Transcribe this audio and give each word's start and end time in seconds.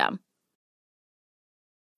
system. 0.00 0.29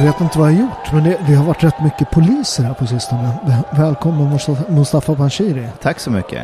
Jag 0.00 0.06
vet 0.06 0.20
inte 0.20 0.38
vad 0.38 0.52
jag 0.52 0.56
har 0.56 0.62
gjort, 0.62 0.92
men 0.92 1.04
det, 1.04 1.18
det 1.26 1.34
har 1.34 1.44
varit 1.44 1.64
rätt 1.64 1.82
mycket 1.84 2.10
poliser 2.10 2.62
här 2.64 2.74
på 2.74 2.86
sistone. 2.86 3.38
Väl- 3.46 3.80
Välkommen 3.84 4.38
Mustafa- 4.68 5.14
Panshiri. 5.16 5.66
Tack 5.82 6.00
så 6.00 6.10
mycket. 6.10 6.42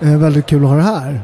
Eh, 0.00 0.18
väldigt 0.18 0.46
kul 0.46 0.62
att 0.64 0.68
ha 0.70 0.76
dig 0.76 0.84
här. 0.84 1.20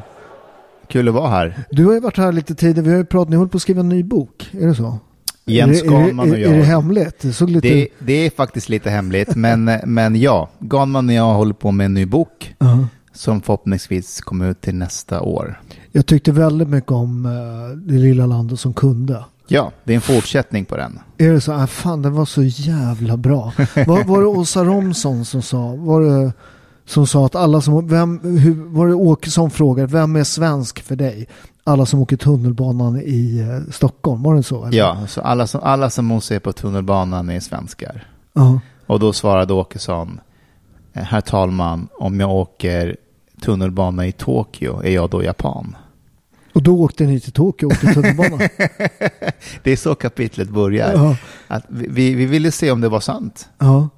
Kul 0.89 1.09
att 1.09 1.15
vara 1.15 1.29
här. 1.31 1.59
Du 1.71 1.87
har 1.87 1.93
ju 1.93 2.01
varit 2.01 2.17
här 2.17 2.33
lite 2.33 2.55
tidigare. 2.55 2.85
Vi 2.87 2.91
har 2.91 2.99
ju 2.99 3.05
pratat, 3.05 3.29
ni 3.31 3.37
håller 3.37 3.51
på 3.51 3.57
att 3.57 3.63
skriva 3.63 3.81
en 3.81 3.89
ny 3.89 4.03
bok. 4.03 4.49
Är 4.53 4.67
det 4.67 4.75
så? 4.75 4.99
Jens 5.45 5.83
Ganman 5.83 6.31
och 6.31 6.39
jag. 6.39 6.53
är 6.53 6.59
det 6.59 6.65
hemligt? 6.65 7.19
Det 7.23 7.41
lite... 7.41 7.69
Det, 7.69 7.89
det 7.99 8.13
är 8.13 8.31
faktiskt 8.31 8.69
lite 8.69 8.91
hemligt, 8.91 9.35
men, 9.37 9.65
men 9.85 10.17
ja. 10.17 10.49
Ganman 10.59 11.09
och 11.09 11.15
jag 11.15 11.35
håller 11.35 11.55
på 11.55 11.71
med 11.71 11.85
en 11.85 11.95
ny 11.95 12.07
bok 12.07 12.55
Ja. 12.59 12.79
som 13.13 13.41
förhoppningsvis 13.43 14.21
kommer 14.21 14.51
ut 14.51 14.61
till 14.61 14.75
nästa 14.75 15.21
år. 15.21 15.61
Jag 15.93 16.07
tyckte 16.07 16.33
väldigt 16.33 16.69
mycket 16.69 16.93
om 16.93 17.27
eh, 17.27 17.77
Det 17.77 17.99
lilla 17.99 18.27
landet 18.27 18.61
som 18.61 18.75
kunde. 18.75 19.25
Ja, 19.49 19.73
det 19.85 19.93
är 19.93 19.95
en 19.95 20.01
fortsättning 20.01 20.65
på 20.65 20.77
den. 20.77 21.01
Är 21.19 21.33
det 21.33 21.41
så? 21.41 21.53
Ah, 21.53 21.67
fan, 21.67 22.03
den 22.03 22.15
var 22.15 22.25
så 22.25 22.43
jävla 22.43 23.17
bra. 23.17 23.53
var, 23.87 24.05
var 24.05 24.21
det 24.21 24.27
Åsa 24.27 24.65
Romson 24.65 25.25
som 25.25 25.43
sa? 25.43 25.75
Var 25.77 26.01
det 26.01 26.33
som 26.85 27.07
sa 27.07 27.27
att 27.27 27.35
alla 27.35 27.61
som... 27.61 27.89
Vem, 27.89 28.21
hur, 28.23 28.55
var 28.55 28.87
det 28.87 28.95
Åkesson 28.95 29.51
frågade? 29.51 29.93
Vem 29.93 30.17
är 30.17 30.25
svensk 30.25 30.83
för 30.83 30.97
dig? 30.97 31.27
Alla 31.65 31.87
som 31.87 32.01
åker 32.01 32.17
tunnelbanan 32.17 33.01
i 33.01 33.39
eh, 33.41 33.73
Stockholm. 33.73 34.23
Var 34.23 34.35
det 34.35 34.43
så? 34.43 34.65
eller? 34.65 34.79
Ja, 34.79 35.07
så 35.07 35.21
alla 35.21 35.47
som, 35.47 35.61
alla 35.65 35.91
som 35.91 36.11
hon 36.11 36.21
ser 36.21 36.39
på 36.39 36.53
tunnelbanan 36.53 37.31
är 37.31 37.41
svenskar. 37.41 38.09
Ja. 38.33 38.61
Och 38.87 39.01
då 39.01 39.13
svarade 39.13 39.53
Åkesson, 39.53 40.21
"Eh, 40.93 41.03
herr 41.03 41.21
talman, 41.21 41.89
om 41.99 42.21
jag 42.21 42.31
åker 42.31 42.97
tunnelbana 43.43 44.07
i 44.07 44.13
Tokyo, 44.13 44.83
är 44.85 44.91
jag 44.91 45.11
då 45.11 45.25
japan? 45.25 45.77
Och 46.57 46.63
då 46.63 46.81
åkte 46.81 47.05
ni 47.07 47.21
till 47.21 47.33
Tokyo 47.33 47.67
och 47.67 47.73
åkte 47.73 47.95
tunnelbana. 47.95 48.39
Det 49.63 49.73
är 49.73 49.77
så 49.77 49.95
kapitlet 49.95 50.49
börjar. 50.49 50.93
ja. 50.93 51.17
Att 51.49 51.65
vi- 51.69 51.87
vi, 51.91 52.15
vi 52.15 52.27
ville 52.27 52.51
se 52.51 52.71
om 52.71 52.81
det 52.81 52.89
var 52.89 53.01
sant. 53.01 53.49
ja. 53.59 53.89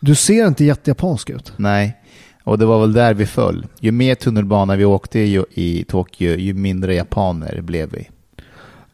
Du 0.00 0.14
ser 0.14 0.46
inte 0.46 0.64
jättejapansk 0.64 1.30
ut. 1.30 1.52
Nej, 1.56 1.96
och 2.44 2.58
det 2.58 2.66
var 2.66 2.80
väl 2.80 2.92
där 2.92 3.14
vi 3.14 3.26
föll. 3.26 3.66
Ju 3.80 3.92
mer 3.92 4.14
tunnelbana 4.14 4.76
vi 4.76 4.84
åkte 4.84 5.18
i, 5.20 5.44
i 5.54 5.84
Tokyo, 5.84 6.36
ju 6.36 6.54
mindre 6.54 6.94
japaner 6.94 7.60
blev 7.60 7.90
vi. 7.90 8.08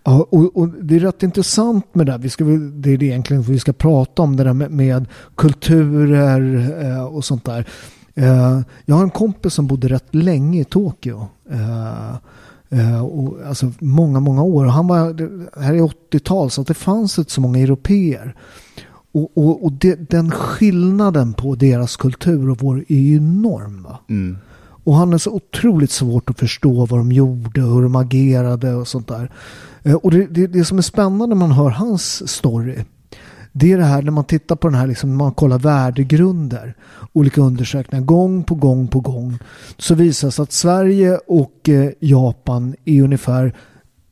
Ja, 0.05 0.27
och, 0.31 0.57
och 0.57 0.69
det 0.69 0.97
är 0.97 1.01
rätt 1.01 1.23
intressant 1.23 1.95
med 1.95 2.07
det. 2.07 2.13
här. 2.13 2.19
Vi 2.19 2.31
ska, 2.31 2.45
det 2.45 2.91
är 2.91 2.97
det 2.97 3.07
egentligen 3.07 3.43
vi 3.43 3.59
ska 3.59 3.73
prata 3.73 4.23
om, 4.23 4.37
det 4.37 4.45
där 4.45 4.53
med, 4.53 4.71
med 4.71 5.07
kulturer 5.37 6.73
eh, 6.85 7.05
och 7.05 7.25
sånt 7.25 7.45
där. 7.45 7.65
Eh, 8.15 8.61
jag 8.85 8.95
har 8.95 9.03
en 9.03 9.11
kompis 9.11 9.55
som 9.55 9.67
bodde 9.67 9.89
rätt 9.89 10.15
länge 10.15 10.61
i 10.61 10.65
Tokyo. 10.65 11.29
Eh, 11.51 12.15
eh, 12.73 13.05
och, 13.05 13.47
alltså 13.47 13.73
många, 13.79 14.21
många 14.21 14.43
år. 14.43 14.65
Och 14.65 14.73
Han 14.73 14.87
var, 14.87 15.13
det 15.13 15.61
här 15.61 15.75
är 15.75 15.81
80-tal 16.13 16.51
så 16.51 16.63
det 16.63 16.75
fanns 16.75 17.19
inte 17.19 17.33
så 17.33 17.41
många 17.41 17.59
europeer. 17.59 18.35
Och, 19.13 19.39
och, 19.39 19.65
och 19.65 19.73
det, 19.73 20.11
den 20.11 20.31
skillnaden 20.31 21.33
på 21.33 21.55
deras 21.55 21.97
kultur 21.97 22.51
och 22.51 22.59
vår 22.61 22.85
är 22.89 22.99
ju 22.99 23.17
enorm. 23.17 23.87
Mm. 24.09 24.39
Och 24.85 24.95
han 24.95 25.13
är 25.13 25.19
så 25.19 25.31
otroligt 25.31 25.91
svårt 25.91 26.31
att 26.31 26.39
förstå 26.39 26.87
vad 26.87 27.01
de 27.01 27.13
gjorde 27.13 27.63
och 27.63 27.75
hur 27.75 27.83
de 27.83 27.97
agerade 27.97 28.75
och 28.75 28.89
sånt 28.89 29.09
där. 29.09 29.31
Eh, 29.83 29.95
Och 29.95 30.11
det, 30.11 30.27
det, 30.27 30.47
det 30.47 30.65
som 30.65 30.79
är 30.79 30.83
spännande 30.83 31.27
när 31.27 31.37
man 31.37 31.53
hör 31.53 31.71
hans 31.71 32.29
story. 32.29 32.79
Det 33.53 33.73
är 33.73 33.79
det 33.79 33.85
här 33.85 34.03
när 34.03 34.13
man 34.13 34.25
tittar 34.25 34.57
på 34.57 34.69
den 34.69 34.79
här, 34.79 34.87
liksom, 34.87 35.17
man 35.17 35.33
kollar 35.33 35.59
värdegrunder. 35.59 36.75
Olika 37.13 37.41
undersökningar 37.41 38.05
gång 38.05 38.45
på 38.45 38.55
gång 38.55 38.89
på 38.89 39.01
gång. 39.01 39.39
Så 39.79 39.95
sig 40.13 40.43
att 40.43 40.53
Sverige 40.53 41.19
och 41.27 41.69
eh, 41.69 41.91
Japan 42.01 42.75
är 42.85 43.03
ungefär 43.03 43.55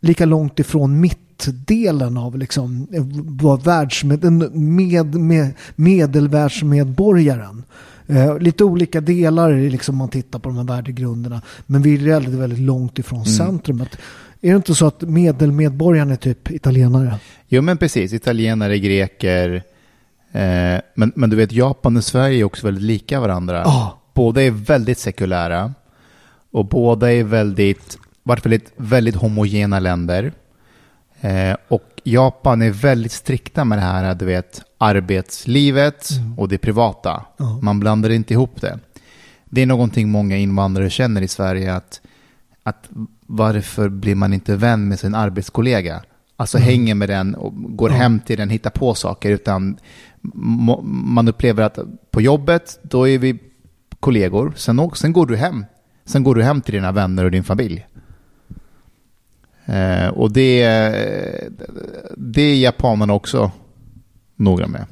lika 0.01 0.25
långt 0.25 0.59
ifrån 0.59 1.01
mittdelen 1.01 2.17
av 2.17 2.39
liksom, 2.39 2.87
eh, 2.93 3.05
vad 3.25 3.65
världsmed, 3.65 4.33
med, 4.53 5.15
med, 5.15 5.53
medelvärldsmedborgaren. 5.77 7.65
Eh, 8.07 8.39
lite 8.39 8.65
olika 8.65 9.01
delar 9.01 9.71
liksom 9.71 9.97
man 9.97 10.09
tittar 10.09 10.39
på 10.39 10.49
de 10.49 10.59
här 10.59 10.65
värdegrunderna. 10.65 11.43
Men 11.67 11.83
vi 11.83 11.95
är 11.95 12.13
väldigt, 12.13 12.35
väldigt 12.35 12.59
långt 12.59 12.99
ifrån 12.99 13.25
centrumet. 13.25 13.99
Är 14.41 14.51
det 14.51 14.57
inte 14.57 14.75
så 14.75 14.87
att 14.87 15.01
medelmedborgaren 15.01 16.11
är 16.11 16.17
typ 16.17 16.51
italienare? 16.51 17.19
Jo, 17.49 17.63
men 17.63 17.79
precis. 17.79 18.13
Italienare, 18.13 18.79
greker. 18.79 19.63
Eh, 20.33 20.81
men, 20.95 21.13
men 21.17 21.31
du 21.31 21.37
vet, 21.37 21.53
Japan 21.53 21.97
och 21.97 22.05
Sverige 22.05 22.41
är 22.41 22.45
också 22.45 22.67
väldigt 22.67 22.85
lika 22.85 23.21
varandra. 23.21 23.63
Ja. 23.65 24.01
Båda 24.15 24.43
är 24.43 24.51
väldigt 24.51 24.99
sekulära. 24.99 25.75
Och 26.51 26.69
båda 26.69 27.13
är 27.13 27.25
väldigt, 27.25 27.99
vart 28.23 28.45
väldigt, 28.45 28.73
väldigt 28.77 29.15
homogena 29.15 29.81
länder. 29.81 30.33
Eh, 31.21 31.57
och 31.69 32.01
Japan 32.05 32.63
är 32.63 32.71
väldigt 32.71 33.13
strikta 33.13 33.65
med 33.65 33.79
det 33.79 33.83
här, 33.83 34.15
du 34.15 34.25
vet, 34.25 34.63
arbetslivet 34.79 36.09
och 36.37 36.49
det 36.49 36.59
privata. 36.59 37.25
Ja. 37.37 37.59
Man 37.63 37.81
blandar 37.81 38.11
inte 38.11 38.35
ihop 38.35 38.61
det. 38.61 38.79
Det 39.45 39.63
är 39.63 39.67
någonting 39.67 40.09
många 40.09 40.37
invandrare 40.37 40.91
känner 40.91 41.23
i 41.23 41.29
Sverige, 41.29 41.75
att, 41.75 42.01
att 42.63 42.89
varför 43.31 43.89
blir 43.89 44.15
man 44.15 44.33
inte 44.33 44.57
vän 44.57 44.89
med 44.89 44.99
sin 44.99 45.15
arbetskollega? 45.15 46.03
Alltså 46.37 46.59
hänger 46.59 46.95
med 46.95 47.09
den 47.09 47.35
och 47.35 47.53
går 47.77 47.89
hem 47.89 48.21
till 48.21 48.37
den, 48.37 48.51
hittar 48.51 48.71
på 48.71 48.95
saker, 48.95 49.31
utan 49.31 49.79
man 50.83 51.29
upplever 51.29 51.63
att 51.63 51.79
på 52.11 52.21
jobbet, 52.21 52.79
då 52.83 53.09
är 53.09 53.19
vi 53.19 53.39
kollegor, 54.01 54.53
sen, 54.57 54.91
sen 54.95 55.13
går 55.13 55.27
du 55.27 55.37
hem. 55.37 55.65
Sen 56.05 56.25
går 56.25 56.35
du 56.35 56.43
hem 56.43 56.61
till 56.61 56.75
dina 56.75 56.93
vänner 56.93 57.25
och 57.25 57.31
din 57.31 57.45
familj. 57.45 57.87
Eh, 59.65 60.09
och 60.09 60.33
det, 60.33 60.65
det 62.17 62.43
är 62.43 62.55
japanerna 62.55 63.13
också 63.13 63.51
noga 64.37 64.67
med. 64.67 64.87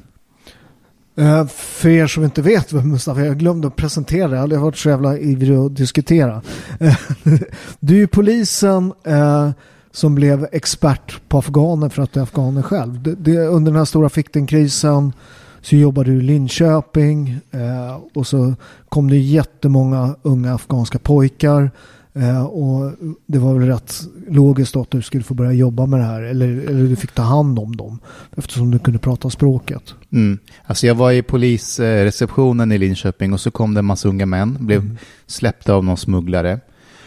Eh, 1.19 1.47
för 1.47 1.89
er 1.89 2.07
som 2.07 2.23
inte 2.23 2.41
vet 2.41 2.73
vem 2.73 2.89
Mustafa 2.89 3.21
är, 3.21 3.25
jag 3.25 3.37
glömde 3.37 3.67
att 3.67 3.75
presentera 3.75 4.27
dig, 4.27 4.39
Jag 4.39 4.57
har 4.57 4.65
varit 4.65 4.77
så 4.77 4.89
jävla 4.89 5.17
ivrig 5.17 5.55
att 5.55 5.75
diskutera. 5.75 6.41
Eh, 6.79 6.97
du 7.79 7.93
är 7.93 7.99
ju 7.99 8.07
polisen 8.07 8.93
eh, 9.03 9.49
som 9.91 10.15
blev 10.15 10.47
expert 10.51 11.21
på 11.29 11.37
afghaner 11.37 11.89
för 11.89 12.01
att 12.01 12.13
du 12.13 12.19
är 12.19 12.23
afghaner 12.23 12.61
själv. 12.61 13.03
Det, 13.03 13.15
det, 13.15 13.37
under 13.37 13.71
den 13.71 13.77
här 13.77 13.85
stora 13.85 14.09
flyktingkrisen 14.09 15.13
så 15.61 15.75
jobbade 15.75 16.11
du 16.11 16.17
i 16.17 16.21
Linköping 16.21 17.39
eh, 17.51 17.97
och 18.13 18.27
så 18.27 18.53
kom 18.89 19.09
det 19.09 19.17
jättemånga 19.17 20.15
unga 20.21 20.53
afghanska 20.53 20.99
pojkar. 20.99 21.71
Eh, 22.13 22.45
och 22.45 22.91
det 23.25 23.39
var 23.39 23.53
väl 23.53 23.67
rätt 23.67 24.01
logiskt 24.27 24.75
att 24.75 24.91
du 24.91 25.01
skulle 25.01 25.23
få 25.23 25.33
börja 25.33 25.51
jobba 25.51 25.85
med 25.85 25.99
det 25.99 26.05
här. 26.05 26.21
Eller, 26.21 26.47
eller 26.47 26.83
du 26.83 26.95
fick 26.95 27.11
ta 27.11 27.21
hand 27.21 27.59
om 27.59 27.75
dem. 27.75 27.99
Eftersom 28.37 28.71
du 28.71 28.79
kunde 28.79 28.99
prata 28.99 29.29
språket. 29.29 29.95
Mm. 30.11 30.39
Alltså 30.65 30.87
jag 30.87 30.95
var 30.95 31.11
i 31.11 31.21
polisreceptionen 31.21 32.71
i 32.71 32.77
Linköping 32.77 33.33
och 33.33 33.39
så 33.39 33.51
kom 33.51 33.73
det 33.73 33.79
en 33.79 33.85
massa 33.85 34.09
unga 34.09 34.25
män, 34.25 34.57
blev 34.59 34.97
släppta 35.27 35.73
av 35.73 35.85
någon 35.85 35.97
smugglare. 35.97 36.59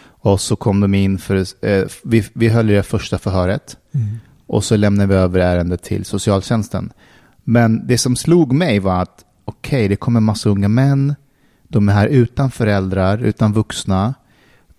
Och 0.04 0.40
så 0.40 0.56
kom 0.56 0.80
de 0.80 0.94
in 0.94 1.18
för, 1.18 1.66
eh, 1.66 1.84
vi, 2.04 2.24
vi 2.32 2.48
höll 2.48 2.66
det 2.66 2.82
första 2.82 3.18
förhöret. 3.18 3.76
Och 4.46 4.64
så 4.64 4.76
lämnade 4.76 5.06
vi 5.06 5.14
över 5.14 5.40
ärendet 5.40 5.82
till 5.82 6.04
socialtjänsten. 6.04 6.92
Men 7.44 7.86
det 7.86 7.98
som 7.98 8.16
slog 8.16 8.52
mig 8.52 8.78
var 8.78 9.02
att 9.02 9.24
okej, 9.44 9.88
det 9.88 9.96
kommer 9.96 10.20
en 10.20 10.24
massa 10.24 10.48
unga 10.48 10.68
män. 10.68 11.14
De 11.68 11.88
är 11.88 11.92
här 11.92 12.06
utan 12.06 12.50
föräldrar, 12.50 13.18
utan 13.18 13.52
vuxna. 13.52 14.14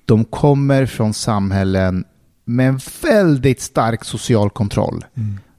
De 0.05 0.25
kommer 0.25 0.85
från 0.85 1.13
samhällen 1.13 2.05
med 2.45 2.67
en 2.69 2.79
väldigt 3.01 3.61
stark 3.61 4.03
social 4.03 4.49
kontroll. 4.49 5.05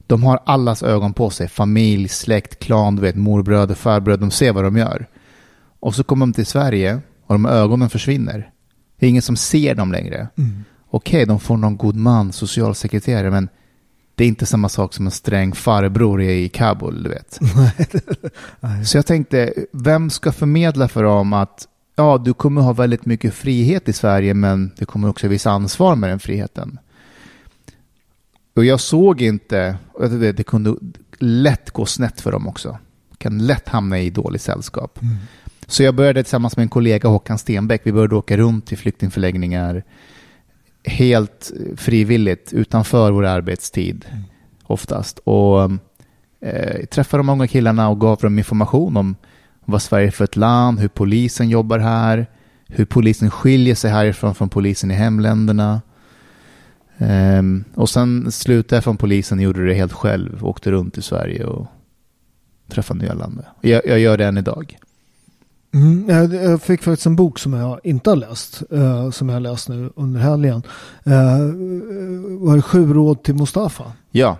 De 0.07 0.23
har 0.23 0.39
allas 0.45 0.83
ögon 0.83 1.13
på 1.13 1.29
sig. 1.29 1.47
Familj, 1.47 2.07
släkt, 2.07 2.59
klan, 2.59 2.95
du 2.95 3.01
vet, 3.01 3.15
morbröder, 3.15 3.75
farbröder. 3.75 4.21
De 4.21 4.31
ser 4.31 4.53
vad 4.53 4.63
de 4.63 4.77
gör. 4.77 5.07
Och 5.79 5.95
så 5.95 6.03
kommer 6.03 6.25
de 6.25 6.33
till 6.33 6.45
Sverige 6.45 7.01
och 7.27 7.35
de 7.35 7.45
ögonen 7.45 7.89
försvinner. 7.89 8.51
Det 8.99 9.05
är 9.05 9.09
ingen 9.09 9.21
som 9.21 9.35
ser 9.35 9.75
dem 9.75 9.91
längre. 9.91 10.27
Okej, 10.89 11.25
de 11.25 11.39
får 11.39 11.57
någon 11.57 11.77
god 11.77 11.95
man, 11.95 12.33
socialsekreterare, 12.33 13.31
men 13.31 13.49
det 14.15 14.23
är 14.23 14.27
inte 14.27 14.45
samma 14.45 14.69
sak 14.69 14.93
som 14.93 15.05
en 15.05 15.11
sträng 15.11 15.53
farbror 15.53 16.21
i 16.21 16.49
Kabul, 16.49 17.03
du 17.03 17.09
vet. 17.09 17.39
Så 18.87 18.97
jag 18.97 19.05
tänkte, 19.05 19.53
vem 19.71 20.09
ska 20.09 20.31
förmedla 20.31 20.87
för 20.87 21.03
dem 21.03 21.33
att 21.33 21.67
ja, 21.95 22.17
du 22.17 22.33
kommer 22.33 22.61
ha 22.61 22.73
väldigt 22.73 23.05
mycket 23.05 23.33
frihet 23.33 23.89
i 23.89 23.93
Sverige, 23.93 24.33
men 24.33 24.71
det 24.77 24.85
kommer 24.85 25.09
också 25.09 25.27
visa 25.27 25.51
ansvar 25.51 25.95
med 25.95 26.09
den 26.09 26.19
friheten. 26.19 26.79
Och 28.55 28.65
jag 28.65 28.79
såg 28.79 29.21
inte, 29.21 29.77
det, 29.99 30.31
det 30.31 30.43
kunde 30.43 30.75
lätt 31.19 31.71
gå 31.71 31.85
snett 31.85 32.21
för 32.21 32.31
dem 32.31 32.47
också. 32.47 32.77
Kan 33.17 33.37
lätt 33.37 33.69
hamna 33.69 33.99
i 33.99 34.09
dåligt 34.09 34.41
sällskap. 34.41 34.99
Så 35.67 35.83
jag 35.83 35.95
började 35.95 36.23
tillsammans 36.23 36.57
med 36.57 36.63
en 36.63 36.69
kollega, 36.69 37.09
Håkan 37.09 37.37
Stenbeck, 37.37 37.81
vi 37.83 37.91
började 37.91 38.15
åka 38.15 38.37
runt 38.37 38.65
till 38.65 38.77
flyktingförläggningar 38.77 39.83
helt 40.83 41.51
frivilligt 41.75 42.53
utanför 42.53 43.11
vår 43.11 43.25
arbetstid 43.25 44.05
oftast. 44.63 45.19
Och 45.19 45.71
eh, 46.41 46.85
träffade 46.85 47.19
de 47.19 47.25
många 47.25 47.47
killarna 47.47 47.89
och 47.89 48.01
gav 48.01 48.17
dem 48.17 48.37
information 48.37 48.97
om 48.97 49.15
vad 49.65 49.81
Sverige 49.81 50.07
är 50.07 50.11
för 50.11 50.23
ett 50.23 50.35
land, 50.35 50.79
hur 50.79 50.87
polisen 50.87 51.49
jobbar 51.49 51.79
här, 51.79 52.27
hur 52.67 52.85
polisen 52.85 53.31
skiljer 53.31 53.75
sig 53.75 53.91
härifrån 53.91 54.35
från 54.35 54.49
polisen 54.49 54.91
i 54.91 54.93
hemländerna. 54.93 55.81
Ehm, 56.97 57.63
och 57.75 57.89
sen 57.89 58.31
slutade 58.31 58.75
jag 58.75 58.83
från 58.83 58.97
polisen 58.97 59.37
och 59.37 59.43
gjorde 59.43 59.65
det 59.65 59.73
helt 59.73 59.93
själv. 59.93 60.45
Åkte 60.45 60.71
runt 60.71 60.97
i 60.97 61.01
Sverige 61.01 61.45
och 61.45 61.67
träffade 62.67 62.99
nyanlända. 62.99 63.43
Jag, 63.61 63.81
jag 63.85 63.99
gör 63.99 64.17
det 64.17 64.25
än 64.25 64.37
idag. 64.37 64.77
Mm, 65.73 66.29
jag, 66.33 66.61
fick 66.61 66.83
faktiskt 66.83 67.05
en 67.05 67.15
bok 67.15 67.39
som 67.39 67.53
jag 67.53 67.79
inte 67.83 68.09
har 68.09 68.17
läst, 68.17 68.63
eh, 68.71 69.09
som 69.09 69.29
jag 69.29 69.35
har 69.35 69.39
läst 69.39 69.69
nu 69.69 69.89
under 69.95 70.19
helgen. 70.19 70.63
Uh, 71.07 71.13
var 72.39 72.55
det 72.55 72.61
Sju 72.61 72.93
råd 72.93 73.23
till 73.23 73.35
Mustafa? 73.35 73.83
Ja, 74.11 74.37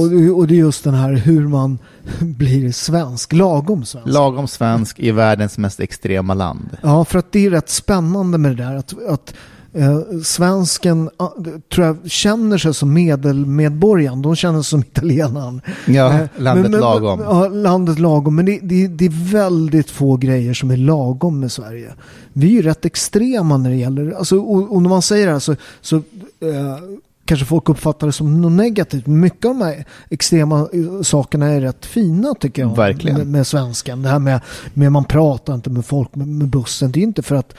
och, 0.00 0.10
det- 0.10 0.30
och 0.30 0.46
det 0.46 0.54
är 0.54 0.58
just 0.58 0.84
den 0.84 0.94
här 0.94 1.12
hur 1.12 1.48
man 1.48 1.78
blir 2.20 2.72
svensk, 2.72 3.32
lagom 3.32 3.84
svensk. 3.84 4.08
lagom 4.08 4.48
svensk 4.48 4.98
i 5.00 5.10
världens 5.10 5.58
mest 5.58 5.80
extrema 5.80 6.34
land. 6.34 6.68
Ja, 6.82 7.04
för 7.04 7.18
att 7.18 7.32
det 7.32 7.46
är 7.46 7.50
rätt 7.50 7.68
spännande 7.70 8.38
med 8.38 8.56
det 8.56 8.64
där 8.64 8.74
att, 8.76 8.94
att 9.08 9.34
eh, 9.74 9.98
svensken 10.24 11.10
ah, 11.16 11.30
tror 11.74 11.86
jag 11.86 11.96
känner 12.10 12.58
sig 12.58 12.74
som 12.74 12.92
medelmedborgaren. 12.92 14.22
De 14.22 14.36
känner 14.36 14.62
sig 14.62 14.70
som 14.70 14.80
italienaren. 14.80 15.60
Ja, 15.86 16.12
Eh, 16.12 16.26
landet 16.36 16.70
lagom. 16.80 17.20
Ja, 17.20 17.48
landet 17.48 17.98
lagom. 17.98 18.34
Men 18.36 18.46
det, 18.46 18.58
det, 18.62 18.86
det 18.88 19.04
är 19.04 19.32
väldigt 19.32 19.90
få 19.90 20.16
grejer 20.16 20.54
som 20.54 20.70
är 20.70 20.76
lagom 20.76 21.40
med 21.40 21.52
Sverige. 21.52 21.92
Vi 22.32 22.46
är 22.46 22.50
ju 22.50 22.62
rätt 22.62 22.84
extrema 22.84 23.56
när 23.56 23.70
det 23.70 23.76
gäller, 23.76 24.12
alltså, 24.12 24.36
och, 24.38 24.74
och 24.74 24.82
när 24.82 24.90
man 24.90 25.02
säger 25.02 25.26
det 25.26 25.32
här 25.32 25.38
så, 25.40 25.56
så 25.80 25.96
eh, 25.96 26.02
kanske 27.24 27.46
folk 27.46 27.68
uppfattar 27.68 28.06
det 28.06 28.12
som 28.12 28.40
något 28.40 28.52
negativt. 28.52 29.06
Mycket 29.06 29.44
av 29.44 29.58
de 29.58 29.64
här 29.64 29.84
extrema 30.10 30.68
sakerna 31.02 31.46
är 31.46 31.60
rätt 31.60 31.86
fina 31.86 32.34
tycker 32.34 32.62
jag. 32.62 32.76
Verkligen. 32.76 33.18
Med, 33.18 33.26
med 33.26 33.46
svenskan. 33.46 34.02
Det 34.02 34.08
här 34.08 34.18
med, 34.18 34.40
med 34.74 34.92
man 34.92 35.04
pratar 35.04 35.54
inte 35.54 35.70
med 35.70 35.84
folk 35.86 36.14
med, 36.14 36.28
med 36.28 36.48
bussen. 36.48 36.92
Det 36.92 37.00
är 37.00 37.02
inte 37.02 37.22
för 37.22 37.34
att, 37.36 37.54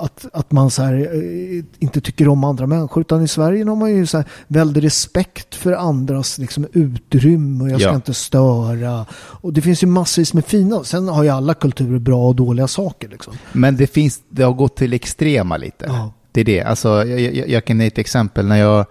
att, 0.00 0.26
att 0.32 0.52
man 0.52 0.70
så 0.70 0.82
här, 0.82 0.94
eh, 0.94 1.64
inte 1.78 2.00
tycker 2.00 2.28
om 2.28 2.44
andra 2.44 2.66
människor. 2.66 3.00
Utan 3.00 3.22
i 3.22 3.28
Sverige 3.28 3.64
har 3.64 3.76
man 3.76 3.90
ju 3.90 4.06
så 4.06 4.16
här 4.16 4.26
väldig 4.46 4.84
respekt 4.84 5.54
för 5.54 5.72
andras 5.72 6.38
liksom, 6.38 6.66
utrymme. 6.72 7.64
Och 7.64 7.70
jag 7.70 7.80
ska 7.80 7.90
Ja. 7.90 7.94
inte 7.94 8.14
störa. 8.14 9.06
Och 9.14 9.52
det 9.52 9.60
finns 9.62 9.82
ju 9.82 9.86
massvis 9.86 10.34
med 10.34 10.44
fina. 10.44 10.84
Sen 10.84 11.08
har 11.08 11.22
ju 11.22 11.28
alla 11.28 11.54
kulturer 11.54 11.98
bra 11.98 12.28
och 12.28 12.34
dåliga 12.36 12.68
saker. 12.68 13.08
Liksom. 13.08 13.34
Men 13.52 13.76
det, 13.76 13.86
finns, 13.86 14.20
det 14.28 14.42
har 14.42 14.52
gått 14.52 14.76
till 14.76 14.92
extrema 14.92 15.56
lite. 15.56 15.84
Ja. 15.88 16.12
Det 16.32 16.40
är 16.40 16.44
det. 16.44 16.62
Alltså, 16.62 16.88
jag, 16.88 17.20
jag, 17.20 17.48
jag 17.48 17.64
kan 17.64 17.80
ge 17.80 17.86
ett 17.86 17.98
exempel. 17.98 18.46
När 18.46 18.56
jag, 18.56 18.86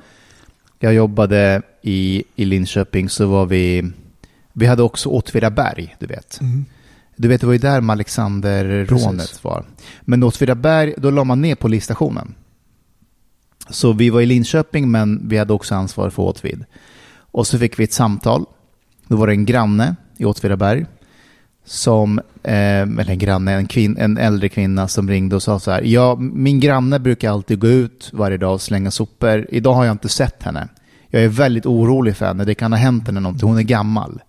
jag 0.79 0.93
jobbade 0.93 1.62
i, 1.81 2.24
i 2.36 2.45
Linköping 2.45 3.10
så 3.10 3.25
var 3.25 3.45
vi... 3.45 3.91
Vi 4.53 4.65
hade 4.65 4.83
också 4.83 5.10
Åtvidaberg, 5.10 5.95
du 6.00 6.05
vet. 6.05 6.39
Du 7.15 7.27
vet, 7.27 7.41
det 7.41 7.48
var 7.48 7.53
ju 7.53 7.60
där 7.60 7.81
med 7.81 7.93
Alexanderrånet 7.93 9.43
var. 9.43 9.65
Men 10.01 10.24
Åtvidaberg, 10.24 10.93
då 10.98 11.10
la 11.10 11.24
man 11.24 11.41
ner 11.41 11.55
polisstationen. 11.55 12.36
Så 13.69 13.93
vi 13.93 14.10
var 14.10 14.21
i 14.21 14.25
Linköping, 14.25 14.91
men 14.91 15.29
vi 15.29 15.38
hade 15.38 15.53
också 15.53 15.75
ansvar 15.75 16.10
för 16.10 16.24
Åtvid. 16.24 16.65
Och 17.13 17.48
så 17.48 17.60
fick 17.60 17.79
vi 17.79 17.83
ett 17.83 17.93
samtal. 17.93 18.45
Då 19.07 19.15
var 19.15 19.27
det 19.27 19.33
en 19.33 19.45
granne 19.45 19.95
i 20.17 20.25
Åtvidaberg 20.25 20.86
som, 21.65 22.20
eh, 22.44 22.82
eller 22.82 23.10
en 23.10 23.20
granne, 23.20 23.53
en, 23.53 23.68
kvin, 23.68 23.98
en 23.98 24.18
äldre 24.18 24.50
kvinna 24.50 24.88
som 24.88 25.10
ringde 25.10 25.36
och 25.36 25.44
sa 25.44 25.60
så 25.60 25.72
här. 25.72 25.82
Ja, 25.82 26.15
min 26.20 26.60
granne 26.60 27.00
brukar 27.00 27.32
alltid 27.32 27.60
gå 27.60 27.68
ut 27.68 28.10
varje 28.13 28.38
dag 28.38 28.53
och 28.53 28.62
slänga 28.62 28.91
sopor. 28.91 29.48
Idag 29.50 29.74
har 29.74 29.86
jag 29.86 29.91
inte 29.91 30.10
sett 30.10 30.44
henne. 30.44 30.68
Jag 31.08 31.24
är 31.24 31.27
väldigt 31.27 31.65
orolig 31.65 32.15
för 32.15 32.25
henne. 32.25 32.46
Det 32.46 32.56
kan 32.56 32.72
ha 32.72 32.80
hänt 32.80 33.08
henne 33.08 33.20
någonting. 33.20 33.50
Hon 33.50 33.58
är 33.58 33.63
gammal. 33.63 34.22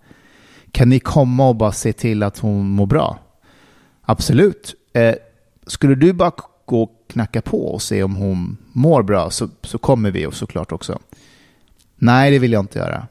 Kan 0.71 0.89
ni 0.89 0.99
komma 0.99 1.49
och 1.49 1.55
bara 1.55 1.71
se 1.71 1.93
till 1.93 2.23
att 2.23 2.37
hon 2.37 2.69
mår 2.69 2.85
bra? 2.85 3.19
Absolut. 4.01 4.75
Eh, 4.93 5.15
skulle 5.67 5.95
du 5.95 6.13
bara 6.13 6.31
gå 6.65 6.83
och 6.83 6.91
knacka 7.09 7.41
på 7.41 7.67
och 7.67 7.81
se 7.81 8.03
om 8.03 8.15
hon 8.15 8.57
mår 8.71 9.03
bra 9.03 9.29
så, 9.29 9.49
så 9.61 9.77
kommer 9.77 10.11
vi 10.11 10.25
och 10.25 10.33
såklart 10.33 10.71
också. 10.71 10.99
Nej, 11.95 12.31
det 12.31 12.39
vill 12.39 12.51
jag 12.51 12.63
inte 12.63 12.79
göra. 12.79 13.07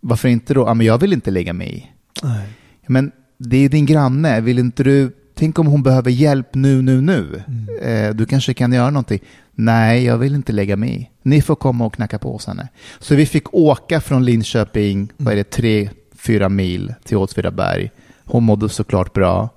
Varför 0.00 0.28
inte 0.28 0.54
då? 0.54 0.60
Ja, 0.60 0.74
men 0.74 0.86
jag 0.86 0.98
vill 0.98 1.12
inte 1.12 1.30
lägga 1.30 1.52
mig 1.52 1.78
i. 1.78 1.90
Nej. 2.22 2.48
Men 2.86 3.12
det 3.42 3.56
är 3.56 3.68
din 3.68 3.86
granne. 3.86 4.40
Vill 4.40 4.58
inte 4.58 4.82
du 4.82 5.12
tänk 5.34 5.58
om 5.58 5.66
hon 5.66 5.82
behöver 5.82 6.10
hjälp 6.10 6.54
nu, 6.54 6.82
nu, 6.82 7.00
nu. 7.00 7.42
Mm. 7.48 8.06
Eh, 8.08 8.14
du 8.14 8.26
kanske 8.26 8.54
kan 8.54 8.72
göra 8.72 8.90
någonting. 8.90 9.20
Nej, 9.52 10.04
jag 10.04 10.18
vill 10.18 10.34
inte 10.34 10.52
lägga 10.52 10.76
mig 10.76 11.00
i. 11.00 11.10
Ni 11.22 11.42
får 11.42 11.54
komma 11.56 11.86
och 11.86 11.94
knacka 11.94 12.18
på 12.18 12.32
hos 12.32 12.46
henne. 12.46 12.68
Så 12.98 13.14
vi 13.14 13.26
fick 13.26 13.54
åka 13.54 14.00
från 14.00 14.24
Linköping, 14.24 15.12
vad 15.16 15.32
är 15.32 15.36
det, 15.36 15.50
tre, 15.50 15.90
fyra 16.14 16.48
mil 16.48 16.94
till 17.04 17.16
Åtvidaberg. 17.16 17.90
Hon 18.24 18.44
mådde 18.44 18.68
såklart 18.68 19.12
bra. 19.12 19.48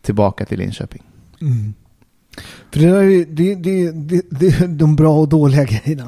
Tillbaka 0.00 0.44
till 0.44 0.58
Linköping. 0.58 1.02
Mm. 1.40 1.74
För 2.70 2.80
det, 2.80 2.86
där 2.86 3.02
är, 3.02 3.24
det, 3.24 3.54
det, 3.54 3.90
det, 3.90 4.22
det 4.30 4.46
är 4.46 4.68
de 4.68 4.96
bra 4.96 5.18
och 5.18 5.28
dåliga 5.28 5.64
grejerna. 5.64 6.06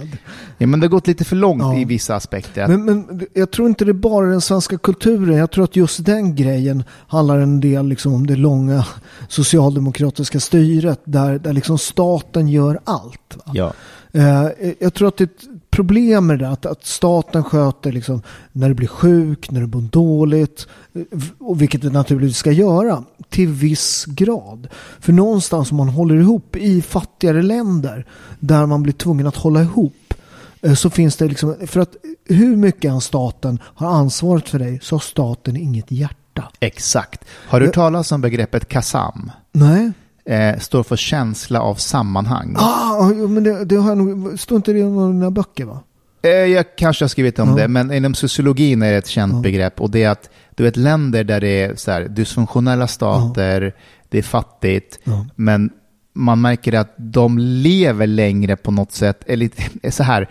Ja, 0.58 0.66
men 0.66 0.80
det 0.80 0.86
har 0.86 0.90
gått 0.90 1.06
lite 1.06 1.24
för 1.24 1.36
långt 1.36 1.62
Ja. 1.62 1.78
i 1.78 1.84
vissa 1.84 2.14
aspekter. 2.16 2.68
Men, 2.68 2.84
men 2.84 3.26
jag 3.34 3.50
tror 3.50 3.68
inte 3.68 3.84
det 3.84 3.90
är 3.90 3.92
bara 3.92 4.26
den 4.26 4.40
svenska 4.40 4.78
kulturen. 4.78 5.36
Jag 5.36 5.50
tror 5.50 5.64
att 5.64 5.76
just 5.76 6.04
den 6.04 6.34
grejen 6.34 6.84
handlar 7.08 7.38
en 7.38 7.60
del 7.60 7.88
liksom 7.88 8.14
om 8.14 8.26
det 8.26 8.36
långa 8.36 8.86
socialdemokratiska 9.28 10.40
styret 10.40 11.00
där, 11.04 11.38
där 11.38 11.52
liksom 11.52 11.78
staten 11.78 12.48
gör 12.48 12.80
allt. 12.84 13.36
Va? 13.36 13.52
Ja. 13.54 13.72
Eh, 14.12 14.48
jag 14.78 14.94
tror 14.94 15.08
att 15.08 15.16
det 15.16 15.30
problem 15.74 16.26
med 16.26 16.38
det 16.38 16.48
att, 16.48 16.66
att 16.66 16.86
staten 16.86 17.44
sköter 17.44 17.92
liksom 17.92 18.22
när 18.52 18.68
du 18.68 18.74
blir 18.74 18.88
sjuk, 18.88 19.50
när 19.50 19.60
du 19.60 19.66
mår 19.66 19.80
dåligt, 19.80 20.66
eh, 20.94 21.02
och 21.38 21.62
vilket 21.62 21.82
det 21.82 21.90
naturligtvis 21.90 22.36
ska 22.36 22.52
göra 22.52 23.04
till 23.28 23.48
viss 23.48 24.04
grad. 24.08 24.68
För 25.00 25.12
någonstans 25.12 25.70
om 25.70 25.76
man 25.76 25.88
håller 25.88 26.14
ihop 26.16 26.56
i 26.56 26.82
fattigare 26.82 27.42
länder 27.42 28.06
där 28.40 28.66
man 28.66 28.82
blir 28.82 28.92
tvungen 28.92 29.26
att 29.26 29.36
hålla 29.36 29.62
ihop 29.62 30.14
eh, 30.62 30.74
så 30.74 30.90
finns 30.90 31.16
det 31.16 31.28
liksom, 31.28 31.54
för 31.66 31.80
att 31.80 31.96
hur 32.28 32.56
mycket 32.56 32.90
än 32.90 33.00
staten 33.00 33.58
har 33.64 33.88
ansvaret 33.88 34.48
för 34.48 34.58
dig 34.58 34.78
så 34.82 34.94
har 34.94 35.00
staten 35.00 35.56
inget 35.56 35.90
hjärta. 35.92 36.48
Exakt. 36.60 37.24
Har 37.30 37.60
du 37.60 37.66
Jag- 37.66 37.74
talat 37.74 38.12
om 38.12 38.20
begreppet 38.20 38.68
KASAM? 38.68 39.30
Nej. 39.52 39.92
Eh, 40.26 40.58
står 40.58 40.82
för 40.82 40.96
känsla 40.96 41.60
av 41.60 41.74
sammanhang. 41.74 42.56
Ah, 42.58 43.08
men 43.08 43.44
det, 43.44 43.64
det 43.64 43.76
har 43.76 43.88
jag 43.88 43.98
nog, 43.98 44.40
står 44.40 44.56
inte 44.56 44.72
det 44.72 44.78
i 44.78 44.82
någon 44.82 45.04
av 45.04 45.12
dina 45.12 45.30
böcker 45.30 45.64
va? 45.64 45.80
Eh, 46.22 46.30
jag 46.30 46.76
kanske 46.76 47.04
har 47.04 47.08
skrivit 47.08 47.38
om 47.38 47.48
Ja. 47.48 47.54
det, 47.54 47.68
men 47.68 47.92
inom 47.92 48.14
sociologin 48.14 48.82
är 48.82 48.92
det 48.92 48.98
ett 48.98 49.06
känt 49.06 49.32
Ja. 49.34 49.40
begrepp. 49.40 49.80
Och 49.80 49.90
det 49.90 50.02
är 50.02 50.10
att 50.10 50.30
du 50.54 50.62
vet 50.64 50.76
länder 50.76 51.24
där 51.24 51.40
det 51.40 51.62
är 51.62 51.74
så 51.76 51.90
här, 51.90 52.08
dysfunktionella 52.08 52.86
stater, 52.86 53.74
det 54.08 54.18
är 54.18 54.22
fattigt, 54.22 54.98
Ja. 55.04 55.26
men 55.36 55.70
man 56.12 56.40
märker 56.40 56.72
att 56.72 56.94
de 56.96 57.38
lever 57.38 58.06
längre 58.06 58.56
på 58.56 58.70
något 58.70 58.92
sätt. 58.92 59.24
Eller 59.26 59.50
så 59.90 60.02
här, 60.02 60.30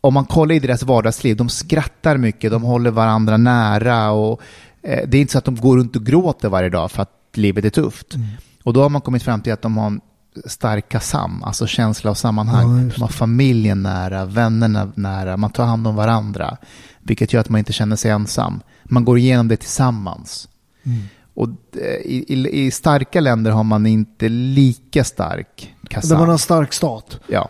om 0.00 0.14
man 0.14 0.24
kollar 0.24 0.54
i 0.54 0.58
deras 0.58 0.82
vardagsliv, 0.82 1.36
de 1.36 1.48
skrattar 1.48 2.16
mycket, 2.16 2.50
de 2.50 2.62
håller 2.62 2.90
varandra 2.90 3.36
nära 3.36 4.10
och 4.10 4.40
eh, 4.82 5.08
det 5.08 5.16
är 5.16 5.20
inte 5.20 5.32
så 5.32 5.38
att 5.38 5.44
de 5.44 5.56
går 5.56 5.76
runt 5.76 5.96
och 5.96 6.06
gråter 6.06 6.48
varje 6.48 6.68
dag 6.68 6.90
för 6.90 7.02
att 7.02 7.10
livet 7.34 7.64
är 7.64 7.70
tufft. 7.70 8.14
Mm. 8.14 8.26
Och 8.64 8.72
då 8.72 8.82
har 8.82 8.88
man 8.88 9.00
kommit 9.00 9.22
fram 9.22 9.40
till 9.40 9.52
att 9.52 9.62
de 9.62 9.76
har 9.76 9.86
en 9.86 10.00
stark 10.46 10.88
kasam, 10.88 11.42
alltså 11.42 11.66
känsla 11.66 12.10
av 12.10 12.14
Ja, 12.14 12.16
sammanhang. 12.16 12.84
just 12.84 12.96
de 12.96 13.02
har 13.02 13.08
familjen 13.08 13.82
nära, 13.82 14.24
vännerna 14.24 14.92
nära, 14.94 15.36
man 15.36 15.50
tar 15.50 15.64
hand 15.64 15.86
om 15.86 15.96
varandra. 15.96 16.56
Vilket 17.02 17.32
gör 17.32 17.40
att 17.40 17.48
man 17.48 17.58
inte 17.58 17.72
känner 17.72 17.96
sig 17.96 18.10
ensam. 18.10 18.60
Man 18.84 19.04
går 19.04 19.18
igenom 19.18 19.48
det 19.48 19.56
tillsammans. 19.56 20.48
Mm. 20.84 20.98
Och 21.34 21.48
eh, 21.72 21.80
i, 22.04 22.24
i, 22.28 22.66
i 22.66 22.70
starka 22.70 23.20
länder 23.20 23.50
har 23.50 23.64
man 23.64 23.86
inte 23.86 24.28
lika 24.28 25.04
stark 25.04 25.74
Där 25.82 25.88
kasam. 25.88 26.18
man 26.18 26.28
har 26.28 26.38
stark 26.38 26.72
stat. 26.72 27.20
Ja, 27.26 27.48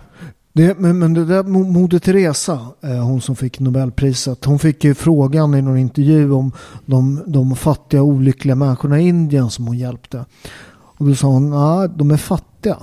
Det, 0.52 0.78
men, 0.78 0.98
men 0.98 1.14
det 1.14 1.24
där 1.24 1.42
Mo- 1.42 1.70
Moder 1.72 1.98
Teresa, 1.98 2.66
eh, 2.82 2.90
hon 3.04 3.20
som 3.20 3.36
fick 3.36 3.60
Nobelpriset, 3.60 4.44
hon 4.44 4.58
fick 4.58 4.84
ju 4.84 4.94
frågan 4.94 5.54
i 5.54 5.62
någon 5.62 5.78
intervju 5.78 6.32
om 6.32 6.52
de, 6.86 7.22
de 7.26 7.56
fattiga 7.56 8.02
olyckliga 8.02 8.54
människorna 8.54 9.00
i 9.00 9.08
Indien 9.08 9.50
som 9.50 9.66
hon 9.66 9.78
hjälpte. 9.78 10.24
Och 10.96 11.06
då 11.06 11.14
sa 11.14 11.26
hon, 11.28 11.50
nej 11.50 11.88
de 11.96 12.10
är 12.10 12.16
fattiga. 12.16 12.76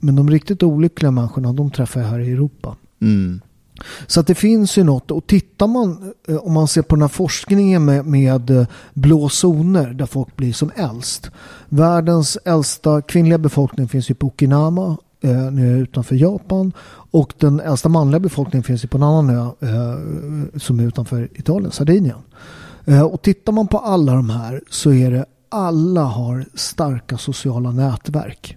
Men 0.00 0.16
de 0.16 0.30
riktigt 0.30 0.62
olyckliga 0.62 1.10
människorna, 1.10 1.52
de 1.52 1.70
träffar 1.70 2.00
jag 2.00 2.08
här 2.08 2.18
i 2.18 2.32
Europa. 2.32 2.76
mm. 3.00 3.40
Så 4.06 4.20
att 4.20 4.26
det 4.26 4.34
finns 4.34 4.78
ju 4.78 4.84
något. 4.84 5.10
Och 5.10 5.26
tittar 5.26 5.66
man, 5.66 6.12
eh, 6.28 6.36
om 6.36 6.52
man 6.52 6.68
ser 6.68 6.82
på 6.82 6.94
den 6.96 7.02
här 7.02 7.08
forskningen 7.08 7.84
med, 7.84 8.06
med 8.06 8.50
eh, 8.50 8.66
blå 8.94 9.28
zoner 9.28 9.86
där 9.92 10.06
folk 10.06 10.36
blir 10.36 10.52
som 10.52 10.70
äldst. 10.76 11.30
Världens 11.68 12.38
äldsta 12.44 13.02
kvinnliga 13.02 13.38
befolkning 13.38 13.88
finns 13.88 14.10
ju 14.10 14.14
på 14.14 14.26
Okinawa, 14.26 14.96
eh, 15.20 15.52
nu 15.52 15.78
utanför 15.78 16.14
Japan. 16.16 16.72
Och 17.10 17.32
den 17.38 17.60
äldsta 17.60 17.88
manliga 17.88 18.20
befolkningen 18.20 18.64
finns 18.64 18.84
ju 18.84 18.88
på 18.88 18.96
en 18.96 19.02
annan 19.02 19.30
ö 19.30 19.50
eh, 19.60 20.58
som 20.58 20.80
är 20.80 20.84
utanför 20.84 21.28
Italien, 21.34 21.72
Sardinien. 21.72 22.18
Eh, 22.84 23.02
och 23.02 23.22
tittar 23.22 23.52
man 23.52 23.68
på 23.68 23.78
alla 23.78 24.14
de 24.14 24.30
här 24.30 24.60
så 24.70 24.92
är 24.92 25.10
det 25.10 25.24
alla 25.48 26.02
har 26.02 26.44
starka 26.54 27.18
sociala 27.18 27.70
nätverk. 27.70 28.56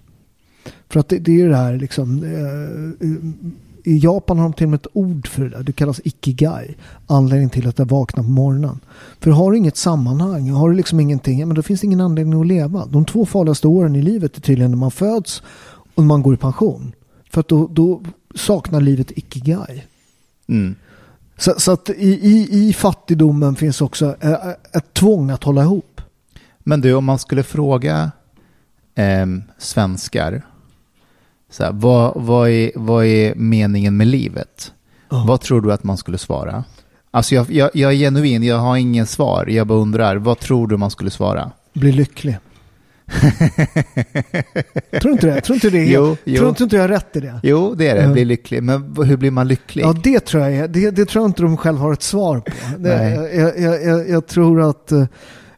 För 0.88 1.00
att 1.00 1.08
det, 1.08 1.18
det 1.18 1.40
är 1.40 1.48
det 1.48 1.56
här 1.56 1.76
liksom. 1.76 2.24
Eh, 2.24 3.08
I 3.92 3.98
Japan 3.98 4.38
har 4.38 4.44
de 4.44 4.52
till 4.52 4.66
och 4.66 4.70
med 4.70 4.80
ett 4.80 4.86
ord 4.92 5.28
för 5.28 5.42
det 5.42 5.48
där. 5.48 5.62
Det 5.62 5.72
kallas 5.72 6.00
ikigai. 6.04 6.76
Anledningen 7.06 7.50
till 7.50 7.68
att 7.68 7.78
jag 7.78 7.86
vaknar 7.86 8.22
på 8.22 8.30
morgonen. 8.30 8.80
För 9.20 9.30
har 9.30 9.50
du 9.50 9.58
inget 9.58 9.76
sammanhang, 9.76 10.50
har 10.50 10.70
du 10.70 10.76
liksom 10.76 11.00
ingenting, 11.00 11.40
ja, 11.40 11.46
men 11.46 11.56
då 11.56 11.62
finns 11.62 11.80
det 11.80 11.86
ingen 11.86 12.00
anledning 12.00 12.40
att 12.40 12.46
leva. 12.46 12.86
De 12.86 13.04
två 13.04 13.26
farligaste 13.26 13.68
åren 13.68 13.96
i 13.96 14.02
livet 14.02 14.36
är 14.36 14.40
tydligen 14.40 14.70
när 14.70 14.78
man 14.78 14.90
föds 14.90 15.42
och 15.94 16.02
när 16.02 16.08
man 16.08 16.22
går 16.22 16.34
i 16.34 16.36
pension. 16.36 16.92
För 17.30 17.40
att 17.40 17.48
då, 17.48 17.66
då 17.66 18.02
saknar 18.34 18.80
livet 18.80 19.10
ikigai. 19.10 19.84
Mm. 20.48 20.74
Så, 21.38 21.54
så 21.56 21.72
att 21.72 21.90
i, 21.90 22.08
i, 22.08 22.68
i 22.68 22.72
fattigdomen 22.72 23.56
finns 23.56 23.80
också 23.80 24.16
eh, 24.20 24.50
ett 24.72 24.94
tvång 24.94 25.30
att 25.30 25.44
hålla 25.44 25.62
ihop. 25.62 25.91
Men 26.64 26.80
du, 26.80 26.94
om 26.94 27.04
man 27.04 27.18
skulle 27.18 27.42
fråga 27.42 28.10
ehm, 28.94 29.42
svenskar, 29.58 30.42
så 31.50 31.64
här, 31.64 31.72
vad, 31.72 32.12
vad, 32.16 32.48
är, 32.48 32.70
vad 32.74 33.04
är 33.04 33.34
meningen 33.34 33.96
med 33.96 34.06
livet? 34.06 34.72
Ja. 35.10 35.24
Vad 35.28 35.40
tror 35.40 35.60
du 35.60 35.72
att 35.72 35.84
man 35.84 35.96
skulle 35.96 36.18
svara? 36.18 36.64
Alltså 37.10 37.34
jag, 37.34 37.50
jag, 37.50 37.70
jag 37.74 37.92
är 37.92 37.96
genuin, 37.96 38.42
jag 38.42 38.58
har 38.58 38.76
ingen 38.76 39.06
svar. 39.06 39.46
Jag 39.46 39.66
bara 39.66 39.78
undrar, 39.78 40.16
vad 40.16 40.38
tror 40.38 40.66
du 40.66 40.76
man 40.76 40.90
skulle 40.90 41.10
svara? 41.10 41.50
Bli 41.72 41.92
lycklig. 41.92 42.38
tror 45.00 45.12
inte 45.12 45.26
det? 45.26 45.40
Tror 45.40 45.54
inte 45.54 45.70
det 45.70 45.84
Jo, 45.84 46.16
jo. 46.24 46.36
Tror 46.36 46.62
inte 46.62 46.76
jag 46.76 46.82
har 46.82 46.88
rätt 46.88 47.16
i 47.16 47.20
det? 47.20 47.40
Jo, 47.42 47.74
det 47.74 47.88
är 47.88 48.06
det, 48.06 48.12
bli 48.12 48.24
lycklig. 48.24 48.62
Men 48.62 48.96
hur 49.04 49.16
blir 49.16 49.30
man 49.30 49.48
lycklig? 49.48 49.84
Ja, 49.84 49.92
det 50.02 50.20
tror 50.20 50.42
jag 50.42 50.52
är. 50.52 50.68
Det, 50.68 50.90
det 50.90 51.04
tror 51.04 51.22
jag 51.22 51.28
inte 51.28 51.42
de 51.42 51.56
själva 51.56 51.80
har 51.80 51.92
ett 51.92 52.02
svar 52.02 52.40
på. 52.40 52.50
Det, 52.78 52.96
Nej. 52.96 53.38
jag, 53.38 53.58
jag, 53.58 53.84
jag, 53.84 54.08
jag 54.08 54.26
tror 54.26 54.70
att... 54.70 54.92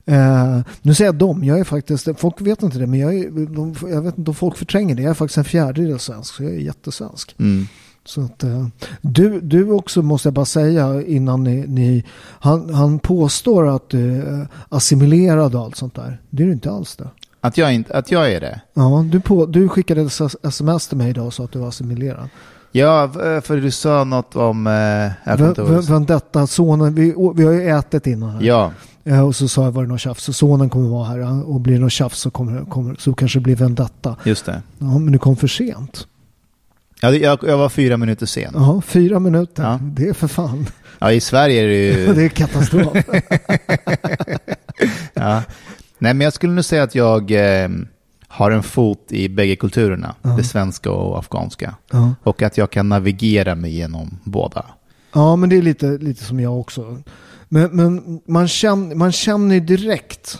Eh, 0.07 0.61
nu 0.83 0.95
säger 0.95 1.09
jag 1.09 1.15
dem, 1.15 1.45
jag 1.45 1.61
är 1.61 1.65
faktiskt, 1.65 2.09
folk 2.17 2.41
vet 2.41 2.63
inte 2.63 2.79
det, 2.79 2.87
men 2.87 3.01
jag, 3.01 3.15
är, 3.15 3.31
de, 3.55 3.75
jag 3.91 4.03
vet 4.03 4.19
inte 4.19 4.31
om 4.31 4.35
folk 4.35 4.57
förtränger 4.57 4.95
det. 4.95 5.03
Jag 5.03 5.11
är 5.11 5.15
faktiskt 5.15 5.39
en 5.39 5.45
fjärdedel 5.45 5.99
svensk, 5.99 6.35
så 6.35 6.43
jag 6.43 6.53
är 6.53 6.59
jättesvensk. 6.59 7.35
Mm. 7.39 7.67
Så 8.05 8.21
att, 8.21 8.45
eh, 8.45 8.67
du, 9.01 9.41
du 9.41 9.71
också 9.71 10.03
måste 10.03 10.27
jag 10.29 10.35
bara 10.35 10.45
säga 10.45 11.03
innan 11.03 11.45
ni, 11.45 11.67
ni 11.67 12.05
han, 12.19 12.75
han 12.75 12.99
påstår 12.99 13.77
att 13.77 13.89
du 13.89 14.23
är 14.23 14.49
assimilerad 14.69 15.55
och 15.55 15.61
allt 15.61 15.77
sånt 15.77 15.95
där. 15.95 16.21
Det 16.31 16.43
är 16.43 16.47
du 16.47 16.53
inte 16.53 16.71
alls 16.71 16.97
det. 16.97 17.09
Att, 17.41 17.59
jag 17.59 17.75
inte, 17.75 17.95
att 17.95 18.11
jag 18.11 18.33
är 18.33 18.41
det? 18.41 18.61
Ja, 18.75 19.05
du, 19.11 19.21
på, 19.21 19.47
du 19.47 19.69
skickade 19.69 20.01
ett 20.01 20.21
sms 20.43 20.89
till 20.89 20.97
mig 20.97 21.11
idag 21.11 21.27
och 21.27 21.35
sa 21.35 21.45
att 21.45 21.53
du 21.53 21.59
var 21.59 21.69
assimilerad. 21.69 22.29
Ja, 22.77 23.07
v- 23.07 23.41
för 23.41 23.57
du 23.57 23.71
sa 23.71 24.05
något 24.05 24.37
om... 24.37 24.67
Eh. 24.67 25.37
V- 25.37 25.81
Vendetta, 25.89 26.47
sonen, 26.47 26.95
vi, 26.95 27.15
vi 27.37 27.45
har 27.45 27.53
ju 27.53 27.69
ätit 27.71 28.07
innan 28.07 28.31
här. 28.31 28.43
Ja, 28.43 28.73
Eh, 29.07 29.21
Och 29.27 29.37
så 29.37 29.49
sa 29.49 29.65
jag 29.65 29.73
var 29.73 29.83
det 29.83 29.89
något 29.89 30.01
tjafs. 30.01 30.25
Så 30.25 30.33
sonen 30.33 30.71
kommer 30.71 30.89
vara 30.89 31.05
här 31.05 31.49
och 31.49 31.61
blir 31.61 31.75
det 31.75 31.81
något 31.81 31.93
tjafs 31.93 32.19
så, 32.19 32.31
kommer, 32.31 32.65
kommer, 32.65 32.95
så 32.99 33.15
kanske 33.15 33.39
det 33.39 33.43
blir 33.43 33.57
vendetta. 33.57 34.17
just 34.25 34.47
det. 34.47 34.63
Ja, 34.79 34.99
men 34.99 35.13
du 35.13 35.19
kom 35.19 35.37
för 35.37 35.47
sent. 35.49 36.07
Ja, 37.01 37.11
jag, 37.11 37.39
jag 37.43 37.59
var 37.59 37.69
fyra 37.69 37.97
minuter 37.97 38.27
sen. 38.27 38.53
Ja, 38.55 38.81
fyra 38.87 39.19
minuter. 39.19 39.63
Ja. 39.63 39.79
Det 39.83 40.09
är 40.09 40.13
för 40.13 40.29
fan. 40.29 40.67
Ja, 40.99 41.13
i 41.13 41.21
Sverige 41.21 41.63
är 41.63 41.67
det 41.69 41.75
ju... 41.75 42.15
Det 42.15 42.25
är 42.25 42.29
katastrof. 42.29 42.97
Ja. 45.15 45.43
Nej, 45.99 46.15
men 46.15 46.21
jag 46.21 46.33
skulle 46.33 46.53
nog 46.53 46.65
säga 46.65 46.83
att 46.83 46.95
jag 46.95 47.31
eh, 47.31 47.69
har 48.35 48.51
en 48.51 48.63
fot 48.63 49.07
i 49.13 49.29
bägge 49.29 49.57
kulturerna. 49.57 50.15
Ja. 50.23 50.31
Det 50.31 50.45
svenska 50.45 50.91
och 50.91 51.19
afghanska. 51.19 51.75
ja. 51.93 52.15
Och 52.23 52.43
att 52.43 52.59
jag 52.59 52.71
kan 52.71 52.89
navigera 52.89 53.55
mig 53.55 53.75
genom 53.75 54.19
båda. 54.25 54.65
ja, 55.13 55.37
men 55.37 55.49
det 55.49 55.57
är 55.57 55.63
lite, 55.63 55.99
lite 55.99 56.25
som 56.25 56.41
jag 56.41 56.61
också. 56.61 56.99
Men, 57.49 57.71
men 57.77 58.21
man, 58.27 58.49
känner, 58.49 58.95
man 58.95 59.13
känner 59.13 59.61
direkt 59.61 60.39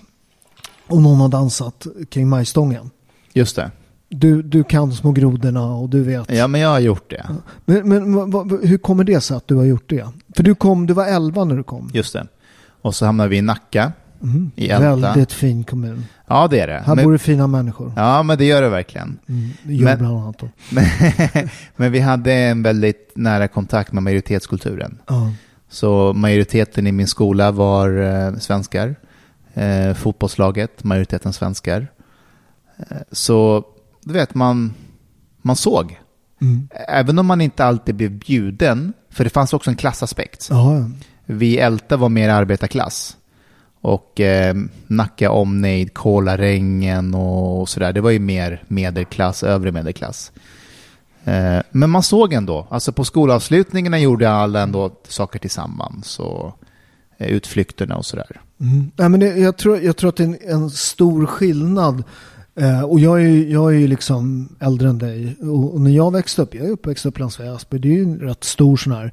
om 0.87 1.03
någon 1.03 1.17
har 1.21 1.29
dansat 1.29 1.87
kring 2.11 2.29
majstången. 2.29 2.91
Just 3.33 3.57
det. 3.57 3.71
Du, 4.09 4.43
du 4.43 4.65
kan 4.65 4.93
små 4.93 5.13
grodorna 5.13 5.75
och 5.75 5.89
du 5.89 6.03
vet. 6.03 6.31
Ja, 6.33 6.47
men 6.47 6.61
jag 6.61 6.69
har 6.69 6.81
gjort 6.81 7.11
det. 7.11 7.27
Men, 7.65 7.89
men 7.89 8.31
vad- 8.31 8.65
hur 8.65 8.79
kommer 8.79 9.05
det 9.05 9.21
sig 9.21 9.37
att 9.37 9.49
du 9.49 9.55
har 9.55 9.65
gjort 9.65 9.89
det? 9.91 10.07
För 10.37 10.43
du 10.43 10.55
kom, 10.55 10.87
du 10.87 10.95
var 10.95 11.07
11 11.07 11.45
när 11.45 11.57
du 11.57 11.63
kom. 11.63 11.91
Just 11.95 12.13
det. 12.13 12.27
Och 12.83 12.95
så 12.95 13.07
hamnar 13.07 13.29
vi 13.29 13.37
i 13.37 13.43
Nacka. 13.43 13.93
Mm. 14.23 14.51
I 14.57 14.69
Älta. 14.69 14.97
Väldigt 14.97 15.33
fin 15.33 15.65
kommun. 15.65 16.05
Ja, 16.27 16.49
det 16.49 16.61
är 16.61 16.67
det. 16.67 16.83
Här 16.87 16.95
Men, 16.95 17.05
bor 17.05 17.13
det 17.13 17.19
fina 17.19 17.47
människor. 17.47 17.93
ja, 17.97 18.23
men 18.23 18.39
det 18.39 18.45
gör 18.45 18.63
det 18.63 18.69
verkligen. 18.69 19.19
Mm, 19.29 19.51
det 19.63 19.75
gör 19.75 19.85
Men- 19.85 19.99
bland 19.99 20.19
annat 20.19 20.39
då. 20.39 20.49
Men, 20.71 20.85
men 21.77 21.93
vi 21.93 22.01
hade 22.01 22.33
en 22.33 22.63
väldigt 22.63 23.13
nära 23.15 23.49
kontakt 23.49 23.93
med 23.93 24.03
majoritetskulturen. 24.03 24.99
Ja. 25.09 25.33
Så 25.69 26.13
majoriteten 26.13 26.87
i 26.87 26.93
min 26.93 27.07
skola 27.07 27.51
var 27.51 27.99
eh, 28.03 28.37
svenskar. 28.39 28.95
Eh, 29.55 29.95
fotbollslaget, 29.95 30.85
majoriteten 30.85 31.33
svenskar. 31.33 31.87
Eh, 32.79 32.97
Så 33.13 33.65
du 34.05 34.13
vet, 34.13 34.35
man, 34.35 34.75
man 35.43 35.57
såg. 35.57 36.01
Mm. 36.41 36.69
Även 36.89 37.19
om 37.19 37.27
man 37.27 37.41
inte 37.41 37.65
alltid 37.65 37.95
blev 37.95 38.11
bjuden, 38.11 38.93
för 39.11 39.25
det 39.25 39.31
fanns 39.31 39.53
också 39.53 39.71
en 39.71 39.77
klassaspekt. 39.77 40.47
Ja. 40.51 40.85
Vi 41.27 41.59
Älta 41.59 41.97
var 41.97 42.09
mer 42.09 42.29
arbetarklass. 42.29 43.17
Och 43.85 44.21
eh, 44.21 44.55
Nacka 44.87 45.31
omnejd, 45.31 45.95
Kolarängen 45.95 47.15
och 47.15 47.69
sådär. 47.69 47.93
Det 47.93 48.01
var 48.01 48.11
ju 48.11 48.19
mer 48.19 48.63
medelklass, 48.69 49.43
övre 49.43 49.73
medelklass. 49.73 50.33
Eh, 51.25 51.59
men 51.71 51.91
man 51.91 52.03
såg 52.03 52.33
ändå, 52.33 52.67
alltså 52.71 52.93
på 52.93 53.05
skolavslutningarna 53.05 53.99
gjorde 53.99 54.31
alla 54.31 54.61
ändå 54.63 54.91
saker 55.09 55.39
tillsammans. 55.39 56.19
Och 56.19 56.59
eh, 57.19 57.27
utflykterna 57.29 57.97
och 57.97 58.07
sådär. 58.07 58.41
Mm. 58.61 58.91
Nej, 58.97 59.09
men 59.09 59.21
det, 59.21 59.27
jag, 59.27 59.57
tror, 59.57 59.79
jag 59.81 59.97
tror 59.97 60.09
att 60.09 60.17
det 60.17 60.23
är 60.25 60.29
en, 60.29 60.39
en 60.63 60.71
stor 60.71 61.27
skillnad. 61.27 62.03
Eh, 62.57 62.83
och 62.83 63.01
jag 63.01 63.21
är, 63.23 63.27
ju- 63.27 63.51
jag 63.53 63.75
är 63.75 63.79
ju 63.79 63.87
liksom 63.87 64.49
äldre 64.61 64.89
än 64.89 64.99
dig. 64.99 65.37
Och, 65.41 65.75
och 65.75 65.81
när 65.81 65.91
jag 65.91 66.13
växte 66.13 66.43
upp, 66.43 66.55
jag 66.55 66.67
är 66.67 66.71
uppväxt 66.71 67.05
i 67.05 67.09
Upplands 67.09 67.41
Väsby, 67.41 67.79
det 67.79 67.89
är 67.89 67.93
ju 67.93 68.03
en 68.03 68.19
rätt 68.19 68.45
stor 68.45 68.77
sån 68.77 68.93
här 68.93 69.13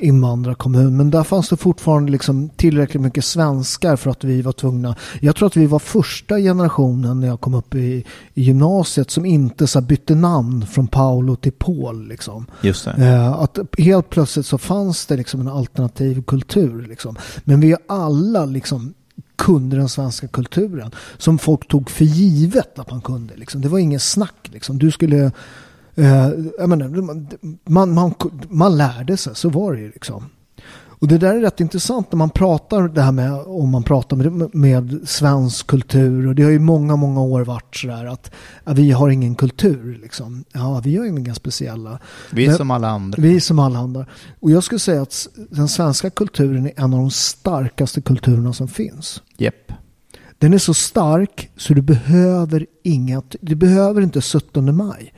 invandrarkommun. 0.00 0.96
Men 0.96 1.10
där 1.10 1.22
fanns 1.22 1.48
det 1.48 1.56
fortfarande 1.56 2.12
liksom 2.12 2.48
tillräckligt 2.48 3.02
mycket 3.02 3.24
svenskar 3.24 3.96
för 3.96 4.10
att 4.10 4.24
vi 4.24 4.42
var 4.42 4.52
tvungna. 4.52 4.96
Jag 5.20 5.36
tror 5.36 5.46
att 5.46 5.56
vi 5.56 5.66
var 5.66 5.78
första 5.78 6.38
generationen 6.38 7.20
när 7.20 7.26
jag 7.26 7.40
kom 7.40 7.54
upp 7.54 7.74
i, 7.74 8.04
i 8.34 8.42
gymnasiet 8.42 9.10
som 9.10 9.26
inte 9.26 9.66
så 9.66 9.80
bytte 9.80 10.14
namn 10.14 10.66
från 10.66 10.86
Paolo 10.86 11.36
till 11.36 11.52
Paul. 11.52 12.08
Liksom. 12.08 12.46
Just 12.60 12.84
det. 12.84 13.06
Eh, 13.06 13.32
att 13.32 13.58
helt 13.78 14.10
plötsligt 14.10 14.46
så 14.46 14.58
fanns 14.58 15.06
det 15.06 15.16
liksom 15.16 15.40
en 15.40 15.48
alternativ 15.48 16.22
kultur. 16.22 16.86
Liksom. 16.88 17.16
Men 17.44 17.60
vi 17.60 17.76
alla 17.88 18.44
liksom 18.44 18.94
kunde 19.36 19.76
den 19.76 19.88
svenska 19.88 20.28
kulturen. 20.28 20.90
Som 21.18 21.38
folk 21.38 21.68
tog 21.68 21.90
för 21.90 22.04
givet 22.04 22.78
att 22.78 22.90
man 22.90 23.00
kunde. 23.00 23.36
Liksom. 23.36 23.60
Det 23.60 23.68
var 23.68 23.78
ingen 23.78 24.00
snack. 24.00 24.50
Liksom. 24.52 24.78
Du 24.78 24.90
skulle... 24.90 25.32
Eh, 25.94 26.66
menar, 26.66 26.88
man, 27.64 27.94
man, 27.94 28.14
man 28.48 28.76
lärde 28.76 29.16
sig, 29.16 29.34
så 29.34 29.48
var 29.48 29.72
det 29.72 29.80
ju. 29.80 29.90
Liksom. 29.90 30.30
Och 31.04 31.08
det 31.08 31.18
där 31.18 31.36
är 31.36 31.40
rätt 31.40 31.60
intressant 31.60 32.12
när 32.12 32.16
man 32.16 32.30
pratar 32.30 32.88
det 32.88 33.02
här 33.02 33.12
med 33.12 33.32
om 33.32 33.70
man 33.70 33.82
pratar 33.82 34.16
med, 34.16 34.54
med 34.54 35.00
svensk 35.04 35.66
kultur 35.66 36.26
och 36.26 36.34
det 36.34 36.42
har 36.42 36.50
ju 36.50 36.58
många, 36.58 36.96
många 36.96 37.22
år 37.22 37.44
varit 37.44 37.76
sådär 37.76 38.06
att 38.06 38.30
ja, 38.64 38.72
vi 38.72 38.90
har 38.90 39.08
ingen 39.08 39.34
kultur 39.34 39.98
liksom. 40.02 40.44
Ja, 40.52 40.80
vi 40.84 40.96
har 40.96 41.06
inga 41.06 41.34
speciella. 41.34 41.98
Vi 42.32 42.46
är 42.46 42.52
som 42.52 42.70
alla 42.70 42.88
andra. 42.88 43.22
Vi 43.22 43.36
är 43.36 43.40
som 43.40 43.58
alla 43.58 43.78
andra. 43.78 44.06
Och 44.40 44.50
jag 44.50 44.64
skulle 44.64 44.78
säga 44.78 45.02
att 45.02 45.28
den 45.50 45.68
svenska 45.68 46.10
kulturen 46.10 46.66
är 46.66 46.72
en 46.76 46.94
av 46.94 47.00
de 47.00 47.10
starkaste 47.10 48.00
kulturerna 48.00 48.52
som 48.52 48.68
finns. 48.68 49.22
Japp. 49.36 49.72
Den 50.38 50.54
är 50.54 50.58
så 50.58 50.74
stark 50.74 51.50
så 51.56 51.74
du 51.74 51.82
behöver 51.82 52.66
inget, 52.82 53.36
du 53.40 53.54
behöver 53.54 54.02
inte 54.02 54.20
17 54.20 54.76
maj. 54.76 55.12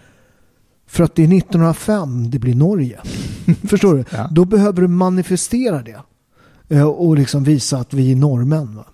För 0.87 1.05
att 1.05 1.15
det 1.15 1.23
är 1.23 1.39
1905 1.39 2.31
det 2.31 2.39
blir 2.39 2.55
Norge. 2.55 2.99
Förstår 3.69 3.95
du? 3.95 4.05
Ja. 4.11 4.29
Då 4.31 4.45
behöver 4.45 4.83
du 4.83 4.89
manifestera 4.89 5.83
det. 5.83 5.97
Eh, 6.69 6.83
Och 6.87 7.17
liksom 7.19 7.45
visa 7.45 7.79
att 7.79 7.95
vi 7.95 8.13
är 8.13 8.17
norrmän. 8.17 8.77
Va? 8.77 8.85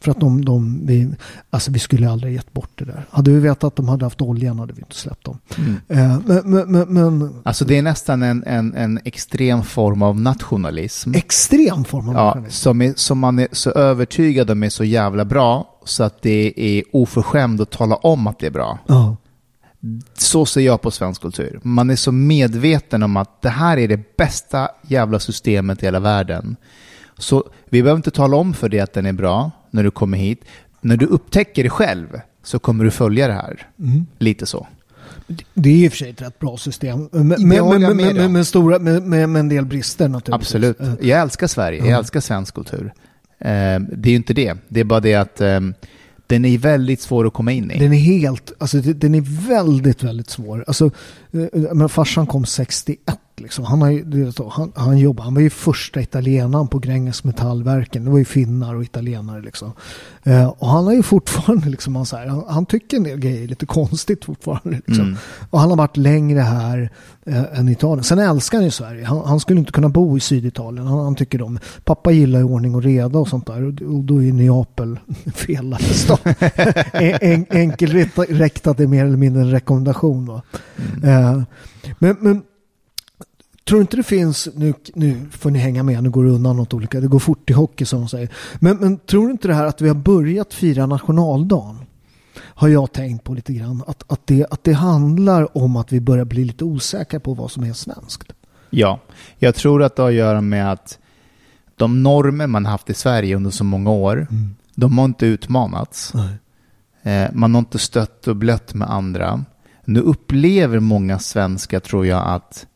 För 0.00 0.10
att 0.10 0.20
de, 0.20 0.44
de 0.44 0.86
vi, 0.86 1.08
alltså 1.50 1.72
vi 1.72 1.78
skulle 1.78 2.10
aldrig 2.10 2.34
gett 2.34 2.52
bort 2.52 2.70
det 2.74 2.84
där. 2.84 3.04
Hade 3.10 3.30
vi 3.30 3.38
vetat 3.40 3.64
att 3.64 3.76
de 3.76 3.88
hade 3.88 4.04
haft 4.04 4.20
oljan 4.22 4.58
hade 4.58 4.72
vi 4.72 4.80
inte 4.80 4.94
släppt 4.94 5.24
dem. 5.24 5.38
Mm. 5.58 5.74
Eh, 5.88 6.18
Men, 6.26 6.50
men, 6.50 6.70
men, 6.72 7.18
men 7.18 7.34
Alltså 7.42 7.64
det 7.64 7.78
är 7.78 7.82
nästan 7.82 8.22
en, 8.22 8.44
en, 8.46 8.74
en 8.74 9.00
extrem 9.04 9.62
form 9.62 10.02
av 10.02 10.20
nationalism. 10.20 11.14
extrem 11.14 11.84
form 11.84 12.08
av 12.08 12.14
Ja, 12.14 12.24
nationalism. 12.24 12.56
som, 12.62 12.82
är, 12.82 12.92
som 12.96 13.18
man 13.18 13.38
är 13.38 13.48
så 13.52 13.70
övertygad 13.70 14.50
om 14.50 14.62
är 14.62 14.68
så 14.68 14.84
jävla 14.84 15.24
bra 15.24 15.78
så 15.84 16.02
att 16.04 16.22
det 16.22 16.52
är 16.56 16.82
oförskämd 16.92 17.60
att 17.60 17.70
tala 17.70 17.96
om 17.96 18.26
att 18.26 18.38
det 18.38 18.46
är 18.46 18.50
bra. 18.50 18.78
Ja. 18.86 19.16
Så 20.14 20.46
ser 20.46 20.60
jag 20.60 20.80
på 20.80 20.90
svensk 20.90 21.20
kultur. 21.22 21.60
Man 21.62 21.90
är 21.90 21.96
så 21.96 22.12
medveten 22.12 23.02
om 23.02 23.16
att 23.16 23.42
det 23.42 23.48
här 23.48 23.76
är 23.78 23.88
det 23.88 24.16
bästa 24.16 24.68
jävla 24.88 25.18
systemet 25.18 25.82
i 25.82 25.86
hela 25.86 26.00
världen. 26.00 26.56
Så 27.18 27.44
vi 27.68 27.82
behöver 27.82 27.96
inte 27.98 28.10
tala 28.10 28.36
om 28.36 28.54
för 28.54 28.68
dig 28.68 28.80
att 28.80 28.92
den 28.92 29.06
är 29.06 29.12
bra 29.12 29.50
när 29.70 29.82
du 29.82 29.90
kommer 29.90 30.18
hit. 30.18 30.44
När 30.80 30.96
du 30.96 31.06
upptäcker 31.06 31.62
det 31.62 31.70
själv 31.70 32.06
så 32.42 32.58
kommer 32.58 32.84
du 32.84 32.90
följa 32.90 33.26
det 33.28 33.32
här. 33.34 33.66
Mm. 33.78 34.06
Lite 34.18 34.46
så. 34.46 34.66
Det 35.54 35.68
är 35.70 35.74
i 35.84 35.88
och 35.88 35.92
för 35.92 35.96
sig 35.98 36.10
ett 36.10 36.22
rätt 36.22 36.38
bra 36.38 36.56
system. 36.56 37.08
Med, 37.12 37.24
med, 37.24 37.40
med, 37.96 38.24
om. 38.24 38.32
med, 38.32 38.46
stora, 38.46 38.78
med, 38.78 39.02
med, 39.02 39.28
med 39.28 39.40
en 39.40 39.48
del 39.48 39.64
brister 39.64 40.08
naturligtvis. 40.08 40.46
Absolut. 40.54 40.80
Eh, 40.80 40.94
Jag 41.08 41.20
älskar 41.20 41.46
Sverige. 41.46 41.78
Jag 41.78 41.88
Ja. 41.88 41.98
älskar 41.98 42.20
svensk 42.20 42.54
kultur. 42.54 42.92
Eh, 43.38 43.48
det 43.80 44.08
är 44.08 44.10
ju 44.10 44.16
inte 44.16 44.34
det. 44.34 44.54
Det 44.68 44.80
är 44.80 44.84
bara 44.84 45.00
det 45.00 45.14
att 45.14 45.40
eh, 45.40 45.60
den 46.26 46.44
är 46.44 46.58
väldigt 46.58 47.00
svår 47.00 47.26
att 47.26 47.32
komma 47.32 47.52
in 47.52 47.70
i. 47.70 47.78
Den 47.78 47.92
är 47.92 47.98
helt, 47.98 48.52
alltså 48.58 48.78
den 48.78 49.14
är 49.14 49.48
väldigt, 49.48 50.02
väldigt 50.02 50.30
svår. 50.30 50.64
Alltså, 50.66 50.90
eh, 51.32 51.40
eh, 51.40 51.74
men 51.74 51.88
farsan 51.88 52.26
kom 52.26 52.46
61 52.46 52.98
liksom. 53.40 53.64
Han, 53.64 53.82
har 53.82 53.90
ju, 53.90 54.32
han, 54.50 54.72
han 54.74 54.98
jobbade, 54.98 55.26
han 55.26 55.34
var 55.34 55.42
ju 55.42 55.50
första 55.50 56.00
italienaren 56.00 56.68
på 56.68 56.78
Gränges 56.78 57.24
Metallverken. 57.24 58.04
Det 58.04 58.10
var 58.10 58.18
ju 58.18 58.24
finnar 58.24 58.74
och 58.74 58.82
italienare 58.82 59.42
liksom. 59.42 59.72
Eh, 60.22 60.46
och 60.46 60.68
han 60.68 60.84
har 60.84 60.92
ju 60.92 61.02
fortfarande 61.02 61.68
liksom, 61.68 61.96
han, 61.96 62.06
så 62.06 62.16
här, 62.16 62.26
han, 62.26 62.44
han 62.48 62.66
tycker 62.66 62.96
en 62.96 63.02
del 63.02 63.18
grejer 63.18 63.48
lite 63.48 63.66
konstigt 63.66 64.24
fortfarande. 64.24 64.80
Liksom. 64.86 65.04
Mm. 65.04 65.16
Och 65.50 65.60
han 65.60 65.70
har 65.70 65.76
varit 65.76 65.96
längre 65.96 66.40
här 66.40 66.90
eh, 67.26 67.58
än 67.58 67.68
Italien. 67.68 68.04
Sen 68.04 68.18
älskar 68.18 68.58
han 68.58 68.64
ju 68.64 68.70
Sverige. 68.70 69.04
Han, 69.04 69.22
han 69.26 69.40
skulle 69.40 69.60
inte 69.60 69.72
kunna 69.72 69.88
bo 69.88 70.16
i 70.16 70.20
Syditalien. 70.20 70.86
Han, 70.86 71.14
tycker 71.14 71.42
om, 71.42 71.58
pappa 71.84 72.10
gillar 72.10 72.38
ju 72.38 72.44
ordning 72.44 72.74
och 72.74 72.82
reda 72.82 73.18
och 73.18 73.28
sånt 73.28 73.46
där. 73.46 73.62
Och, 73.62 73.94
och 73.94 74.04
då 74.04 74.22
är 74.22 74.32
Neapel 74.32 74.98
fel 75.34 75.76
stad. 75.80 76.18
en, 76.92 77.18
en, 77.20 77.46
enkelriktat 77.50 78.80
är 78.80 78.86
mer 78.86 79.04
eller 79.04 79.16
mindre 79.16 79.42
en 79.42 79.50
rekommendation. 79.50 80.26
Va? 80.26 80.42
Eh, 81.04 81.42
men, 81.98 82.16
men 82.20 82.42
tror 83.68 83.80
inte 83.80 83.96
det 83.96 84.02
finns, 84.02 84.48
nu, 84.54 84.74
nu 84.94 85.26
får 85.30 85.50
ni 85.50 85.58
hänga 85.58 85.82
med, 85.82 86.02
nu 86.02 86.10
går 86.10 86.24
det 86.24 86.30
undan 86.30 86.56
något 86.56 86.74
olika, 86.74 87.00
det 87.00 87.06
går 87.06 87.18
fort 87.18 87.50
i 87.50 87.52
hockey 87.52 87.84
som 87.84 88.00
de 88.00 88.08
säger. 88.08 88.28
Men, 88.54 88.76
men 88.76 88.98
tror 88.98 89.26
du 89.26 89.32
inte 89.32 89.48
det 89.48 89.54
här 89.54 89.64
att 89.64 89.80
vi 89.80 89.88
har 89.88 89.94
börjat 89.94 90.54
fira 90.54 90.86
nationaldagen? 90.86 91.78
Har 92.38 92.68
jag 92.68 92.92
tänkt 92.92 93.24
på 93.24 93.34
lite 93.34 93.52
grann. 93.52 93.82
Att, 93.86 94.12
att, 94.12 94.26
det, 94.26 94.46
att 94.50 94.64
det 94.64 94.72
handlar 94.72 95.58
om 95.58 95.76
att 95.76 95.92
vi 95.92 96.00
börjar 96.00 96.24
bli 96.24 96.44
lite 96.44 96.64
osäkra 96.64 97.20
på 97.20 97.34
vad 97.34 97.50
som 97.50 97.64
är 97.64 97.72
svenskt. 97.72 98.32
Ja, 98.70 99.00
jag 99.38 99.54
tror 99.54 99.82
att 99.82 99.96
det 99.96 100.02
har 100.02 100.08
att 100.08 100.14
göra 100.14 100.40
med 100.40 100.72
att 100.72 100.98
de 101.76 102.02
normer 102.02 102.46
man 102.46 102.66
haft 102.66 102.90
i 102.90 102.94
Sverige 102.94 103.36
under 103.36 103.50
så 103.50 103.64
många 103.64 103.90
år, 103.90 104.26
de 104.74 104.98
har 104.98 105.04
inte 105.04 105.26
utmanats. 105.26 106.12
Eh, 107.02 107.28
man 107.32 107.54
har 107.54 107.58
inte 107.58 107.78
stött 107.78 108.28
och 108.28 108.36
blött 108.36 108.74
med 108.74 108.90
andra. 108.90 109.44
Nu 109.84 110.00
upplever 110.00 110.80
många 110.80 111.18
svenskar, 111.18 111.80
tror 111.80 112.06
jag, 112.06 112.22
att 112.26 112.66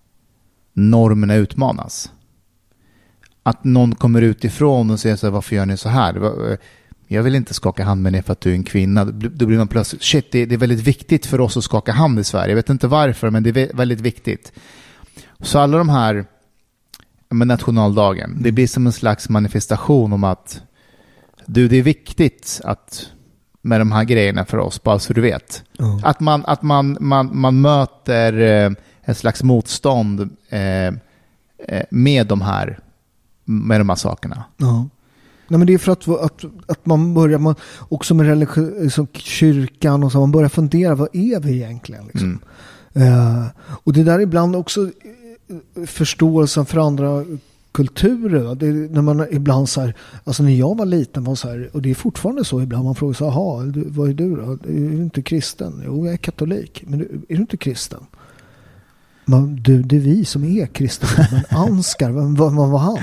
normerna 0.81 1.35
utmanas. 1.35 2.13
Att 3.43 3.65
någon 3.65 3.95
kommer 3.95 4.23
utifrån 4.23 4.91
och 4.91 5.01
säger 5.01 5.17
så 5.17 5.27
här, 5.27 5.33
varför 5.33 5.57
gör 5.57 5.67
ni 5.67 5.77
så 5.77 5.89
här? 5.89 6.51
Eh, 6.53 6.57
Jag 7.09 7.23
vill 7.23 7.35
inte 7.35 7.55
skaka 7.55 7.85
hand 7.85 8.03
med 8.03 8.13
dig 8.13 8.23
för 8.23 8.33
att 8.33 8.41
du 8.41 8.51
är 8.51 8.55
en 8.55 8.63
kvinna. 8.65 9.05
Då 9.05 9.47
blir- 9.47 9.59
man 9.59 9.69
plötsligt, 9.69 10.03
shit, 10.03 10.33
det 10.33 10.53
är, 10.53 10.57
väldigt 10.57 10.81
viktigt 10.81 11.27
för 11.27 11.41
oss 11.41 11.57
att 11.57 11.65
skaka 11.65 11.93
hand 11.93 12.19
i 12.21 12.25
Sverige. 12.25 12.49
Jag 12.49 12.57
vet 12.57 12.71
inte 12.71 12.87
varför, 12.87 13.31
men 13.31 13.43
det 13.43 13.51
är 13.51 13.55
vä- 13.55 13.77
väldigt 13.77 14.01
viktigt. 14.01 14.53
Så 15.41 15.59
alla 15.59 15.79
de 15.79 15.89
här 15.89 16.25
med 17.31 17.47
nationaldagen, 17.47 18.37
det 18.43 18.53
blir 18.53 18.67
som 18.67 18.87
en 18.87 18.93
slags 18.93 19.29
manifestation 19.29 20.13
om 20.13 20.25
att 20.25 20.63
du, 21.47 21.69
det 21.69 21.77
är 21.77 21.83
viktigt 21.83 22.61
att 22.65 23.07
med 23.63 23.81
de 23.81 23.93
här 23.93 24.05
grejerna 24.05 24.45
för 24.45 24.59
oss, 24.59 24.83
bara 24.83 24.99
så 24.99 25.13
du 25.13 25.21
vet. 25.21 25.65
Ja. 25.79 26.01
Att 26.05 26.21
man, 26.21 26.45
att 26.47 26.63
man, 26.63 26.97
man, 27.01 27.31
man 27.41 27.61
möter 27.61 28.33
eh, 28.41 28.71
en 29.03 29.15
slags 29.15 29.43
motstånd 29.43 30.21
eh, 30.49 30.87
eh, 30.87 30.93
med 31.91 32.27
de 32.27 32.41
här 32.41 32.79
med 33.45 33.81
de 33.81 33.89
här 33.89 33.97
sakerna. 33.97 34.45
Ja. 34.57 34.89
Nej, 35.49 35.59
men 35.59 35.67
det 35.67 35.75
är 35.75 35.79
för 35.79 35.93
att, 35.93 36.09
att, 36.09 36.45
att 36.67 36.87
man 36.87 37.15
börjar, 37.15 37.39
man, 37.39 37.55
också 37.89 38.15
med 38.15 38.27
religi- 38.27 38.83
liksom 38.83 39.07
kyrkan 39.13 40.05
och 40.05 40.13
så, 40.13 40.21
man 40.21 40.33
börjar 40.33 40.49
fundera, 40.49 40.95
vad 40.95 41.09
är 41.13 41.41
vi 41.41 41.53
egentligen? 41.53 42.05
Liksom? 42.07 42.41
Mm. 42.95 43.13
Eh, 43.13 43.45
och 43.61 43.93
det 43.93 44.03
där 44.05 44.15
är 44.15 44.21
ibland 44.21 44.57
också 44.57 44.81
eh, 45.77 45.85
förståelsen 45.87 46.67
för 46.67 46.79
andra 46.87 47.25
kulturer. 47.73 48.55
Det 48.55 48.67
är, 48.67 48.73
när 48.73 49.03
man 49.03 49.27
ibland 49.31 49.69
så 49.69 49.81
här, 49.81 49.95
alltså 50.25 50.43
när 50.43 50.53
jag 50.55 50.77
var 50.79 50.87
liten 50.87 51.25
var 51.25 51.35
så 51.35 51.49
här, 51.49 51.71
och 51.73 51.83
det 51.83 51.91
är 51.91 51.95
fortfarande 51.95 52.45
så 52.45 52.61
ibland, 52.63 52.85
man 52.85 52.95
frågar 52.95 53.15
så 53.15 53.31
här, 53.31 53.33
"Jaha, 53.41 53.65
du, 53.65 53.85
vad 53.89 54.09
är 54.09 54.15
du 54.15 54.37
då? 54.37 54.43
Är 54.53 54.59
du 54.65 54.97
inte 55.03 55.23
kristen? 55.23 55.83
Jo, 55.87 56.05
jag 56.07 56.13
är 56.13 56.17
katolik. 56.19 56.85
Men 56.87 57.01
är 57.01 57.07
du 57.29 57.37
inte 57.37 57.57
kristen? 57.57 58.01
Man, 59.31 59.57
du, 59.63 59.83
det 59.83 59.97
är 59.97 60.01
vi 60.01 60.25
som 60.25 60.45
är 60.45 60.67
kristna. 60.67 61.09
Men 61.31 61.43
Ansgar, 61.59 62.11
vad, 62.11 62.37
vad, 62.37 62.53
vad 62.53 62.71
var 62.71 62.79
han? 62.79 62.99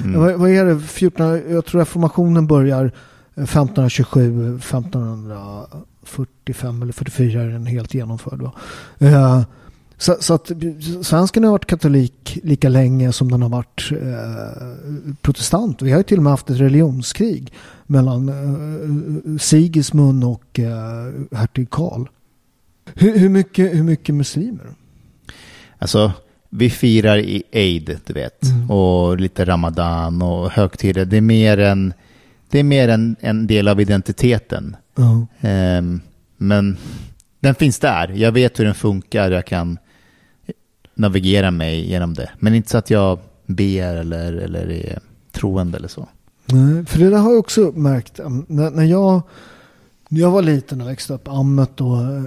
Mm. 0.00 0.20
Vad, 0.20 0.34
vad 0.34 0.50
är 0.50 0.64
det? 0.64 0.80
14, 0.80 1.26
jag 1.50 1.64
tror 1.64 1.80
reformationen 1.80 2.46
börjar 2.46 2.84
eh, 3.34 3.44
1527, 3.44 4.56
1545 4.56 6.82
eller 6.82 6.92
44 6.92 7.42
är 7.42 7.48
den 7.48 7.66
helt 7.66 7.94
genomförd. 7.94 8.42
Va? 8.42 8.52
Eh, 8.98 9.42
Så, 9.98 10.16
så 10.20 10.34
att 10.34 10.50
svensken 11.02 11.44
har 11.44 11.50
varit 11.50 11.66
katolik 11.66 12.38
lika 12.42 12.68
länge 12.68 13.12
som 13.12 13.30
den 13.30 13.42
har 13.42 13.48
varit 13.48 13.92
eh, 13.92 15.16
protestant. 15.22 15.82
Vi 15.82 15.90
har 15.90 15.98
ju 15.98 16.04
till 16.04 16.16
och 16.16 16.22
med 16.22 16.32
haft 16.32 16.50
ett 16.50 16.60
religionskrig 16.60 17.52
mellan 17.86 18.28
eh, 18.28 19.38
Sigismund 19.38 20.24
och 20.24 20.60
eh, 20.60 21.12
hertig 21.32 21.70
Karl. 21.70 22.06
Hur, 22.94 23.18
hur, 23.18 23.28
mycket, 23.28 23.74
hur 23.74 23.82
mycket 23.82 24.14
muslimer? 24.14 24.74
Alltså, 25.84 26.12
vi 26.50 26.70
firar 26.70 27.18
i 27.18 27.42
Eid, 27.50 27.98
du 28.04 28.12
vet, 28.12 28.42
mm. 28.42 28.70
och 28.70 29.20
lite 29.20 29.44
Ramadan 29.44 30.22
och 30.22 30.50
högtider. 30.50 31.04
Det 31.04 31.16
är 31.16 31.20
mer 31.20 31.58
en, 31.58 31.92
det 32.50 32.58
är 32.58 32.62
mer 32.62 32.88
en, 32.88 33.16
en 33.20 33.46
del 33.46 33.68
av 33.68 33.80
identiteten. 33.80 34.76
Mm. 34.98 35.78
Um, 35.78 36.00
men 36.36 36.76
den 37.40 37.54
finns 37.54 37.78
där. 37.78 38.08
Jag 38.08 38.32
vet 38.32 38.60
hur 38.60 38.64
den 38.64 38.74
funkar. 38.74 39.30
Jag 39.30 39.46
kan 39.46 39.78
navigera 40.94 41.50
mig 41.50 41.90
genom 41.90 42.14
det. 42.14 42.30
Men 42.38 42.54
inte 42.54 42.70
så 42.70 42.78
att 42.78 42.90
jag 42.90 43.18
ber 43.46 43.96
eller, 43.96 44.32
eller 44.32 44.70
är 44.70 44.98
troende 45.32 45.78
eller 45.78 45.88
så. 45.88 46.08
Nej, 46.46 46.86
för 46.86 46.98
det 46.98 47.10
där 47.10 47.18
har 47.18 47.30
jag 47.30 47.40
också 47.40 47.60
märkt. 47.60 48.20
När, 48.46 48.70
när 48.70 48.84
jag 48.84 49.22
när 50.08 50.20
jag 50.20 50.30
var 50.30 50.42
liten 50.42 50.80
och 50.80 50.88
växte 50.88 51.12
upp, 51.12 51.28
Ammet 51.28 51.80
och 51.80 52.00
eh, 52.02 52.24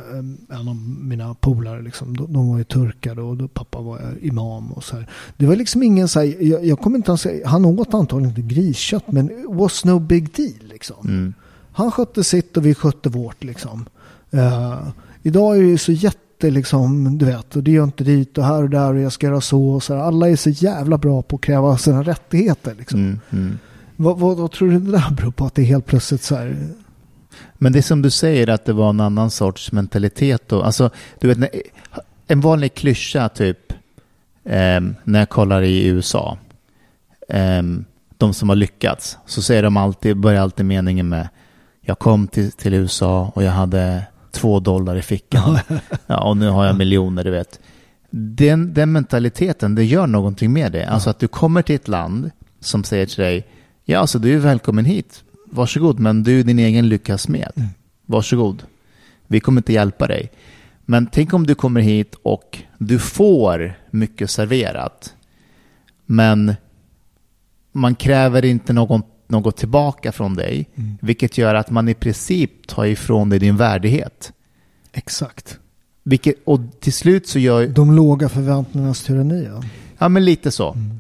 en 0.50 0.68
av 0.68 0.76
mina 1.02 1.34
polare, 1.34 1.82
liksom, 1.82 2.18
de, 2.18 2.34
de 2.34 2.50
var 2.50 2.58
ju 2.58 2.64
turkar 2.64 3.20
och 3.20 3.38
då 3.38 3.48
pappa 3.48 3.82
var 3.82 4.00
imam 4.22 4.72
och 4.72 4.84
så 4.84 4.96
här. 4.96 5.10
Det 5.38 5.46
var 5.46 5.56
liksom 5.56 5.84
ingen 5.84 6.08
så 6.08 6.20
här, 6.20 6.44
jag, 6.44 6.66
jag 6.66 6.80
kommer 6.80 6.98
inte 6.98 7.12
ens 7.12 7.22
säga, 7.22 7.48
han 7.48 7.66
åt 7.66 7.94
antagligen 7.94 8.30
inte 8.30 8.56
griskött 8.56 9.12
men 9.12 9.32
it 9.32 9.46
was 9.50 9.86
no 9.86 10.00
big 10.00 10.36
deal 10.36 10.70
liksom. 10.70 11.08
Mm. 11.08 11.34
Han 11.72 11.92
skötte 11.92 12.24
sitt 12.24 12.58
och 12.58 12.66
vi 12.66 12.76
skötte 12.76 13.10
vårt 13.10 13.44
liksom. 13.44 13.86
Uh, 14.34 14.88
idag 15.24 15.58
är 15.58 15.62
det 15.62 15.68
ju 15.68 15.78
så 15.78 15.92
jätte 15.92 16.50
liksom, 16.50 17.18
du 17.18 17.26
vet, 17.26 17.56
och 17.56 17.64
det 17.64 17.72
gör 17.72 17.84
inte 17.84 18.04
dit 18.04 18.38
och 18.38 18.44
här 18.44 18.64
och 18.64 18.70
där 18.70 18.94
och 18.94 19.00
jag 19.00 19.12
ska 19.12 19.28
göra 19.28 19.42
så 19.42 19.70
och 19.70 19.84
så 19.84 19.94
här. 19.96 20.02
Alla 20.02 20.30
är 20.30 20.36
så 20.36 20.50
jävla 20.50 20.98
bra 20.98 21.22
på 21.22 21.36
att 21.36 21.42
kräva 21.42 21.78
sina 21.78 22.04
rättigheter 22.04 22.76
liksom. 22.78 23.00
Mm, 23.00 23.20
mm. 23.32 23.58
Vad, 23.96 24.20
vad, 24.20 24.38
vad, 24.38 24.52
tror 24.52 24.72
du 24.72 24.80
det 24.80 24.92
där 24.92 25.12
beror 25.18 25.32
på? 25.32 25.46
Att 25.46 25.56
det 25.56 25.62
är 25.62 25.66
helt 25.66 25.86
plötsligt 25.86 26.24
så 26.24 26.36
här 26.36 26.58
men 27.54 27.72
det 27.72 27.80
är 27.80 27.84
som 27.84 28.02
du 28.02 28.10
säger 28.10 28.50
att 28.50 28.66
det 28.66 28.74
var 28.74 28.90
en 28.90 29.00
annan 29.00 29.32
sorts 29.32 29.72
mentalitet 29.72 30.44
då. 30.48 30.62
Alltså, 30.62 30.90
du 31.20 31.28
vet, 31.28 31.52
en 32.28 32.42
vanlig 32.42 32.74
klyscha 32.74 33.30
typ 33.30 33.74
eh, 34.44 34.82
när 35.04 35.20
jag 35.20 35.30
kollar 35.30 35.62
i 35.62 35.88
USA. 35.88 36.38
Eh, 37.30 37.62
de 38.18 38.34
som 38.34 38.50
har 38.50 38.56
lyckats. 38.56 39.18
Så 39.26 39.42
säger 39.42 39.64
de 39.64 39.78
alltid, 39.78 40.18
börjar 40.18 40.42
alltid 40.42 40.66
meningen 40.66 41.10
med 41.10 41.28
jag 41.82 42.00
kom 42.00 42.28
till, 42.28 42.52
till 42.52 42.74
USA 42.74 43.32
och 43.36 43.44
jag 43.44 43.52
hade 43.52 44.04
två 44.32 44.60
dollar 44.60 44.96
i 44.96 45.02
fickan. 45.02 45.60
ja, 46.08 46.30
och 46.30 46.38
nu 46.38 46.50
har 46.50 46.66
jag 46.66 46.78
miljoner, 46.78 47.24
du 47.24 47.32
vet. 47.32 47.60
Den, 48.10 48.74
den 48.74 48.92
mentaliteten, 48.92 49.76
det 49.76 49.84
gör 49.84 50.08
någonting 50.08 50.54
med 50.54 50.72
det. 50.72 50.86
Alltså 50.86 51.10
att 51.10 51.20
du 51.20 51.28
kommer 51.28 51.62
till 51.62 51.76
ett 51.76 51.88
land 51.88 52.32
som 52.60 52.84
säger 52.84 53.06
till 53.06 53.24
dig, 53.24 53.48
ja 53.86 54.00
alltså 54.00 54.20
du 54.20 54.36
är 54.36 54.40
välkommen 54.40 54.86
hit 54.86 55.24
varsågod, 55.50 56.00
men 56.00 56.24
du 56.24 56.40
är 56.40 56.44
din 56.44 56.60
egen 56.60 56.90
lyckas 56.90 57.28
med. 57.28 57.52
Mm. 57.56 57.70
Varsågod. 58.06 58.64
Vi 59.28 59.40
kommer 59.40 59.60
inte 59.60 59.74
hjälpa 59.74 60.08
dig. 60.08 60.32
Men 60.86 61.08
tänk 61.08 61.34
om 61.34 61.48
du 61.48 61.56
kommer 61.56 61.82
hit 61.82 62.16
och 62.24 62.60
du 62.78 63.00
får 63.00 63.74
mycket 63.92 64.30
serverat. 64.30 65.14
Men 66.06 66.56
man 67.72 67.96
kräver 67.96 68.46
inte 68.46 68.74
någon, 68.74 69.02
något 69.28 69.58
tillbaka 69.58 70.12
från 70.12 70.36
dig. 70.36 70.70
Mm. 70.76 70.98
Vilket 71.02 71.38
gör 71.38 71.56
att 71.56 71.70
man 71.70 71.90
i 71.90 71.94
princip 71.94 72.68
tar 72.68 72.86
ifrån 72.86 73.30
dig 73.30 73.40
din 73.40 73.58
värdighet. 73.58 74.34
Exakt. 74.94 75.60
Vilket, 76.04 76.36
och 76.44 76.60
till 76.80 76.94
slut 76.94 77.28
så 77.28 77.40
gör... 77.40 77.68
De 77.68 77.96
låga 77.96 78.30
förväntningarnas 78.30 79.04
tyranni. 79.04 79.46
Ja, 79.46 79.64
ja 79.98 80.10
men 80.10 80.26
lite 80.26 80.52
så. 80.52 80.74
Mm. 80.74 81.00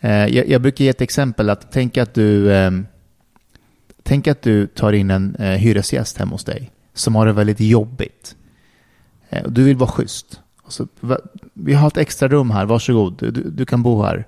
Eh, 0.00 0.36
jag, 0.36 0.48
jag, 0.48 0.62
brukar 0.62 0.84
ge 0.84 0.90
ett 0.90 1.00
exempel. 1.00 1.50
att 1.50 1.72
Tänk 1.72 1.98
att 1.98 2.14
du... 2.14 2.52
Eh, 2.52 2.70
Tänk 4.06 4.26
att 4.26 4.42
du 4.42 4.66
tar 4.66 4.92
in 4.92 5.10
en 5.10 5.34
eh, 5.34 5.50
hyresgäst 5.50 6.18
hemma 6.18 6.30
hos 6.30 6.44
dig 6.44 6.70
som 6.94 7.14
har 7.14 7.26
det 7.26 7.32
väldigt 7.32 7.60
jobbigt. 7.60 8.36
Eh, 9.28 9.48
du 9.48 9.64
vill 9.64 9.76
vara 9.76 9.90
schysst. 9.90 10.40
Så, 10.68 10.88
vi 11.54 11.74
har 11.74 11.88
ett 11.88 11.96
extra 11.96 12.28
rum 12.28 12.50
här, 12.50 12.66
varsågod, 12.66 13.16
du, 13.18 13.30
du 13.30 13.66
kan 13.66 13.82
bo 13.82 14.02
här. 14.02 14.26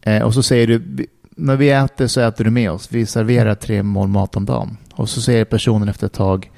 Eh, 0.00 0.22
och 0.22 0.34
så 0.34 0.42
säger 0.42 0.66
du, 0.66 1.06
när 1.30 1.56
vi 1.56 1.70
äter 1.70 2.06
så 2.06 2.20
äter 2.20 2.44
du 2.44 2.50
med 2.50 2.70
oss. 2.70 2.92
Vi 2.92 3.06
serverar 3.06 3.54
tre 3.54 3.82
mål 3.82 4.08
mat 4.08 4.36
om 4.36 4.44
dagen. 4.44 4.76
Och 4.94 5.08
så 5.08 5.20
säger 5.20 5.44
personen 5.44 5.88
efter 5.88 6.06
ett 6.06 6.12
tag, 6.12 6.50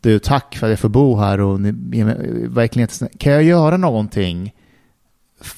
du 0.00 0.18
tack 0.18 0.56
för 0.56 0.66
att 0.66 0.70
jag 0.70 0.78
får 0.78 0.88
bo 0.88 1.16
här 1.16 1.40
och 1.40 1.60
ni, 1.60 1.72
verkligen 2.48 2.88
kan 3.18 3.32
jag 3.32 3.42
göra 3.42 3.76
någonting 3.76 4.54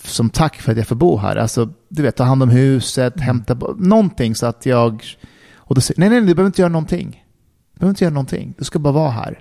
som 0.05 0.31
tack 0.31 0.57
för 0.57 0.73
att 0.73 0.79
jag 0.79 0.87
får 0.87 0.97
bo 0.97 1.17
här? 1.17 1.37
Alltså, 1.37 1.69
du 1.89 2.03
vet, 2.03 2.17
ta 2.17 2.25
hand 2.25 2.43
om 2.43 2.51
huset, 2.51 3.21
hämta 3.21 3.55
någonting 3.77 4.35
så 4.35 4.47
att 4.47 4.67
jag 4.67 5.05
och 5.67 5.75
då 5.75 5.81
säger 5.81 6.01
nej, 6.01 6.09
nej, 6.09 6.21
du 6.21 6.35
behöver 6.35 6.47
inte 6.47 6.63
göra 6.63 6.73
någonting. 6.73 7.25
Du 7.75 7.79
behöver 7.79 7.91
inte 7.91 8.05
göra 8.05 8.15
någonting. 8.15 8.55
Du 8.59 8.65
ska 8.65 8.79
bara 8.79 8.93
vara 8.93 9.11
här. 9.11 9.41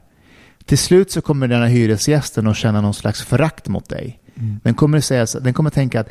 Till 0.66 0.78
slut 0.78 1.12
så 1.12 1.22
kommer 1.22 1.48
den 1.48 1.62
här 1.62 1.68
hyresgästen 1.68 2.48
att 2.48 2.58
känna 2.58 2.82
någon 2.82 2.94
slags 2.94 3.22
förakt 3.22 3.68
mot 3.68 3.90
dig. 3.90 4.20
Mm. 4.36 4.60
Den, 4.64 4.74
kommer 4.74 5.00
säga, 5.00 5.26
den 5.42 5.54
kommer 5.54 5.70
tänka 5.70 6.00
att 6.00 6.10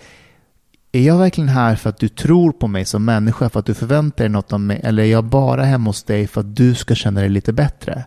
är 0.92 1.00
jag 1.00 1.18
verkligen 1.18 1.48
här 1.48 1.76
för 1.76 1.90
att 1.90 1.98
du 1.98 2.08
tror 2.08 2.52
på 2.52 2.68
mig 2.68 2.84
som 2.84 3.04
människa, 3.04 3.48
för 3.48 3.60
att 3.60 3.66
du 3.66 3.74
förväntar 3.74 4.24
dig 4.24 4.28
något 4.28 4.52
av 4.52 4.60
mig, 4.60 4.80
eller 4.84 5.02
är 5.02 5.06
jag 5.06 5.24
bara 5.24 5.64
hemma 5.64 5.88
hos 5.88 6.02
dig 6.02 6.26
för 6.26 6.40
att 6.40 6.56
du 6.56 6.74
ska 6.74 6.94
känna 6.94 7.20
dig 7.20 7.28
lite 7.28 7.52
bättre? 7.52 8.04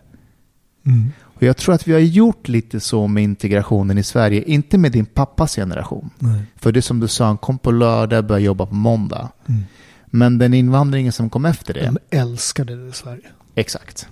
Mm. 0.86 1.12
Och 1.20 1.42
Jag 1.42 1.56
tror 1.56 1.74
att 1.74 1.88
vi 1.88 1.92
har 1.92 2.00
gjort 2.00 2.48
lite 2.48 2.80
så 2.80 3.06
med 3.06 3.24
integrationen 3.24 3.98
i 3.98 4.02
Sverige, 4.02 4.42
inte 4.42 4.78
med 4.78 4.92
din 4.92 5.06
pappas 5.06 5.54
generation. 5.54 6.10
Nej. 6.18 6.42
För 6.56 6.72
det 6.72 6.82
som 6.82 7.00
du 7.00 7.08
sa, 7.08 7.26
han 7.26 7.38
kom 7.38 7.58
på 7.58 7.70
lördag, 7.70 8.26
började 8.26 8.44
jobba 8.44 8.66
på 8.66 8.74
måndag. 8.74 9.28
Mm. 9.46 9.62
Men 10.10 10.38
den 10.38 10.54
invandringen 10.54 11.12
som 11.12 11.30
kom 11.30 11.44
efter 11.44 11.74
det. 11.74 11.86
De 11.86 12.16
älskade 12.16 12.76
det 12.76 12.88
i 12.88 12.92
Sverige. 12.92 13.26
Exakt. 13.54 14.08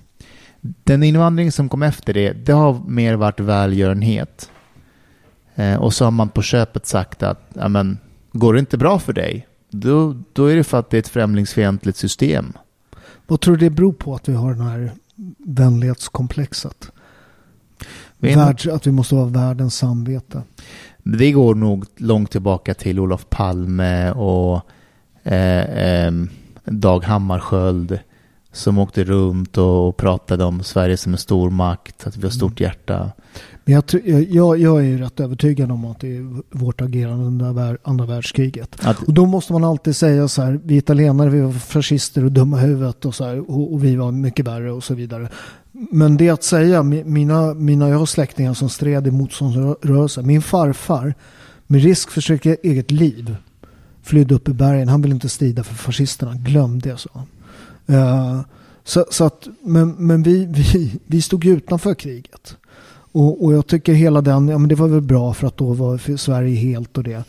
Den 0.61 1.03
invandring 1.03 1.51
som 1.51 1.69
kom 1.69 1.83
efter 1.83 2.13
det, 2.13 2.33
det 2.33 2.51
har 2.51 2.81
mer 2.87 3.15
varit 3.15 3.39
välgörenhet. 3.39 4.49
Eh, 5.55 5.75
och 5.75 5.93
så 5.93 6.03
har 6.03 6.11
man 6.11 6.29
på 6.29 6.41
köpet 6.41 6.85
sagt 6.85 7.23
att, 7.23 7.55
men, 7.69 7.97
går 8.31 8.53
det 8.53 8.59
inte 8.59 8.77
bra 8.77 8.99
för 8.99 9.13
dig, 9.13 9.47
då, 9.69 10.15
då 10.33 10.45
är 10.45 10.55
det 10.55 10.63
för 10.63 10.79
att 10.79 10.89
det 10.89 10.97
är 10.97 10.99
ett 10.99 11.07
främlingsfientligt 11.07 11.97
system. 11.97 12.53
Vad 13.27 13.41
tror 13.41 13.57
du 13.57 13.65
det 13.65 13.69
beror 13.69 13.93
på 13.93 14.15
att 14.15 14.29
vi 14.29 14.33
har 14.33 14.53
det 14.53 14.63
här 14.63 14.91
vänlighetskomplexet? 15.37 16.91
Värld, 18.17 18.67
att 18.67 18.87
vi 18.87 18.91
måste 18.91 19.15
vara 19.15 19.25
världens 19.25 19.75
samvete. 19.75 20.43
Det 21.03 21.31
går 21.31 21.55
nog 21.55 21.85
långt 21.97 22.31
tillbaka 22.31 22.73
till 22.73 22.99
Olof 22.99 23.29
Palme 23.29 24.11
och 24.11 24.61
eh, 25.27 26.05
eh, 26.05 26.11
Dag 26.65 27.03
Hammarskjöld 27.03 27.99
som 28.51 28.77
åkte 28.77 29.03
runt 29.03 29.57
och 29.57 29.97
pratade 29.97 30.43
om 30.43 30.63
Sverige 30.63 30.97
som 30.97 31.11
en 31.11 31.17
stor 31.17 31.49
makt, 31.49 32.07
att 32.07 32.17
vi 32.17 32.23
har 32.23 32.29
stort 32.29 32.59
mm. 32.59 32.69
hjärta. 32.69 33.11
Men 33.65 33.73
jag, 33.73 33.83
jag, 34.29 34.57
jag 34.57 34.79
är 34.79 34.83
ju 34.83 34.97
rätt 34.97 35.19
övertygad 35.19 35.71
om 35.71 35.85
att 35.85 35.99
det 35.99 36.17
är 36.17 36.41
vårt 36.57 36.81
agerande 36.81 37.25
under 37.25 37.77
andra 37.83 38.05
världskriget. 38.05 38.85
Att, 38.85 39.03
och 39.03 39.13
då 39.13 39.25
måste 39.25 39.53
man 39.53 39.63
alltid 39.63 39.95
säga 39.95 40.27
så 40.27 40.41
här, 40.41 40.59
vi 40.63 40.77
italienare 40.77 41.29
vi 41.29 41.41
var 41.41 41.51
fascister 41.51 42.25
och 42.25 42.31
dumma 42.31 42.57
huvudet 42.57 43.05
och 43.05 43.15
så 43.15 43.25
här, 43.25 43.51
och, 43.51 43.73
och, 43.73 43.83
vi 43.83 43.95
var 43.95 44.11
mycket 44.11 44.47
värre 44.47 44.71
och 44.71 44.83
så 44.83 44.93
vidare. 44.93 45.29
Men 45.71 46.17
det 46.17 46.29
att 46.29 46.43
säga, 46.43 46.83
mina, 46.83 47.53
mina 47.53 47.89
jag 47.89 47.97
har 47.99 48.05
släktingar 48.05 48.53
som 48.53 48.69
stred 48.69 49.07
i 49.07 49.11
motståndsrörelsen, 49.11 50.27
min 50.27 50.41
farfar 50.41 51.13
med 51.67 51.83
risk 51.83 52.11
för 52.11 52.21
sitt 52.21 52.45
eget 52.45 52.91
liv 52.91 53.35
flydde 54.07 54.35
upp 54.35 54.49
i 54.49 54.53
bergen. 54.53 54.87
Han 54.87 55.01
ville 55.01 55.15
inte 55.15 55.29
strida 55.29 55.63
för 55.63 55.75
fascisterna. 55.75 56.35
Glöm 56.35 56.79
det, 56.79 56.97
sa 56.97 57.09
han. 57.13 57.27
Uh, 57.95 58.41
så, 58.83 59.05
så, 59.11 59.23
att, 59.23 59.47
men 59.61 59.89
men 59.89 60.23
vi, 60.23 60.45
vi, 60.45 60.99
vi 61.05 61.21
stod 61.21 61.45
utanför 61.45 61.93
kriget. 61.93 62.57
Och, 63.11 63.45
och 63.45 63.53
jag 63.53 63.67
tycker 63.67 63.93
hela 63.93 64.21
den, 64.21 64.47
ja 64.47 64.57
men 64.57 64.69
det 64.69 64.75
var 64.75 64.87
väl 64.87 65.01
bra 65.01 65.33
för 65.33 65.47
att 65.47 65.57
då 65.57 65.73
var 65.73 66.17
Sverige 66.17 66.55
helt 66.55 66.97
och 66.97 67.03
det. 67.03 67.23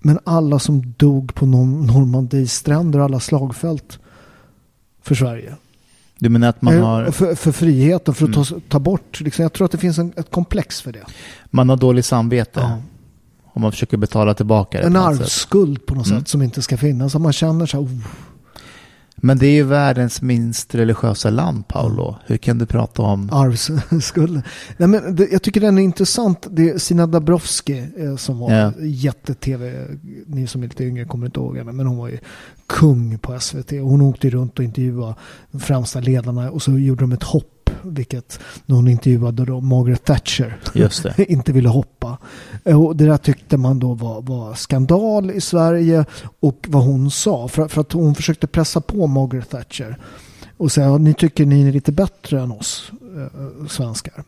Men 0.00 0.18
alla 0.24 0.58
som 0.58 0.94
dog 0.96 1.34
på 1.34 1.46
Normandies 1.46 2.54
stränder, 2.54 2.98
alla 2.98 3.20
slagfält 3.20 3.98
för 5.02 5.14
Sverige. 5.14 5.54
Du 6.18 6.28
menar 6.28 6.48
att 6.48 6.62
man 6.62 6.78
har... 6.78 7.10
För, 7.10 7.34
för 7.34 7.52
friheten, 7.52 8.14
för 8.14 8.24
att 8.24 8.34
mm. 8.34 8.44
ta, 8.44 8.60
ta 8.68 8.78
bort. 8.78 9.20
Liksom, 9.20 9.42
jag 9.42 9.52
tror 9.52 9.64
att 9.64 9.72
det 9.72 9.78
finns 9.78 9.98
en, 9.98 10.12
ett 10.16 10.30
komplex 10.30 10.80
för 10.80 10.92
det. 10.92 11.04
Man 11.50 11.68
har 11.68 11.76
dåligt 11.76 12.04
samvete. 12.04 12.60
Ja. 12.60 12.82
Om 13.52 13.62
man 13.62 13.72
försöker 13.72 13.96
betala 13.96 14.34
tillbaka 14.34 14.78
det. 14.78 14.86
En 14.86 14.96
arvsskuld 14.96 15.86
på 15.86 15.94
något 15.94 16.06
mm. 16.06 16.20
sätt 16.20 16.28
som 16.28 16.42
inte 16.42 16.62
ska 16.62 16.76
finnas. 16.76 17.14
Om 17.14 17.22
man 17.22 17.32
känner 17.32 17.66
så 17.66 17.76
här, 17.76 17.84
oh. 17.84 18.06
Men 19.22 19.38
det 19.38 19.46
är 19.46 19.52
ju 19.52 19.62
världens 19.62 20.22
minst 20.22 20.74
religiösa 20.74 21.30
land, 21.30 21.68
Paolo. 21.68 22.16
Hur 22.26 22.36
kan 22.36 22.58
du 22.58 22.66
prata 22.66 23.02
om... 23.02 23.30
Arvsskulden. 23.32 24.42
Nej, 24.76 24.88
men 24.88 25.16
det, 25.16 25.28
jag 25.32 25.42
tycker 25.42 25.60
den 25.60 25.78
är 25.78 25.82
intressant. 25.82 26.46
Det 26.50 26.70
är 26.70 26.78
Sina 26.78 27.06
Dabrowski 27.06 27.86
eh, 27.96 28.16
som 28.16 28.38
var 28.38 28.52
ja. 28.52 28.72
jätte-tv. 28.80 29.86
Ni 30.26 30.46
som 30.46 30.62
är 30.62 30.66
lite 30.68 30.84
yngre 30.84 31.04
kommer 31.04 31.26
inte 31.26 31.40
ihåg 31.40 31.56
henne. 31.56 31.72
Men 31.72 31.86
hon 31.86 31.96
var 31.96 32.08
ju 32.08 32.18
kung 32.66 33.18
på 33.18 33.40
SVT. 33.40 33.70
Hon 33.70 34.00
åkte 34.00 34.30
runt 34.30 34.58
och 34.58 34.64
intervjuade 34.64 35.14
de 35.50 35.60
främsta 35.60 36.00
ledarna. 36.00 36.50
Och 36.50 36.62
så 36.62 36.78
gjorde 36.78 37.02
de 37.02 37.12
ett 37.12 37.22
hopp 37.22 37.59
vilket 37.82 38.40
någon 38.66 38.88
intervjuade 38.88 39.44
då 39.44 39.60
Margaret 39.60 40.04
Thatcher 40.04 40.56
Just 40.74 41.02
det. 41.02 41.24
inte 41.32 41.52
ville 41.52 41.68
hoppa. 41.68 42.18
Eh, 42.64 42.82
Och 42.82 42.96
det 42.96 43.06
där 43.06 43.16
tyckte 43.16 43.56
man 43.56 43.78
då 43.78 43.94
var, 43.94 44.22
var 44.22 44.54
skandal 44.54 45.30
i 45.30 45.40
Sverige 45.40 46.04
och 46.40 46.66
vad 46.68 46.82
hon 46.82 47.10
sa. 47.10 47.48
För, 47.48 47.68
för 47.68 47.80
att 47.80 47.92
hon 47.92 48.14
försökte 48.14 48.46
pressa 48.46 48.80
på 48.80 49.06
Margaret 49.06 49.50
Thatcher 49.50 49.98
och 50.56 50.72
säga 50.72 50.98
ni 50.98 51.14
tycker 51.14 51.46
ni 51.46 51.68
är 51.68 51.72
lite 51.72 51.92
bättre 51.92 52.40
än 52.40 52.52
oss 52.52 52.92
eh, 53.16 53.66
svenskar. 53.68 54.24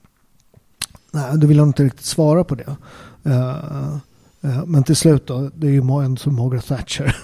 Nej, 1.13 1.25
då 1.35 1.47
ville 1.47 1.61
hon 1.61 1.69
inte 1.69 1.85
riktigt 1.85 2.05
svara 2.05 2.45
på 2.45 2.55
det. 2.55 2.77
Eh, 3.25 3.95
eh, 4.43 4.65
men 4.67 4.85
till 4.85 4.97
slut 4.97 5.27
då, 5.27 5.51
det 5.55 5.67
är 5.67 5.71
ju 5.71 5.79
ändå 5.79 6.17
som 6.17 6.35
Margaret 6.37 6.67
Thatcher. 6.67 7.17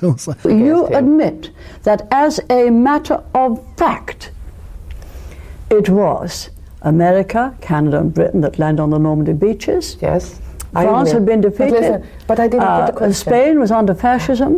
Hon 0.42 0.60
You 0.62 0.94
admit 0.96 1.50
that 1.82 2.00
as 2.10 2.40
a 2.48 2.70
matter 2.70 3.20
of 3.32 3.58
fact, 3.78 4.30
it 5.78 5.88
was 5.88 6.50
America, 6.82 7.54
Canada, 7.60 7.98
and 7.98 8.12
Britain 8.14 8.40
that 8.42 8.58
landed 8.58 8.82
on 8.82 8.90
the 8.90 8.98
Normandy 8.98 9.32
beaches. 9.32 9.96
Yes. 10.00 10.40
France 10.72 11.12
had 11.12 11.22
admit. 11.22 11.26
been 11.26 11.40
But 11.40 11.50
defeated. 11.50 11.80
listen, 11.80 12.02
but 12.26 12.38
I 12.38 12.48
didn't 12.48 12.60
get 12.60 12.86
the 12.86 12.92
Uh, 12.92 12.96
question. 12.96 13.14
Spain 13.14 13.60
was 13.60 13.70
under 13.70 13.94
fascism. 13.94 14.52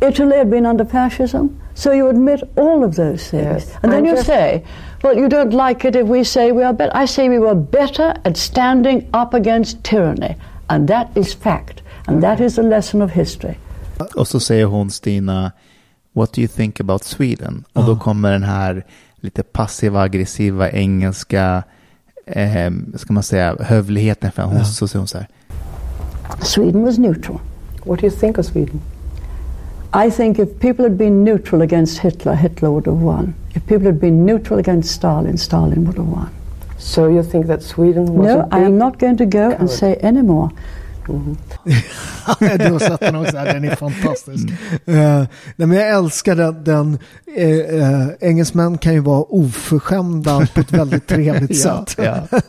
Italy 0.00 0.36
had 0.36 0.50
been 0.50 0.66
under 0.66 0.84
fascism. 0.84 1.48
So 1.74 1.92
you 1.92 2.08
admit 2.08 2.42
all 2.56 2.84
of 2.84 2.94
those 2.94 3.30
things. 3.30 3.44
Yes. 3.66 3.76
And 3.82 3.92
then 3.92 3.98
I'm 4.00 4.04
you 4.06 4.14
just- 4.14 4.26
say, 4.26 4.62
well, 5.02 5.16
you 5.16 5.28
don't 5.28 5.52
like 5.68 5.88
it 5.88 5.96
if 5.96 6.06
we 6.08 6.24
say 6.24 6.52
we 6.52 6.62
are 6.64 6.72
better. 6.72 6.92
I 7.02 7.06
say 7.06 7.28
we 7.28 7.38
were 7.38 7.54
better 7.54 8.14
at 8.24 8.36
standing 8.36 9.06
up 9.12 9.34
against 9.34 9.82
tyranny. 9.82 10.36
And 10.68 10.88
that 10.88 11.06
is 11.14 11.34
fact. 11.34 11.82
And 12.06 12.22
that 12.22 12.40
is 12.40 12.58
a 12.58 12.62
lesson 12.62 13.02
of 13.02 13.10
history. 13.10 13.54
Och 14.16 14.28
så 14.28 14.40
säger 14.40 14.64
hon 14.66 14.90
Stina, 14.90 15.52
what 16.12 16.32
do 16.32 16.40
you 16.40 16.48
think 16.48 16.80
about 16.80 17.04
Sweden? 17.04 17.64
Och 17.72 17.84
då 17.84 17.96
kommer 17.96 18.32
den 18.32 18.42
här 18.42 18.84
lite 19.22 19.42
passiva 19.42 20.02
aggressiva 20.02 20.70
engelska, 20.70 21.62
eh, 22.26 22.70
ska 22.96 23.12
man 23.12 23.22
säga, 23.22 23.56
hövligheten. 23.60 24.32
För 24.32 24.42
hon, 24.42 24.64
Så 24.64 24.88
säger 24.88 24.98
hon 25.00 25.08
så 25.08 25.18
här, 25.18 25.28
Sweden 26.40 26.82
was 26.82 26.98
neutral. 26.98 27.38
What 27.84 28.00
do 28.00 28.06
you 28.06 28.16
think 28.16 28.38
of 28.38 28.46
Sweden? 28.46 28.80
I 30.06 30.10
think 30.10 30.38
if 30.38 30.48
people 30.60 30.84
had 30.84 30.92
been 30.96 31.24
neutral 31.24 31.62
against 31.62 31.98
Hitler, 31.98 32.32
Hitler 32.34 32.68
would 32.70 32.86
have 32.86 32.98
won. 33.04 33.34
If 33.54 33.66
people 33.66 33.86
had 33.86 34.00
been 34.00 34.26
neutral 34.26 34.58
against 34.58 34.90
Stalin, 34.90 35.38
Stalin 35.38 35.84
would 35.86 35.96
have 35.98 36.08
won. 36.10 36.28
So 36.78 37.08
you 37.10 37.22
think 37.22 37.46
that 37.46 37.62
Sweden 37.62 38.14
was 38.14 38.26
No, 38.26 38.40
a 38.40 38.48
I 38.50 38.64
am 38.64 38.78
not 38.78 38.98
going 39.00 39.16
to 39.18 39.24
go 39.24 39.38
and 39.50 39.56
coward. 39.56 39.70
say 39.70 39.96
any 40.02 40.22
more. 41.08 41.36
du 42.58 42.72
har 42.72 42.78
sett 42.78 43.00
den 43.00 43.16
också, 43.16 43.32
den 43.32 43.64
är 43.64 43.76
fantastisk. 43.76 44.48
Eh, 44.86 45.24
nej, 45.56 45.68
men 45.68 45.72
jag 45.72 45.90
älskar 45.90 46.36
den, 46.36 46.64
den 46.64 46.98
eh, 47.36 47.58
eh, 47.58 48.08
engelsmän 48.20 48.78
kan 48.78 48.94
ju 48.94 49.00
vara 49.00 49.22
oförskämda 49.22 50.48
på 50.54 50.60
ett 50.60 50.72
väldigt 50.72 51.06
trevligt 51.06 51.50
ja, 51.64 51.84
sätt. 51.86 52.04
ja. 52.04 52.40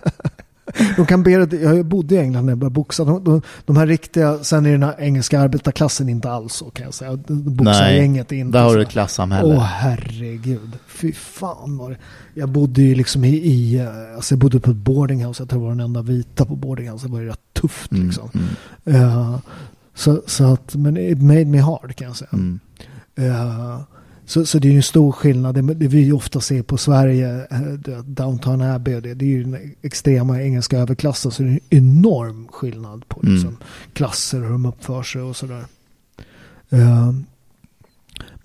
De 0.96 1.06
kan 1.06 1.24
be, 1.24 1.32
jag 1.32 1.86
bodde 1.86 2.16
i 2.16 2.18
England 2.18 2.46
när 2.46 2.52
jag 2.52 2.58
började 2.58 2.74
boxa. 2.74 3.04
De, 3.06 3.24
de, 3.24 3.42
de 3.66 3.78
här 3.78 3.88
riktiga, 3.88 4.44
sen 4.44 4.66
är 4.66 4.72
den 4.72 4.84
här 4.84 4.96
engelska 5.00 5.40
arbetarklassen 5.40 6.10
inte 6.10 6.32
alls 6.32 6.54
så 6.54 6.70
kan 6.70 6.86
jag 6.86 6.94
säga. 6.94 7.18
Boxargänget 7.28 8.32
är 8.32 8.36
inte 8.36 8.58
där 8.58 8.64
har 8.66 8.78
du 8.78 8.86
klassamhälle. 8.86 9.56
Åh 9.56 9.64
herregud. 9.64 10.78
Fy 10.88 11.14
fan 11.14 11.78
var 11.78 11.90
det. 11.90 11.98
Jag 12.34 12.50
bodde 12.50 12.82
ju 12.82 12.96
liksom 12.96 13.24
i, 13.24 13.30
i 13.30 13.80
eh, 13.80 14.16
alltså 14.16 14.34
jag 14.36 14.40
bodde 14.40 14.60
på 14.60 14.72
ett 14.72 14.78
boardinghouse. 14.78 15.42
Jag 15.42 15.50
tror 15.50 15.62
jag 15.62 15.66
var 15.70 15.76
den 15.76 15.86
enda 15.86 16.02
vita 16.02 16.46
på 16.46 16.56
boardinghouse. 16.56 17.06
Det 17.08 17.12
var 17.12 17.20
ju 17.20 17.28
rätt 17.28 17.40
tufft 17.54 17.92
Mm, 17.92 18.06
liksom. 18.06 18.30
mm, 18.34 19.02
Eh, 19.02 19.38
så, 19.96 20.22
så 20.28 20.54
att, 20.54 20.76
men 20.76 20.98
it 20.98 21.22
made 21.22 21.46
me 21.46 21.60
hard 21.60 21.96
kan 21.96 22.08
jag 22.08 22.16
säga. 22.16 22.30
mm. 22.34 22.60
Eh, 23.16 23.80
så, 24.26 24.46
så 24.46 24.60
det 24.60 24.68
är 24.68 24.72
ju 24.72 24.78
en 24.78 24.84
stor 24.84 25.12
skillnad. 25.12 25.56
Det, 25.56 25.62
det 25.74 25.88
vi 25.88 26.12
ofta 26.12 26.40
ser 26.42 26.62
på 26.64 26.78
Sverige, 26.78 27.48
eh, 27.52 28.00
Downton 28.06 28.62
Abbey, 28.62 29.00
det, 29.00 29.14
det 29.14 29.26
är 29.26 29.30
ju 29.30 29.44
den 29.44 29.74
extrema 29.82 30.42
engelska 30.42 30.78
överklassen. 30.80 31.32
Så 31.32 31.44
det 31.44 31.50
är 31.50 31.52
en 31.52 31.60
enorm 31.70 32.48
skillnad 32.52 33.08
på 33.08 33.20
Mm. 33.24 33.34
liksom, 33.34 33.58
klasser 33.94 34.38
och 34.38 34.44
hur 34.46 34.52
de 34.52 34.66
uppför 34.66 35.04
sig 35.04 35.22
och 35.22 35.36
sådär. 35.36 35.64
Eh, 36.70 37.12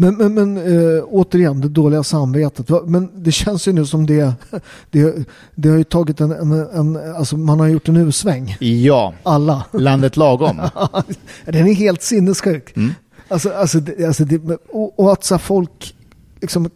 men 0.00 0.14
men, 0.16 0.34
men 0.34 0.56
eh, 0.56 1.02
återigen, 1.06 1.60
det 1.60 1.68
dåliga 1.68 2.02
samvetet. 2.02 2.68
Men 2.86 3.22
det 3.22 3.32
känns 3.32 3.68
ju 3.68 3.72
nu 3.72 3.86
som 3.86 4.06
det, 4.06 4.32
det, 4.90 5.28
det 5.54 5.68
har 5.68 5.76
ju 5.76 5.84
tagit 5.84 6.20
en, 6.20 6.32
en, 6.32 6.52
en 6.52 7.14
alltså 7.16 7.36
man 7.36 7.60
har 7.60 7.66
gjort 7.66 7.88
en 7.88 7.96
U-sväng. 7.96 8.56
Ja, 8.60 9.14
Alla. 9.22 9.64
landet 9.72 10.16
lagom. 10.16 10.56
Den 11.44 11.66
är 11.68 11.74
helt 11.74 12.02
sinnessjuk. 12.02 12.76
Mm. 12.76 12.94
Alltså, 13.28 13.52
alltså, 13.52 13.80
det, 13.80 14.06
alltså 14.06 14.24
det, 14.24 14.58
och, 14.68 15.00
och 15.00 15.12
att 15.12 15.24
så 15.24 15.38
folk 15.38 15.94
liksom, 16.40 16.70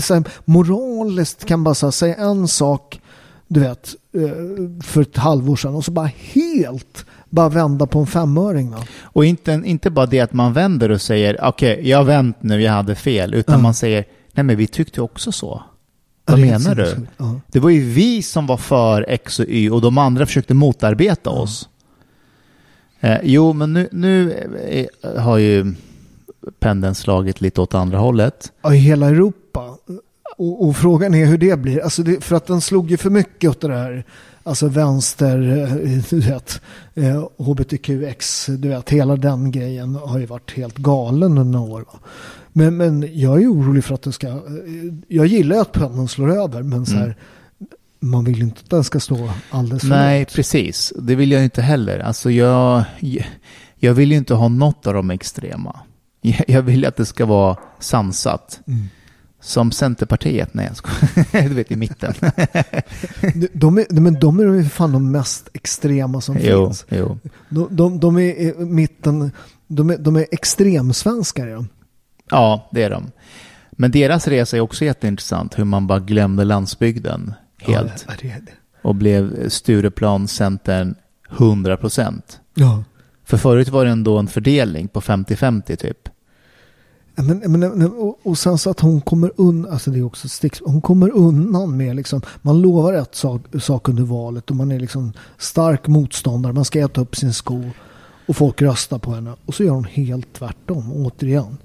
så 0.00 0.14
här, 0.14 0.24
moraliskt 0.44 1.44
kan 1.44 1.64
bara 1.64 1.74
här, 1.82 1.90
säga 1.90 2.14
en 2.16 2.48
sak, 2.48 3.00
du 3.48 3.60
vet, 3.60 3.94
eh, 4.14 4.82
för 4.82 5.02
ett 5.02 5.16
halvår 5.16 5.56
sedan 5.56 5.74
och 5.74 5.84
så 5.84 5.90
bara 5.90 6.10
helt 6.16 7.04
bara 7.30 7.48
vända 7.48 7.86
på 7.86 7.98
en 7.98 8.06
femöring. 8.06 8.70
Va? 8.70 8.84
Och 9.02 9.24
inte, 9.24 9.62
inte 9.64 9.90
bara 9.90 10.06
det 10.06 10.20
att 10.20 10.32
man 10.32 10.52
vänder 10.52 10.90
och 10.90 11.02
säger 11.02 11.44
okej, 11.44 11.88
jag 11.88 11.98
har 11.98 12.04
vänt 12.04 12.36
nu, 12.42 12.62
jag 12.62 12.72
hade 12.72 12.94
fel. 12.94 13.34
Utan 13.34 13.54
Ja. 13.54 13.62
man 13.62 13.74
säger 13.74 14.04
nej 14.32 14.44
men 14.44 14.56
vi 14.56 14.66
tyckte 14.66 15.02
också 15.02 15.32
så. 15.32 15.62
Ja, 16.26 16.32
Vad 16.32 16.40
helt 16.40 16.64
menar 16.64 16.74
du? 16.74 17.06
Ja. 17.16 17.40
Det 17.46 17.60
var 17.60 17.70
ju 17.70 17.80
vi 17.80 18.22
som 18.22 18.46
var 18.46 18.56
för 18.56 19.04
X 19.08 19.38
och 19.38 19.46
Y 19.48 19.70
och 19.70 19.80
de 19.80 19.98
andra 19.98 20.26
försökte 20.26 20.54
motarbeta 20.54 21.30
oss. 21.30 21.68
Eh, 23.00 23.18
jo, 23.22 23.52
men 23.52 23.72
nu, 23.72 23.88
nu 23.92 24.32
eh, 25.02 25.22
har 25.22 25.38
ju 25.38 25.74
pendeln 26.60 26.94
slagit 26.94 27.40
lite 27.40 27.60
åt 27.60 27.74
andra 27.74 27.98
hållet. 27.98 28.52
Ja, 28.62 28.74
i 28.74 28.78
hela 28.78 29.08
Europa. 29.08 29.76
Och, 30.38 30.66
och 30.66 30.76
frågan 30.76 31.14
är 31.14 31.26
hur 31.26 31.38
det 31.38 31.58
blir. 31.58 31.80
Alltså 31.80 32.02
det, 32.02 32.24
för 32.24 32.36
att 32.36 32.46
den 32.46 32.60
slog 32.60 32.90
ju 32.90 32.96
för 32.96 33.10
mycket 33.10 33.50
åt 33.50 33.60
det 33.60 33.68
där. 33.68 34.04
Alltså 34.44 34.68
vänster, 34.68 35.58
eh, 35.58 36.02
du 36.10 36.20
vet, 36.20 36.60
eh, 36.94 37.28
hbtqx, 37.38 38.46
du 38.46 38.68
vet, 38.68 38.90
hela 38.90 39.16
den 39.16 39.50
grejen 39.50 39.94
har 39.94 40.18
ju 40.18 40.26
varit 40.26 40.56
helt 40.56 40.76
galen 40.78 41.38
under 41.38 41.58
några 41.58 41.72
år. 41.72 41.80
Va? 41.80 41.98
Men, 42.52 42.76
men 42.76 43.08
jag 43.20 43.42
är 43.42 43.46
orolig 43.46 43.84
för 43.84 43.94
att 43.94 44.02
det 44.02 44.12
ska, 44.12 44.26
eh, 44.28 44.36
jag 45.08 45.26
gillar 45.26 45.56
ju 45.56 45.62
att 45.62 45.72
pendeln 45.72 46.08
slår 46.08 46.30
över, 46.30 46.62
men 46.62 46.86
så 46.86 46.96
här, 46.96 47.16
man 48.00 48.24
vill 48.24 48.36
ju 48.38 48.44
inte 48.44 48.60
att 48.64 48.70
den 48.70 48.84
ska 48.84 49.00
stå 49.00 49.30
alldeles 49.50 49.82
för 49.82 49.88
Nej, 49.88 50.20
långt. 50.20 50.34
precis. 50.34 50.92
Det 50.98 51.14
vill 51.14 51.32
jag 51.32 51.44
inte 51.44 51.62
heller. 51.62 51.98
Alltså 51.98 52.30
jag, 52.30 52.84
jag 53.76 53.94
vill 53.94 54.10
ju 54.12 54.18
inte 54.18 54.34
ha 54.34 54.48
något 54.48 54.86
av 54.86 54.94
de 54.94 55.10
extrema. 55.10 55.80
Jag- 56.22 56.62
vill 56.62 56.84
att 56.84 56.96
det 56.96 57.06
ska 57.06 57.26
vara 57.26 57.56
sansat. 57.78 58.60
Mm. 58.66 58.88
Som 59.40 59.72
Centerpartiet, 59.72 60.54
nej 60.54 60.66
jag 60.66 60.76
skojar. 60.76 61.42
Du 61.48 61.54
vet 61.54 61.70
i 61.70 61.76
mitten. 61.76 62.14
De, 63.52 63.78
är, 63.78 64.00
men 64.00 64.20
de 64.20 64.40
är 64.40 64.44
ju 64.44 64.64
fan 64.64 64.92
de 64.92 65.10
mest 65.12 65.48
extrema 65.52 66.20
som 66.20 66.36
jo, 66.40 66.66
finns. 66.66 66.86
jo. 66.88 67.18
De, 67.48 67.68
de, 67.76 68.00
de 68.00 68.16
är 68.18 68.20
i 68.20 68.54
mitten, 68.58 69.32
de 69.66 69.90
är, 69.90 69.98
de 69.98 70.16
är 70.16 70.26
extremsvenskar. 70.32 71.46
Ja. 71.46 71.64
Ja, 72.30 72.68
det 72.72 72.82
är 72.82 72.90
de. 72.90 73.10
Men 73.72 73.90
deras 73.90 74.28
resa 74.28 74.56
är 74.56 74.60
också 74.60 74.84
jätteintressant. 74.84 75.58
Hur 75.58 75.64
man 75.64 75.86
bara 75.86 75.98
glömde 75.98 76.44
landsbygden 76.44 77.34
helt. 77.58 78.04
Ja, 78.08 78.14
det 78.22 78.28
det. 78.28 78.52
Och 78.82 78.94
blev 78.94 79.48
Stureplan, 79.48 80.28
Centern 80.28 80.94
100 81.30 81.76
procent. 81.76 82.40
Ja. 82.54 82.84
För 83.24 83.36
förut 83.36 83.68
var 83.68 83.84
det 83.84 83.90
ändå 83.90 84.18
en 84.18 84.28
fördelning 84.28 84.88
på 84.88 85.00
50-50 85.00 85.76
typ. 85.76 86.08
Men, 87.14 87.52
men, 87.52 87.92
och, 87.92 88.18
och 88.22 88.38
sen 88.38 88.58
så 88.58 88.70
att 88.70 88.80
hon 88.80 89.00
kommer 89.00 89.32
undan, 89.36 89.72
alltså 89.72 89.90
det 89.90 89.98
är 89.98 90.02
också 90.02 90.28
stick, 90.28 90.60
hon 90.60 90.80
kommer 90.80 91.10
undan 91.10 91.76
med 91.76 91.96
liksom, 91.96 92.22
man 92.42 92.62
lovar 92.62 92.92
ett 92.92 93.14
sak, 93.14 93.42
sak 93.60 93.88
under 93.88 94.02
valet 94.02 94.50
och 94.50 94.56
man 94.56 94.72
är 94.72 94.80
liksom 94.80 95.12
stark 95.38 95.88
motståndare, 95.88 96.52
man 96.52 96.64
ska 96.64 96.80
äta 96.80 97.00
upp 97.00 97.16
sin 97.16 97.32
sko 97.32 97.62
och 98.28 98.36
folk 98.36 98.62
röstar 98.62 98.98
på 98.98 99.10
henne 99.10 99.34
och 99.46 99.54
så 99.54 99.64
gör 99.64 99.72
hon 99.72 99.84
helt 99.84 100.32
tvärtom, 100.32 100.92
återigen. 100.92 101.56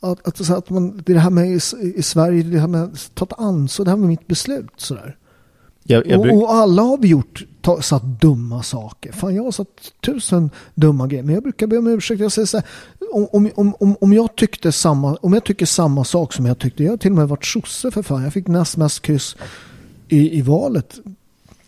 Att, 0.00 0.28
att, 0.28 0.50
att 0.50 0.70
man, 0.70 1.02
det 1.06 1.12
är 1.12 1.14
det 1.14 1.20
här 1.20 1.30
med 1.30 1.48
i, 1.48 1.60
i 1.96 2.02
Sverige, 2.02 2.42
det 2.42 2.60
här 2.60 2.68
med 2.68 2.98
ta 3.14 3.24
ett 3.24 3.32
ansvar, 3.38 3.84
det 3.84 3.90
här 3.90 3.98
med 3.98 4.08
mitt 4.08 4.26
beslut 4.26 4.72
sådär. 4.76 5.16
Jag, 5.90 6.06
jag, 6.06 6.18
och, 6.20 6.26
bruk- 6.26 6.42
och 6.42 6.54
alla 6.54 6.82
har 6.82 6.98
vi 6.98 7.08
gjort, 7.08 7.46
ta, 7.60 7.82
satt 7.82 8.20
dumma 8.20 8.62
saker. 8.62 9.12
Fan, 9.12 9.34
jag 9.34 9.44
har 9.44 9.50
satt 9.50 9.68
tusen 10.06 10.50
dumma 10.74 11.06
grejer. 11.06 11.22
Men 11.22 11.34
jag 11.34 11.42
brukar 11.42 11.66
be 11.66 11.78
om 11.78 11.86
ursäkt. 11.86 12.20
Jag 12.20 12.32
säger 12.32 12.46
så 12.46 12.56
här, 12.56 12.66
om, 13.12 13.50
om, 13.54 13.74
om, 13.80 13.96
om, 14.00 14.12
jag 14.12 14.36
tyckte 14.36 14.72
samma, 14.72 15.14
om 15.14 15.32
jag 15.32 15.44
tycker 15.44 15.66
samma 15.66 16.04
sak 16.04 16.32
som 16.32 16.46
jag 16.46 16.58
tyckte. 16.58 16.84
Jag 16.84 16.92
har 16.92 16.96
till 16.96 17.10
och 17.10 17.16
med 17.16 17.28
varit 17.28 17.44
sosse 17.44 17.90
för 17.90 18.02
fan. 18.02 18.22
Jag 18.22 18.32
fick 18.32 18.46
näst 18.46 18.76
mest 18.76 19.02
kryss 19.02 19.36
i, 20.08 20.38
i 20.38 20.42
valet 20.42 20.98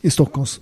i 0.00 0.10
Stockholms 0.10 0.60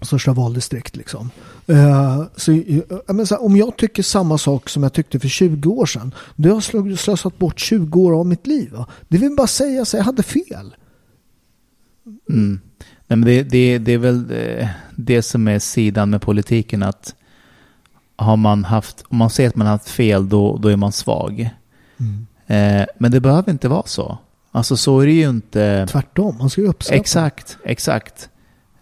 största 0.00 0.32
valdistrikt. 0.32 0.96
Liksom. 0.96 1.30
Uh, 1.70 2.22
så, 2.36 2.52
uh, 2.52 3.24
så 3.24 3.34
här, 3.34 3.42
om 3.42 3.56
jag 3.56 3.76
tycker 3.76 4.02
samma 4.02 4.38
sak 4.38 4.68
som 4.68 4.82
jag 4.82 4.92
tyckte 4.92 5.20
för 5.20 5.28
20 5.28 5.70
år 5.70 5.86
sedan. 5.86 6.14
Då 6.36 6.48
har 6.48 6.62
jag 6.72 6.98
slösat 6.98 7.38
bort 7.38 7.60
20 7.60 8.00
år 8.00 8.20
av 8.20 8.26
mitt 8.26 8.46
liv. 8.46 8.72
Va? 8.72 8.86
Det 9.08 9.18
vill 9.18 9.36
bara 9.36 9.46
säga 9.46 9.82
att 9.82 9.92
jag 9.92 10.02
hade 10.02 10.22
fel. 10.22 10.74
Mm. 12.28 12.60
Nej, 13.06 13.16
men 13.16 13.20
det, 13.20 13.42
det, 13.42 13.78
det 13.78 13.92
är 13.92 13.98
väl 13.98 14.28
det, 14.28 14.70
det 14.96 15.22
som 15.22 15.48
är 15.48 15.58
sidan 15.58 16.10
med 16.10 16.22
politiken 16.22 16.82
att 16.82 17.14
har 18.18 18.36
man 18.36 18.64
haft, 18.64 19.04
om 19.08 19.16
man 19.18 19.30
säger 19.30 19.48
att 19.48 19.56
man 19.56 19.66
har 19.66 19.72
haft 19.74 19.88
fel 19.88 20.28
då, 20.28 20.56
då 20.56 20.68
är 20.68 20.76
man 20.76 20.92
svag. 20.92 21.50
Mm. 22.00 22.26
Eh, 22.46 22.86
men 22.98 23.10
det 23.10 23.20
behöver 23.20 23.50
inte 23.52 23.68
vara 23.68 23.86
så. 23.86 24.18
Alltså 24.52 24.76
så 24.76 25.00
är 25.00 25.06
det 25.06 25.12
ju 25.12 25.28
inte. 25.28 25.86
Tvärtom, 25.90 26.36
man 26.38 26.50
ska 26.50 26.60
ju 26.60 26.68
uppskatta. 26.68 26.96
Exakt, 27.00 27.58
exakt. 27.64 28.28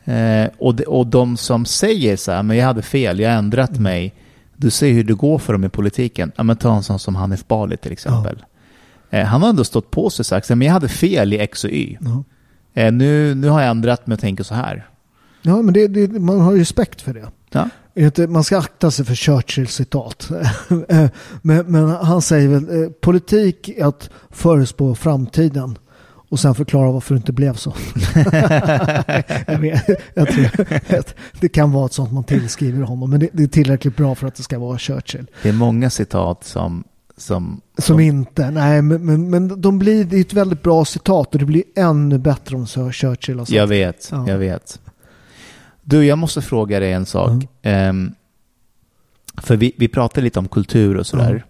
Eh, 0.05 0.47
och, 0.59 0.75
de, 0.75 0.85
och 0.85 1.07
de 1.07 1.37
som 1.37 1.65
säger 1.65 2.17
så 2.17 2.33
här, 2.33 2.43
men 2.43 2.57
jag 2.57 2.65
hade 2.65 2.83
fel, 2.83 3.21
jag 3.21 3.31
har 3.31 3.37
ändrat 3.39 3.71
Mm. 3.71 3.83
mig. 3.83 4.15
Du 4.57 4.71
ser 4.71 4.93
hur 4.93 5.05
det 5.05 5.15
går 5.15 5.39
för 5.39 5.53
dem 5.53 5.65
i 5.65 5.69
politiken. 5.69 6.33
Ja, 6.37 6.43
men 6.43 6.57
ta 6.57 6.77
en 6.77 6.83
sån 6.83 6.99
som 6.99 7.15
Hanif 7.15 7.47
Bali 7.49 7.77
till 7.77 7.93
exempel. 7.93 8.45
Eh, 9.11 9.25
han 9.25 9.43
har 9.43 9.49
ändå 9.49 9.65
stått 9.65 9.91
på 9.91 10.11
sig 10.11 10.23
och 10.23 10.27
sagt, 10.27 10.49
men 10.49 10.63
jag 10.63 10.73
hade 10.73 10.89
fel 10.89 11.33
i 11.33 11.39
X 11.39 11.65
och 11.65 11.71
Y. 11.71 11.97
Ja. 12.01 12.25
Eh, 12.83 12.93
nu, 12.93 13.35
nu 13.35 13.49
har 13.49 13.61
jag 13.61 13.71
ändrat 13.71 14.07
mig 14.07 14.15
och 14.15 14.21
tänker 14.21 14.45
så 14.45 14.55
här. 14.55 14.89
Ja, 15.43 15.63
men 15.63 15.75
det, 15.75 15.89
det, 15.89 16.21
man 16.21 16.41
har 16.41 16.53
ju 16.53 16.59
respekt 16.61 17.03
för 17.03 17.15
det. 17.15 17.27
Ja. 17.51 17.69
Man 18.29 18.45
ska 18.45 18.59
akta 18.59 18.91
sig 18.91 19.05
för 19.05 19.15
Churchills 19.15 19.75
citat. 19.75 20.31
Eh, 20.89 21.07
men, 21.43 21.67
men 21.67 21.89
han 21.89 22.23
säger 22.23 22.49
väl, 22.49 22.83
eh, 22.83 22.91
politik 22.91 23.69
är 23.69 23.85
att 23.85 24.11
förespå 24.31 24.95
framtiden 24.95 25.79
och 26.29 26.41
sen 26.41 26.55
förklara 26.55 26.91
varför 26.91 27.15
det 27.15 27.19
inte 27.19 27.33
blev 27.33 27.55
så. 27.55 27.75
jag, 29.47 29.59
vet, 29.59 29.87
jag 30.15 30.29
tror 30.29 30.51
att 30.99 31.15
det 31.41 31.49
kan 31.49 31.73
vara 31.73 31.87
ett 31.87 31.93
sånt 31.93 32.13
man 32.13 32.25
tillskriver 32.25 32.83
honom, 32.83 33.11
men 33.11 33.21
det, 33.21 33.29
det 33.33 33.43
är 33.43 33.47
tillräckligt 33.47 33.97
bra 33.97 34.15
för 34.15 34.27
att 34.27 34.35
det 34.35 34.43
ska 34.43 34.59
vara 34.59 34.79
Churchill. 34.79 35.27
Det 35.43 35.49
är 35.49 35.53
många 35.53 35.91
citat 35.91 36.45
som... 36.45 36.85
Som, 37.19 37.61
Som 37.79 38.01
inte, 38.01 38.51
nej 38.51 38.83
men, 38.83 39.07
men, 39.07 39.31
men 39.31 39.61
de 39.61 39.79
blir, 39.79 40.05
det 40.05 40.17
är 40.17 40.21
ett 40.21 40.33
väldigt 40.33 40.63
bra 40.63 40.85
citat 40.85 41.33
och 41.33 41.39
det 41.39 41.45
blir 41.45 41.63
ännu 41.77 42.19
bättre 42.19 42.57
om 42.57 42.67
Sir 42.67 42.93
Churchill 42.93 43.39
har 43.39 43.45
sagt 43.45 43.57
Jag 43.57 43.67
vet, 43.67 44.09
Ja. 44.13 44.29
jag 44.29 44.39
vet. 44.39 44.81
Du, 45.89 46.05
jag 46.05 46.19
måste 46.19 46.43
fråga 46.43 46.81
dig 46.81 46.93
en 46.93 47.07
sak. 47.07 47.47
Ehm, 47.63 48.15
för 49.37 49.57
vi, 49.57 49.73
vi 49.77 49.89
pratade 49.89 50.25
lite 50.25 50.39
om 50.39 50.49
kultur 50.49 50.97
och 50.97 51.07
sådär. 51.07 51.31
Mm. 51.31 51.43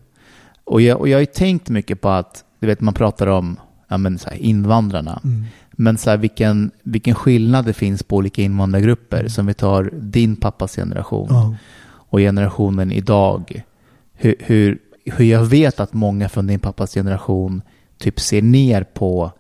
Och, 0.65 0.81
jag, 0.81 1.01
och 1.01 1.09
jag 1.09 1.17
har 1.17 1.21
ju 1.21 1.27
tänkt 1.27 1.69
mycket 1.69 2.01
på 2.01 2.09
att, 2.09 2.45
du 2.61 2.67
vet 2.67 2.81
man 2.81 2.95
pratar 2.95 3.27
om 3.27 3.57
ja, 3.89 3.97
men 3.97 4.19
så 4.19 4.31
här, 4.31 4.37
invandrarna. 4.37 5.21
Mm. 5.25 5.45
Men 5.71 5.99
så 5.99 6.11
här, 6.11 6.17
vilken, 6.17 6.71
vilken 6.83 7.15
skillnad 7.15 7.65
det 7.65 7.73
finns 7.73 8.03
på 8.03 8.17
olika 8.17 8.43
invandrargrupper. 8.43 9.29
Som 9.29 9.47
vi 9.47 9.55
tar 9.55 9.91
din 9.93 10.37
pappas 10.37 10.77
generation 10.77 11.57
och 11.87 12.19
generationen 12.19 12.93
idag. 12.93 13.65
Hur, 14.13 14.35
hur, 14.39 14.79
hur 15.05 15.25
jag 15.25 15.45
vet 15.45 15.81
att 15.81 15.93
många 15.93 16.29
från 16.29 16.47
din 16.47 16.61
pappas 16.61 16.95
generation 16.95 17.63
typ 17.99 18.21
ser 18.21 18.43
ner 18.43 18.85
på 18.85 19.33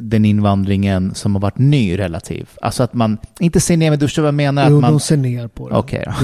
den 0.00 0.24
invandringen 0.24 1.14
som 1.14 1.34
har 1.34 1.42
varit 1.42 1.58
ny 1.58 1.98
relativ. 1.98 2.48
Alltså 2.60 2.82
att 2.82 2.94
man 2.94 3.18
inte 3.40 3.60
ser 3.60 3.76
ner, 3.76 3.90
men 3.90 3.98
du 3.98 4.06
förstår 4.06 4.22
vad 4.22 4.28
jag 4.28 4.34
menar? 4.34 4.70
Jo, 4.70 4.76
att 4.76 4.82
man... 4.82 4.90
de 4.92 5.00
ser 5.00 5.16
ner 5.16 5.48
på 5.48 5.68
det. 5.68 5.76
Okej 5.76 6.04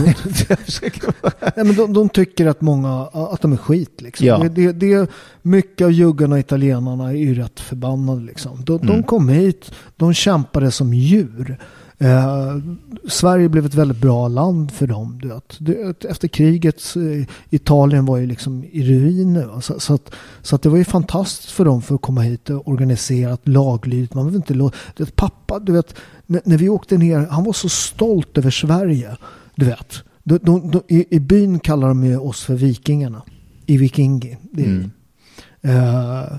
Nej, 1.56 1.64
men 1.66 1.74
de, 1.74 1.92
de 1.92 2.08
tycker 2.08 2.46
att 2.46 2.60
många 2.60 3.02
att 3.12 3.40
de 3.42 3.52
är 3.52 3.56
skit. 3.56 4.00
Liksom. 4.00 4.26
Ja. 4.26 4.38
Det, 4.38 4.48
det, 4.48 4.72
det 4.72 5.10
mycket 5.42 5.84
av 5.84 5.92
juggarna 5.92 6.34
och 6.34 6.40
italienarna 6.40 7.08
är 7.08 7.14
ju 7.14 7.34
rätt 7.34 7.60
förbannade. 7.60 8.20
Liksom. 8.20 8.64
De, 8.64 8.78
de 8.78 8.90
Mm. 8.90 9.02
kom 9.02 9.28
hit, 9.28 9.72
de 9.96 10.14
kämpade 10.14 10.70
som 10.70 10.94
djur. 10.94 11.58
Eh, 12.02 12.56
Sverige 13.08 13.48
blev 13.48 13.66
ett 13.66 13.74
väldigt 13.74 14.00
bra 14.00 14.28
land 14.28 14.70
för 14.70 14.86
dem. 14.86 15.18
Du 15.22 15.28
vet. 15.28 15.56
Det, 15.58 16.04
efter 16.04 16.28
kriget, 16.28 16.96
eh, 16.96 17.26
Italien 17.50 18.06
var 18.06 18.16
ju 18.16 18.26
liksom 18.26 18.64
i 18.72 18.82
ruiner. 18.82 19.60
Så, 19.60 19.80
så, 19.80 19.94
att, 19.94 20.14
så 20.42 20.54
att 20.56 20.62
det 20.62 20.68
var 20.68 20.78
ju 20.78 20.84
fantastiskt 20.84 21.50
för 21.50 21.64
dem 21.64 21.82
för 21.82 21.94
att 21.94 22.00
komma 22.00 22.20
hit 22.20 22.50
och 22.50 22.68
organiserat, 22.68 23.48
laglydigt. 23.48 24.14
Man 24.14 24.26
vill 24.26 24.34
inte 24.34 24.70
vet, 24.96 25.16
pappa, 25.16 25.58
du 25.58 25.72
vet, 25.72 25.94
när, 26.26 26.40
när 26.44 26.58
vi 26.58 26.68
åkte 26.68 26.98
ner, 26.98 27.26
han 27.30 27.44
var 27.44 27.52
så 27.52 27.68
stolt 27.68 28.38
över 28.38 28.50
Sverige. 28.50 29.16
Du 29.54 29.66
vet. 29.66 30.02
De, 30.22 30.38
de, 30.42 30.70
de, 30.70 30.82
i, 30.88 31.06
I 31.10 31.20
byn 31.20 31.60
kallar 31.60 31.88
de 31.88 32.04
ju 32.04 32.18
oss 32.18 32.44
för 32.44 32.54
vikingarna. 32.54 33.22
I 33.66 33.76
vikingi. 33.76 34.36
Det 34.52 34.64
Mm. 34.64 34.90
Eh, 35.62 36.38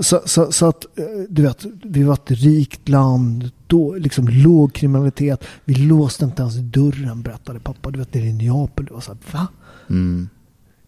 så, 0.00 0.20
så, 0.24 0.52
så 0.52 0.66
att, 0.66 0.98
eh, 0.98 1.04
du 1.28 1.42
vet, 1.42 1.66
vi 1.82 2.02
var 2.02 2.14
ett 2.14 2.30
rikt 2.30 2.88
land, 2.88 3.50
då, 3.68 3.94
liksom 3.94 4.28
låg 4.28 4.72
kriminalitet. 4.72 5.44
Vi 5.64 5.74
låste 5.74 6.24
inte 6.24 6.42
ens 6.42 6.54
dörren, 6.56 7.22
berättade 7.22 7.60
pappa. 7.60 7.90
Du 7.90 7.98
vet, 7.98 8.12
det 8.12 8.18
är 8.18 8.24
i 8.24 8.32
Neapel. 8.32 8.84
Det 8.84 8.94
var 8.94 9.00
så 9.00 9.12
här, 9.12 9.38
va? 9.38 9.46
Mm. 9.90 10.28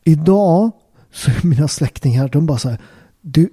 Idag 0.05 0.71
så 1.13 1.31
är 1.31 1.47
mina 1.47 1.69
släktingar, 1.69 2.29
de 2.29 2.47
bara 2.47 2.59
så 2.59 2.69
här, 2.69 2.79
du, 3.21 3.49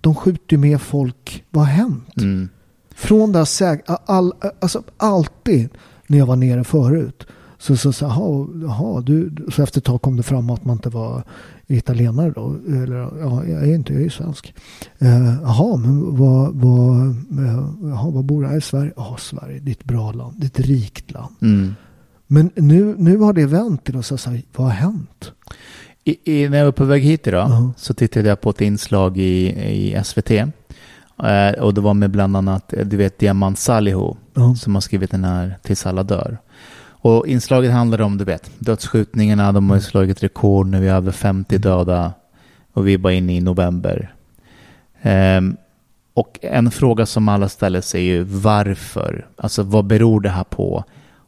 de 0.00 0.14
skjuter 0.14 0.56
med 0.56 0.80
folk. 0.80 1.44
Vad 1.50 1.64
har 1.64 1.72
hänt? 1.72 2.16
Mm. 2.16 2.48
Från 2.94 3.34
här 3.34 3.44
säg, 3.44 3.82
all, 3.86 4.32
alltså 4.60 4.82
alltid 4.96 5.68
när 6.06 6.18
jag 6.18 6.26
var 6.26 6.36
nere 6.36 6.64
förut. 6.64 7.26
Så, 7.58 7.76
så, 7.76 7.92
så, 7.92 8.04
jaha, 8.04 8.48
jaha, 8.62 9.00
du, 9.00 9.36
så 9.52 9.62
efter 9.62 9.80
ett 9.80 9.84
tag 9.84 10.02
kom 10.02 10.16
det 10.16 10.22
fram 10.22 10.50
att 10.50 10.64
man 10.64 10.76
inte 10.76 10.88
var 10.88 11.24
italienare 11.72 12.30
då. 12.30 12.56
Eller 12.68 12.96
ja, 12.96 13.44
jag 13.46 13.68
är 13.68 13.74
inte, 13.74 13.92
jag 13.92 14.00
är 14.00 14.04
ju 14.04 14.10
svensk. 14.10 14.54
Eh, 14.98 15.34
Jaha, 15.42 15.76
men 15.76 16.16
vad, 16.16 16.54
vad, 16.54 17.08
eh, 17.46 18.10
vad 18.14 18.24
bor 18.24 18.44
här 18.44 18.56
i 18.56 18.60
Sverige? 18.60 18.92
Ja, 18.96 19.16
Sverige, 19.18 19.58
det 19.60 19.70
är 19.70 19.72
ett 19.72 19.84
bra 19.84 20.12
land, 20.12 20.34
det 20.40 20.44
är 20.44 20.60
ett 20.60 20.66
rikt 20.66 21.10
land. 21.10 21.34
Mm. 21.42 21.74
Men 22.26 22.50
nu, 22.54 22.94
nu 22.98 23.16
har 23.16 23.32
det 23.32 23.46
vänt 23.46 23.84
till 23.84 23.96
att 23.98 24.06
säga 24.06 24.18
så 24.18 24.30
här, 24.30 24.42
vad 24.56 24.66
har 24.66 24.74
hänt? 24.74 25.32
I, 26.04 26.42
i, 26.42 26.48
när 26.48 26.58
jag 26.58 26.64
var 26.64 26.72
på 26.72 26.84
väg 26.84 27.02
hit 27.02 27.26
idag 27.26 27.50
Ja. 27.50 27.72
så 27.76 27.94
tittade 27.94 28.28
jag 28.28 28.40
på 28.40 28.50
ett 28.50 28.60
inslag 28.60 29.18
i, 29.18 29.46
i 29.92 30.02
SVT. 30.04 30.30
Eh, 30.30 31.60
och 31.60 31.74
det 31.74 31.80
var 31.80 31.94
med 31.94 32.10
bland 32.10 32.36
annat, 32.36 32.72
eh, 32.72 32.86
du 32.86 32.96
vet, 32.96 33.18
Diamant 33.18 33.58
Salihu 33.58 34.14
Ja. 34.34 34.54
som 34.54 34.74
har 34.74 34.80
skrivit 34.80 35.10
den 35.10 35.24
här 35.24 35.58
Tills 35.62 35.86
alla 35.86 36.02
dör. 36.02 36.38
Och 37.02 37.26
inslaget 37.26 37.72
handlar 37.72 38.00
om, 38.00 38.18
du 38.18 38.24
vet, 38.24 38.50
dödsskjutningarna, 38.58 39.52
de 39.52 39.70
har 39.70 39.76
ju 39.76 39.82
slagit 39.82 40.22
rekord 40.22 40.66
nu, 40.66 40.80
vi 40.80 40.88
har 40.88 40.96
över 40.96 41.12
50 41.12 41.58
döda 41.58 42.12
och 42.72 42.88
vi 42.88 42.94
är 42.94 42.98
bara 42.98 43.12
inne 43.12 43.36
i 43.36 43.40
november. 43.40 44.14
Um, 45.02 45.56
och 46.14 46.38
en 46.42 46.70
fråga 46.70 47.06
som 47.06 47.28
alla 47.28 47.48
ställer 47.48 47.80
sig 47.80 48.00
är 48.00 48.04
ju 48.04 48.22
varför? 48.22 49.26
Alltså 49.36 49.62
vad 49.62 49.84
beror 49.84 50.20
det 50.20 50.28
här 50.28 50.44
på? 50.44 50.84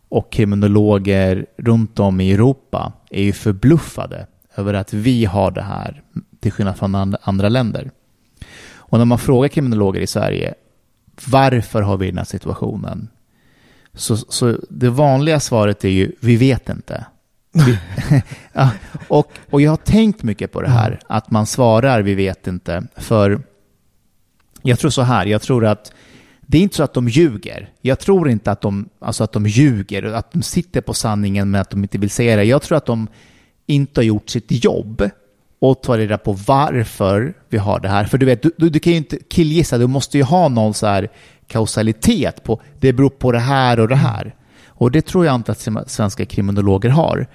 Och 0.09 0.33
kriminologer 0.33 1.47
runt 1.57 2.01
om 2.01 2.21
i 2.21 2.33
Europa 2.33 2.93
är 3.11 3.23
ju 3.23 3.33
förbluffade 3.33 4.27
över 4.57 4.75
att 4.75 4.93
vi 4.93 5.25
har 5.25 5.51
det 5.51 5.63
här 5.63 6.03
till 6.41 6.53
skillnad 6.53 6.77
från 6.77 7.17
andra 7.23 7.49
länder. 7.49 7.91
Och 8.75 8.99
när 8.99 9.05
man 9.05 9.19
frågar 9.19 9.49
kriminologer 9.49 10.01
i 10.01 10.07
Sverige 10.07 10.55
varför 11.31 11.83
har 11.83 11.97
vi 11.97 12.07
den 12.07 12.19
här 12.19 12.25
situationen? 12.25 13.09
Så, 13.95 14.17
så 14.17 14.59
det 14.71 14.91
vanliga 14.91 15.41
svaret 15.41 15.85
är 15.85 15.89
ju 15.89 16.13
vi 16.21 16.37
vet 16.37 16.69
inte. 16.69 17.05
Ja, 18.53 18.71
och, 19.09 19.33
och 19.51 19.61
jag 19.61 19.71
har 19.71 19.77
tänkt 19.77 20.23
mycket 20.23 20.53
på 20.53 20.63
det 20.63 20.69
här, 20.69 21.01
att 21.07 21.31
man 21.31 21.47
svarar 21.47 22.03
vi 22.03 22.15
vet 22.15 22.47
inte. 22.47 22.87
För 22.97 23.43
jag 24.63 24.79
tror 24.79 24.91
så 24.91 25.03
här, 25.03 25.27
jag 25.27 25.43
tror 25.43 25.65
att 25.65 25.93
det 26.41 26.59
är 26.59 26.63
inte 26.63 26.77
så 26.77 26.83
att 26.83 26.95
de 26.95 27.09
ljuger. 27.09 27.71
Jag 27.81 27.99
tror 27.99 28.31
inte 28.31 28.51
att 28.51 28.61
de, 28.61 28.89
alltså 28.99 29.25
att 29.25 29.33
de 29.33 29.47
ljuger, 29.47 30.03
att 30.03 30.33
de 30.33 30.43
sitter 30.43 30.81
på 30.81 30.95
sanningen 30.95 31.51
men 31.51 31.61
att 31.61 31.71
de 31.71 31.83
inte 31.83 31.99
vill 31.99 32.11
säga 32.11 32.37
det. 32.37 32.45
Jag 32.45 32.63
tror 32.63 32.79
att 32.79 32.87
de 32.87 33.09
inte 33.67 34.01
har 34.01 34.05
gjort 34.05 34.29
sitt 34.29 34.65
jobb 34.65 35.11
och 35.59 35.83
tar 35.83 35.99
reda 35.99 36.19
på 36.19 36.33
varför 36.33 37.35
vi 37.49 37.59
har 37.59 37.81
det 37.81 37.89
här. 37.89 38.05
För 38.05 38.19
du 38.19 38.27
vet, 38.27 38.43
du, 38.43 38.51
du, 38.57 38.69
du 38.69 38.79
kan 38.79 38.93
ju 38.93 38.97
inte 38.97 39.19
killgissa, 39.29 39.79
du 39.79 39.87
måste 39.87 40.19
ju 40.19 40.25
ha 40.25 40.49
någon 40.49 40.75
så 40.75 40.87
här 40.87 41.09
kausalitet 41.47 42.45
på 42.45 42.61
det 42.81 42.93
beror 42.93 43.11
på 43.11 43.33
det 43.33 43.39
här 43.39 43.81
och 43.81 43.89
det 43.89 43.97
här. 43.97 44.35
Och 44.69 44.91
det 44.91 45.03
tror 45.07 45.27
jag 45.27 45.35
inte 45.35 45.53
att 45.53 45.91
svenska 45.91 46.25
kriminologer 46.25 46.89
har. 46.89 47.27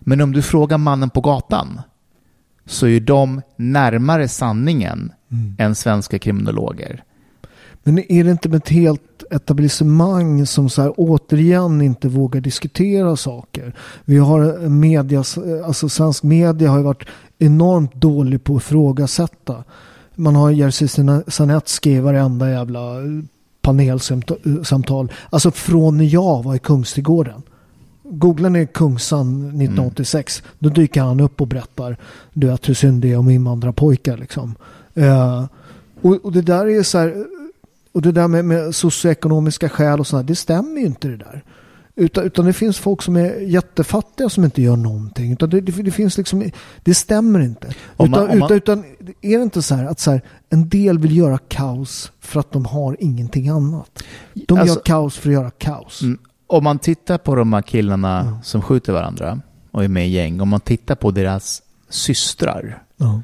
Men 0.00 0.20
om 0.20 0.32
du 0.32 0.42
frågar 0.42 0.78
mannen 0.78 1.10
på 1.10 1.20
gatan 1.20 1.80
så 2.66 2.86
är 2.86 3.00
de 3.00 3.42
närmare 3.56 4.28
sanningen 4.28 5.12
än 5.58 5.74
svenska 5.74 6.18
kriminologer. 6.18 7.04
Men 7.82 8.12
är 8.12 8.24
det 8.24 8.30
inte 8.30 8.48
med 8.48 8.56
ett 8.56 8.68
helt 8.68 9.24
etablissemang 9.30 10.46
som 10.46 10.70
så 10.70 10.82
här 10.82 10.92
återigen 10.96 11.82
inte 11.82 12.08
vågar 12.08 12.40
diskutera 12.40 13.16
saker? 13.16 13.74
Vi 14.04 14.18
har 14.18 14.68
media, 14.68 15.24
alltså 15.64 15.88
svensk 15.88 16.22
media 16.22 16.70
har 16.70 16.76
ju 16.78 16.84
varit 16.84 17.08
enormt 17.38 17.94
dålig 17.94 18.44
på 18.44 18.56
att 18.56 18.62
ifrågasätta. 18.62 19.64
Man 20.14 20.36
har 20.36 20.50
Jerzy 20.50 20.88
Sarnecki 20.88 21.90
i 21.90 22.00
varenda 22.00 22.50
jävla 22.50 22.96
panelsamtal. 23.62 25.12
Alltså 25.30 25.50
från 25.50 25.96
när 25.96 26.04
jag 26.04 26.42
var 26.42 26.54
i 26.54 26.58
Kungsträdgården. 26.58 27.42
Googlar 28.02 28.50
ni 28.50 28.66
Kungsan 28.66 29.38
1986, 29.38 30.42
då 30.58 30.68
dyker 30.68 31.02
han 31.02 31.20
upp 31.20 31.40
och 31.40 31.46
berättar 31.46 31.96
du 32.32 32.46
vet, 32.46 32.68
hur 32.68 32.74
synd 32.74 33.02
det 33.02 33.12
är 33.12 33.16
om 33.16 33.30
invandrarpojkar. 33.30 34.16
Liksom. 34.16 34.54
Eh, 34.94 35.44
och, 36.02 36.24
och 36.24 36.32
det 36.32 36.42
där 36.42 36.66
är 36.66 36.82
så 36.82 36.98
här, 36.98 37.26
och 37.92 38.02
det 38.02 38.12
där 38.12 38.28
med, 38.28 38.44
med 38.44 38.74
socioekonomiska 38.74 39.68
skäl 39.68 40.00
och 40.00 40.06
sådär, 40.06 40.22
det 40.22 40.36
stämmer 40.36 40.80
ju 40.80 40.86
inte 40.86 41.08
det 41.08 41.16
där. 41.16 41.44
Utan, 41.96 42.24
utan 42.24 42.44
det 42.44 42.52
finns 42.52 42.78
folk 42.78 43.02
som 43.02 43.16
är 43.16 43.40
jättefattiga 43.40 44.28
som 44.28 44.44
inte 44.44 44.62
gör 44.62 44.76
någonting. 44.76 45.32
Utan 45.32 45.50
det, 45.50 45.60
det, 45.60 45.82
det 45.82 45.90
finns 45.90 46.18
liksom, 46.18 46.50
det 46.82 46.94
stämmer 46.94 47.40
inte. 47.40 47.74
Om 47.96 48.10
man- 48.10 48.20
utan, 48.24 48.32
om 48.32 48.38
man- 48.38 48.52
utan, 48.52 48.78
utan 48.78 48.84
är 49.20 49.36
det 49.38 49.42
inte 49.42 49.62
så 49.62 49.74
här 49.74 49.84
att 49.86 50.00
så 50.00 50.10
här, 50.10 50.20
en 50.50 50.68
del 50.68 50.98
vill 50.98 51.16
göra 51.16 51.38
kaos 51.38 52.12
för 52.20 52.40
att 52.40 52.52
de 52.52 52.64
har 52.64 52.96
ingenting 53.00 53.48
annat. 53.48 54.02
De 54.34 54.58
Alltså- 54.58 54.74
gör 54.76 54.82
kaos 54.84 55.16
för 55.16 55.28
att 55.28 55.32
göra 55.34 55.50
kaos. 55.50 56.02
Mm. 56.02 56.18
Om 56.46 56.64
man 56.64 56.78
tittar 56.78 57.18
på 57.18 57.34
de 57.34 57.52
här 57.52 57.62
killarna 57.62 58.38
som 58.44 58.62
skjuter 58.62 58.92
varandra 58.92 59.40
och 59.70 59.84
är 59.84 59.88
med 59.88 60.06
i 60.08 60.10
gäng, 60.10 60.40
om 60.40 60.48
man 60.48 60.60
tittar 60.60 60.94
på 60.94 61.10
deras 61.10 61.62
systrar 61.88 62.82
Ja. 62.96 63.22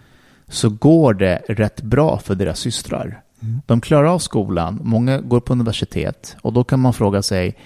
så 0.49 0.69
går 0.71 1.15
det 1.15 1.43
rätt 1.49 1.83
bra 1.83 2.19
för 2.19 2.35
deras 2.35 2.59
systrar. 2.59 3.23
De 3.67 3.81
klarar 3.81 4.09
av 4.09 4.19
skolan, 4.19 4.81
många 4.85 5.21
går 5.21 5.41
på 5.41 5.53
universitet 5.53 6.37
och 6.43 6.53
då 6.53 6.65
kan 6.65 6.81
man 6.81 6.93
fråga 6.93 7.23
sig 7.23 7.57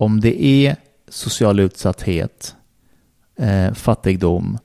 om 0.00 0.20
det 0.20 0.44
är 0.44 0.76
social 1.08 1.60
utsatthet, 1.60 2.54
eh, 3.38 3.72
fattigdom, 3.72 4.58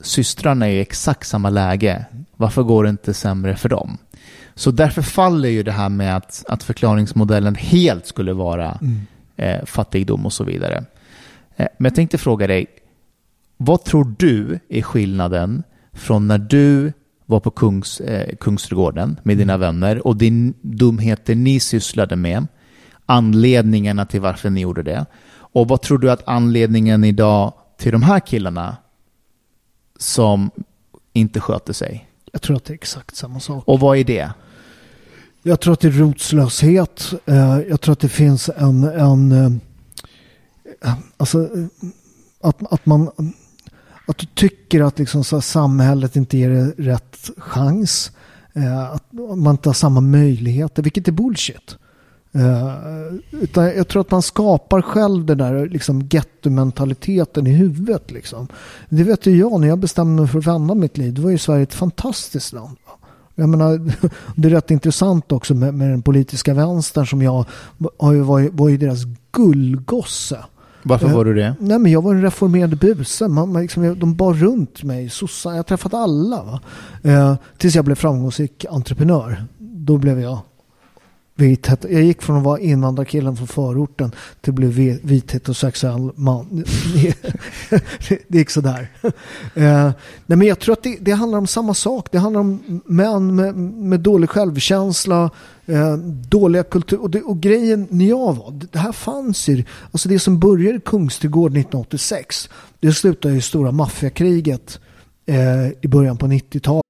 systrarna 0.00 0.68
är 0.68 0.72
i 0.72 0.80
exakt 0.80 1.28
samma 1.28 1.50
läge. 1.50 2.04
Varför 2.36 2.62
går 2.62 2.84
det 2.84 2.90
inte 2.90 3.14
sämre 3.14 3.56
för 3.56 3.68
dem? 3.68 3.98
Så 4.54 4.70
därför 4.70 5.02
faller 5.02 5.48
ju 5.48 5.62
det 5.62 5.72
här 5.72 5.88
med 5.88 6.16
att, 6.16 6.44
att 6.48 6.62
förklaringsmodellen 6.62 7.54
helt 7.54 8.06
skulle 8.06 8.32
vara 8.32 8.80
eh, 9.36 9.64
fattigdom 9.64 10.26
och 10.26 10.32
så 10.32 10.44
vidare. 10.44 10.84
Eh, 11.56 11.66
men 11.78 11.84
jag 11.84 11.94
tänkte 11.94 12.18
fråga 12.18 12.46
dig, 12.46 12.66
vad 13.56 13.84
tror 13.84 14.14
du 14.18 14.58
är 14.68 14.82
skillnaden 14.82 15.62
från 15.92 16.28
när 16.28 16.38
du 16.38 16.92
var 17.26 17.40
på 17.40 17.50
Kungs, 17.50 18.00
eh, 18.00 18.36
Kungsträdgården 18.36 19.20
med 19.22 19.38
dina 19.38 19.56
vänner 19.56 20.06
och 20.06 20.16
din 20.16 20.54
dumheter 20.60 21.34
ni 21.34 21.60
sysslade 21.60 22.16
med, 22.16 22.46
anledningarna 23.10 24.06
till 24.06 24.20
varför 24.20 24.50
ni 24.50 24.60
gjorde 24.60 24.82
det. 24.82 25.06
Och 25.52 25.68
vad 25.68 25.82
tror 25.82 25.98
du 25.98 26.10
att 26.10 26.22
anledningen 26.28 27.04
idag 27.04 27.52
till 27.78 27.92
de 27.92 28.02
här 28.02 28.20
killarna 28.20 28.76
som 29.98 30.50
inte 31.12 31.40
sköter 31.40 31.72
sig? 31.72 32.08
Jag 32.32 32.42
tror 32.42 32.56
att 32.56 32.64
det 32.64 32.72
är 32.72 32.74
exakt 32.74 33.16
samma 33.16 33.40
sak. 33.40 33.64
Och 33.66 33.80
vad 33.80 33.98
är 33.98 34.04
det? 34.04 34.30
Jag 35.42 35.60
tror 35.60 35.72
att 35.72 35.80
det 35.80 35.88
är 35.88 35.92
rotslöshet. 35.92 37.12
Eh, 37.26 37.58
Jag 37.58 37.80
tror 37.80 37.92
att 37.92 38.00
det 38.00 38.08
finns 38.08 38.50
en, 38.56 38.84
en 38.84 39.32
eh, 40.82 40.94
alltså 41.16 41.38
eh, 41.38 41.66
att, 42.40 42.72
att 42.72 42.86
man 42.86 43.10
att 44.06 44.18
du 44.18 44.26
tycker 44.26 44.80
att 44.80 44.98
liksom 44.98 45.24
så 45.24 45.40
samhället 45.40 46.16
inte 46.16 46.38
ger 46.38 46.74
rätt 46.76 47.30
chans. 47.36 48.12
Att 48.92 49.12
man 49.12 49.54
inte 49.54 49.68
har 49.68 49.74
samma 49.74 50.00
möjligheter, 50.00 50.82
vilket 50.82 51.08
är 51.08 51.12
bullshit. 51.12 51.76
Eh, 52.32 52.74
Utan 53.30 53.64
jag 53.64 53.88
tror 53.88 54.00
att 54.00 54.10
man 54.10 54.22
skapar 54.22 54.82
själv 54.82 55.24
den 55.26 55.38
där 55.38 55.68
liksom 55.68 56.08
gettomentaliteten 56.10 57.46
i 57.46 57.50
huvudet. 57.50 58.10
Liksom. 58.10 58.48
Det 58.88 59.04
vet 59.04 59.26
ju 59.26 59.36
jag 59.36 59.60
när 59.60 59.68
jag 59.68 59.78
bestämde 59.78 60.22
mig 60.22 60.30
för 60.30 60.38
att 60.38 60.46
vända 60.46 60.74
mitt 60.74 60.98
liv. 60.98 61.14
Det 61.14 61.20
var 61.20 61.30
ju 61.30 61.38
Sverige 61.38 61.62
ett 61.62 61.74
fantastiskt 61.74 62.52
land. 62.52 62.76
va. 62.86 63.08
Jag 63.34 63.48
menar, 63.48 63.92
det 64.36 64.48
är 64.48 64.52
rätt 64.52 64.70
intressant 64.70 65.32
också 65.32 65.54
med, 65.54 65.74
med 65.74 65.90
den 65.90 66.02
politiska 66.02 66.54
vänstern 66.54 67.06
som 67.06 67.22
jag 67.22 67.44
har 67.98 68.12
ju 68.12 68.20
varit, 68.20 68.52
var 68.54 68.68
ju 68.68 68.76
deras 68.76 68.98
gullgosse. 69.32 70.38
Varför 70.82 71.06
Eh, 71.06 71.14
var 71.14 71.24
du 71.24 71.34
det? 71.34 71.54
Nej 71.60 71.78
men 71.78 71.92
jag 71.92 72.02
var 72.02 72.14
en 72.14 72.22
reformerad 72.22 72.78
buse. 72.78 73.28
Man, 73.28 73.52
man 73.52 73.62
liksom, 73.62 73.98
de 73.98 74.14
bar 74.14 74.34
runt 74.34 74.82
mig. 74.82 75.08
Sossar, 75.08 75.50
jag 75.50 75.58
har 75.58 75.62
träffat 75.62 75.94
alla. 75.94 76.42
Va? 76.42 76.60
Eh, 77.02 77.34
tills 77.58 77.74
jag 77.74 77.84
blev 77.84 77.94
framgångsrik 77.94 78.64
entreprenör. 78.70 79.44
Då 79.58 79.98
blev 79.98 80.20
jag 80.20 80.38
vit. 81.40 81.68
Jag 81.82 82.02
gick 82.02 82.22
från 82.22 82.36
att 82.36 82.42
vara 82.42 82.60
invandrarkillen 82.60 83.36
från 83.36 83.46
förorten 83.46 84.12
till 84.40 84.50
att 84.50 84.54
bli 84.54 84.98
vit 85.02 85.32
heterosexuell 85.32 86.10
man. 86.14 86.64
det 88.28 88.38
gick 88.38 88.50
sådär. 88.50 88.90
Eh, 89.54 89.90
nej 90.26 90.38
men 90.38 90.42
jag 90.42 90.58
tror 90.58 90.72
att 90.72 90.82
det, 90.82 90.96
det 91.00 91.12
handlar 91.12 91.38
om 91.38 91.46
samma 91.46 91.74
sak. 91.74 92.08
Det 92.12 92.18
handlar 92.18 92.40
om 92.40 92.80
män 92.84 93.34
med, 93.36 93.56
med 93.56 94.00
dålig 94.00 94.30
självkänsla, 94.30 95.30
eh, 95.66 95.96
dåliga 96.28 96.62
kultur. 96.62 97.00
Och, 97.00 97.10
det, 97.10 97.22
och 97.22 97.40
grejen 97.40 97.86
när 97.90 98.08
jag 98.08 98.36
var, 98.36 98.60
det 98.72 98.78
här 98.78 98.92
fanns 98.92 99.48
ju, 99.48 99.64
alltså 99.92 100.08
det 100.08 100.18
som 100.18 100.38
började 100.38 100.76
i 100.76 100.80
Kungsträdgården 100.80 101.56
1986, 101.56 102.48
det 102.80 102.92
slutade 102.92 103.34
i 103.34 103.40
stora 103.40 103.72
maffiakriget 103.72 104.80
eh, 105.26 105.68
i 105.80 105.88
början 105.88 106.16
på 106.16 106.26
90-talet. 106.26 106.89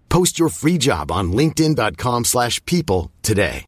Post 0.13 0.39
your 0.39 0.49
free 0.49 0.77
job 0.77 1.11
on 1.11 1.31
linkedin.com/people 1.31 2.23
slash 2.23 2.65
people 2.65 3.09
today. 3.21 3.65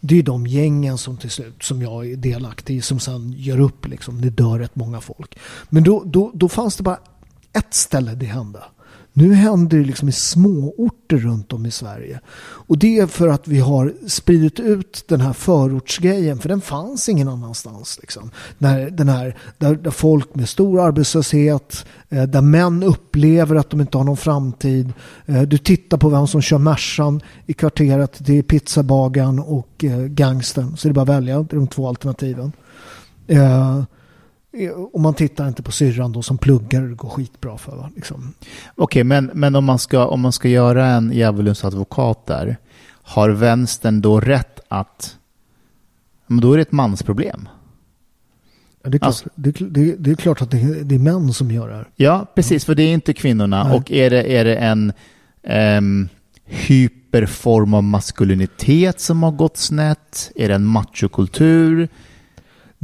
Det 0.00 0.18
är 0.18 0.22
de 0.22 0.46
gängen 0.46 0.98
som 0.98 1.16
till 1.16 1.30
slut, 1.30 1.62
som 1.62 1.82
jag 1.82 2.10
är 2.10 2.16
delaktig 2.16 2.76
i, 2.76 2.82
som 2.82 3.00
sen 3.00 3.32
gör 3.36 3.60
upp 3.60 3.86
liksom. 3.86 4.20
Det 4.20 4.30
dör 4.30 4.58
rätt 4.58 4.76
många 4.76 5.00
folk. 5.00 5.38
Men 5.68 5.84
då, 5.84 6.02
då, 6.04 6.30
då 6.34 6.48
fanns 6.48 6.76
det 6.76 6.82
bara 6.82 6.98
ett 7.52 7.74
ställe 7.74 8.14
det 8.14 8.26
hände. 8.26 8.62
Nu 9.16 9.34
händer 9.34 9.78
det 9.78 9.84
liksom 9.84 10.08
i 10.08 10.12
småorter 10.12 11.16
runt 11.16 11.52
om 11.52 11.66
i 11.66 11.70
Sverige. 11.70 12.20
Och 12.36 12.78
det 12.78 12.98
är 12.98 13.06
för 13.06 13.28
att 13.28 13.48
vi 13.48 13.58
har 13.58 13.94
spridit 14.06 14.60
ut 14.60 15.04
den 15.08 15.20
här 15.20 15.32
förortsgrejen, 15.32 16.38
för 16.38 16.48
den 16.48 16.60
fanns 16.60 17.08
ingen 17.08 17.28
annanstans. 17.28 17.98
Liksom. 18.00 18.30
När, 18.58 18.90
den 18.90 19.08
här, 19.08 19.36
där, 19.58 19.74
där 19.74 19.90
folk 19.90 20.34
med 20.34 20.48
stor 20.48 20.80
arbetslöshet, 20.80 21.86
eh, 22.08 22.22
där 22.22 22.40
män 22.40 22.82
upplever 22.82 23.56
att 23.56 23.70
de 23.70 23.80
inte 23.80 23.98
har 23.98 24.04
någon 24.04 24.16
framtid. 24.16 24.92
Eh, 25.26 25.42
du 25.42 25.58
tittar 25.58 25.98
på 25.98 26.08
vem 26.08 26.26
som 26.26 26.42
kör 26.42 26.58
Mercan 26.58 27.20
i 27.46 27.52
kvarteret, 27.52 28.16
det 28.18 28.38
är 28.38 28.42
pizzabagaren 28.42 29.38
och 29.38 29.84
eh, 29.84 29.98
gangstern. 29.98 30.76
Så 30.76 30.88
det 30.88 30.92
är 30.92 30.94
bara 30.94 31.02
att 31.02 31.08
välja, 31.08 31.42
det 31.42 31.56
är 31.56 31.58
de 31.58 31.66
två 31.66 31.88
alternativen. 31.88 32.52
Eh, 33.26 33.82
och 34.92 35.00
man 35.00 35.14
tittar 35.14 35.48
inte 35.48 35.62
på 35.62 35.72
syrran 35.72 36.12
då 36.12 36.22
som 36.22 36.38
pluggar 36.38 36.82
och 36.82 36.88
det 36.88 36.94
går 36.94 37.08
skitbra 37.08 37.58
för. 37.58 37.76
Va? 37.76 37.90
Liksom. 37.96 38.34
Okej, 38.74 39.04
men, 39.04 39.30
men 39.34 39.54
om, 39.56 39.64
man 39.64 39.78
ska, 39.78 40.06
om 40.06 40.20
man 40.20 40.32
ska 40.32 40.48
göra 40.48 40.86
en 40.86 41.12
djävulens 41.12 41.64
advokat 41.64 42.26
där, 42.26 42.56
har 43.02 43.30
vänstern 43.30 44.00
då 44.00 44.20
rätt 44.20 44.60
att... 44.68 45.16
Men 46.26 46.40
då 46.40 46.52
är 46.52 46.56
det 46.56 46.62
ett 46.62 46.72
mansproblem. 46.72 47.48
Ja, 48.82 48.90
det, 48.90 48.96
är 48.96 48.98
klart, 48.98 49.06
Alltså- 49.06 49.28
det, 49.34 49.50
det, 49.50 49.94
det 49.98 50.10
är 50.10 50.14
klart 50.14 50.42
att 50.42 50.50
det 50.50 50.60
är, 50.60 50.84
det 50.84 50.94
är 50.94 50.98
män 50.98 51.32
som 51.32 51.50
gör 51.50 51.68
det 51.68 51.74
här. 51.74 51.88
Ja, 51.96 52.26
precis, 52.34 52.64
för 52.64 52.74
det 52.74 52.82
är 52.82 52.92
inte 52.92 53.12
kvinnorna. 53.12 53.64
Nej. 53.64 53.76
Och 53.76 53.90
är 53.90 54.10
det, 54.10 54.36
är 54.36 54.44
det 54.44 54.56
en 54.56 54.92
ehm, 55.42 56.08
hyperform 56.44 57.74
av 57.74 57.84
maskulinitet 57.84 59.00
som 59.00 59.22
har 59.22 59.30
gått 59.30 59.56
snett? 59.56 60.30
Är 60.34 60.48
det 60.48 60.54
en 60.54 60.66
machokultur? 60.66 61.88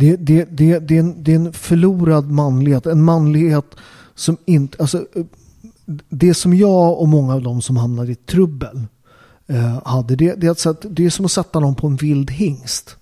Det, 0.01 0.17
det, 0.17 0.45
det, 0.45 0.79
det, 0.79 0.97
är 0.97 1.01
en, 1.01 1.23
det 1.25 1.33
är 1.33 1.37
en 1.37 1.53
förlorad 1.53 2.31
manlighet. 2.31 2.87
En 2.87 3.03
manlighet 3.03 3.67
som 4.15 4.37
inte... 4.45 4.77
Alltså, 4.81 5.07
det 6.09 6.35
som 6.35 6.55
jag 6.55 7.01
och 7.01 7.09
många 7.09 7.35
av 7.35 7.43
dem 7.43 7.63
som 7.63 7.77
hamnade 7.77 8.13
i 8.13 8.15
trubbel 8.15 8.83
eh, 9.47 9.79
hade, 9.85 10.17
det, 10.17 10.35
det, 10.35 10.47
är 10.47 10.71
att, 10.71 10.87
det 10.91 11.05
är 11.05 11.11
som 11.11 11.25
att 11.25 11.31
sätta 11.31 11.61
någon 11.61 11.75
på 11.75 11.87
en 11.87 11.97
vild 11.97 12.31
hingst. 12.31 12.97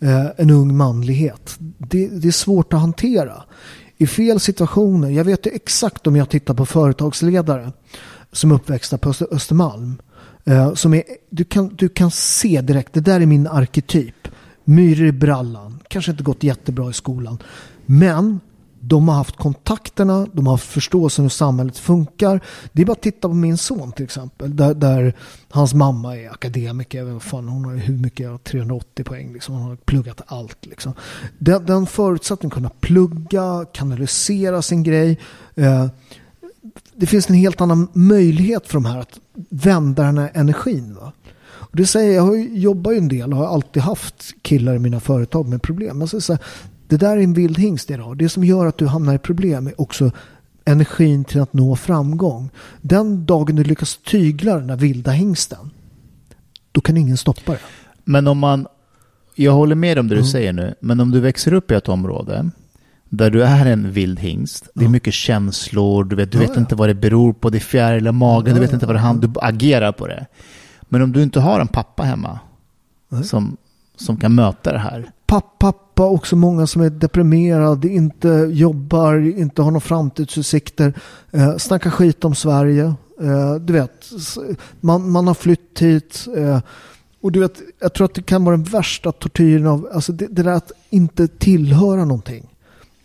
Eh, 0.00 0.26
en 0.36 0.50
ung 0.50 0.76
manlighet. 0.76 1.56
Det, 1.58 2.08
det 2.08 2.28
är 2.28 2.32
svårt 2.32 2.72
att 2.72 2.80
hantera. 2.80 3.42
I 3.96 4.06
fel 4.06 4.40
situationer. 4.40 5.10
Jag 5.10 5.24
vet 5.24 5.46
ju 5.46 5.50
exakt 5.50 6.06
om 6.06 6.16
jag 6.16 6.28
tittar 6.28 6.54
på 6.54 6.66
företagsledare 6.66 7.72
som 8.32 8.50
är 8.50 8.54
uppväxta 8.54 8.98
på 8.98 9.14
Östermalm. 9.30 9.96
Eh, 10.44 10.74
som 10.74 10.94
är, 10.94 11.02
du, 11.30 11.44
kan, 11.44 11.74
du 11.74 11.88
kan 11.88 12.10
se 12.10 12.60
direkt, 12.60 12.92
det 12.92 13.00
där 13.00 13.20
är 13.20 13.26
min 13.26 13.46
arketyp. 13.46 14.28
Myror 14.64 15.06
i 15.06 15.12
brallan, 15.12 15.73
kanske 15.88 16.10
inte 16.10 16.24
gått 16.24 16.42
jättebra 16.42 16.90
i 16.90 16.92
skolan. 16.92 17.38
Men 17.86 18.40
de 18.88 19.08
har 19.08 19.16
haft 19.16 19.36
kontakterna, 19.36 20.26
de 20.32 20.46
har 20.46 20.54
haft 20.54 20.66
förståelsen 20.66 21.24
hur 21.24 21.30
samhället 21.30 21.78
funkar. 21.78 22.40
Det 22.72 22.82
är 22.82 22.86
bara 22.86 22.92
att 22.92 23.02
titta 23.02 23.28
på 23.28 23.34
min 23.34 23.58
son 23.58 23.92
till 23.92 24.04
exempel. 24.04 24.56
Där, 24.56 24.74
där 24.74 25.14
hans 25.50 25.74
mamma 25.74 26.16
är 26.16 26.30
akademiker. 26.30 27.06
Jag 27.06 27.22
fan, 27.22 27.48
hon 27.48 27.64
har 27.64 27.74
hur 27.74 27.98
mycket? 27.98 28.44
380 28.44 29.04
poäng. 29.04 29.32
Liksom. 29.32 29.54
Hon 29.54 29.68
har 29.68 29.76
pluggat 29.76 30.20
allt. 30.26 30.66
Liksom. 30.66 30.92
Den, 31.38 31.66
den 31.66 31.86
förutsättningen 31.86 32.52
att 32.52 32.54
kunna 32.54 32.70
plugga, 32.80 33.66
kanalisera 33.72 34.62
sin 34.62 34.82
grej. 34.82 35.18
Eh, 35.54 35.86
det 36.94 37.06
finns 37.06 37.30
en 37.30 37.36
helt 37.36 37.60
annan 37.60 37.88
möjlighet 37.92 38.66
för 38.66 38.74
de 38.74 38.84
här 38.84 38.98
att 38.98 39.20
vända 39.48 40.02
den 40.02 40.18
här 40.18 40.30
energin. 40.34 40.94
Va? 40.94 41.12
Det 41.76 41.86
säger 41.86 42.14
jag, 42.14 42.36
jag 42.38 42.56
jobbar 42.58 42.92
ju 42.92 42.98
en 42.98 43.08
del 43.08 43.32
och 43.32 43.38
har 43.38 43.46
alltid 43.46 43.82
haft 43.82 44.32
killar 44.42 44.74
i 44.74 44.78
mina 44.78 45.00
företag 45.00 45.48
med 45.48 45.62
problem. 45.62 46.08
Säger 46.08 46.20
så 46.22 46.32
här, 46.32 46.42
det 46.88 46.96
där 46.96 47.16
är 47.16 47.20
en 47.22 47.32
vild 47.34 47.58
hingst 47.58 47.90
idag. 47.90 48.16
Det 48.18 48.28
som 48.28 48.44
gör 48.44 48.66
att 48.66 48.78
du 48.78 48.86
hamnar 48.86 49.14
i 49.14 49.18
problem 49.18 49.66
är 49.66 49.80
också 49.80 50.10
energin 50.64 51.24
till 51.24 51.40
att 51.40 51.52
nå 51.52 51.76
framgång. 51.76 52.50
Den 52.80 53.26
dagen 53.26 53.56
du 53.56 53.64
lyckas 53.64 53.96
tygla 54.10 54.54
den 54.56 54.66
där 54.66 54.76
vilda 54.76 55.10
hingsten, 55.10 55.70
då 56.72 56.80
kan 56.80 56.96
ingen 56.96 57.16
stoppa 57.16 57.52
det. 57.52 57.58
Men 58.04 58.26
om 58.26 58.38
man, 58.38 58.66
jag 59.34 59.52
håller 59.52 59.74
med 59.74 59.98
om 59.98 60.08
det 60.08 60.14
du 60.14 60.18
Mm. 60.20 60.30
säger 60.30 60.52
nu, 60.52 60.74
men 60.80 61.00
om 61.00 61.10
du 61.10 61.20
växer 61.20 61.52
upp 61.52 61.70
i 61.70 61.74
ett 61.74 61.88
område 61.88 62.50
där 63.08 63.30
du 63.30 63.44
är 63.44 63.66
en 63.66 63.92
vild 63.92 64.20
hingst, 64.20 64.68
det 64.74 64.84
är 64.84 64.88
mycket 64.88 65.14
känslor, 65.14 66.04
du 66.04 66.16
vet, 66.16 66.32
du 66.32 66.38
Ja, 66.38 66.42
vet 66.42 66.50
ja. 66.54 66.60
inte 66.60 66.74
vad 66.74 66.88
det 66.88 66.94
beror 66.94 67.32
på, 67.32 67.50
det 67.50 67.58
är 67.58 67.60
fjäril 67.60 68.06
i 68.06 68.12
magen, 68.12 68.46
Ja, 68.48 68.54
du 68.54 68.60
vet 68.60 68.72
inte 68.72 68.86
vad 68.86 68.94
det 68.94 69.00
handlar 69.00 69.28
du 69.28 69.40
agerar 69.42 69.92
på 69.92 70.06
det. 70.06 70.26
Men 70.94 71.02
om 71.02 71.12
du 71.12 71.22
inte 71.22 71.40
har 71.40 71.60
en 71.60 71.68
pappa 71.68 72.02
hemma 72.02 72.38
Nej. 73.08 73.24
som, 73.24 73.56
som 73.96 74.16
kan 74.16 74.34
möta 74.34 74.72
det 74.72 74.78
här, 74.78 75.10
Papp, 75.26 75.58
pappa, 75.58 76.06
också 76.06 76.36
många 76.36 76.66
som 76.66 76.82
är 76.82 76.90
deprimerade, 76.90 77.88
inte 77.88 78.28
jobbar, 78.52 79.38
inte 79.38 79.62
har 79.62 79.70
några 79.70 79.80
framtidsutsikter, 79.80 80.94
eh, 81.30 81.56
snackar 81.56 81.90
skit 81.90 82.24
om 82.24 82.34
Sverige. 82.34 82.84
Eh, 83.20 83.54
du 83.54 83.72
vet, 83.72 84.10
man, 84.80 85.10
man 85.10 85.26
har 85.26 85.34
flytt 85.34 85.82
hit. 85.82 86.26
Eh, 86.36 86.60
och 87.20 87.32
du 87.32 87.40
vet, 87.40 87.60
jag 87.80 87.94
tror 87.94 88.04
att 88.04 88.14
det 88.14 88.22
kan 88.22 88.44
vara 88.44 88.56
den 88.56 88.64
värsta 88.64 89.12
tortyren 89.12 89.66
av, 89.66 89.88
alltså 89.94 90.12
det, 90.12 90.26
det 90.26 90.42
där 90.42 90.52
att 90.52 90.72
inte 90.90 91.28
tillhöra 91.28 92.04
någonting. 92.04 92.50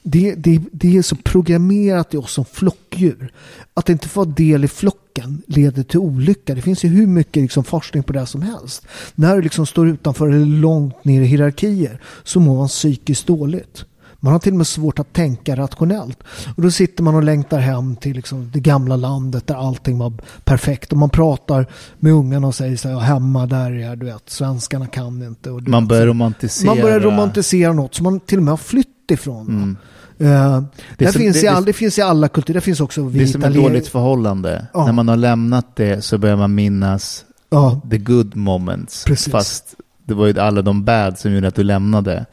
Det, 0.03 0.35
det, 0.35 0.61
det 0.71 0.97
är 0.97 1.01
så 1.01 1.15
programmerat 1.15 2.13
i 2.13 2.17
oss 2.17 2.33
som 2.33 2.45
flockdjur. 2.45 3.33
Att 3.73 3.89
inte 3.89 4.07
få 4.07 4.25
del 4.25 4.63
i 4.63 4.67
flocken 4.67 5.41
leder 5.47 5.83
till 5.83 5.99
olycka. 5.99 6.55
Det 6.55 6.61
finns 6.61 6.83
ju 6.85 6.89
hur 6.89 7.07
mycket 7.07 7.41
liksom 7.41 7.63
forskning 7.63 8.03
på 8.03 8.13
det 8.13 8.19
här 8.19 8.25
som 8.25 8.41
helst. 8.41 8.85
När 9.15 9.35
du 9.35 9.41
liksom 9.41 9.65
står 9.65 9.87
utanför 9.87 10.29
eller 10.29 10.45
långt 10.45 11.05
ner 11.05 11.21
i 11.21 11.25
hierarkier 11.25 12.01
så 12.23 12.39
mår 12.39 12.57
man 12.57 12.67
psykiskt 12.67 13.27
dåligt. 13.27 13.85
Man 14.21 14.33
har 14.33 14.39
till 14.39 14.51
och 14.53 14.57
med 14.57 14.67
svårt 14.67 14.99
att 14.99 15.13
tänka 15.13 15.55
rationellt. 15.55 16.23
Och 16.55 16.61
då 16.61 16.71
sitter 16.71 17.03
man 17.03 17.15
och 17.15 17.23
längtar 17.23 17.59
hem 17.59 17.95
till 17.95 18.15
liksom 18.15 18.51
det 18.53 18.59
gamla 18.59 18.95
landet 18.95 19.47
där 19.47 19.55
allting 19.55 19.97
var 19.97 20.13
perfekt. 20.43 20.91
Och 20.91 20.97
man 20.97 21.09
pratar 21.09 21.67
med 21.99 22.13
ungarna 22.13 22.47
och 22.47 22.55
säger 22.55 22.77
så 22.77 22.87
här, 22.87 22.95
"Ja, 22.95 23.01
hemma 23.01 23.45
där 23.45 23.71
är 23.71 23.95
du 23.95 24.05
vet, 24.05 24.29
svenskarna 24.29 24.87
kan 24.87 25.23
inte. 25.23 25.51
Och 25.51 25.67
man 25.67 25.87
börjar 25.87 26.05
romantisera. 26.05 26.73
man 26.73 26.81
börjar 26.81 26.99
romantisera 26.99 27.73
något 27.73 27.95
som 27.95 28.03
man 28.03 28.19
till 28.19 28.37
och 28.37 28.43
med 28.43 28.51
har 28.51 28.57
flytt 28.57 29.11
ifrån. 29.11 29.47
Mm. 29.47 29.77
Eh, 30.19 30.63
Det 30.97 31.11
som- 31.11 31.21
finns 31.21 31.41
det- 31.41 31.45
i 31.45 31.47
all, 31.47 31.65
det 31.65 31.73
finns 31.73 31.97
i 31.97 32.01
alla 32.01 32.27
kulturer. 32.27 32.53
Det 32.55 32.61
finns 32.61 32.79
också 32.79 33.09
Det 33.09 33.21
är 33.21 33.25
som 33.25 33.41
ett 33.41 33.45
italienare- 33.49 33.69
dåligt 33.69 33.87
förhållande. 33.87 34.67
Ja. 34.73 34.85
När 34.85 34.93
man 34.93 35.07
har 35.07 35.15
lämnat 35.15 35.75
det 35.75 36.01
så 36.05 36.17
börjar 36.17 36.35
man 36.37 36.55
minnas 36.55 37.25
Ja, 37.49 37.81
the 37.91 37.97
good 37.97 38.35
moments. 38.35 39.05
Precis. 39.05 39.31
Fast 39.31 39.75
det 40.05 40.13
var 40.13 40.27
ju 40.27 40.39
alla 40.39 40.61
de 40.61 40.83
bad 40.85 41.19
som 41.19 41.31
gjorde 41.31 41.47
att 41.47 41.55
du 41.55 41.63
lämnade. 41.63 42.25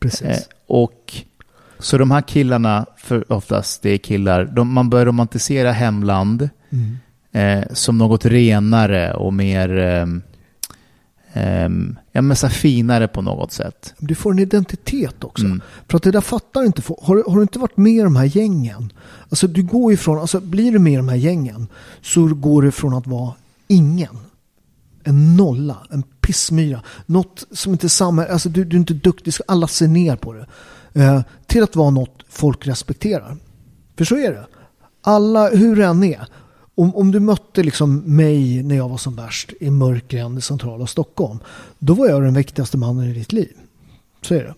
precis. 0.00 0.22
Eh, 0.22 0.36
och 0.66 1.14
så 1.78 1.98
de 1.98 2.10
här 2.10 2.20
killarna, 2.22 2.86
för 2.96 3.32
oftast 3.32 3.82
det 3.82 3.90
är 3.90 3.98
killar, 3.98 4.44
de, 4.44 4.72
man 4.72 4.90
börjar 4.90 5.06
romantisera 5.06 5.72
hemland 5.72 6.48
Mm. 7.32 7.58
eh, 7.60 7.64
som 7.72 7.98
något 7.98 8.24
renare 8.26 9.14
och 9.14 9.34
mer 9.34 9.76
ehm, 9.76 10.22
ehm, 11.36 11.96
ja, 12.12 12.22
men 12.22 12.36
så 12.36 12.48
finare 12.48 13.08
på 13.08 13.22
något 13.22 13.52
sätt. 13.52 13.94
Du 13.98 14.14
får 14.14 14.30
en 14.32 14.38
identitet 14.38 15.24
också. 15.24 15.44
Mm. 15.44 15.60
För 15.88 15.96
att 15.96 16.02
det 16.02 16.10
där 16.10 16.20
fattar 16.20 16.64
inte 16.64 16.82
folk. 16.82 17.00
Har, 17.02 17.16
du- 17.16 17.24
har 17.26 17.36
du 17.36 17.42
inte 17.42 17.58
varit 17.58 17.76
med 17.76 17.92
i 17.92 18.00
de 18.00 18.16
här 18.16 18.24
gängen? 18.36 18.92
Alltså 19.28 19.46
du 19.46 19.62
går 19.62 19.92
ifrån, 19.92 20.18
alltså 20.18 20.40
blir 20.40 20.72
du 20.72 20.78
med 20.78 20.92
i 20.92 20.96
de 20.96 21.08
här 21.08 21.16
gängen 21.16 21.66
så 22.02 22.26
går 22.34 22.62
du 22.62 22.70
från 22.70 22.94
att 22.94 23.06
vara 23.06 23.32
ingen. 23.68 24.18
En 25.04 25.36
nolla, 25.36 25.76
en 25.90 26.02
pissmyra. 26.02 26.82
Något 27.06 27.44
som 27.52 27.72
inte 27.72 27.86
är 27.86 27.88
samma, 27.88 28.24
alltså 28.26 28.48
du, 28.48 28.64
du 28.64 28.76
är 28.76 28.80
inte 28.80 28.94
duktig, 28.94 29.34
alla 29.48 29.68
ser 29.68 29.88
ner 29.88 30.16
på 30.16 30.32
det. 30.32 30.46
Eh, 31.02 31.20
till 31.46 31.62
att 31.62 31.76
vara 31.76 31.90
något 31.90 32.22
folk 32.28 32.66
respekterar. 32.66 33.36
För 33.98 34.04
så 34.04 34.16
är 34.16 34.30
det. 34.32 34.46
Alla, 35.02 35.48
hur 35.48 35.76
det 35.76 35.86
än 35.86 36.04
är. 36.04 36.26
Om, 36.78 36.94
om 36.94 37.10
du 37.10 37.20
mötte 37.20 37.62
liksom 37.62 37.96
mig 37.96 38.62
när 38.62 38.76
jag 38.76 38.88
var 38.88 38.96
som 38.96 39.16
värst 39.16 39.52
i 39.60 39.70
mörkren 39.70 40.38
i 40.38 40.40
centrala 40.40 40.86
Stockholm. 40.86 41.38
Då 41.78 41.94
var 41.94 42.06
jag 42.06 42.22
den 42.22 42.34
viktigaste 42.34 42.76
mannen 42.76 43.10
i 43.10 43.12
ditt 43.12 43.32
liv. 43.32 43.52
Så 44.22 44.34
är 44.34 44.44
det. 44.44 44.54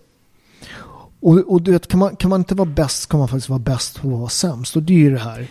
Och, 1.20 1.38
och 1.38 1.62
du 1.62 1.72
vet, 1.72 1.86
kan 1.86 2.00
man, 2.00 2.16
kan 2.16 2.30
man 2.30 2.40
inte 2.40 2.54
vara 2.54 2.68
bäst 2.68 3.08
kan 3.08 3.20
man 3.20 3.28
faktiskt 3.28 3.48
vara 3.48 3.58
bäst 3.58 4.00
på 4.00 4.08
att 4.08 4.18
vara 4.18 4.28
sämst. 4.28 4.76
Och 4.76 4.82
det 4.82 4.92
är 4.92 4.98
ju 4.98 5.10
det 5.10 5.18
här. 5.18 5.46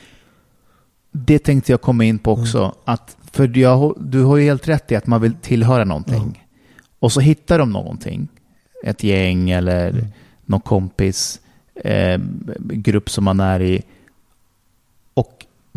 Det 1.11 1.39
tänkte 1.39 1.71
jag 1.71 1.81
komma 1.81 2.03
in 2.03 2.19
på 2.19 2.31
också. 2.31 2.75
Att, 2.85 3.17
för 3.31 3.57
jag, 3.57 3.95
du 3.99 4.23
har 4.23 4.37
ju 4.37 4.43
helt 4.43 4.67
rätt 4.67 4.91
i 4.91 4.95
att 4.95 5.07
man 5.07 5.21
vill 5.21 5.33
tillhöra 5.33 5.83
någonting. 5.83 6.45
Och 6.99 7.11
så 7.11 7.19
hittar 7.19 7.59
de 7.59 7.71
någonting. 7.71 8.27
Ett 8.83 9.03
gäng 9.03 9.49
eller 9.49 10.07
någon 10.45 10.61
kompis. 10.61 11.39
Eh, 11.75 12.19
grupp 12.59 13.09
som 13.09 13.23
man 13.23 13.39
är 13.39 13.61
i. 13.61 13.83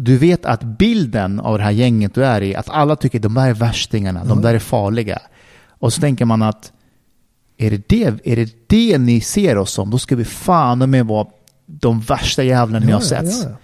Du 0.05 0.17
vet 0.19 0.45
att 0.47 0.63
bilden 0.63 1.41
av 1.41 1.59
det 1.59 1.65
här 1.65 1.71
gänget 1.71 2.15
du 2.15 2.25
är 2.25 2.41
i, 2.43 2.55
att 2.57 2.69
alla 2.71 2.97
tycker 2.97 3.19
att 3.19 3.23
de 3.23 3.35
där 3.35 3.49
är 3.49 3.55
värstingarna, 3.55 4.25
de 4.25 4.39
Ja. 4.39 4.43
där 4.49 4.55
är 4.55 4.59
farliga. 4.59 5.19
Och 5.69 5.93
så 5.93 6.01
tänker 6.01 6.25
man 6.25 6.43
att 6.43 6.73
är 7.57 7.71
det 7.71 7.89
det, 7.89 8.05
är 8.25 8.37
det, 8.37 8.55
det 8.67 8.99
ni 8.99 9.21
ser 9.21 9.59
oss 9.59 9.73
som, 9.73 9.91
då 9.91 9.99
ska 9.99 10.17
vi 10.17 10.25
fan 10.25 10.91
med 10.91 11.07
vara 11.07 11.27
de 11.67 12.01
värsta 12.01 12.43
jävlarna 12.43 12.87
ni 12.87 12.93
har 12.93 13.01
sett. 13.01 13.25
ja, 13.45 13.51
ja. 13.51 13.57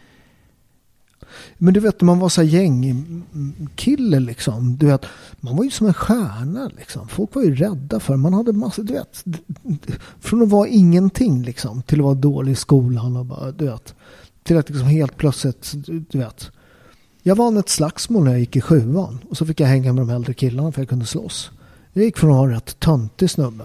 Men 1.59 1.75
du 1.75 1.81
vet 1.81 2.01
man 2.01 2.19
var 2.19 2.29
så 2.29 2.43
gängkille 2.43 4.21
liksom. 4.21 4.77
Du 4.77 4.87
vet, 4.87 5.07
man 5.41 5.57
var 5.57 5.65
ju 5.65 5.71
som 5.71 5.87
en 5.87 5.95
stjärna 5.95 6.71
liksom. 6.79 7.09
Folk 7.09 7.35
var 7.35 7.43
ju 7.43 7.55
rädda 7.55 8.01
för 8.01 8.17
Man 8.17 8.35
hade 8.35 8.53
massor, 8.53 8.83
du 8.83 8.93
vet. 8.93 9.25
Från 10.21 10.43
att 10.43 10.49
vara 10.49 10.69
ingenting 10.69 11.43
liksom. 11.43 11.83
Till 11.83 11.99
att 12.01 12.05
vara 12.05 12.15
dålig 12.15 12.53
i 12.53 12.55
skolan 12.55 13.17
och 13.17 13.27
bara, 13.27 13.53
du 13.53 13.65
vet. 13.65 13.95
Till 14.47 14.59
att 14.59 14.69
liksom 14.69 14.89
helt 14.89 15.17
plötsligt, 15.17 15.73
du, 16.11 16.19
vet. 16.19 16.51
Jag 17.23 17.37
vann 17.37 17.57
ett 17.57 17.69
slagsmål 17.69 18.25
när 18.25 18.31
jag 18.31 18.41
gick 18.41 18.57
i 18.57 18.61
sjuan. 18.61 19.19
Och 19.29 19.37
så 19.37 19.47
fick 19.47 19.61
jag 19.61 19.67
hänga 19.67 19.93
med 19.93 20.07
de 20.07 20.11
äldre 20.11 20.35
killarna 20.35 20.73
för 20.73 20.81
jag 20.81 20.89
kunde 20.89 21.07
slåss. 21.07 21.51
Jag 21.93 22.05
gick 22.05 22.19
från 22.19 22.31
att 22.31 22.37
ha 22.37 22.45
en 22.45 22.51
rätt 22.51 22.81
töntig 22.81 23.31
snubbe. 23.31 23.65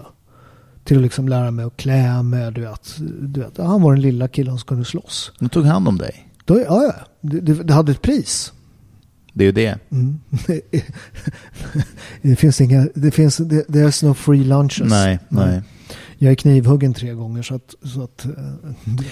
Till 0.84 0.96
att 0.96 1.02
liksom 1.02 1.28
lära 1.28 1.50
mig 1.50 1.64
att 1.64 1.76
klä 1.76 2.22
mig. 2.22 2.52
Du 2.52 2.60
vet, 2.60 2.96
du 3.20 3.40
vet. 3.40 3.58
Han 3.58 3.82
var 3.82 3.92
den 3.92 4.02
lilla 4.02 4.28
killen 4.28 4.58
som 4.58 4.66
kunde 4.66 4.84
slåss. 4.84 5.32
De 5.38 5.48
tog 5.48 5.64
hand 5.64 5.88
om 5.88 5.98
dig. 5.98 6.28
Då, 6.44 6.60
ja, 6.60 6.82
ja. 6.82 6.94
Det, 7.20 7.40
det, 7.40 7.54
det 7.54 7.74
hade 7.74 7.92
ett 7.92 8.02
pris. 8.02 8.52
Det 9.32 9.44
är 9.44 9.46
ju 9.46 9.52
det. 9.52 9.78
Mm. 9.90 10.20
det 12.22 12.36
finns 12.36 12.60
inga, 12.60 12.88
det 12.94 13.10
finns, 13.10 13.36
det, 13.36 13.68
there's 13.68 14.04
no 14.04 14.14
free 14.14 14.44
lunches. 14.44 14.90
Nej, 14.90 15.18
nej. 15.28 15.62
Jag 16.18 16.30
är 16.30 16.34
knivhuggen 16.34 16.94
tre 16.94 17.12
gånger 17.12 17.42
så 17.42 17.54
att, 17.54 17.74
så 17.82 18.02
att 18.02 18.26
vet. 18.84 19.06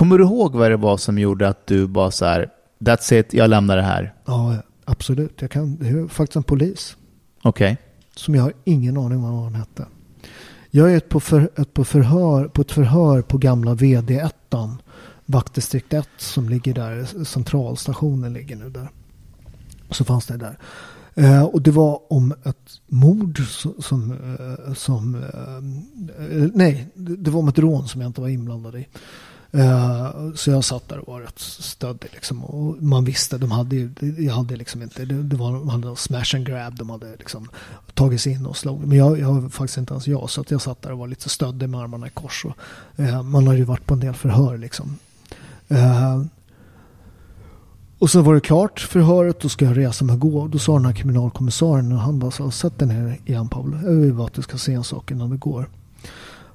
Kommer 0.00 0.18
du 0.18 0.24
ihåg 0.24 0.52
vad 0.52 0.70
det 0.70 0.76
var 0.76 0.96
som 0.96 1.18
gjorde 1.18 1.48
att 1.48 1.66
du 1.66 1.86
bara 1.86 2.10
så 2.10 2.24
här, 2.24 2.50
that's 2.78 3.14
it, 3.14 3.34
jag 3.34 3.50
lämnar 3.50 3.76
det 3.76 3.82
här. 3.82 4.14
ja, 4.26 4.56
absolut. 4.84 5.42
Jag 5.42 5.50
kan, 5.50 5.76
det 5.76 5.88
är 5.88 6.08
faktiskt 6.08 6.36
en 6.36 6.42
polis 6.42 6.96
Okej. 7.42 7.76
som 8.16 8.34
jag 8.34 8.42
har 8.42 8.52
ingen 8.64 8.96
aning 8.96 9.24
om 9.24 9.32
vad 9.32 9.42
han 9.42 9.54
hette. 9.54 9.86
Jag 10.70 10.92
är 10.92 10.96
ett 10.96 11.08
på, 11.08 11.20
för, 11.20 11.50
ett 11.56 11.74
på, 11.74 11.84
förhör, 11.84 12.48
på 12.48 12.62
ett 12.62 12.72
förhör 12.72 13.22
på 13.22 13.38
gamla 13.38 13.74
VD1, 13.74 14.76
vaktdistrikt 15.26 15.92
1 15.92 16.08
som 16.16 16.48
ligger 16.48 16.74
där, 16.74 17.24
centralstationen 17.24 18.32
ligger 18.32 18.56
nu 18.56 18.70
där. 18.70 18.88
Så 19.90 20.04
fanns 20.04 20.26
det 20.26 20.36
där. 20.36 20.58
Eh, 21.14 21.42
och 21.42 21.62
det 21.62 21.70
var 21.70 22.12
om 22.12 22.34
ett 22.44 22.80
mord 22.86 23.38
som, 23.48 23.74
som, 23.78 24.10
eh, 24.10 24.74
som 24.74 25.14
eh, 25.14 26.48
nej, 26.54 26.88
det 26.94 27.16
det 27.16 27.30
var 27.30 27.40
om 27.40 27.48
ett 27.48 27.58
rån 27.58 27.88
som 27.88 28.00
jag 28.00 28.08
inte 28.08 28.20
var 28.20 28.28
inblandad 28.28 28.74
i. 28.74 28.86
Eh, 29.52 30.32
så 30.34 30.50
jag 30.50 30.64
satt 30.64 30.88
där 30.88 30.98
och 30.98 31.12
var 31.12 31.20
rätt 31.20 31.38
stöddig 31.38 32.10
liksom. 32.12 32.44
Och 32.44 32.82
man 32.82 33.04
visste, 33.04 33.38
de 33.38 33.50
hade 33.50 33.76
ju, 33.76 33.90
jag 34.18 34.34
hade 34.34 34.56
liksom 34.56 34.82
inte, 34.82 35.04
det, 35.04 35.22
det 35.22 35.36
var, 35.36 35.52
de 35.52 35.68
hade 35.68 35.96
smash 35.96 36.34
and 36.34 36.46
grab, 36.46 36.76
de 36.78 36.90
hade 36.90 37.16
liksom 37.16 37.48
tagit 37.94 38.20
sig 38.20 38.32
in 38.32 38.46
och 38.46 38.56
slog. 38.56 38.86
Men 38.86 38.98
jag, 38.98 39.18
jag 39.18 39.32
var 39.32 39.48
faktiskt 39.48 39.78
inte 39.78 39.94
ens 39.94 40.08
jag, 40.08 40.30
så 40.30 40.40
att 40.40 40.50
jag 40.50 40.62
satt 40.62 40.82
där 40.82 40.92
och 40.92 40.98
var 40.98 41.08
lite 41.08 41.28
stöddig 41.28 41.68
med 41.68 41.80
armarna 41.80 42.06
i 42.06 42.10
kors. 42.10 42.44
Och, 42.44 42.56
eh, 43.02 43.22
man 43.22 43.46
har 43.46 43.54
ju 43.54 43.64
varit 43.64 43.86
på 43.86 43.94
en 43.94 44.00
del 44.00 44.14
förhör 44.14 44.58
liksom. 44.58 44.98
Eh, 45.68 46.22
och 47.98 48.10
så 48.10 48.22
var 48.22 48.34
det 48.34 48.40
klart 48.40 48.80
förhöret, 48.80 49.40
då 49.40 49.48
ska 49.48 49.64
jag 49.64 49.76
resa 49.76 50.04
mig 50.04 50.14
och 50.14 50.20
gå. 50.20 50.48
Då 50.48 50.58
sa 50.58 50.72
den 50.72 50.86
här 50.86 50.92
kriminalkommissarien, 50.92 51.92
och 51.92 51.98
han 51.98 52.18
bara 52.18 52.30
sa, 52.30 52.50
sätt 52.50 52.78
dig 52.78 52.88
ner 52.88 53.18
igen 53.24 53.48
Paul. 53.48 53.78
Jag 53.84 53.90
vill 53.90 54.14
bara 54.14 54.26
att 54.26 54.34
du 54.34 54.42
ska 54.42 54.58
se 54.58 54.72
en 54.72 54.84
sak 54.84 55.10
innan 55.10 55.30
du 55.30 55.36
går. 55.36 55.68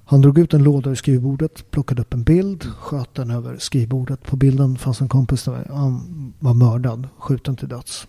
Han 0.07 0.21
drog 0.21 0.39
ut 0.39 0.53
en 0.53 0.63
låda 0.63 0.89
ur 0.89 0.95
skrivbordet, 0.95 1.71
plockade 1.71 2.01
upp 2.01 2.13
en 2.13 2.23
bild, 2.23 2.63
sköt 2.63 3.13
den 3.13 3.31
över 3.31 3.57
skrivbordet. 3.57 4.23
På 4.23 4.35
bilden 4.35 4.77
fanns 4.77 5.01
en 5.01 5.09
kompis 5.09 5.43
till 5.43 5.51
mig. 5.51 5.67
Han 5.69 6.33
var 6.39 6.53
mördad, 6.53 7.07
skjuten 7.17 7.55
till 7.55 7.67
döds. 7.67 8.07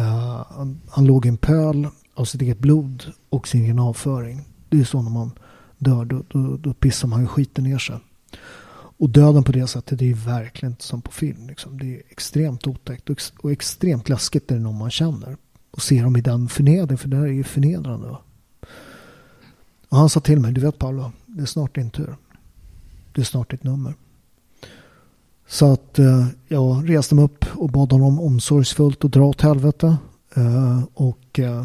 Uh, 0.00 0.06
han, 0.50 0.80
han 0.88 1.06
låg 1.06 1.26
i 1.26 1.28
en 1.28 1.36
pöl 1.36 1.88
av 2.14 2.24
sitt 2.24 2.42
eget 2.42 2.58
blod 2.58 3.04
och 3.28 3.48
sin 3.48 3.62
egen 3.62 3.78
avföring. 3.78 4.40
Det 4.68 4.80
är 4.80 4.84
så 4.84 5.02
när 5.02 5.10
man 5.10 5.30
dör, 5.78 6.04
då, 6.04 6.22
då, 6.28 6.56
då 6.56 6.74
pissar 6.74 7.08
man 7.08 7.20
ju 7.20 7.26
skiten 7.26 7.64
ner 7.64 7.78
sig. 7.78 7.96
och 8.98 9.10
döden 9.10 9.44
på 9.44 9.52
det 9.52 9.66
sättet 9.66 9.98
det 9.98 10.10
är 10.10 10.14
verkligen 10.14 10.72
inte 10.72 10.84
som 10.84 11.02
på 11.02 11.12
film. 11.12 11.48
Liksom. 11.48 11.78
Det 11.78 11.96
är 11.96 12.02
extremt 12.08 12.66
otäckt 12.66 13.10
och, 13.10 13.16
ex 13.16 13.32
och 13.38 13.52
extremt 13.52 14.08
läskigt 14.08 14.50
när 14.50 14.56
det 14.56 14.60
är 14.60 14.64
någon 14.64 14.78
man 14.78 14.90
känner. 14.90 15.36
Och 15.70 15.82
se 15.82 16.02
dem 16.02 16.16
i 16.16 16.20
den 16.20 16.48
förnedringen, 16.48 16.98
för 16.98 17.08
det 17.08 17.16
här 17.16 17.24
är 17.24 17.28
ju 17.32 17.44
förnedrande. 17.44 18.08
Va? 18.08 18.20
Och 19.94 20.00
han 20.00 20.08
sa 20.10 20.20
till 20.20 20.40
mig, 20.40 20.52
du 20.52 20.60
vet 20.60 20.78
Paolo, 20.78 21.12
det 21.26 21.42
är 21.42 21.46
snart 21.46 21.74
din 21.74 21.90
tur. 21.90 22.16
Det 23.12 23.20
är 23.20 23.24
snart 23.24 23.50
ditt 23.50 23.64
nummer. 23.64 23.94
Så 25.48 25.72
att 25.72 25.98
eh, 25.98 26.26
jag 26.48 26.90
reste 26.90 27.14
mig 27.14 27.24
upp 27.24 27.44
och 27.54 27.68
bad 27.68 27.92
honom 27.92 28.20
omsorgsfullt 28.20 29.04
att 29.04 29.12
dra 29.12 29.24
åt 29.24 29.40
helvete. 29.40 29.96
Eh, 30.36 30.82
och, 30.94 31.38
eh, 31.38 31.64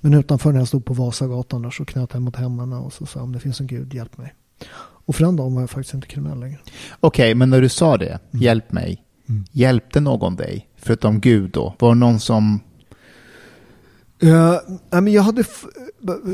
men 0.00 0.14
utanför 0.14 0.52
när 0.52 0.58
jag 0.58 0.68
stod 0.68 0.84
på 0.84 0.94
Vasagatan 0.94 1.62
där 1.62 1.70
så 1.70 1.84
knöt 1.84 2.10
jag 2.12 2.22
mot 2.22 2.36
händerna 2.36 2.80
och 2.80 2.92
så 2.92 3.06
sa 3.06 3.22
om 3.22 3.32
det 3.32 3.40
finns 3.40 3.60
en 3.60 3.66
gud, 3.66 3.94
hjälp 3.94 4.18
mig. 4.18 4.34
Och 4.78 5.14
för 5.16 5.24
den 5.24 5.36
dagen 5.36 5.54
var 5.54 5.62
jag 5.62 5.70
faktiskt 5.70 5.94
inte 5.94 6.06
kriminell 6.06 6.40
längre. 6.40 6.58
Okej, 7.00 7.34
men 7.34 7.50
när 7.50 7.60
du 7.60 7.68
sa 7.68 7.96
det, 7.96 8.18
Mm. 8.30 8.42
hjälp 8.42 8.72
mig, 8.72 9.02
hjälpte 9.52 10.00
någon 10.00 10.36
dig? 10.36 10.68
Förutom 10.76 11.20
Gud 11.20 11.50
då? 11.50 11.74
Var 11.78 11.88
det 11.94 12.00
någon 12.00 12.20
som... 12.20 12.60
Uh, 14.22 14.56
men 14.90 15.12
jag 15.12 15.22
hade... 15.22 15.44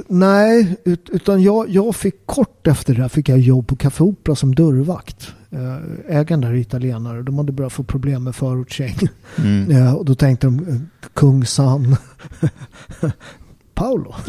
nej, 0.08 0.76
ut, 0.84 1.08
utan 1.12 1.42
jag, 1.42 1.68
jag 1.68 1.96
fick 1.96 2.26
kort 2.26 2.66
efter 2.66 2.94
det 2.94 3.02
där 3.02 3.08
fick 3.08 3.28
jag 3.28 3.38
jobb 3.38 3.66
på 3.66 3.76
Café 3.76 4.04
Opera 4.04 4.36
som 4.36 4.54
dörrvakt. 4.54 5.34
Uh, 5.52 5.76
ägaren 6.08 6.40
där 6.40 6.48
är 6.48 6.54
italienare. 6.54 7.22
De 7.22 7.38
hade 7.38 7.52
börjat 7.52 7.72
få 7.72 7.82
problem 7.84 8.24
med 8.24 8.34
förortsgäng. 8.36 8.98
Mm. 9.38 9.70
Eh, 9.70 9.94
och 9.94 10.04
då 10.04 10.14
tänkte 10.14 10.46
de, 10.46 10.60
uh, 10.60 10.80
Kungsan, 11.14 11.96
Paolo. 13.74 14.14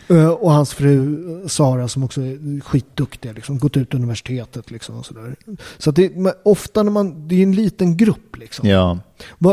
Eh, 0.09 0.27
Och 0.29 0.51
hans 0.51 0.73
fru 0.73 1.17
Sara 1.47 1.87
som 1.87 2.03
också 2.03 2.21
är 2.21 2.61
skitduktig, 2.61 3.33
liksom, 3.35 3.59
gått 3.59 3.77
ut 3.77 3.93
universitetet. 3.93 4.71
Liksom, 4.71 4.95
och. 4.95 5.35
Så 5.77 5.89
att 5.89 5.95
det, 5.95 6.15
men 6.15 6.33
ofta 6.43 6.83
när 6.83 6.91
man, 6.91 7.27
det 7.27 7.35
är 7.35 7.43
en 7.43 7.55
liten 7.55 7.97
grupp. 7.97 8.37
Liksom. 8.37 8.69
Ja. 8.69 8.99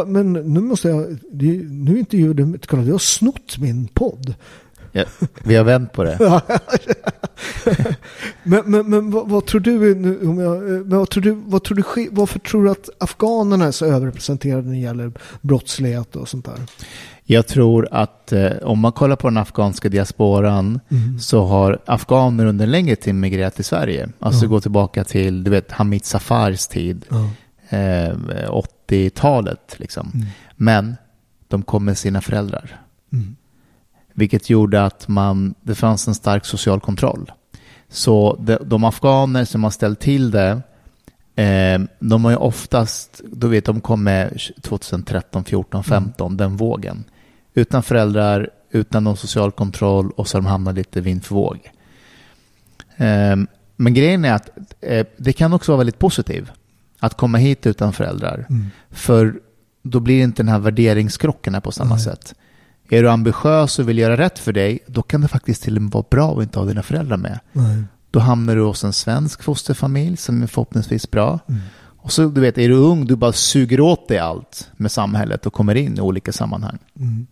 Men 0.06 0.32
nu 0.32 0.60
måste 0.60 0.88
jag, 0.88 1.18
det, 1.32 1.46
nu 1.68 1.98
intervjuar 1.98 2.34
du, 2.34 2.58
du 2.84 2.92
har 2.92 2.98
snott 2.98 3.58
min 3.58 3.88
podd. 3.88 4.34
Ja. 4.94 5.04
Vi 5.44 5.54
har 5.56 5.64
vänt 5.64 5.92
på 5.92 6.04
det. 6.04 6.40
Men, 8.42 8.62
men, 8.66 8.90
men 8.90 9.10
vad, 9.10 9.28
vad 9.28 9.46
tror 9.46 9.60
du, 9.60 9.94
nu, 9.94 10.20
om 10.28 10.38
jag, 10.38 10.74
eh, 10.74 10.80
vad 10.84 11.10
tror 11.10 11.22
du, 11.22 11.30
vad 11.46 11.64
tror 11.64 11.76
du, 11.76 12.08
varför 12.12 12.38
tror 12.38 12.64
du 12.64 12.70
att 12.70 12.88
afghanerna 13.00 13.64
är 13.66 13.70
så 13.70 13.86
överrepresenterade 13.86 14.62
när 14.62 14.72
det 14.72 14.78
gäller 14.80 15.12
brottslighet 15.40 16.16
och 16.16 16.28
sånt 16.28 16.44
där? 16.44 16.58
Jag 17.24 17.46
tror 17.46 17.88
att 17.90 18.32
eh, 18.32 18.50
om 18.62 18.78
man 18.78 18.92
kollar 18.92 19.16
på 19.16 19.28
den 19.28 19.36
afghanska 19.36 19.88
diasporan 19.88 20.80
så 21.20 21.44
har 21.44 21.78
afghaner 21.86 22.46
under 22.46 22.64
en 22.64 22.70
längre 22.70 22.96
tid 22.96 23.14
migrerat 23.14 23.54
till 23.54 23.64
Sverige. 23.64 24.08
Alltså 24.18 24.44
Ja. 24.44 24.48
gå 24.48 24.60
tillbaka 24.60 25.04
till 25.04 25.44
du 25.44 25.50
vet, 25.50 25.72
Hamid 25.72 26.04
Safars 26.04 26.66
tid, 26.66 27.04
Ja. 27.08 27.30
eh, 27.78 28.14
80-talet. 28.88 29.74
Liksom. 29.76 30.10
Mm. 30.14 30.26
Men 30.56 30.96
de 31.48 31.62
kom 31.62 31.84
med 31.84 31.98
sina 31.98 32.20
föräldrar. 32.20 32.80
Mm. 33.12 33.36
Vilket 34.14 34.50
gjorde 34.50 34.84
att 34.84 35.08
man, 35.08 35.54
det 35.62 35.74
fanns 35.74 36.08
en 36.08 36.14
stark 36.14 36.44
social 36.44 36.80
kontroll. 36.80 37.32
Så 37.88 38.36
de, 38.40 38.58
de 38.64 38.84
afghaner 38.84 39.44
som 39.44 39.64
har 39.64 39.70
ställt 39.70 40.00
till 40.00 40.30
det, 40.30 40.62
eh, 41.36 41.80
de 41.98 42.24
har 42.24 42.30
ju 42.30 42.36
oftast, 42.36 43.20
du 43.32 43.48
vet 43.48 43.64
de 43.64 43.80
kom 43.80 44.04
med 44.04 44.40
2013, 44.62 45.44
14, 45.44 45.84
15, 45.84 46.36
den 46.36 46.56
vågen. 46.56 47.04
Utan 47.54 47.82
föräldrar, 47.82 48.50
utan 48.70 49.04
någon 49.04 49.16
social 49.16 49.52
kontroll 49.52 50.10
och 50.10 50.28
så 50.28 50.36
har 50.36 50.42
de 50.42 50.48
hamnat 50.48 50.74
lite 50.74 51.00
vind 51.00 51.24
för 51.24 51.34
våg. 51.34 51.70
Eh, 52.96 53.36
men 53.76 53.94
grejen 53.94 54.24
är 54.24 54.32
att 54.32 54.50
eh, 54.80 55.06
det 55.16 55.32
kan 55.32 55.52
också 55.52 55.72
vara 55.72 55.78
väldigt 55.78 55.98
positivt 55.98 56.50
att 56.98 57.16
komma 57.16 57.38
hit 57.38 57.66
utan 57.66 57.92
föräldrar. 57.92 58.46
Mm. 58.50 58.66
För 58.90 59.40
då 59.82 60.00
blir 60.00 60.22
inte 60.22 60.42
den 60.42 60.48
här 60.48 60.58
värderingskrocken 60.58 61.54
här 61.54 61.60
på 61.60 61.72
samma 61.72 61.94
Nej. 61.94 62.04
sätt. 62.04 62.34
Är 62.94 63.02
du 63.02 63.10
ambitiös 63.10 63.78
och 63.78 63.88
vill 63.88 63.98
göra 63.98 64.16
rätt 64.16 64.38
för 64.38 64.52
dig, 64.52 64.78
då 64.86 65.02
kan 65.02 65.20
det 65.20 65.28
faktiskt 65.28 65.62
till 65.62 65.76
och 65.76 65.82
med 65.82 65.92
vara 65.92 66.04
bra 66.10 66.36
att 66.36 66.42
inte 66.42 66.58
ha 66.58 66.66
dina 66.66 66.82
föräldrar 66.82 67.16
med. 67.16 67.40
Nej. 67.52 67.84
Då 68.10 68.20
hamnar 68.20 68.56
du 68.56 68.62
hos 68.62 68.84
en 68.84 68.92
svensk 68.92 69.42
fosterfamilj 69.42 70.16
som 70.16 70.42
är 70.42 70.46
förhoppningsvis 70.46 71.10
bra. 71.10 71.38
Mm. 71.48 71.60
Och 71.76 72.12
så, 72.12 72.28
du 72.28 72.40
vet, 72.40 72.58
är 72.58 72.68
du 72.68 72.74
ung, 72.74 73.06
du 73.06 73.16
bara 73.16 73.32
suger 73.32 73.80
åt 73.80 74.08
dig 74.08 74.18
allt 74.18 74.70
med 74.76 74.92
samhället 74.92 75.46
och 75.46 75.52
kommer 75.52 75.74
in 75.74 75.98
i 75.98 76.00
olika 76.00 76.32
sammanhang. 76.32 76.78
Mm. 76.96 77.26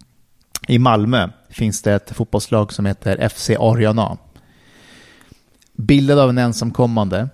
I 0.69 0.79
Malmö 0.79 1.29
finns 1.49 1.83
det 1.83 1.95
ett 1.95 2.11
fotbollslag 2.11 2.73
som 2.73 2.87
heter 2.87 3.29
FC 3.29 3.51
Ariana. 3.51 4.17
Bildad 5.77 6.19
av 6.19 6.31
en 6.31 6.39
ensamkommande. 6.39 7.29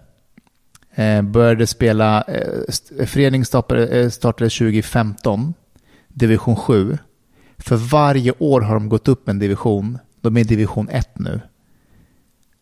Eh, 0.95 1.23
började 1.23 1.67
spela, 1.67 2.23
eh, 2.23 3.07
föreningen 3.07 3.45
startade, 3.45 3.87
eh, 3.87 4.11
startade 4.11 4.51
2015, 4.51 5.55
division 6.09 6.57
7. 6.57 6.99
För 7.59 7.77
varje 7.77 8.33
år 8.39 8.61
har 8.61 8.75
de 8.75 8.89
gått 8.89 9.09
upp 9.09 9.29
en 9.29 9.39
division. 9.39 9.99
De 10.21 10.37
är 10.37 10.41
i 10.41 10.45
division 10.45 10.89
1 10.89 11.19
nu. 11.19 11.41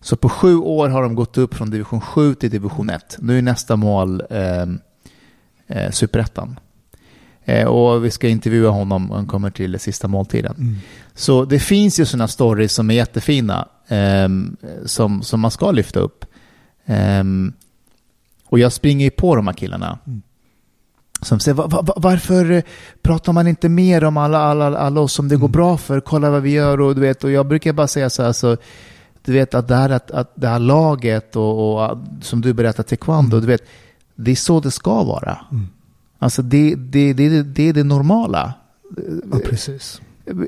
Så 0.00 0.16
på 0.16 0.28
sju 0.28 0.56
år 0.56 0.88
har 0.88 1.02
de 1.02 1.14
gått 1.14 1.38
upp 1.38 1.54
från 1.54 1.70
division 1.70 2.00
7 2.00 2.34
till 2.34 2.50
division 2.50 2.90
1. 2.90 3.16
Nu 3.20 3.38
är 3.38 3.42
nästa 3.42 3.76
mål 3.76 4.22
eh, 4.30 4.66
eh, 5.66 5.90
superettan. 5.90 6.58
Eh, 7.44 7.66
och 7.66 8.04
vi 8.04 8.10
ska 8.10 8.28
intervjua 8.28 8.70
honom 8.70 9.10
och 9.10 9.16
han 9.16 9.26
kommer 9.26 9.50
till 9.50 9.80
sista 9.80 10.08
måltiden. 10.08 10.54
Mm. 10.58 10.76
Så 11.14 11.44
det 11.44 11.58
finns 11.58 12.00
ju 12.00 12.04
sådana 12.04 12.28
stories 12.28 12.72
som 12.72 12.90
är 12.90 12.94
jättefina 12.94 13.68
ehm, 13.88 14.56
som, 14.84 15.22
som 15.22 15.40
man 15.40 15.50
ska 15.50 15.70
lyfta 15.70 16.00
upp. 16.00 16.24
Ehm, 16.84 17.52
och 18.44 18.58
jag 18.58 18.72
springer 18.72 19.04
ju 19.04 19.10
på 19.10 19.36
de 19.36 19.46
här 19.46 19.54
killarna. 19.54 19.98
Mm. 20.06 20.22
Som 21.22 21.40
säger 21.40 21.54
"Va- 21.54 21.66
va- 21.66 21.82
va- 21.82 21.94
varför 21.96 22.50
eh, 22.50 22.62
pratar 23.02 23.32
man 23.32 23.46
inte 23.46 23.68
mer 23.68 24.04
om 24.04 24.16
alla, 24.16 24.38
alla, 24.38 24.78
alla 24.78 25.00
oss 25.00 25.12
som 25.12 25.28
det 25.28 25.36
går 25.36 25.48
bra 25.48 25.76
för? 25.76 26.00
Kolla 26.00 26.30
vad 26.30 26.42
vi 26.42 26.50
gör 26.50 26.80
och 26.80 26.94
du 26.94 27.00
vet, 27.00 27.24
och 27.24 27.30
jag 27.30 27.46
brukar 27.46 27.72
bara 27.72 27.86
säga 27.88 28.10
så 28.10 28.22
här, 28.22 28.32
så, 28.32 28.56
du 29.24 29.32
vet 29.32 29.54
att 29.54 29.68
det 29.68 29.74
här, 29.76 29.90
att, 29.90 30.10
att 30.10 30.32
det 30.34 30.48
här 30.48 30.58
laget 30.58 31.36
och, 31.36 31.74
och 31.90 31.98
som 32.22 32.40
du 32.40 32.52
berättar 32.52 32.82
taekwondo, 32.82 33.40
du 33.40 33.46
vet, 33.46 33.62
det 34.14 34.30
är 34.30 34.36
så 34.36 34.60
det 34.60 34.70
ska 34.70 35.02
vara. 35.04 35.38
Alltså 36.18 36.42
det, 36.42 36.74
det, 36.74 37.12
det, 37.12 37.42
det 37.42 37.68
är 37.68 37.72
det 37.72 37.84
normala. 37.84 38.54
Ja, 39.32 39.38
precis. 39.48 40.00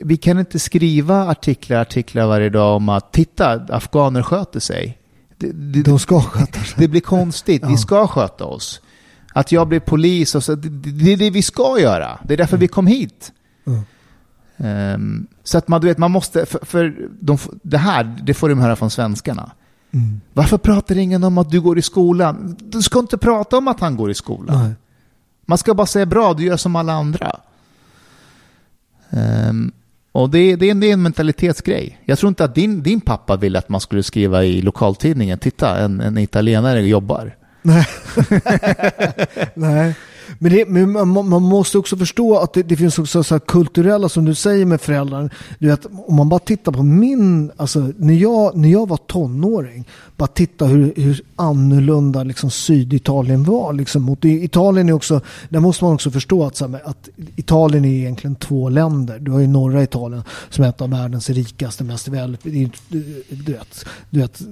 Vi 0.05 0.17
kan 0.17 0.39
inte 0.39 0.59
skriva 0.59 1.29
artiklar, 1.29 1.81
artiklar 1.81 2.27
varje 2.27 2.49
dag 2.51 2.77
om 2.77 2.89
att 2.89 3.13
titta, 3.13 3.51
afghaner 3.69 4.23
sköter 4.23 4.61
sig. 4.61 4.99
Det, 5.37 5.51
det, 5.53 5.83
De 5.83 5.99
ska 5.99 6.21
sköta 6.21 6.61
sig. 6.61 6.75
det 6.79 6.89
blir 6.89 7.01
konstigt. 7.01 7.63
Vi 7.65 7.71
Ja. 7.71 7.77
ska 7.77 8.07
sköta 8.07 8.45
oss. 8.45 8.81
Att 9.33 9.53
jag 9.53 9.69
blir 9.69 9.81
polis, 9.81 10.35
och 10.35 10.45
så, 10.45 10.55
det, 10.55 11.13
är 11.13 11.17
det 11.17 11.31
vi 11.31 11.43
ska 11.43 11.81
göra. 11.81 12.19
Det 12.25 12.35
är 12.35 12.39
därför 12.39 12.57
vi 12.57 12.69
kom 12.69 12.87
hit. 12.87 13.33
Mm. 13.67 13.81
Ehm, 14.57 15.27
så 15.45 15.59
att 15.59 15.69
man, 15.69 15.81
du 15.81 15.87
vet, 15.87 15.99
man 15.99 16.11
måste, 16.11 16.47
för, 16.47 16.59
för 16.65 17.09
de, 17.21 17.39
det 17.63 17.79
här, 17.79 18.17
det 18.23 18.35
får 18.35 18.49
de 18.49 18.59
höra 18.59 18.77
från 18.77 18.91
svenskarna. 18.91 19.51
Mm. 19.93 20.21
Varför 20.33 20.59
pratar 20.59 20.99
ingen 20.99 21.25
om 21.25 21.39
att 21.39 21.51
du 21.51 21.61
går 21.61 21.79
i 21.79 21.83
skolan? 21.83 22.57
Du 22.61 22.83
ska 22.83 22.99
inte 22.99 23.19
prata 23.19 23.59
om 23.59 23.69
att 23.69 23.81
han 23.81 23.97
går 23.97 24.11
i 24.11 24.15
skolan. 24.15 24.65
Nej. 24.65 24.75
Man 25.47 25.59
ska 25.59 25.75
bara 25.75 25.87
säga 25.87 26.07
bra, 26.07 26.35
du 26.35 26.45
gör 26.45 26.57
som 26.57 26.77
alla 26.77 26.93
andra. 26.93 27.37
Ehm, 29.11 29.73
och 30.13 30.31
det, 30.31 30.57
det, 30.57 30.67
är 30.67 30.71
en- 30.71 30.81
det 30.81 30.87
är 30.87 30.93
en 30.93 31.03
mentalitetsgrej. 31.03 31.99
Jag 32.05 32.19
tror 32.19 32.29
inte 32.29 32.45
att 32.45 32.55
din, 32.55 32.83
din 32.83 33.01
pappa 33.01 33.37
ville 33.37 33.59
att 33.59 33.69
man 33.69 33.81
skulle 33.81 34.03
skriva 34.03 34.45
i 34.45 34.63
lokaltidningen, 34.63 35.39
titta, 35.39 35.79
en, 35.79 36.01
en 36.01 36.19
italienare 36.19 36.81
jobbar. 36.89 37.37
Nej. 37.63 37.87
Nej. 39.55 39.95
Men, 40.39 40.53
det, 40.53 40.69
men 40.69 41.09
man, 41.09 41.29
man 41.29 41.43
måste 41.43 41.79
också 41.79 41.97
förstå 41.97 42.39
att 42.39 42.53
det, 42.53 42.63
det 42.63 42.77
finns 42.77 42.99
också 42.99 43.23
så 43.23 43.35
här 43.35 43.41
kulturella, 43.41 44.09
som 44.09 44.25
du 44.25 44.35
säger 44.35 44.67
med 44.67 44.81
föräldrar. 44.81 45.35
Du 45.59 45.67
vet, 45.67 45.87
om 46.07 46.17
man 46.17 46.29
bara 46.29 46.41
tittar 46.41 46.73
på 46.73 46.83
min, 46.83 47.51
alltså 47.57 47.93
när 47.97 48.15
jag, 48.15 48.57
när 48.57 48.69
jag 48.69 48.89
var 48.89 48.97
tonåring, 48.97 49.85
bara 50.17 50.27
titta 50.27 50.67
hur, 50.67 50.93
hur 50.97 51.23
annorlunda 51.37 52.23
liksom 52.23 52.51
Syditalien 52.51 53.45
var. 53.45 53.73
Liksom, 53.73 54.03
mot, 54.03 54.25
Italien 54.25 54.89
är 54.89 54.93
också, 54.93 55.21
där 55.49 55.61
måste 55.61 55.85
man 55.85 55.95
också 55.95 56.11
förstå 56.11 56.47
att, 56.47 56.57
så 56.57 56.69
här, 56.69 56.81
att 56.85 57.09
Italien 57.37 57.85
är 57.85 57.89
egentligen 57.89 58.37
två 58.37 58.69
länder. 58.69 59.19
Du 59.19 59.31
har 59.31 59.41
ju 59.41 59.47
norra 59.47 59.83
Italien 59.83 60.23
som 60.51 60.65
är 60.65 60.69
ett 60.69 60.81
av 60.81 60.91
världens 60.91 61.31
rikaste, 61.31 61.85
mest 61.85 62.09
väl, 62.09 62.37
du, 62.43 62.71
du, 63.29 63.53
vet, 63.53 63.85
du 64.11 64.21
vet, 64.21 64.43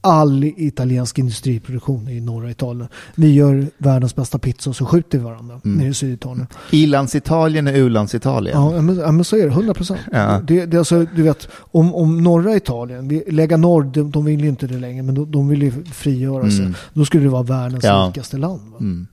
all 0.00 0.44
italiensk 0.44 1.18
industriproduktion 1.18 2.08
är 2.08 2.12
i 2.12 2.20
norra 2.20 2.50
Italien. 2.50 2.88
Vi 3.14 3.32
gör 3.32 3.66
världens 3.78 4.16
bästa 4.16 4.38
pizza 4.38 4.70
och 4.70 4.76
så 4.76 4.86
skjuter 4.86 5.07
vi 5.14 5.18
varandra 5.18 5.60
nere 5.64 5.88
i 5.88 5.94
Syditalien. 5.94 6.46
Ilandsitalien 6.70 7.66
är 7.68 7.72
u-landsitalien. 7.76 8.62
Ja, 8.62 8.80
men, 8.82 8.96
ja, 8.96 9.12
men 9.12 9.24
så 9.24 9.36
är 9.36 9.40
det. 9.42 9.48
100 9.52 9.74
procent. 9.74 10.00
Ja. 10.12 10.40
Det, 10.46 10.66
det 10.66 10.76
är 10.76 10.78
alltså, 10.78 11.06
du 11.16 11.22
vet, 11.22 11.48
om, 11.52 11.94
om 11.94 12.22
norra 12.22 12.56
Italien, 12.56 13.22
Lega 13.26 13.56
Nord, 13.56 13.86
de, 13.86 14.10
de 14.10 14.24
vill 14.24 14.40
ju 14.40 14.48
inte 14.48 14.66
det 14.66 14.78
längre, 14.78 15.02
men 15.02 15.14
de, 15.14 15.30
de 15.32 15.48
vill 15.48 15.62
ju 15.62 15.84
frigöra 15.84 16.50
sig. 16.50 16.60
Mm. 16.60 16.74
Då 16.94 17.04
skulle 17.04 17.22
det 17.22 17.28
vara 17.30 17.42
världens 17.42 17.84
Ja. 17.84 18.06
rikaste 18.14 18.36
land. 18.38 18.72
Mm. 18.80 19.06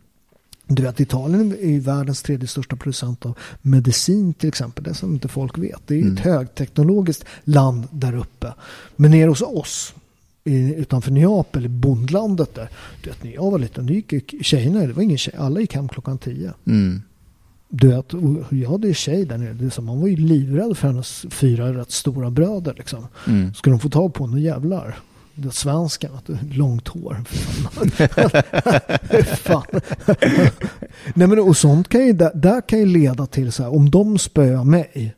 Du 0.68 0.84
vet, 0.84 1.00
Italien 1.00 1.56
är 1.62 1.80
världens 1.80 2.22
tredje 2.22 2.48
största 2.48 2.76
producent 2.76 3.26
av 3.26 3.38
medicin 3.62 4.34
till 4.34 4.50
exempel. 4.50 4.84
Det 4.84 4.94
som 4.94 5.14
inte 5.14 5.28
folk 5.28 5.58
vet. 5.58 5.80
Det 5.88 5.94
är 5.94 5.98
ju 5.98 6.04
Mm. 6.04 6.14
ett 6.18 6.24
högteknologiskt 6.24 7.26
land 7.44 7.88
där 7.92 8.16
uppe. 8.16 8.54
Men 8.96 9.12
nere 9.12 9.30
hos 9.30 9.42
oss, 9.42 9.94
i, 10.46 10.74
utanför 10.76 11.12
Neapel, 11.12 11.66
i 11.66 11.70
bondlandet 11.70 12.56
där. 12.56 12.70
Du 13.04 13.10
vet, 13.10 13.24
när 13.24 13.32
jag 13.32 13.52
var 13.52 13.60
liten, 13.60 13.86
då 13.86 13.94
gick 13.94 14.46
tjejerna, 14.46 14.80
det 14.80 14.94
var 14.94 15.04
ingen 15.04 15.18
tjej, 15.18 15.34
alla 15.38 15.60
gick 15.60 15.76
hem 15.76 15.90
klockan 15.90 16.18
tio. 16.18 16.54
Mm. 16.68 17.02
Du 17.70 17.88
vet, 17.88 18.14
jag 18.50 18.70
hade 18.70 18.88
ju 18.88 18.94
tjej 18.94 19.26
där 19.26 19.38
nere. 19.38 19.54
Det 19.54 19.66
är 19.66 19.70
som, 19.70 19.86
man 19.86 20.02
var 20.02 20.08
ju 20.08 20.16
livrädd 20.16 20.78
för 20.78 20.88
hennes 20.88 21.26
fyra 21.30 21.74
rätt 21.74 21.92
stora 21.92 22.32
bröder. 22.32 22.74
Liksom. 22.78 23.08
Mm. 23.28 23.54
Skulle 23.54 23.74
de 23.74 23.80
få 23.80 23.90
tag 23.90 24.14
på 24.14 24.24
honom, 24.24 24.40
jävlar. 24.40 24.96
Det 25.36 25.52
du, 26.26 26.38
långt 26.58 26.88
hår. 26.88 27.24
Fan. 29.36 29.66
Nej 31.14 31.28
men 31.28 31.40
och 31.40 31.58
sånt 31.58 31.88
kan 31.88 32.06
ju, 32.06 32.14
där, 32.14 32.32
där 32.36 32.62
kan 32.62 32.80
ju 32.80 32.86
leda 32.86 33.26
till 33.26 33.52
så 33.52 33.64
här, 33.64 33.76
om 33.76 33.90
de 33.90 34.18
spöar 34.18 34.64
mig. 34.64 35.16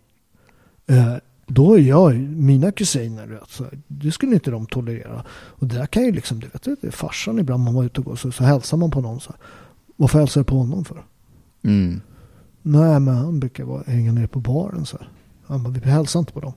Eh, 0.87 1.15
då 1.47 1.77
är 1.77 1.81
jag, 1.81 2.15
mina 2.19 2.71
kusiner, 2.71 3.27
du 3.27 3.33
vet, 3.33 3.49
så 3.49 3.63
här, 3.63 3.79
det 3.87 4.11
skulle 4.11 4.33
inte 4.33 4.51
de 4.51 4.65
tolerera. 4.65 5.23
Och 5.29 5.67
det 5.67 5.75
där 5.75 5.85
kan 5.85 6.03
ju 6.03 6.11
liksom, 6.11 6.39
du 6.39 6.47
vet, 6.47 6.63
det 6.63 6.87
är 6.87 6.91
farsan 6.91 7.39
ibland 7.39 7.63
man 7.63 7.73
var 7.73 7.83
ute 7.83 7.99
och 7.99 8.05
går 8.05 8.15
så, 8.15 8.31
så 8.31 8.43
hälsar 8.43 8.77
man 8.77 8.91
på 8.91 9.01
någon 9.01 9.19
så 9.19 9.31
här. 9.31 9.39
Varför 9.95 10.19
hälsar 10.19 10.41
du 10.41 10.45
på 10.45 10.57
honom 10.57 10.85
för? 10.85 11.03
Mm. 11.63 12.01
Nej, 12.61 12.99
men 12.99 13.15
han 13.15 13.39
brukar 13.39 13.63
vara, 13.63 13.83
hänga 13.87 14.11
ner 14.11 14.27
på 14.27 14.39
baren 14.39 14.85
så 14.85 14.97
här. 14.97 15.09
Han 15.45 15.63
bara, 15.63 15.73
vi 15.73 15.89
hälsar 15.89 16.19
inte 16.19 16.33
på 16.33 16.39
dem. 16.39 16.53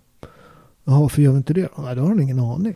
Jaha, 0.85 1.01
varför 1.01 1.23
gör 1.23 1.33
vi 1.33 1.37
inte 1.37 1.55
det? 1.55 1.69
Nej, 1.79 1.95
då 1.95 2.03
har 2.03 2.09
han 2.09 2.21
ingen 2.21 2.41
aning. 2.41 2.75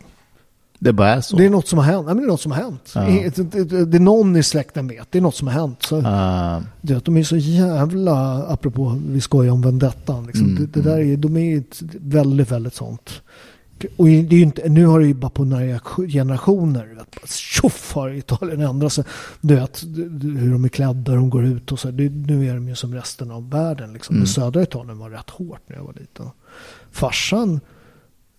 Det 0.84 0.92
bara 0.92 1.08
är 1.08 1.20
så. 1.20 1.36
Det 1.36 1.44
är 1.44 1.50
något 1.50 1.68
som 1.68 1.78
har 1.78 1.86
hänt. 1.86 2.06
Nej, 2.06 2.14
men 2.14 2.22
det 2.22 2.26
är 2.26 2.30
något 2.30 2.40
som 2.40 2.52
har 2.52 2.62
hänt. 2.62 2.92
Ja. 2.94 3.00
Det, 3.00 3.96
är 3.96 4.00
någon 4.00 4.36
i 4.36 4.42
släkten 4.42 4.88
vet. 4.88 5.12
Det 5.12 5.18
är 5.18 5.22
något 5.22 5.34
som 5.34 5.48
har 5.48 5.54
hänt. 5.54 5.82
Så, 5.82 6.02
Ah, 6.04 6.62
du 6.80 6.94
vet, 6.94 7.04
de 7.04 7.16
är 7.16 7.22
så 7.22 7.36
jävla, 7.36 8.46
apropå 8.46 9.00
vi 9.08 9.20
skojar 9.20 9.52
om 9.52 9.62
vendettan. 9.62 10.26
Liksom. 10.26 10.44
Mm, 10.44 10.56
det, 10.56 10.66
det 10.66 10.90
där 10.90 10.98
är, 10.98 11.16
de 11.16 11.36
är 11.36 11.62
väldigt, 11.98 12.50
väldigt 12.50 12.74
sånt. 12.74 13.22
Och 13.96 14.06
det 14.06 14.36
är 14.36 14.42
inte, 14.42 14.68
nu 14.68 14.86
har 14.86 15.00
det 15.00 15.06
ju 15.06 15.14
bara 15.14 15.30
på 15.30 15.44
några 15.44 15.80
generationer, 16.08 16.98
tjoff 17.26 17.92
har 17.92 18.10
Italien 18.10 18.60
ändrat 18.60 18.92
sig. 18.92 19.04
Du 19.40 19.54
vet 19.54 19.82
hur 20.22 20.52
de 20.52 20.64
är 20.64 20.68
klädda, 20.68 21.12
hur 21.12 21.18
de 21.18 21.30
går 21.30 21.44
ut 21.44 21.72
och 21.72 21.78
så. 21.80 21.90
Det, 21.90 22.08
nu 22.08 22.48
är 22.48 22.54
de 22.54 22.68
ju 22.68 22.74
som 22.74 22.94
resten 22.94 23.30
av 23.30 23.50
världen. 23.50 23.92
Liksom. 23.92 24.16
Mm. 24.16 24.26
södra 24.26 24.62
Italien 24.62 24.98
var 24.98 25.10
rätt 25.10 25.30
hårt 25.30 25.60
när 25.66 25.76
jag 25.76 25.84
var 25.84 25.94
liten. 25.94 26.26
Farsan, 26.90 27.60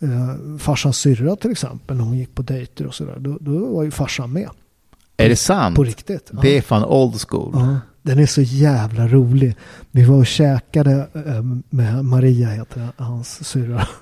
eh, 0.01 0.57
farsans 0.59 0.97
syrra 0.97 1.35
till 1.35 1.51
exempel, 1.51 1.97
när 1.97 2.03
hon 2.03 2.17
gick 2.17 2.35
på 2.35 2.41
dejter 2.41 2.87
och 2.87 2.95
sådär, 2.95 3.15
då, 3.19 3.37
då 3.41 3.65
var 3.65 3.83
ju 3.83 3.91
farsan 3.91 4.33
med. 4.33 4.49
är 5.17 5.29
det 5.29 5.35
sant? 5.35 5.75
På 5.75 5.83
riktigt. 5.83 6.31
Det 6.41 6.57
är 6.57 6.61
fan 6.61 6.85
old 6.85 7.21
school. 7.29 7.51
Ja, 7.53 7.79
den 8.05 8.19
är 8.19 8.25
så 8.25 8.41
jävla 8.41 9.07
rolig. 9.07 9.55
Vi 9.91 10.03
var 10.03 10.15
och 10.17 10.27
käkade 10.27 11.07
eh, 11.25 11.43
med 11.69 12.05
Maria, 12.05 12.49
heter 12.49 12.87
hans 12.97 13.47
syrra. 13.47 13.87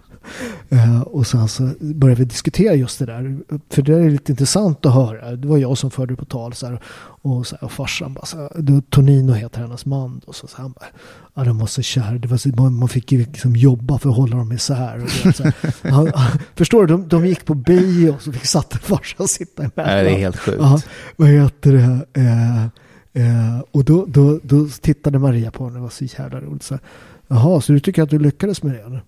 Eh, 0.69 1.01
Och 1.01 1.27
sen 1.27 1.47
så 1.47 1.69
började 1.79 2.19
vi 2.19 2.25
diskutera 2.25 2.73
just 2.75 2.99
det 2.99 3.05
där. 3.05 3.37
För 3.69 3.81
det 3.81 3.93
är 3.93 4.09
lite 4.09 4.31
intressant 4.31 4.85
att 4.85 4.93
höra. 4.93 5.35
Det 5.35 5.47
var 5.47 5.57
jag 5.57 5.77
som 5.77 5.91
förde 5.91 6.13
det 6.13 6.17
på 6.17 6.25
tal. 6.25 6.53
Så 6.53 6.67
här, 6.67 6.79
och, 7.21 7.47
så 7.47 7.55
här, 7.55 7.63
och 7.63 7.71
farsan 7.71 8.13
bara 8.13 8.25
så 8.25 8.37
här, 8.37 8.81
Tonino 8.89 9.33
heter 9.33 9.61
hennes 9.61 9.85
man. 9.85 10.21
Och 10.25 10.35
så, 10.35 10.47
så 10.47 10.57
här, 10.57 10.63
han 10.63 10.71
bara, 10.71 10.85
ja 11.33 11.43
de 11.43 11.57
var 11.57 11.67
så 11.67 11.81
kär. 11.81 12.17
Det 12.17 12.27
var 12.27 12.37
så, 12.37 12.49
man, 12.49 12.73
man 12.73 12.89
fick 12.89 13.11
liksom 13.11 13.55
jobba 13.55 13.99
för 13.99 14.09
att 14.09 14.15
hålla 14.15 14.37
dem 14.37 14.51
isär. 14.51 14.95
Och 14.95 15.09
det, 15.23 15.33
så 15.33 15.43
här, 15.43 15.53
han, 15.91 16.11
han, 16.15 16.39
förstår 16.55 16.85
du? 16.87 16.93
De, 16.93 17.07
de 17.07 17.25
gick 17.25 17.45
på 17.45 17.53
bio 17.53 18.09
och 18.09 18.21
så 18.21 18.31
fick 18.31 18.45
satte 18.45 18.77
farsan 18.77 19.27
sitta 19.27 19.63
emellan. 19.63 19.93
Nej, 19.95 20.03
det 20.03 20.09
är 20.09 20.19
helt 20.19 20.37
sjukt. 20.39 20.57
Ja, 20.61 20.81
vad 21.15 21.29
heter 21.29 21.73
det? 21.73 22.21
Eh, 22.21 22.65
eh, 23.13 23.59
och 23.71 23.83
då, 23.85 24.05
då, 24.05 24.39
då 24.43 24.67
tittade 24.81 25.19
Maria 25.19 25.51
på 25.51 25.63
honom. 25.63 25.73
Det 25.75 25.81
var 25.81 25.89
så 25.89 26.05
jävla 26.05 26.41
roligt. 26.41 26.63
Så 26.63 26.79
Jaha, 27.27 27.61
så 27.61 27.73
du 27.73 27.79
tycker 27.79 28.03
att 28.03 28.09
du 28.09 28.19
lyckades 28.19 28.63
med 28.63 28.73
det? 28.75 28.81
Eller? 28.81 29.03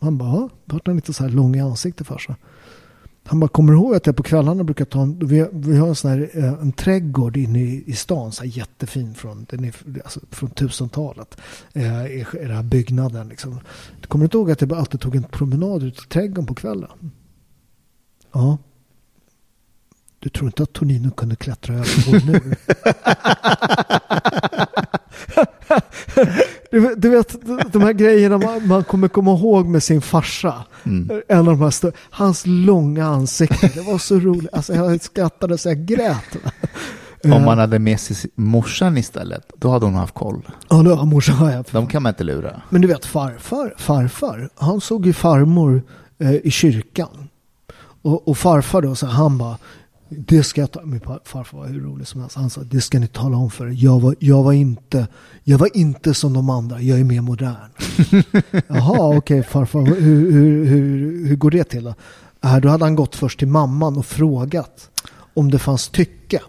Han 0.00 0.18
bara, 0.18 0.28
ja. 0.28 0.48
Då 0.64 0.74
vart 0.76 0.86
han 0.86 0.96
lite 0.96 1.12
så 1.12 1.22
här 1.24 1.30
lång 1.30 1.56
i 1.56 1.60
ansiktet 1.60 2.06
farsa. 2.06 2.36
Han 3.24 3.40
bara, 3.40 3.48
kommer 3.48 3.72
du 3.72 3.78
ihåg 3.78 3.94
att 3.94 4.06
jag 4.06 4.16
på 4.16 4.22
kvällarna 4.22 4.64
brukar 4.64 4.84
ta 4.84 5.02
en, 5.02 5.18
vi, 5.26 5.38
har- 5.40 5.48
vi 5.52 5.76
har 5.76 5.88
en 5.88 5.94
sån 5.94 6.10
här, 6.10 6.30
eh, 6.34 6.52
en 6.52 6.72
trädgård 6.72 7.36
inne 7.36 7.58
i, 7.62 7.84
i 7.86 7.92
stan, 7.92 8.32
så 8.32 8.42
här 8.44 8.50
jättefin 8.50 9.14
från, 9.14 9.46
den 9.50 9.64
är, 9.64 9.74
alltså, 10.04 10.20
från 10.30 10.50
1000-talet. 10.50 11.36
Eh, 11.72 12.06
i, 12.06 12.20
I 12.20 12.24
den 12.46 12.56
här 12.56 12.62
byggnaden 12.62 13.28
liksom. 13.28 13.60
Kommer 14.08 14.22
du 14.22 14.26
inte 14.26 14.36
ihåg 14.36 14.50
att 14.50 14.60
jag 14.60 14.72
alltid 14.72 15.00
tog 15.00 15.16
en 15.16 15.22
promenad 15.22 15.82
ut 15.82 15.98
i 16.04 16.08
trädgården 16.08 16.46
på 16.46 16.54
kvällen? 16.54 16.90
Ja. 18.32 18.58
Du 20.20 20.28
tror 20.28 20.46
inte 20.48 20.62
att 20.62 20.72
Tonino 20.72 21.10
kunde 21.10 21.36
klättra 21.36 21.74
över 21.74 22.06
vår 22.06 22.26
mur? 22.26 22.56
du, 26.70 26.94
du 26.96 27.08
vet, 27.08 27.36
de 27.72 27.82
här 27.82 27.92
grejerna 27.92 28.38
man, 28.38 28.68
man 28.68 28.84
kommer 28.84 29.08
komma 29.08 29.32
ihåg 29.32 29.66
med 29.66 29.82
sin 29.82 30.00
farsa. 30.00 30.64
Mm. 30.84 31.22
En 31.28 31.38
av 31.38 31.44
de 31.44 31.60
här 31.60 31.70
stö- 31.70 31.92
hans 32.10 32.46
långa 32.46 33.06
ansikte, 33.06 33.70
det 33.74 33.80
var 33.80 33.98
så 33.98 34.18
roligt. 34.18 34.52
Alltså 34.52 34.74
jag 34.74 35.02
skrattade 35.02 35.58
så 35.58 35.68
jag 35.68 35.86
grät. 35.86 36.36
Om 37.24 37.44
man 37.44 37.58
hade 37.58 37.78
med 37.78 38.00
sig 38.00 38.30
morsan 38.34 38.98
istället, 38.98 39.52
då 39.56 39.70
hade 39.70 39.86
hon 39.86 39.94
haft 39.94 40.14
koll. 40.14 40.48
Ja, 40.70 40.82
då 40.82 40.94
har 40.94 41.06
morsan 41.06 41.34
har 41.34 41.50
jag. 41.50 41.64
De 41.70 41.86
kan 41.86 42.02
man 42.02 42.10
inte 42.10 42.24
lura. 42.24 42.62
Men 42.68 42.80
du 42.80 42.88
vet 42.88 43.06
farfar, 43.06 43.74
farfar, 43.78 44.50
han 44.54 44.80
såg 44.80 45.06
ju 45.06 45.12
farmor 45.12 45.82
eh, 46.18 46.34
i 46.34 46.50
kyrkan. 46.50 47.28
Och, 48.02 48.28
och 48.28 48.38
farfar 48.38 48.82
då, 48.82 48.94
så 48.94 49.06
här, 49.06 49.12
han 49.12 49.38
bara, 49.38 49.56
det 50.08 50.42
ska 50.42 50.60
jag 50.60 50.70
ta, 50.70 50.82
min 50.84 51.00
farfar 51.00 51.58
var 51.58 51.66
hur 51.66 51.80
rolig 51.80 52.06
som 52.06 52.20
helst. 52.20 52.36
Han 52.36 52.50
sa, 52.50 52.60
det 52.60 52.80
ska 52.80 52.98
ni 52.98 53.06
tala 53.06 53.36
om 53.36 53.50
för 53.50 53.66
er. 53.66 53.74
jag 53.76 54.00
var, 54.00 54.14
jag 54.18 54.42
var 54.42 54.52
inte, 54.52 55.06
jag 55.44 55.58
var 55.58 55.76
inte 55.76 56.14
som 56.14 56.32
de 56.32 56.50
andra, 56.50 56.80
jag 56.80 57.00
är 57.00 57.04
mer 57.04 57.20
modern. 57.20 57.70
Jaha, 58.68 59.16
okej 59.16 59.42
farfar, 59.42 59.80
hur, 59.80 60.00
hur, 60.32 60.64
hur, 60.64 61.26
hur 61.28 61.36
går 61.36 61.50
det 61.50 61.64
till 61.64 61.84
då? 61.84 61.94
Äh, 62.44 62.56
då 62.56 62.68
hade 62.68 62.84
han 62.84 62.94
gått 62.94 63.16
först 63.16 63.38
till 63.38 63.48
mamman 63.48 63.96
och 63.96 64.06
frågat 64.06 64.90
om 65.34 65.50
det 65.50 65.58
fanns 65.58 65.88
tycke. 65.88 66.40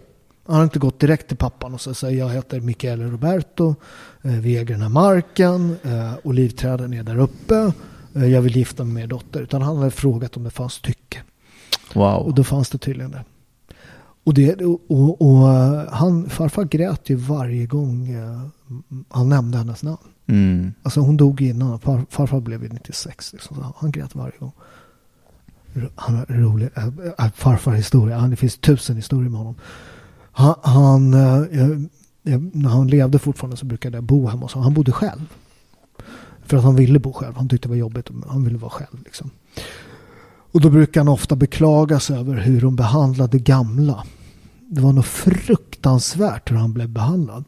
Han 0.46 0.56
har 0.56 0.64
inte 0.64 0.78
gått 0.78 1.00
direkt 1.00 1.28
till 1.28 1.36
pappan 1.36 1.74
och 1.74 1.80
säger 1.80 2.18
jag 2.18 2.28
heter 2.28 2.60
Michele 2.60 3.04
Roberto. 3.04 3.74
Eh, 4.22 4.30
vi 4.30 4.56
äger 4.56 4.74
den 4.74 4.82
här 4.82 4.88
marken. 4.88 5.76
Eh, 5.82 6.12
olivträden 6.22 6.94
är 6.94 7.02
där 7.02 7.18
uppe. 7.18 7.72
Eh, 8.14 8.26
jag 8.26 8.42
vill 8.42 8.56
gifta 8.56 8.84
mig 8.84 8.94
med 8.94 9.02
er 9.02 9.06
dotter. 9.06 9.40
Utan 9.40 9.62
han 9.62 9.76
hade 9.76 9.90
frågat 9.90 10.36
om 10.36 10.44
det 10.44 10.50
fanns 10.50 10.80
tycke. 10.80 11.22
Wow. 11.94 12.16
Och 12.16 12.34
då 12.34 12.44
fanns 12.44 12.70
det 12.70 12.78
tydligen 12.78 13.10
det. 13.10 13.24
Och, 14.24 14.34
det, 14.34 14.54
och, 14.54 15.20
och, 15.20 15.48
eh, 15.48 15.92
han, 15.92 16.28
farfar 16.28 16.64
grät 16.64 17.10
ju 17.10 17.16
varje 17.16 17.66
gång 17.66 18.08
eh, 18.08 18.42
han 19.08 19.28
nämnde 19.28 19.58
hennes 19.58 19.82
namn. 19.82 19.98
Mm. 20.26 20.72
Alltså 20.82 21.00
hon 21.00 21.16
dog 21.16 21.40
innan. 21.40 21.78
Far, 21.78 22.06
farfar 22.10 22.40
blev 22.40 22.62
ju 22.62 22.68
96. 22.68 23.32
Liksom, 23.32 23.56
så 23.56 23.72
han 23.76 23.90
grät 23.90 24.14
varje 24.14 24.38
gång. 24.38 24.52
Han 25.94 26.16
är 26.16 26.26
rolig. 26.26 26.70
Äh, 26.76 26.86
äh, 27.18 27.32
farfar 27.34 27.72
historia. 27.72 28.18
Han, 28.18 28.30
det 28.30 28.36
finns 28.36 28.58
tusen 28.58 28.96
historier 28.96 29.30
med 29.30 29.38
honom. 29.38 29.54
Han, 30.32 30.54
han, 30.62 31.14
äh, 31.14 31.68
när 32.52 32.68
han 32.68 32.88
levde 32.88 33.18
fortfarande 33.18 33.56
så 33.56 33.66
brukade 33.66 33.96
jag 33.96 34.04
bo 34.04 34.26
hemma 34.26 34.42
hos 34.42 34.52
honom. 34.52 34.64
Han 34.64 34.74
bodde 34.74 34.92
själv. 34.92 35.34
För 36.42 36.56
att 36.56 36.64
han 36.64 36.76
ville 36.76 36.98
bo 36.98 37.12
själv. 37.12 37.36
Han 37.36 37.48
tyckte 37.48 37.68
det 37.68 37.70
var 37.70 37.76
jobbigt. 37.76 38.10
Men 38.10 38.28
han 38.28 38.44
ville 38.44 38.58
vara 38.58 38.70
själv. 38.70 39.02
Liksom. 39.04 39.30
Och 40.52 40.60
då 40.60 40.70
brukar 40.70 41.00
han 41.00 41.08
ofta 41.08 41.36
beklaga 41.36 42.00
sig 42.00 42.18
över 42.18 42.36
hur 42.36 42.60
de 42.60 42.76
behandlade 42.76 43.38
gamla. 43.38 44.04
Det 44.68 44.80
var 44.80 44.92
nog 44.92 45.04
fruktansvärt 45.04 46.50
hur 46.50 46.56
han 46.56 46.72
blev 46.72 46.88
behandlad. 46.88 47.44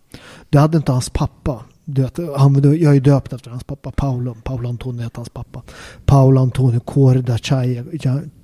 Det 0.50 0.58
hade 0.58 0.76
inte 0.76 0.92
hans 0.92 1.10
pappa. 1.10 1.64
Du 1.84 2.02
vet, 2.02 2.18
han, 2.36 2.78
jag 2.80 2.96
är 2.96 3.00
döpt 3.00 3.32
efter 3.32 3.50
hans 3.50 3.64
pappa, 3.64 3.90
Paolo. 3.90 4.36
Paolo 4.44 4.68
Antonio 4.68 5.02
heter 5.02 5.16
hans 5.16 5.28
pappa. 5.28 5.62
Paolo 6.06 6.40
Antonio 6.40 6.80
Cuore 6.80 7.20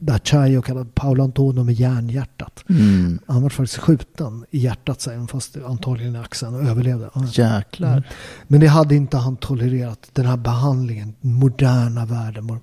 d'Acciaio 0.00 0.62
kallad 0.62 0.94
Paolo 0.94 1.24
Antonio 1.24 1.64
med 1.64 1.74
järnhjärtat. 1.74 2.64
Mm. 2.68 3.18
Han 3.26 3.42
var 3.42 3.50
faktiskt 3.50 3.78
skjuten 3.78 4.44
i 4.50 4.58
hjärtat 4.58 5.00
sen, 5.00 5.28
fast 5.28 5.56
antagligen 5.66 6.16
i 6.16 6.18
axeln 6.18 6.54
och 6.54 6.62
överlevde. 6.62 7.10
Jäklar. 7.32 7.92
Mm. 7.92 8.02
Men 8.46 8.60
det 8.60 8.66
hade 8.66 8.94
inte 8.94 9.16
han 9.16 9.36
tolererat, 9.36 10.10
den 10.12 10.26
här 10.26 10.36
behandlingen, 10.36 11.14
moderna 11.20 12.06
världen. 12.06 12.60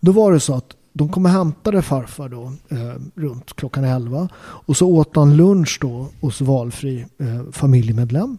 Då 0.00 0.12
var 0.12 0.32
det 0.32 0.40
så 0.40 0.54
att 0.54 0.76
de 0.96 1.08
kom 1.08 1.24
och 1.24 1.30
hämtade 1.30 1.82
farfar 1.82 2.28
då 2.28 2.52
eh, 2.68 2.94
runt 3.14 3.56
klockan 3.56 3.84
11. 3.84 4.28
Och 4.38 4.76
så 4.76 4.86
åt 4.88 5.16
han 5.16 5.36
lunch 5.36 5.78
då 5.80 6.08
hos 6.20 6.40
valfri 6.40 7.06
eh, 7.18 7.52
familjemedlem. 7.52 8.38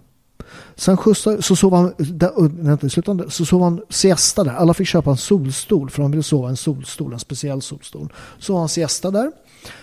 Sen 0.75 0.97
skjutsade, 0.97 1.41
så 1.41 1.55
sov 1.55 1.73
han, 1.73 1.93
där, 1.97 2.89
slutande, 2.89 3.29
så 3.29 3.45
sov 3.45 3.63
han 3.63 3.81
siesta 3.89 4.43
där. 4.43 4.53
Alla 4.53 4.73
fick 4.73 4.87
köpa 4.87 5.09
en 5.11 5.17
solstol 5.17 5.89
för 5.89 6.01
han 6.01 6.11
ville 6.11 6.23
sova 6.23 6.47
i 6.47 6.49
en 6.49 6.57
solstol, 6.57 7.13
en 7.13 7.19
speciell 7.19 7.61
solstol. 7.61 8.13
Så 8.39 8.57
han 8.57 8.69
siesta 8.69 9.11
där. 9.11 9.31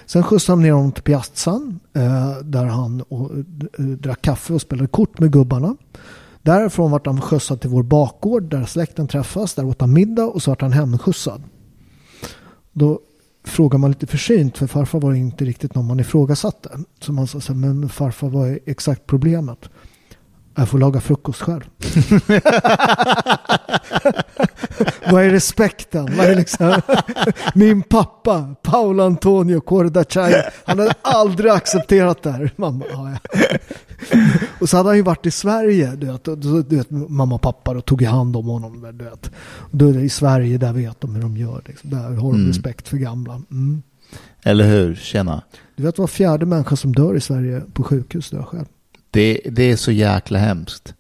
Sen 0.07 0.23
skjutsade 0.23 0.57
han 0.57 0.63
ner 0.63 0.73
honom 0.73 0.93
till 0.93 1.03
piazzan 1.03 1.81
eh, 1.93 2.39
där 2.39 2.65
han 2.65 3.01
och, 3.01 3.31
eh, 3.79 3.85
drack 3.85 4.23
kaffe 4.23 4.53
och 4.53 4.61
spelade 4.61 4.89
kort 4.89 5.19
med 5.19 5.33
gubbarna. 5.33 5.77
Därifrån 6.43 6.91
vart 6.91 7.07
han 7.07 7.21
skjutsad 7.21 7.61
till 7.61 7.71
vår 7.71 7.83
bakgård 7.83 8.43
där 8.43 8.65
släkten 8.65 9.09
träffas. 9.09 9.55
Där 9.55 9.65
åt 9.65 9.81
han 9.81 9.93
middag 9.93 10.25
och 10.25 10.43
så 10.43 10.51
vart 10.51 10.61
han 10.61 10.73
hemskjutsad. 10.73 11.43
Då 12.75 13.01
frågar 13.45 13.79
man 13.79 13.91
lite 13.91 14.07
försynt 14.07 14.59
för 14.59 14.67
farfar 14.67 15.01
var 15.01 15.15
inte 15.15 15.45
riktigt 15.45 15.75
någon 15.75 15.87
man 15.87 16.01
ifrågasatte. 16.01 16.79
Så 17.01 17.13
man 17.13 17.27
sa 17.27 17.41
så 17.41 17.53
här, 17.53 17.61
men 17.61 17.89
farfar 17.89 18.29
vad 18.29 18.49
är 18.49 18.59
exakt 18.67 19.07
problemet? 19.07 19.71
Jag 20.57 20.69
får 20.69 20.79
laga 20.79 21.01
frukost 21.01 21.41
själv. 21.43 21.63
Vad 25.11 25.25
är 25.25 25.31
respekten? 25.31 26.17
Vad 26.17 26.27
är 26.27 26.35
liksom... 26.37 26.81
Min 27.55 27.83
pappa, 27.83 28.55
Paolo 28.63 29.03
Antonio 29.03 29.61
Cordacciai, 29.61 30.43
han 30.65 30.79
hade 30.79 30.95
aldrig 31.03 31.51
accepterat 31.53 32.23
det 32.23 32.31
här. 32.31 32.51
Mamma, 32.57 32.85
ja, 32.93 33.11
ja. 33.11 33.19
Och 34.61 34.69
så 34.69 34.77
hade 34.77 34.89
han 34.89 34.97
ju 34.97 35.03
varit 35.03 35.27
i 35.27 35.31
Sverige, 35.31 35.97
du 35.97 36.07
vet, 36.07 36.25
du 36.25 36.77
vet 36.77 36.91
mamma 36.91 37.35
och 37.35 37.43
pappa 37.43 37.71
och 37.71 37.85
tog 37.85 38.03
i 38.03 38.05
hand 38.05 38.37
om 38.37 38.47
honom. 38.47 38.93
Du 38.99 39.05
vet. 39.05 39.31
Då 39.71 39.91
i 39.91 40.09
Sverige, 40.09 40.59
där 40.59 40.73
vet 40.73 41.01
de 41.01 41.15
hur 41.15 41.23
de 41.23 41.37
gör. 41.37 41.63
Liksom. 41.67 41.91
Där 41.91 42.03
har 42.03 42.15
de 42.17 42.35
Mm. 42.35 42.47
respekt 42.49 42.89
för 42.89 42.97
gamla. 42.97 43.35
Mm. 43.51 43.83
Eller 44.43 44.65
hur? 44.69 44.95
Tjena. 44.95 45.43
Du 45.77 45.83
vet 45.83 45.99
var 45.99 46.07
fjärde 46.07 46.47
människa 46.47 46.77
som 46.77 46.93
dör 46.95 47.15
i 47.17 47.21
Sverige 47.21 47.63
på 47.73 47.83
sjukhus 47.83 48.31
dör 48.31 48.43
själv. 48.43 48.65
Det, 49.15 49.41
det 49.45 49.63
är 49.63 49.77
så 49.77 49.93
jäkla 49.93 50.39
hemskt. 50.39 50.95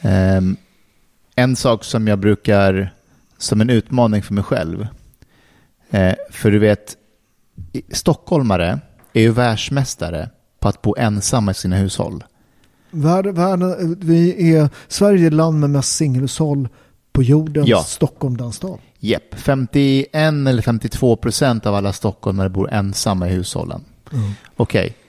Ehm, 0.00 0.56
en 1.34 1.56
sak 1.56 1.84
som 1.84 2.08
jag 2.08 2.18
brukar, 2.18 2.94
som 3.38 3.60
en 3.60 3.70
utmaning 3.70 4.22
för 4.22 4.34
mig 4.34 4.44
själv. 4.44 4.86
Eh, 5.90 6.14
för 6.30 6.50
du 6.50 6.58
vet, 6.58 6.96
stockholmare 7.92 8.80
är 9.12 9.20
ju 9.20 9.30
världsmästare 9.30 10.30
på 10.60 10.68
att 10.68 10.82
bo 10.82 10.94
ensamma 10.98 11.50
i 11.50 11.54
sina 11.54 11.76
hushåll. 11.76 12.24
Världen, 12.90 13.34
världen, 13.34 13.96
vi 14.00 14.54
är 14.54 14.68
Sverige 14.88 15.26
är 15.26 15.30
land 15.30 15.60
med 15.60 15.70
mest 15.70 15.96
singelhushåll 15.96 16.68
på 17.12 17.22
jorden. 17.22 17.64
Ja. 17.66 17.82
Stockholm 17.82 18.36
den 18.36 18.52
stad. 18.52 18.78
Jepp, 18.98 19.34
51 19.34 20.14
eller 20.48 20.62
52 20.62 21.16
procent 21.16 21.66
av 21.66 21.74
alla 21.74 21.92
stockholmare 21.92 22.48
bor 22.48 22.72
ensamma 22.72 23.28
i 23.28 23.32
hushållen. 23.32 23.84
Okej, 24.56 24.84
försök 24.86 25.01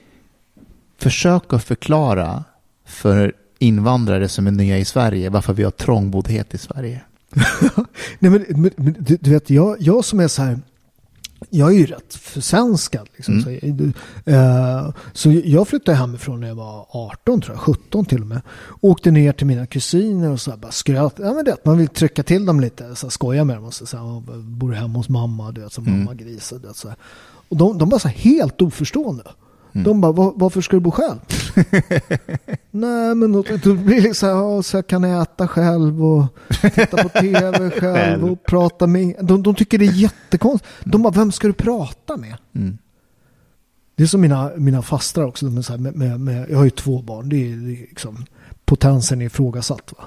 att 1.52 1.64
förklara 1.64 2.44
för 2.86 3.32
invandrare 3.58 4.28
som 4.28 4.46
är 4.46 4.50
nya 4.50 4.78
i 4.78 4.84
Sverige 4.84 5.30
varför 5.30 5.52
vi 5.52 5.62
har 5.64 5.70
trångboddhet 5.70 6.54
i 6.54 6.58
Sverige. 6.58 7.00
Nej, 8.18 8.30
men, 8.30 8.44
men, 8.76 8.96
du, 8.98 9.16
du 9.20 9.30
vet, 9.30 9.50
jag, 9.50 9.76
jag 9.80 10.04
som 10.04 10.20
är 10.20 10.28
så 10.28 10.42
här. 10.42 10.58
Jag 11.50 11.68
är 11.74 11.78
ju 11.78 11.86
rätt 11.86 12.14
försvenskad. 12.14 13.08
Liksom, 13.16 13.34
Mm. 13.34 13.44
så, 13.44 13.50
jag- 13.66 13.92
eh, 14.34 14.90
så 15.12 15.32
jag 15.44 15.68
flyttade 15.68 15.96
hemifrån 15.98 16.40
när 16.40 16.48
jag 16.48 16.54
var 16.54 16.86
18, 16.90 17.40
tror 17.40 17.54
jag, 17.56 17.60
17 17.60 18.04
till 18.04 18.20
och 18.20 18.26
med. 18.26 18.40
Åkte 18.80 19.10
ner 19.10 19.32
till 19.32 19.46
mina 19.46 19.66
kusiner 19.66 20.30
och 20.30 20.40
så 20.40 20.50
här, 20.50 20.58
bara 20.58 20.72
skröt. 20.72 21.14
Ja, 21.18 21.32
men 21.34 21.44
det, 21.44 21.56
man 21.64 21.78
vill 21.78 21.88
trycka 21.88 22.22
till 22.22 22.46
dem 22.46 22.60
lite, 22.60 22.94
så 22.96 23.06
här, 23.06 23.10
skoja 23.10 23.44
med 23.44 23.56
dem. 23.56 23.64
Och 23.64 23.74
så, 23.74 23.86
så 23.86 23.96
här, 23.96 24.40
bor 24.40 24.72
hemma 24.72 24.98
hos 24.98 25.08
mamma, 25.08 25.52
du 25.52 25.60
vet, 25.60 25.72
som 25.72 25.86
Mm. 25.86 25.98
mamma 25.98 26.14
gris. 26.14 26.52
Och, 26.52 26.60
du 26.60 26.66
vet, 26.66 26.76
så 26.76 26.88
här. 26.88 26.96
och 27.48 27.56
de, 27.56 27.78
de 27.78 27.88
var 27.88 27.98
så 27.98 28.08
här, 28.08 28.16
helt 28.16 28.62
oförstående. 28.62 29.24
De 29.82 30.00
bara, 30.00 30.12
"Va- 30.12 30.32
varför 30.36 30.60
ska 30.60 30.76
du 30.76 30.80
bo 30.80 30.90
själv? 30.90 31.18
Nej, 32.70 33.14
men 33.14 33.32
då, 33.32 33.44
då 33.64 33.74
blir 33.74 33.94
det 33.96 34.00
liksom, 34.00 34.28
ja, 34.28 34.62
så 34.62 34.76
jag 34.76 34.86
kan 34.86 35.04
äta 35.04 35.48
själv 35.48 36.04
och 36.04 36.24
titta 36.74 37.02
på 37.02 37.08
tv 37.08 37.70
själv 37.80 38.24
och 38.30 38.44
prata 38.44 38.86
med. 38.86 39.14
De, 39.22 39.42
de 39.42 39.54
tycker 39.54 39.78
det 39.78 39.86
är 39.86 39.92
jättekonstigt. 39.92 40.70
De 40.84 41.02
bara, 41.02 41.12
vem 41.12 41.32
ska 41.32 41.46
du 41.46 41.52
prata 41.52 42.16
med? 42.16 42.36
Mm. 42.54 42.78
Det 43.96 44.02
är 44.02 44.06
som 44.06 44.20
mina, 44.20 44.50
mina 44.56 44.82
fastrar 44.82 45.24
också. 45.24 45.46
De 45.46 45.58
är 45.58 45.62
så 45.62 45.72
här, 45.72 45.80
med, 45.80 45.94
med, 45.96 46.20
med, 46.20 46.50
jag 46.50 46.56
har 46.56 46.64
ju 46.64 46.70
två 46.70 47.02
barn. 47.02 47.28
Det 47.28 47.36
är, 47.36 47.56
det 47.56 47.72
är 47.72 47.80
liksom, 47.88 48.24
potensen 48.64 49.22
är 49.22 49.26
ifrågasatt. 49.26 49.92
Va? 49.98 50.04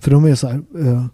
För 0.00 0.10
de 0.10 0.24
är 0.24 0.34
så 0.34 0.46
här. 0.48 0.54
Eh, 0.78 1.04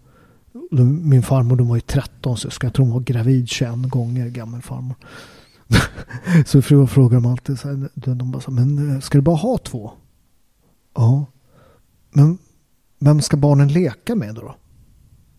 de, 0.71 1.09
min 1.09 1.23
farmor 1.23 1.57
de 1.57 1.69
var 1.69 1.77
ju 1.77 1.81
13 1.81 2.37
syskon. 2.37 2.67
Jag 2.67 2.75
tror 2.75 2.87
hon 2.87 2.95
var 2.95 3.01
gravid 3.01 3.49
21 3.49 3.75
gånger 3.91 4.29
gammal 4.29 4.63
farmor. 4.63 4.95
så 6.47 6.63
fru 6.63 6.87
frågar 6.87 7.21
de 7.21 7.31
alltid 7.31 7.59
så 7.59 7.69
här. 7.69 7.89
De 7.95 8.31
bara 8.31 8.43
så 8.43 8.51
men 8.51 8.95
eh, 8.95 9.01
ska 9.01 9.19
du 9.19 9.23
bara 9.23 9.37
ha 9.37 9.59
två? 9.59 9.93
Ja. 10.95 11.27
Men 12.11 12.39
vem 12.99 13.21
ska 13.21 13.37
barnen 13.37 13.69
leka 13.69 14.15
med 14.15 14.35
då? 14.35 14.55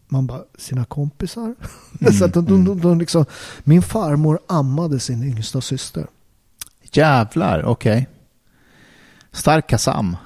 Man 0.07 0.27
bara, 0.27 0.43
sina 0.57 0.86
kompisar? 0.86 1.55
så 2.19 2.25
att 2.25 2.34
de, 2.34 2.45
de, 2.45 2.65
de, 2.65 2.82
de 2.82 2.99
liksom, 2.99 3.25
min 3.63 3.82
farmor 3.82 4.39
ammade 4.47 4.99
sin 4.99 5.23
yngsta 5.23 5.61
syster. 5.61 6.07
Jävlar, 6.93 7.63
okej. 7.65 8.07
Stark 9.32 9.67
kasam. 9.67 10.17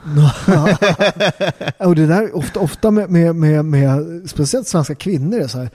och 1.78 1.95
det 1.95 2.08
där 2.08 2.36
ofta, 2.36 2.60
ofta 2.60 2.91
med, 2.91 3.10
med, 3.10 3.36
med, 3.36 3.66
med 3.66 4.22
speciellt 4.30 4.68
svenska 4.68 4.95
kvinnor 4.95 5.39
är 5.39 5.47
så 5.47 5.58
här. 5.58 5.70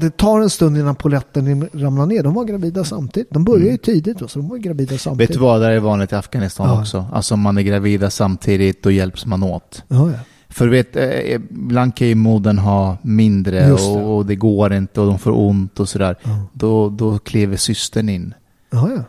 Det, 0.00 0.10
tar 0.16 0.40
en 0.40 0.50
stund 0.50 0.78
innan 0.78 0.94
poletten 0.94 1.68
ramlar 1.72 2.06
ner. 2.06 2.22
De 2.22 2.34
var 2.34 2.44
gravida 2.44 2.84
samtidigt. 2.84 3.30
De 3.30 3.44
började 3.44 3.70
ju 3.70 3.76
tidigt 3.76 4.18
då, 4.18 4.28
så 4.28 4.38
de 4.38 4.48
var 4.48 4.56
gravida 4.56 4.98
samtidigt. 4.98 5.30
Vet 5.30 5.34
du 5.34 5.40
vad, 5.40 5.60
det 5.60 5.66
är 5.66 5.80
vanligt 5.80 6.12
i 6.12 6.14
Afghanistan 6.14 6.68
Ja. 6.68 6.80
också. 6.80 7.06
Alltså 7.12 7.34
om 7.34 7.40
man 7.40 7.58
är 7.58 7.62
gravida 7.62 8.10
samtidigt, 8.10 8.82
då 8.82 8.90
hjälps 8.90 9.26
man 9.26 9.42
åt. 9.42 9.82
Ja, 9.88 10.10
ja. 10.10 10.18
För 10.48 10.64
du 10.64 10.70
vet, 10.70 10.96
eh, 10.96 11.34
ibland 11.34 11.94
kan 11.96 12.08
ju 12.08 12.14
modern 12.14 12.58
ha 12.58 12.96
mindre 13.02 13.66
det. 13.66 13.72
och, 13.72 14.16
och 14.16 14.26
det 14.26 14.36
går 14.36 14.72
inte 14.72 15.00
och 15.00 15.06
de 15.06 15.18
får 15.18 15.38
ont 15.38 15.80
och 15.80 15.88
sådär. 15.88 16.16
Ja. 16.22 16.46
Då, 16.52 16.88
då 16.88 17.18
kliver 17.18 17.56
systern 17.56 18.08
in. 18.08 18.34
Ja, 18.70 18.90
ja. 18.96 19.02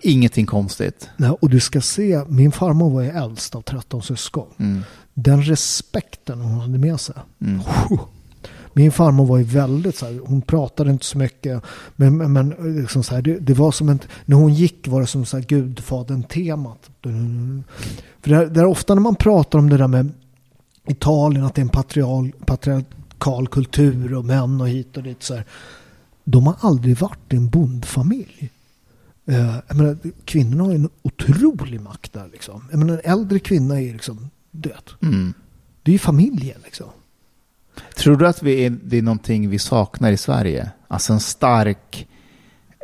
Ingenting 0.00 0.46
konstigt. 0.46 1.10
Nej, 1.16 1.30
och 1.30 1.50
du 1.50 1.60
ska 1.60 1.80
se, 1.80 2.20
min 2.28 2.52
farmor 2.52 2.90
var 2.90 3.02
ju 3.02 3.08
äldst 3.08 3.54
av 3.54 3.62
13 3.62 4.02
syskon. 4.02 4.46
Mm. 4.58 4.82
Den 5.14 5.42
respekten 5.42 6.40
hon 6.40 6.60
hade 6.60 6.78
med 6.78 7.00
sig. 7.00 7.14
Mm. 7.40 7.60
Min 8.78 8.92
farmor 8.92 9.26
var 9.26 9.38
ju 9.38 9.44
väldigt 9.44 9.96
så 9.96 10.06
här, 10.06 10.20
hon 10.24 10.42
pratade 10.42 10.90
inte 10.90 11.04
så 11.04 11.18
mycket. 11.18 11.62
Men, 11.96 12.16
men, 12.16 12.32
men 12.32 12.48
liksom 12.80 13.02
så 13.02 13.14
här, 13.14 13.22
det, 13.22 13.38
det 13.38 13.54
var 13.54 13.72
som 13.72 13.88
en, 13.88 13.98
när 14.24 14.36
hon 14.36 14.54
gick 14.54 14.88
var 14.88 15.00
det 15.00 15.06
som 15.06 15.24
så 15.26 15.36
här 15.36 15.44
gudfadern-temat. 15.44 16.90
För 17.02 18.30
det, 18.30 18.36
är- 18.36 18.46
det 18.46 18.60
är 18.60 18.64
ofta 18.66 18.94
när 18.94 19.02
man 19.02 19.14
pratar 19.16 19.58
om 19.58 19.68
det 19.70 19.76
där 19.76 19.88
med 19.88 20.12
Italien, 20.88 21.44
att 21.44 21.54
det 21.54 21.60
är 21.60 21.62
en 21.62 21.68
patrial, 21.68 22.32
patriarkal 22.46 23.48
kultur 23.48 24.14
och 24.14 24.24
män 24.24 24.60
och 24.60 24.68
hit 24.68 24.96
och 24.96 25.02
dit. 25.02 25.22
Så 25.22 25.34
här, 25.34 25.44
de 26.24 26.46
har 26.46 26.56
aldrig 26.60 26.98
varit 26.98 27.32
en 27.32 27.48
bondfamilj. 27.48 28.50
Eh, 29.26 29.54
jag 29.68 29.76
menar, 29.76 29.96
kvinnorna 30.24 30.64
har 30.64 30.70
ju 30.70 30.76
en 30.76 30.88
otrolig 31.02 31.80
makt 31.80 32.12
där. 32.12 32.28
Liksom. 32.32 32.64
Jag 32.70 32.78
menar, 32.78 32.94
en 33.04 33.12
äldre 33.12 33.38
kvinna 33.38 33.80
är 33.80 33.92
liksom 33.92 34.30
död. 34.50 34.90
Mm. 35.02 35.34
Det 35.82 35.90
är 35.90 35.92
ju 35.92 35.98
familjen 35.98 36.58
liksom. 36.64 36.86
Tror 37.96 38.16
du 38.16 38.26
att 38.26 38.42
vi 38.42 38.64
är, 38.66 38.70
det 38.84 38.98
är 38.98 39.02
någonting 39.02 39.48
vi 39.50 39.58
saknar 39.58 40.12
i 40.12 40.16
Sverige? 40.16 40.70
Alltså 40.88 41.12
en 41.12 41.20
stark 41.20 42.06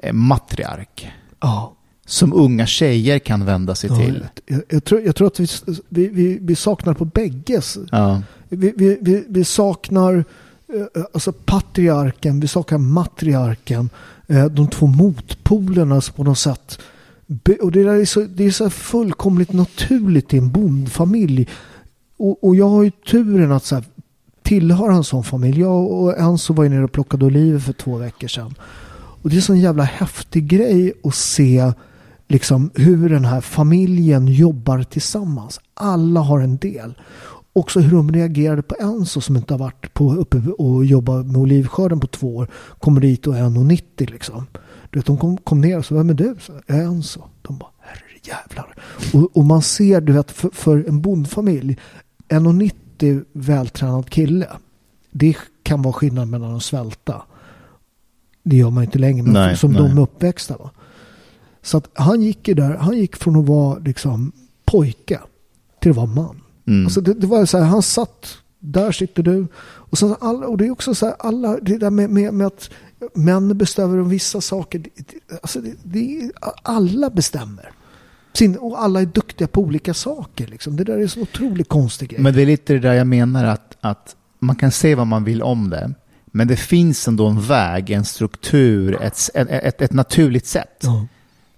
eh, 0.02 0.12
matriark 0.12 1.10
Ja. 1.40 1.72
som 2.06 2.32
unga 2.32 2.66
tjejer 2.66 3.18
kan 3.18 3.44
vända 3.44 3.74
sig 3.74 3.90
Ja, 3.90 3.96
till. 3.96 4.26
jag, 4.46 4.62
jag, 4.68 4.84
tror, 4.84 5.00
jag 5.00 5.16
tror 5.16 5.26
att 5.26 5.40
vi, 5.40 5.46
vi, 5.88 6.08
vi, 6.08 6.38
vi 6.42 6.56
saknar 6.56 6.94
på 6.94 7.04
bägges. 7.04 7.78
Ja. 7.90 8.22
Vi, 8.48 8.72
vi, 8.76 8.98
vi, 9.00 9.24
vi 9.28 9.44
saknar 9.44 10.24
eh, 10.74 11.02
alltså 11.14 11.32
patriarken, 11.32 12.40
vi 12.40 12.48
saknar 12.48 12.78
matriarken. 12.78 13.90
eh, 14.26 14.44
De 14.44 14.68
två 14.68 14.86
motpolerna 14.86 16.00
på 16.16 16.24
något 16.24 16.38
sätt. 16.38 16.78
Och 17.62 17.72
det 17.72 17.82
där 17.82 17.94
är 18.00 18.04
så, 18.04 18.20
det 18.20 18.44
är 18.44 18.50
så 18.50 18.70
fullkomligt 18.70 19.52
naturligt 19.52 20.34
i 20.34 20.38
en 20.38 20.50
bondfamilj. 20.50 21.48
Och, 22.16 22.44
och 22.44 22.56
jag 22.56 22.68
har 22.68 22.82
ju 22.82 22.90
turen 22.90 23.52
att 23.52 23.64
så 23.64 23.74
här, 23.74 23.84
Tillhör 24.52 24.90
en 24.90 25.04
sån 25.04 25.24
familj. 25.24 25.60
Jag 25.60 25.90
och 25.92 26.18
Enzo 26.18 26.54
var 26.54 26.64
ju 26.64 26.70
nere 26.70 26.84
och 26.84 26.92
plockade 26.92 27.24
oliver 27.24 27.58
för 27.58 27.72
två 27.72 27.96
veckor 27.96 28.28
sedan. 28.28 28.54
Och 29.22 29.30
det 29.30 29.34
är 29.34 29.36
en 29.36 29.42
sån 29.42 29.60
jävla 29.60 29.82
häftig 29.82 30.46
grej 30.46 30.92
att 31.04 31.14
se 31.14 31.72
liksom 32.28 32.70
hur 32.74 33.08
den 33.08 33.24
här 33.24 33.40
familjen 33.40 34.28
jobbar 34.28 34.82
tillsammans. 34.82 35.60
Alla 35.74 36.20
har 36.20 36.40
en 36.40 36.56
del. 36.56 36.94
Också 37.52 37.80
hur 37.80 37.96
de 37.96 38.12
reagerade 38.12 38.62
på 38.62 38.74
Enzo 38.80 39.20
som 39.20 39.36
inte 39.36 39.54
har 39.54 39.58
varit 39.58 39.94
på, 39.94 40.14
uppe 40.14 40.38
och 40.58 40.84
jobbat 40.84 41.26
med 41.26 41.36
olivskörden 41.36 42.00
på 42.00 42.06
två 42.06 42.36
år. 42.36 42.48
Kommer 42.78 43.00
dit 43.00 43.26
och 43.26 43.36
är 43.36 43.42
1,90 43.42 44.10
liksom. 44.10 44.46
Du 44.90 44.98
vet, 44.98 45.06
de 45.06 45.18
kom, 45.18 45.36
kom 45.36 45.60
ner 45.60 45.78
och 45.78 45.84
sa, 45.84 45.94
vem 45.94 46.10
är 46.10 46.14
du? 46.14 46.36
Så, 46.40 46.52
jag 46.66 46.78
är 46.78 46.82
Enzo. 46.82 47.22
De 47.42 47.58
bara, 47.58 47.70
herrejävlar. 47.80 48.74
Och, 49.12 49.36
och 49.36 49.44
man 49.44 49.62
ser, 49.62 50.00
du 50.00 50.12
vet, 50.12 50.30
för, 50.30 50.50
för 50.52 50.88
en 50.88 51.00
bondfamilj, 51.00 51.78
1,90 52.28 52.72
vältränad 53.32 54.10
kille. 54.10 54.48
Det 55.10 55.36
kan 55.62 55.82
vara 55.82 55.92
skillnad 55.92 56.28
mellan 56.28 56.56
att 56.56 56.62
svälta. 56.62 57.22
Det 58.42 58.56
gör 58.56 58.70
man 58.70 58.84
inte 58.84 58.98
längre, 58.98 59.22
men 59.22 59.32
Nej, 59.32 59.56
som 59.56 59.72
nej. 59.72 59.82
de 59.82 59.98
uppväxta. 59.98 60.56
Va? 60.56 60.70
Så 61.62 61.76
att 61.76 61.90
han 61.94 62.22
gick 62.22 62.48
ju 62.48 62.54
där, 62.54 62.76
han 62.76 62.96
gick 62.98 63.16
från 63.16 63.36
att 63.36 63.46
vara 63.46 63.78
liksom 63.78 64.32
pojke 64.64 65.20
till 65.80 65.90
att 65.90 65.96
vara 65.96 66.06
man. 66.06 66.40
Mm. 66.66 66.86
Alltså 66.86 67.00
det, 67.00 67.14
det 67.14 67.26
var 67.26 67.46
så 67.46 67.58
här, 67.58 67.64
han 67.64 67.82
satt, 67.82 68.38
där 68.58 68.92
sitter 68.92 69.22
du. 69.22 69.46
Och, 69.56 69.98
sen 69.98 70.16
alla, 70.20 70.46
och 70.46 70.58
det 70.58 70.66
är 70.66 70.70
också 70.70 70.94
så 70.94 71.06
här, 71.06 71.14
alla, 71.18 71.56
det 71.56 71.78
där 71.78 71.90
med, 71.90 72.10
med, 72.10 72.34
med 72.34 72.46
att 72.46 72.70
män 73.14 73.58
bestämmer 73.58 73.98
om 73.98 74.08
vissa 74.08 74.40
saker. 74.40 74.78
Det, 74.78 74.92
alltså 75.42 75.60
det, 75.60 75.74
det, 75.82 76.30
alla 76.62 77.10
bestämmer. 77.10 77.72
Sin, 78.32 78.56
och 78.56 78.82
alla 78.82 79.00
är 79.00 79.06
duktiga 79.06 79.48
på 79.48 79.60
olika 79.60 79.94
saker. 79.94 80.46
Liksom. 80.46 80.76
Det 80.76 80.84
där 80.84 80.98
är 80.98 81.06
så 81.06 81.20
otroligt 81.20 81.68
konstig 81.68 82.08
grej. 82.08 82.20
Men 82.20 82.34
det 82.34 82.42
är 82.42 82.46
lite 82.46 82.72
det 82.72 82.78
där 82.78 82.94
jag 82.94 83.06
menar 83.06 83.44
att, 83.44 83.76
att 83.80 84.16
man 84.38 84.56
kan 84.56 84.70
se 84.70 84.94
vad 84.94 85.06
man 85.06 85.24
vill 85.24 85.42
om 85.42 85.70
det. 85.70 85.92
Men 86.24 86.48
det 86.48 86.56
finns 86.56 87.08
ändå 87.08 87.26
en 87.26 87.40
väg, 87.40 87.90
en 87.90 88.04
struktur, 88.04 89.02
ett, 89.02 89.30
ett, 89.34 89.82
ett, 89.82 89.92
naturligt 89.92 90.46
sätt. 90.46 90.78
ja. 90.82 91.06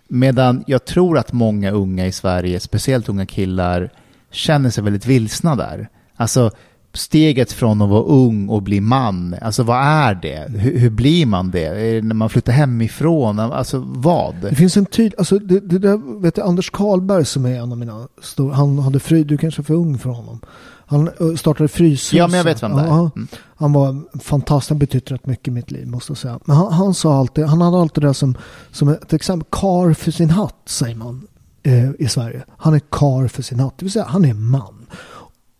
Medan 0.09 0.65
jag 0.67 0.85
tror 0.85 1.19
att 1.19 1.33
många 1.33 1.71
unga 1.71 2.07
i 2.07 2.13
Sverige, 2.13 2.61
speciellt 2.61 3.09
unga 3.09 3.27
killar, 3.27 3.93
känner 4.31 4.71
sig 4.71 4.85
väldigt 4.85 5.07
vilsna 5.07 5.57
där. 5.57 5.89
Alltså 6.17 6.51
steget 6.95 7.53
från 7.53 7.83
att 7.83 7.89
vara 7.89 8.03
ung 8.03 8.49
och 8.49 8.63
bli 8.63 8.81
man, 8.81 9.37
alltså 9.43 9.63
vad 9.63 9.77
är 9.77 10.15
det? 10.15 10.59
Hur, 10.59 10.79
hur 10.79 10.91
blir 10.91 11.27
man 11.27 11.51
det? 11.51 11.65
Är 11.65 11.95
det 11.95 12.03
när 12.03 12.15
man 12.15 12.31
flyttar 12.31 12.53
hemifrån? 12.53 13.39
Alltså 13.39 13.83
vad? 13.87 14.35
Det 14.35 14.55
finns 14.55 14.77
en 14.77 14.87
tydlig, 14.87 15.19
alltså 15.19 15.39
det, 15.39 15.61
det 15.61 15.79
där, 15.79 16.21
vet 16.21 16.35
du, 16.35 16.43
Anders 16.43 16.71
Karlberg 16.71 17.25
som 17.25 17.47
är 17.47 17.61
en 17.61 17.73
av 17.73 17.79
mina 17.79 18.09
stora, 18.23 18.55
han 18.55 18.79
hade 18.79 19.01
fry, 19.01 19.25
du 19.25 19.37
kanske 19.37 19.63
är 19.63 19.65
för 19.65 19.75
ung 19.75 19.99
för 19.99 20.11
honom. 20.11 20.41
Han 20.87 21.11
startade 21.37 21.69
Fryshuset. 21.69 22.19
Ja, 22.19 22.27
men 22.27 22.37
jag 22.37 22.45
vet 22.45 22.63
vem 22.63 22.77
det 22.77 22.83
är. 22.83 23.11
Mm. 23.17 23.29
Han 23.57 23.73
var 23.73 24.19
fantastisk, 24.19 24.71
han 24.71 24.79
betytt 24.79 25.11
rätt 25.11 25.27
mycket 25.27 25.49
i 25.49 25.51
mitt 25.51 25.71
liv 25.71 25.87
måste 25.87 26.11
jag 26.11 26.19
säga. 26.19 26.39
Men 26.45 26.57
han, 26.57 26.73
han 26.73 26.95
sa 26.95 27.19
alltid, 27.19 27.45
han 27.45 27.61
hade 27.61 27.79
alltid 27.79 28.05
det 28.05 28.15
som, 28.15 28.37
som 28.71 28.89
ett 28.89 29.13
exempel, 29.13 29.49
kar 29.51 29.93
för 29.93 30.11
sin 30.11 30.31
hatt 30.31 30.57
säger 30.67 30.97
man 30.97 31.27
eh, 31.63 31.91
i 31.99 32.09
Sverige. 32.09 32.45
Han 32.57 32.75
är 32.75 32.81
kar 32.91 33.29
för 33.29 33.43
sin 33.43 33.61
hatt, 33.61 33.79
det 33.79 33.85
vill 33.85 33.93
säga 33.93 34.05
han 34.09 34.25
är 34.25 34.35
man. 34.35 34.84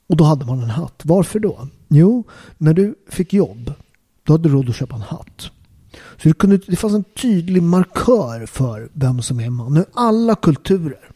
Och 0.07 0.17
då 0.17 0.25
hade 0.25 0.47
man 0.47 0.63
en 0.63 0.71
hatt. 0.71 1.01
Varför 1.05 1.39
då? 1.39 1.69
Jo, 1.89 2.25
när 2.59 2.75
du 2.75 2.95
fick 3.11 3.33
jobb, 3.33 3.73
då 4.25 4.33
hade 4.33 4.49
du 4.49 4.55
råd 4.55 4.69
att 4.69 4.77
köpa 4.77 4.95
en 4.97 5.03
hatt. 5.03 5.51
Så 6.23 6.29
det, 6.29 6.39
kunde, 6.39 6.57
det 6.67 6.77
fanns 6.77 6.95
en 6.95 7.05
tydlig 7.05 7.63
markör 7.63 8.47
för 8.47 8.89
vem 8.93 9.23
som 9.23 9.41
är 9.41 9.51
man. 9.51 9.75
Nu 9.75 9.85
alla 9.95 10.35
kulturer, 10.35 11.11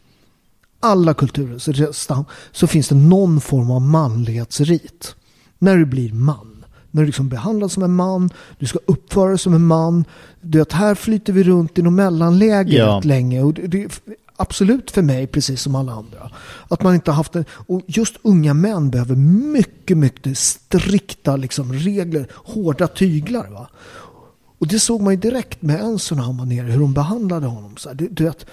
alla 0.80 1.14
kulturer 1.14 1.58
så, 1.92 2.24
så 2.52 2.66
finns 2.66 2.88
det 2.88 2.94
någon 2.94 3.40
form 3.40 3.70
av 3.70 3.80
manlighetsrit. 3.82 5.14
När 5.58 5.76
du 5.76 5.84
blir 5.86 6.12
man. 6.12 6.64
När 6.90 7.02
du 7.02 7.06
liksom 7.06 7.28
behandlas 7.28 7.72
som 7.72 7.82
en 7.82 7.94
man, 7.94 8.30
du 8.58 8.66
ska 8.66 8.78
uppföra 8.86 9.28
dig 9.28 9.38
som 9.38 9.54
en 9.54 9.66
man. 9.66 10.04
Du 10.40 10.58
vet, 10.58 10.72
här 10.72 10.94
flyter 10.94 11.32
vi 11.32 11.42
runt 11.42 11.78
i 11.78 11.82
något 11.82 11.92
mellanläge 11.92 12.76
Ja. 12.76 13.00
länge. 13.04 13.42
Och 13.42 13.54
det, 13.54 13.66
det 13.66 13.88
absolut 14.38 14.90
för 14.90 15.02
mig, 15.02 15.26
precis 15.26 15.62
som 15.62 15.74
alla 15.74 15.92
andra. 15.92 16.30
Att 16.68 16.82
man 16.82 16.94
inte 16.94 17.10
har 17.10 17.16
haft 17.16 17.36
en... 17.36 17.44
Och 17.50 17.80
just 17.86 18.16
unga 18.22 18.54
män 18.54 18.90
behöver 18.90 19.16
mycket, 19.16 19.98
mycket 19.98 20.38
strikta 20.38 21.36
liksom, 21.36 21.72
regler, 21.72 22.26
hårda 22.34 22.86
tyglar. 22.88 23.48
Va? 23.50 23.68
Och 24.58 24.66
det 24.66 24.78
såg 24.80 25.00
man 25.02 25.12
ju 25.14 25.20
direkt 25.20 25.62
med 25.62 25.80
Enzo 25.80 26.14
när 26.14 26.22
han 26.22 26.36
var 26.36 26.44
nere, 26.46 26.66
hur 26.66 26.80
de 26.80 26.92
behandlade 26.94 27.46
honom. 27.46 27.76
Så 27.76 27.88
här, 27.88 27.96
du, 27.96 28.08
du 28.08 28.24
vet, 28.24 28.46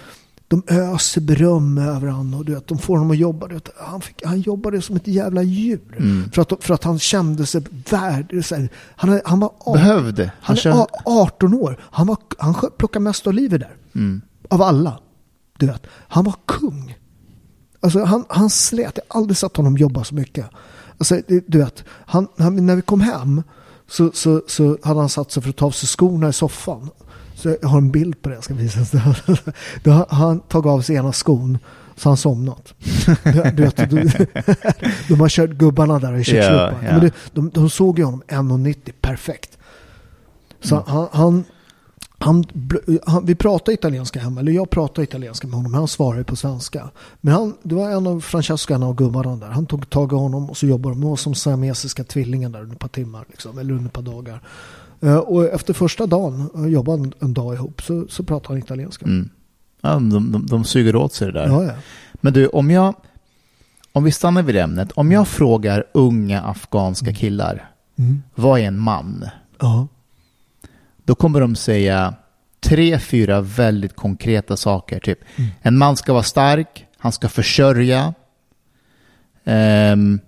de 0.48 0.64
öser 0.68 1.22
beröm 1.22 1.78
över 1.78 2.08
honom 2.08 2.40
och 2.40 2.46
du 2.46 2.54
vet, 2.54 2.68
de 2.68 2.78
får 2.78 2.98
honom 2.98 3.12
att 3.12 3.18
jobba. 3.18 3.48
Du 3.48 3.54
vet, 3.54 3.70
han, 3.78 4.02
fick, 4.02 4.26
han 4.26 4.40
jobbade 4.42 4.82
som 4.82 4.96
ett 4.96 5.08
jävla 5.08 5.44
djur. 5.44 5.96
Mm. 5.98 6.32
För, 6.32 6.42
att, 6.42 6.64
för 6.64 6.74
att 6.74 6.84
han 6.84 7.00
kände 7.00 7.46
sig 7.46 7.62
värd. 7.90 8.46
Så 8.46 8.56
här, 8.56 8.70
han, 8.96 9.22
han 9.26 9.40
var 9.40 9.52
a- 9.60 9.74
Behövde. 9.74 10.24
han 10.24 10.32
Han 10.42 10.56
kände- 10.56 10.82
a- 10.84 10.88
18 11.06 11.54
år. 11.54 11.80
Han, 11.82 12.08
var, 12.08 12.18
han 12.38 12.56
plockade 12.78 13.04
mest 13.04 13.28
oliver 13.28 13.58
där. 13.60 13.76
Mm. 13.96 14.22
Av 14.50 14.62
alla. 14.62 15.00
Du 15.60 15.66
vet, 15.66 15.84
han 16.08 16.24
var 16.24 16.36
kung. 16.46 16.98
Alltså 17.80 18.04
han, 18.04 18.26
han 18.30 18.50
slet. 18.50 18.92
Jag 18.96 19.04
har 19.16 19.20
aldrig 19.22 19.38
sett 19.38 19.58
honom 19.58 19.78
jobba 19.78 20.04
så 20.04 20.16
mycket. 20.16 20.46
Alltså, 20.98 21.22
du 21.48 21.58
vet, 21.58 21.84
han, 21.90 22.28
han, 22.38 22.66
när 22.66 22.76
vi 22.76 22.82
kom 22.82 23.02
hem 23.02 23.44
så, 23.88 24.12
så, 24.14 24.42
så 24.48 24.78
hade 24.84 25.00
han 25.00 25.10
satt 25.10 25.32
sig 25.32 25.44
för 25.44 25.50
att 25.50 25.56
ta 25.56 25.66
av 25.66 25.72
sig 25.72 25.88
skorna 25.88 26.30
i 26.30 26.34
soffan. 26.34 26.90
Så 27.36 27.56
jag 27.62 27.70
har 27.70 27.78
en 27.78 27.92
bild 27.92 28.22
på 28.22 28.30
det 28.30 28.36
jag 28.36 28.44
ska 28.44 28.54
visa. 28.54 28.80
Då 29.84 29.92
har 29.92 30.06
han 30.10 30.40
tagit 30.40 30.66
av 30.66 30.82
sig 30.82 30.96
ena 30.96 31.14
skon 31.14 31.58
så 31.96 32.10
han 32.10 32.18
somnat. 32.18 32.74
Du, 33.24 33.32
du 33.54 33.64
vet, 33.64 33.90
du, 33.90 34.10
de 35.08 35.20
har 35.20 35.30
kört 35.30 35.50
gubbarna 35.50 36.00
där 36.00 36.16
i 36.16 36.24
köksluckan. 36.24 36.84
Ja. 36.86 36.92
Men 36.92 37.00
det, 37.00 37.12
de, 37.34 37.50
de 37.50 37.70
såg 37.70 38.00
ju 38.00 38.06
honom 38.06 38.24
1,90 38.28 38.92
perfekt. 39.02 39.58
Så 40.62 40.76
Mm. 40.76 40.88
han, 40.88 41.08
han, 41.12 41.44
han, 42.26 42.44
han, 43.06 43.26
vi 43.26 43.36
pratade 43.36 43.74
italienska 43.74 44.20
hemma, 44.20 44.40
eller 44.40 44.52
jag 44.52 44.70
pratade 44.70 45.04
italienska 45.04 45.48
med 45.48 45.56
honom, 45.56 45.74
han 45.74 45.88
svarade 45.88 46.24
på 46.24 46.36
svenska. 46.36 46.90
Men 47.22 47.34
han, 47.34 47.54
det 47.64 47.76
var 47.76 47.90
en 47.90 48.08
av 48.08 48.20
Francescarna 48.22 48.88
och 48.88 48.98
gubbarna 48.98 49.36
där, 49.36 49.48
han 49.48 49.66
tog 49.66 49.90
tag 49.90 50.12
i 50.12 50.16
honom 50.16 50.50
och 50.50 50.58
så 50.58 50.66
jobbade 50.68 50.96
de 50.96 51.02
de 51.02 51.10
var 51.10 51.16
som 51.16 51.36
siamesiska 51.36 52.04
tvillingar 52.04 52.50
där 52.50 52.62
under 52.62 52.76
ett 52.76 52.80
par 52.80 52.88
timmar, 52.88 53.26
liksom, 53.30 53.58
eller 53.60 53.74
under 53.74 53.86
ett 53.86 53.94
par 53.94 54.02
dagar. 54.02 54.42
Eh, 55.02 55.18
och 55.18 55.46
efter 55.46 55.74
första 55.74 56.06
dagen, 56.06 56.50
eh, 56.56 56.68
jobbade 56.68 57.04
en, 57.04 57.14
en 57.20 57.34
dag 57.34 57.54
ihop, 57.54 57.82
så, 57.82 58.06
så 58.10 58.24
pratade 58.24 58.54
han 58.54 58.58
italienska. 58.58 59.06
Mm. 59.06 59.30
Ja, 59.82 59.90
de, 59.94 60.32
de, 60.32 60.46
de 60.46 60.64
suger 60.64 60.96
åt 60.96 61.14
sig 61.14 61.28
det 61.32 61.40
där. 61.40 61.48
Ja, 61.48 61.64
ja. 61.64 61.74
Men 62.14 62.34
du, 62.34 62.48
om 62.48 62.72
jag... 62.72 62.96
Om 63.92 64.04
vi 64.04 64.12
stannar 64.12 64.44
vid 64.44 64.56
ämnet. 64.56 64.92
Om 64.92 65.12
jag 65.12 65.28
frågar 65.28 65.84
unga 65.94 66.42
afghanska 66.42 67.14
killar, 67.14 67.72
Mm. 67.98 68.22
vad 68.36 68.60
är 68.60 68.64
en 68.64 68.80
man? 68.80 69.26
ja. 69.60 69.88
Då 71.06 71.16
kommer 71.16 71.40
de 71.42 71.56
säga 71.56 72.14
tre, 72.60 73.00
fyra 73.00 73.42
väldigt 73.42 73.96
konkreta 73.96 74.58
saker. 74.58 75.00
Typ, 75.00 75.20
Mm. 75.36 75.52
en 75.62 75.78
man 75.78 75.96
ska 75.98 76.14
vara 76.14 76.24
stark, 76.24 76.86
han 76.98 77.12
ska 77.12 77.30
försörja, 77.30 78.14
ehm, 79.46 80.20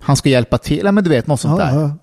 han 0.00 0.16
ska 0.16 0.28
hjälpa 0.28 0.58
till, 0.58 0.80
ja, 0.84 0.92
men 0.92 1.04
du 1.04 1.10
vet, 1.10 1.26
något 1.26 1.40
sånt 1.40 1.58
där. 1.58 1.80
ja. 1.80 1.96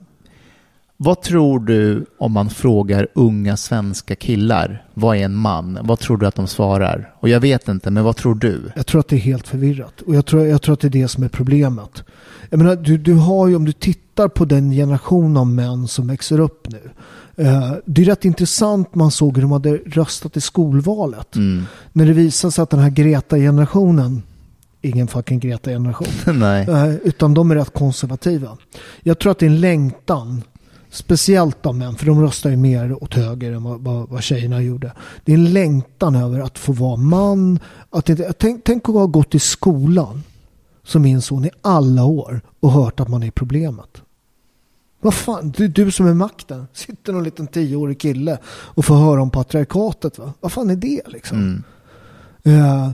Vad 1.02 1.22
tror 1.22 1.60
du 1.60 2.06
om 2.18 2.32
man 2.32 2.50
frågar 2.50 3.08
unga 3.16 3.58
svenska 3.58 4.16
killar, 4.16 4.86
vad 4.93 5.18
är 5.18 5.22
en 5.26 5.36
man? 5.36 5.80
Vad 5.82 6.00
tror 6.00 6.18
du 6.18 6.28
att 6.28 6.36
de 6.36 6.47
svarar? 6.47 7.14
Och 7.20 7.30
jag 7.30 7.39
vet 7.39 7.68
inte, 7.68 7.91
men 7.91 8.04
vad 8.04 8.16
tror 8.16 8.36
du? 8.36 8.72
Jag 8.76 8.86
tror 8.86 9.00
att 9.00 9.08
det 9.08 9.16
är 9.16 9.20
helt 9.20 9.47
förvirrat. 9.47 10.02
Och 10.02 10.16
jag 10.16 10.26
tror, 10.26 10.45
jag 10.47 10.62
tror 10.62 10.74
att 10.74 10.80
det 10.80 10.88
är 10.88 10.89
det 10.89 11.08
som 11.08 11.24
är 11.24 11.30
problemet. 11.30 12.04
Jag 12.50 12.58
menar, 12.58 12.76
du, 12.76 12.97
du 12.97 13.14
har 13.14 13.47
ju, 13.47 13.56
om 13.56 13.66
du 13.66 13.72
tittar 13.72 14.28
på 14.28 14.45
den 14.45 14.72
generation 14.72 15.38
av 15.38 15.47
män 15.47 15.88
som 15.88 16.08
växer 16.08 16.39
upp 16.39 16.68
nu. 16.70 16.89
Eh, 17.40 17.74
det 17.86 18.02
är 18.02 18.06
rätt 18.06 18.26
intressant, 18.26 18.96
man 18.96 19.12
såg 19.12 19.36
hur 19.36 19.42
de 19.42 19.52
hade 19.52 19.78
röstat 19.78 20.38
i 20.38 20.42
skolvalet. 20.42 21.36
Mm. 21.36 21.64
När 21.94 22.06
det 22.06 22.14
visade 22.14 22.52
sig 22.52 22.64
att 22.64 22.70
den 22.70 22.80
här 22.80 22.90
Greta-generationen, 22.90 24.24
ingen 24.82 25.08
fucking 25.08 25.40
Greta-generation, 25.40 26.08
eh, 26.68 26.96
utan 26.96 27.34
de 27.34 27.52
är 27.52 27.56
rätt 27.56 27.74
konservativa. 27.74 28.58
Jag 29.04 29.20
tror 29.20 29.32
att 29.32 29.40
det 29.40 29.46
är 29.46 29.50
en 29.50 29.62
längtan 29.62 30.44
speciellt 30.90 31.66
av 31.66 31.76
män, 31.76 31.96
för 31.96 32.06
de 32.06 32.22
röstar 32.22 32.50
ju 32.50 32.58
mer 32.58 33.04
åt 33.04 33.14
höger 33.14 33.52
än 33.52 33.64
vad, 33.64 33.82
vad, 33.82 34.10
vad 34.10 34.24
tjejerna 34.24 34.62
gjorde. 34.62 34.94
Det 35.26 35.32
är 35.32 35.38
en 35.38 35.54
längtan 35.54 36.16
över 36.16 36.40
att 36.40 36.58
få 36.58 36.72
vara 36.72 36.96
man. 36.96 37.60
Att 37.90 38.10
inte, 38.10 38.34
tänk, 38.34 38.64
tänk 38.64 38.90
att 38.90 38.96
ha 38.96 39.06
gått 39.06 39.36
i 39.36 39.40
skolan 39.40 40.24
som 40.84 41.02
min 41.02 41.22
son 41.22 41.46
i 41.46 41.50
alla 41.62 42.06
år 42.06 42.42
och 42.60 42.72
hört 42.72 43.00
att 43.00 43.10
man 43.10 43.24
är 43.24 43.32
problemet. 43.32 44.02
Vad 45.02 45.14
fan, 45.14 45.54
du, 45.58 45.68
du 45.68 45.91
som 45.91 46.08
är 46.08 46.14
makten. 46.14 46.68
Sitter 46.74 47.14
någon 47.14 47.24
liten 47.24 47.47
tioårig 47.47 48.00
kille 48.00 48.38
och 48.47 48.86
får 48.86 48.95
höra 48.95 49.22
om 49.22 49.30
patriarkatet. 49.30 50.18
Va? 50.20 50.34
Vad 50.39 50.52
fan 50.52 50.70
är 50.70 50.76
det 50.76 51.02
liksom? 51.08 51.38
Mm. 51.38 51.64
Eh, 52.62 52.91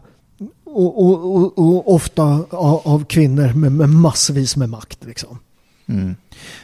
och, 0.64 1.06
och, 1.06 1.36
och, 1.36 1.60
och 1.60 1.94
ofta 1.94 2.24
av, 2.50 2.82
av 2.86 3.06
kvinnor 3.06 3.54
med, 3.54 3.72
med 3.72 3.90
massvis 3.90 4.56
med 4.56 4.70
makt 4.70 5.06
liksom. 5.06 5.40
Mm. 5.88 6.16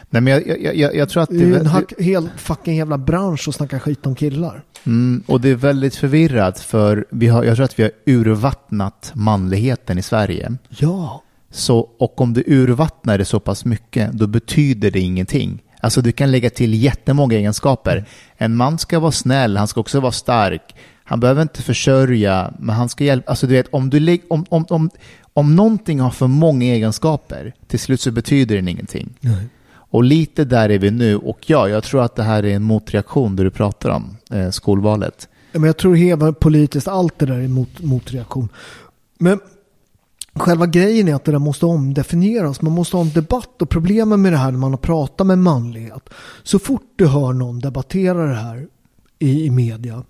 Nej, 0.09 0.21
men 0.21 0.27
jag, 0.33 0.61
jag, 0.61 0.75
jag, 0.75 0.95
jag 0.95 1.09
tror 1.09 1.23
att 1.23 1.29
Det 1.29 1.43
är 1.43 1.53
en 1.57 1.63
det, 1.63 1.69
hack, 1.69 1.93
hel 1.97 2.29
fucking 2.37 2.75
jävla 2.75 2.97
bransch 2.97 3.47
att 3.47 3.55
snacka 3.55 3.79
skit 3.79 4.05
om 4.05 4.15
killar. 4.15 4.63
mm, 4.83 5.23
och 5.27 5.41
det 5.41 5.49
är 5.49 5.55
väldigt 5.55 5.95
förvirrat 5.95 6.59
för 6.59 7.05
vi 7.09 7.27
har, 7.27 7.43
jag 7.43 7.55
tror 7.55 7.65
att 7.65 7.79
vi 7.79 7.83
har 7.83 7.91
urvattnat 8.05 9.11
manligheten 9.15 9.97
i 9.97 10.01
Sverige. 10.01 10.55
Ja. 10.69 11.23
Så, 11.51 11.89
och 11.97 12.21
om 12.21 12.33
du 12.33 12.43
urvattnar 12.47 13.17
det 13.17 13.25
så 13.25 13.39
pass 13.39 13.65
mycket, 13.65 14.11
då 14.11 14.27
betyder 14.27 14.91
det 14.91 14.99
ingenting. 14.99 15.63
Alltså 15.79 16.01
du 16.01 16.11
kan 16.11 16.31
lägga 16.31 16.49
till 16.49 16.83
jättemånga 16.83 17.35
egenskaper. 17.35 18.05
En 18.37 18.55
man 18.55 18.77
ska 18.77 18.99
vara 18.99 19.11
snäll, 19.11 19.57
han 19.57 19.67
ska 19.67 19.81
också 19.81 19.99
vara 19.99 20.11
stark. 20.11 20.75
Han 21.03 21.19
behöver 21.19 21.41
inte 21.41 21.61
försörja, 21.61 22.53
men 22.59 22.75
han 22.75 22.89
ska 22.89 23.03
hjälpa. 23.03 23.29
Alltså 23.29 23.47
du 23.47 23.53
vet, 23.53 23.67
om, 23.71 23.89
du 23.89 24.19
om, 24.27 24.45
om, 24.49 24.65
om, 24.69 24.89
om 25.33 25.55
någonting 25.55 25.99
har 25.99 26.11
för 26.11 26.27
många 26.27 26.65
egenskaper, 26.65 27.53
till 27.67 27.79
slut 27.79 28.01
så 28.01 28.11
betyder 28.11 28.55
den 28.55 28.67
ingenting. 28.67 29.09
Nej. 29.19 29.49
Och 29.73 30.03
lite 30.03 30.45
där 30.45 30.69
är 30.69 30.79
vi 30.79 30.91
nu. 30.91 31.15
Och 31.17 31.39
ja, 31.45 31.69
jag 31.69 31.83
tror 31.83 32.03
att 32.03 32.15
det 32.15 32.23
här 32.23 32.45
är 32.45 32.55
en 32.55 32.63
motreaktion 32.63 33.35
det 33.35 33.43
du 33.43 33.51
pratar 33.51 33.89
om, 33.89 34.17
eh, 34.31 34.49
skolvalet. 34.49 35.27
Men 35.51 35.63
jag 35.63 35.77
tror 35.77 35.95
hela 35.95 36.33
politiskt, 36.33 36.87
allt 36.87 37.19
det 37.19 37.25
där 37.25 37.39
är 37.39 37.47
mot, 37.47 37.79
motreaktion. 37.79 38.49
Men 39.17 39.39
själva 40.35 40.67
grejen 40.67 41.07
är 41.07 41.15
att 41.15 41.25
det 41.25 41.31
där 41.31 41.39
måste 41.39 41.65
omdefinieras. 41.65 42.61
Man 42.61 42.71
måste 42.73 42.97
ha 42.97 43.03
en 43.03 43.09
debatt 43.13 43.61
och 43.61 43.69
problemen 43.69 44.21
med 44.21 44.33
det 44.33 44.37
här 44.37 44.51
när 44.51 44.59
man 44.59 44.71
har 44.71 44.77
pratat 44.77 45.27
med 45.27 45.37
manlighet. 45.37 46.09
Så 46.43 46.59
fort 46.59 46.93
du 46.95 47.07
hör 47.07 47.33
någon 47.33 47.59
debattera 47.59 48.25
det 48.25 48.35
här 48.35 48.67
i, 49.19 49.45
i 49.45 49.49
media, 49.51 50.03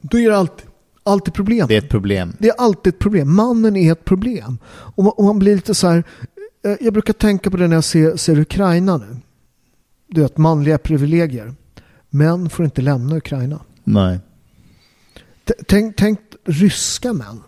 då 0.00 0.18
är 0.18 0.30
det 0.30 0.38
alltid, 0.38 0.66
alltid 1.02 1.34
problem. 1.34 1.66
Det 1.68 1.74
är 1.74 1.78
ett 1.78 1.88
problem. 1.88 2.36
Det 2.38 2.48
är 2.48 2.54
alltid 2.58 2.94
ett 2.94 2.98
problem. 3.00 3.34
Mannen 3.34 3.76
är 3.76 3.92
ett 3.92 4.04
problem. 4.04 4.58
Och 4.66 5.04
man, 5.04 5.12
och 5.16 5.24
man 5.24 5.38
blir 5.38 5.54
lite 5.56 5.74
så 5.74 5.88
här. 5.88 6.04
eh, 6.64 6.76
Jag 6.80 6.92
brukar 6.92 7.12
tänka 7.12 7.50
på 7.50 7.56
det 7.56 7.68
när 7.68 7.76
jag 7.76 7.84
ser, 7.84 8.16
ser 8.16 8.38
Ukraina 8.40 8.96
nu. 8.96 9.16
Du 10.08 10.20
vet, 10.20 10.36
manliga 10.38 10.78
privilegier. 10.78 11.54
Män 12.10 12.50
får 12.50 12.64
inte 12.64 12.82
lämna 12.82 13.16
Ukraina. 13.16 13.60
Nej. 13.84 14.20
Tänk, 15.66 15.96
tänk 15.96 16.20
ryska 16.44 17.12
män. 17.12 17.40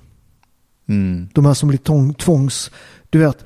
Mm. 0.88 1.28
De 1.32 1.46
här 1.46 1.54
som 1.54 1.68
blir 1.68 1.78
tång, 1.78 2.14
tvångs... 2.14 2.70
Du 3.10 3.18
vet, 3.18 3.44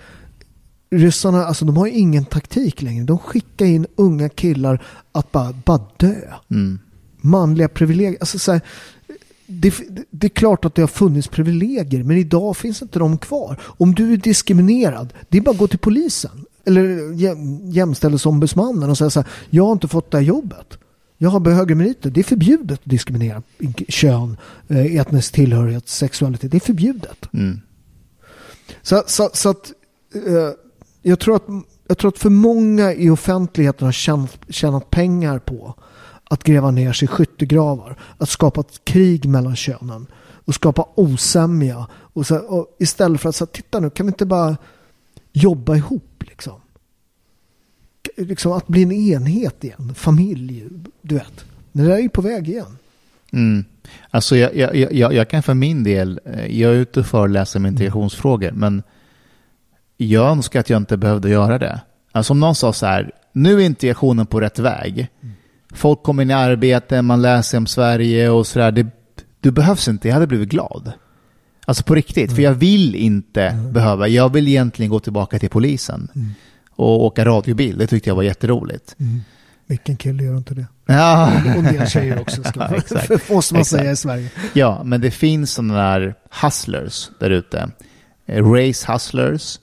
ryssarna, 0.90 1.44
alltså 1.44 1.64
de 1.64 1.76
har 1.76 1.86
ju 1.86 1.92
ingen 1.92 2.24
taktik 2.24 2.82
längre. 2.82 3.04
De 3.04 3.18
skickar 3.18 3.66
in 3.66 3.86
unga 3.96 4.28
killar 4.28 4.82
att 5.12 5.32
bara, 5.32 5.52
bara 5.64 5.80
dö. 5.96 6.14
Mm. 6.50 6.78
Manliga 7.20 7.68
privilegier. 7.68 8.16
Alltså 8.20 8.38
så 8.38 8.52
här, 8.52 8.60
det, 9.46 9.74
det 10.10 10.26
är 10.26 10.30
klart 10.30 10.64
att 10.64 10.74
det 10.74 10.82
har 10.82 10.86
funnits 10.88 11.28
privilegier, 11.28 12.02
men 12.04 12.16
idag 12.16 12.56
finns 12.56 12.82
inte 12.82 12.98
de 12.98 13.18
kvar. 13.18 13.60
Om 13.62 13.94
du 13.94 14.12
är 14.12 14.16
diskriminerad, 14.16 15.12
det 15.28 15.38
är 15.38 15.42
bara 15.42 15.50
att 15.50 15.58
gå 15.58 15.68
till 15.68 15.78
polisen. 15.78 16.44
Eller 16.64 17.12
jäm- 17.12 17.70
jämställdhetsombudsmannen 17.70 18.90
och 18.90 18.98
säga 18.98 19.10
så 19.10 19.20
här, 19.20 19.28
jag 19.50 19.64
har 19.64 19.72
inte 19.72 19.88
fått 19.88 20.10
det 20.10 20.18
här 20.18 20.24
jobbet. 20.24 20.78
Jag 21.18 21.30
har 21.30 21.50
högre 21.50 21.74
meriter. 21.74 22.10
Det 22.10 22.20
är 22.20 22.24
förbjudet 22.24 22.78
att 22.78 22.90
diskriminera 22.90 23.42
kön, 23.88 24.36
eh, 24.68 24.96
etnisk 24.96 25.32
tillhörighet, 25.32 25.88
sexualitet. 25.88 26.50
Det 26.50 26.56
är 26.56 26.60
förbjudet. 26.60 27.28
Mm. 27.32 27.60
Så, 28.82 29.02
så, 29.06 29.30
så 29.32 29.48
att 29.48 29.72
eh, 30.14 30.50
jag, 31.02 31.18
tror 31.18 31.36
att 31.36 31.46
jag 31.88 31.98
tror 31.98 32.08
att 32.08 32.18
för 32.18 32.30
många 32.30 32.92
i 32.92 33.10
offentligheten 33.10 33.84
har 33.84 33.92
tjänat, 33.92 34.38
tjänat 34.48 34.90
pengar 34.90 35.38
på 35.38 35.74
att 36.24 36.44
gräva 36.44 36.70
ner 36.70 36.92
sig 36.92 37.06
i 37.06 37.08
skyttegravar, 37.08 37.98
att 38.18 38.28
skapa 38.28 38.60
ett 38.60 38.84
krig 38.84 39.28
mellan 39.28 39.56
könen 39.56 40.06
och 40.44 40.54
skapa 40.54 40.88
osämja. 40.94 41.86
Och 41.92 42.26
så, 42.26 42.36
och 42.36 42.76
istället 42.78 43.20
för 43.20 43.28
att 43.28 43.36
säga, 43.36 43.46
titta 43.46 43.80
nu, 43.80 43.90
kan 43.90 44.06
vi 44.06 44.10
inte 44.10 44.26
bara 44.26 44.56
jobba 45.32 45.76
ihop 45.76 46.22
liksom? 46.26 46.60
Liksom 48.18 48.52
att 48.52 48.66
bli 48.66 48.82
en 48.82 48.92
enhet 48.92 49.64
igen, 49.64 49.94
familj, 49.94 50.64
du 51.02 51.14
vet. 51.14 51.44
Det 51.72 51.82
där 51.82 51.90
är 51.90 51.98
ju 51.98 52.08
på 52.08 52.22
väg 52.22 52.48
igen. 52.48 52.78
Mm. 53.32 53.64
Alltså 54.10 54.36
jag, 54.36 54.56
jag, 54.56 54.92
jag, 54.92 55.12
jag 55.12 55.28
kan 55.28 55.42
för 55.42 55.54
min 55.54 55.84
del, 55.84 56.20
eh, 56.24 56.60
jag 56.60 56.72
är 56.72 56.76
ute 56.76 57.00
och 57.00 57.06
föreläser 57.06 57.60
med 57.60 57.68
integrationsfrågor, 57.68 58.50
men 58.50 58.82
jag 59.96 60.30
önskar 60.30 60.60
att 60.60 60.70
jag 60.70 60.76
inte 60.76 60.96
behövde 60.96 61.28
göra 61.28 61.58
det. 61.58 61.80
Alltså 62.12 62.32
om 62.32 62.40
någon 62.40 62.54
sa 62.54 62.72
så 62.72 62.86
här, 62.86 63.10
nu 63.32 63.60
är 63.60 63.66
integrationen 63.66 64.26
på 64.26 64.40
rätt 64.40 64.58
väg. 64.58 65.08
Folk 65.72 66.02
kommer 66.02 66.22
in 66.22 66.30
i 66.30 66.34
arbete, 66.34 67.02
man 67.02 67.22
läser 67.22 67.58
om 67.58 67.66
Sverige 67.66 68.30
och 68.30 68.46
sådär. 68.46 68.72
Det, 68.72 68.86
du 69.40 69.50
behövs 69.50 69.88
inte, 69.88 70.08
jag 70.08 70.14
hade 70.14 70.26
blivit 70.26 70.48
glad. 70.48 70.92
Alltså 71.66 71.84
på 71.84 71.94
riktigt, 71.94 72.32
för 72.32 72.42
jag 72.42 72.54
vill 72.54 72.94
inte 72.94 73.68
behöva, 73.72 74.08
jag 74.08 74.32
vill 74.32 74.48
egentligen 74.48 74.90
gå 74.90 75.00
tillbaka 75.00 75.38
till 75.38 75.50
polisen. 75.50 76.08
Och 76.78 77.04
åka 77.04 77.24
radiobil, 77.24 77.78
det 77.78 77.86
tyckte 77.86 78.10
jag 78.10 78.14
var 78.14 78.22
jätteroligt. 78.22 78.96
Vilken 79.66 79.96
kille 79.96 80.22
gör 80.24 80.36
inte 80.36 80.54
det? 80.54 80.66
Ja. 80.86 81.32
Och 81.44 81.64
en 81.64 81.64
del 81.64 81.86
tjejer 81.88 82.20
också, 82.20 82.44
ska 82.44 82.60
Ja, 82.70 82.76
exakt. 82.76 83.30
måste 83.30 83.54
man 83.54 83.60
Exakt. 83.60 83.66
säga 83.82 83.90
i 83.92 83.96
Sverige. 83.96 84.30
Ja, 84.52 84.82
men 84.84 85.00
det 85.00 85.10
finns 85.10 85.52
sådana 85.52 85.74
där 85.98 86.14
hustlers 86.42 87.10
där 87.20 87.30
ute. 87.30 87.70
Eh, 88.26 88.44
Race 88.52 88.92
hustlers. 88.92 89.58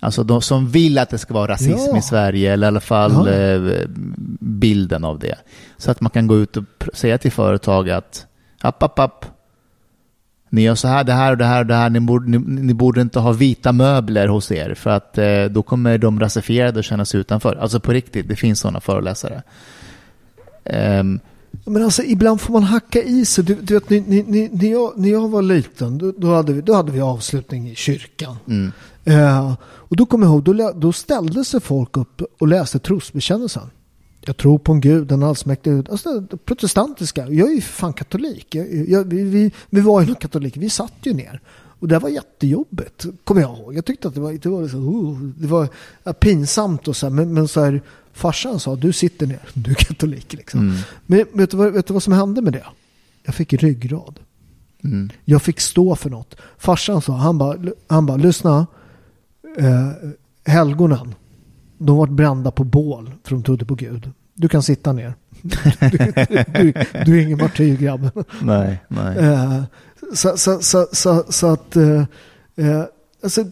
Alltså 0.00 0.22
de 0.24 0.42
som 0.42 0.68
vill 0.70 0.98
att 0.98 1.10
det 1.10 1.18
ska 1.18 1.34
vara 1.34 1.52
rasism 1.52 1.90
Ja. 1.92 1.98
i 1.98 2.02
Sverige, 2.02 2.52
eller 2.52 2.66
i 2.66 2.68
alla 2.68 2.80
fall 2.80 3.28
eh, 3.28 3.80
bilden 4.40 5.04
av 5.04 5.18
det. 5.18 5.38
Så 5.78 5.90
att 5.90 6.00
man 6.00 6.10
kan 6.10 6.26
gå 6.26 6.36
ut 6.38 6.56
och 6.56 6.64
säga 6.92 7.18
till 7.18 7.32
företag 7.32 7.90
att 7.90 8.26
app, 8.60 8.82
app, 8.82 8.98
app. 8.98 9.24
Ni 10.50 10.62
gör 10.62 10.74
så 10.74 10.88
här, 10.88 11.04
det 11.04 11.12
här 11.12 11.32
och 11.32 11.38
det 11.38 11.44
här 11.44 11.60
och 11.60 11.66
det 11.66 11.74
här. 11.74 11.90
Ni 11.90 12.00
borde, 12.00 12.30
ni, 12.30 12.38
ni 12.38 12.74
borde 12.74 13.00
inte 13.00 13.18
ha 13.18 13.32
vita 13.32 13.72
möbler 13.72 14.28
hos 14.28 14.52
er 14.52 14.74
för 14.74 14.90
att 14.90 15.18
eh, 15.18 15.44
då 15.44 15.62
kommer 15.62 15.98
de 15.98 16.20
rasifierade 16.20 16.78
att 16.78 16.84
känna 16.84 17.04
sig 17.04 17.20
utanför. 17.20 17.56
Alltså 17.56 17.80
på 17.80 17.92
riktigt, 17.92 18.28
det 18.28 18.36
finns 18.36 18.60
sådana 18.60 18.80
föreläsare. 18.80 19.42
Ehm, 20.64 21.20
Men 21.64 21.84
alltså 21.84 22.02
ibland 22.02 22.40
får 22.40 22.52
man 22.52 22.62
hacka 22.62 23.02
i 23.02 23.24
sig. 23.24 23.44
Du, 23.44 23.54
du 23.54 23.74
vet, 23.74 23.90
ni, 23.90 24.00
ni, 24.00 24.24
ni, 24.28 24.50
när, 24.52 24.70
jag, 24.72 24.92
när 24.96 25.08
jag 25.08 25.28
var 25.28 25.42
liten 25.42 25.98
då, 25.98 26.12
då, 26.18 26.34
hade 26.34 26.52
vi, 26.52 26.60
då 26.60 26.74
hade 26.74 26.92
vi 26.92 27.00
avslutning 27.00 27.70
i 27.70 27.74
kyrkan. 27.74 28.36
mm, 28.48 28.72
Eh, 29.08 29.54
och 29.62 29.96
då 29.96 30.06
kommer 30.06 30.26
jag 30.26 30.32
ihåg, 30.32 30.42
då, 30.42 30.72
då 30.76 30.92
ställde 30.92 31.44
sig 31.44 31.60
folk 31.60 31.96
upp 31.96 32.22
och 32.38 32.48
läste 32.48 32.78
trosbekännelsen. 32.78 33.70
Jag 34.26 34.36
tror 34.36 34.58
på 34.58 34.72
en 34.72 34.80
gud, 34.80 35.12
en 35.12 35.22
allsmäktig 35.22 35.72
gud. 35.72 35.90
Alltså, 35.90 36.22
protestantiska. 36.44 37.28
Jag 37.28 37.50
är 37.50 37.54
ju 37.54 37.60
fan 37.60 37.92
katolik. 37.92 38.54
Jag, 38.54 38.88
jag, 38.88 39.04
vi, 39.04 39.22
vi, 39.22 39.50
vi 39.70 39.80
var 39.80 40.02
ju 40.02 40.14
katoliker, 40.14 40.60
vi 40.60 40.70
satt 40.70 40.92
ju 41.02 41.12
ner. 41.14 41.40
Och 41.78 41.88
det 41.88 41.98
var 41.98 42.08
jättejobbigt, 42.08 43.06
kommer 43.24 43.40
jag 43.40 43.58
ihåg. 43.58 43.74
Jag 43.74 43.84
tyckte 43.84 44.08
att 44.08 44.14
det 44.14 44.20
var, 44.20 44.32
det 44.32 44.48
var, 44.48 44.62
liksom, 44.62 44.88
uh, 44.88 45.30
det 45.36 45.46
var 45.46 45.68
pinsamt 46.12 46.88
och 46.88 46.96
så 46.96 47.06
här, 47.06 47.10
men, 47.10 47.34
men 47.34 47.48
så 47.48 47.64
här, 47.64 47.82
farsan 48.12 48.60
sa 48.60 48.76
du 48.76 48.92
sitter 48.92 49.26
ner, 49.26 49.40
du 49.54 49.70
är 49.70 49.74
katolik 49.74 50.32
liksom. 50.32 50.60
mm, 50.60 50.76
Men 51.06 51.24
vet 51.32 51.50
du, 51.50 51.56
vad, 51.56 51.72
vet 51.72 51.86
du 51.86 51.92
vad 51.92 52.02
som 52.02 52.12
hände 52.12 52.42
med 52.42 52.52
det? 52.52 52.64
Jag 53.24 53.34
fick 53.34 53.52
ryggrad. 53.52 54.20
mm, 54.84 55.10
Jag 55.24 55.42
fick 55.42 55.60
stå 55.60 55.96
för 55.96 56.10
något. 56.10 56.34
Farsan 56.58 57.02
sa, 57.02 57.12
han 57.12 57.38
bara, 57.38 57.58
han 57.86 58.06
bara 58.06 58.16
lyssna. 58.16 58.66
Eh, 59.58 59.88
helgonen, 60.44 61.14
de 61.78 61.96
var 61.96 62.06
brända 62.06 62.50
på 62.50 62.64
bål 62.64 63.10
för 63.24 63.30
de 63.30 63.42
trodde 63.42 63.64
på 63.64 63.74
Gud. 63.74 64.10
Du 64.34 64.48
kan 64.48 64.62
sitta 64.62 64.92
ner. 64.92 65.14
Du, 65.42 65.56
du, 66.54 66.72
du 67.04 67.18
är 67.18 67.22
ingen 67.22 67.38
martyr 67.38 67.76
grabben. 67.76 68.10
nej, 68.42 68.78
nej. 68.88 69.18
Eh, 69.18 69.62
så, 70.14 70.36
så, 70.36 70.60
så, 70.62 70.86
så, 70.92 71.24
så 71.28 71.46
att 71.46 71.76
eh, 71.76 72.02
eh, 72.56 72.82
alltså, 73.22 73.44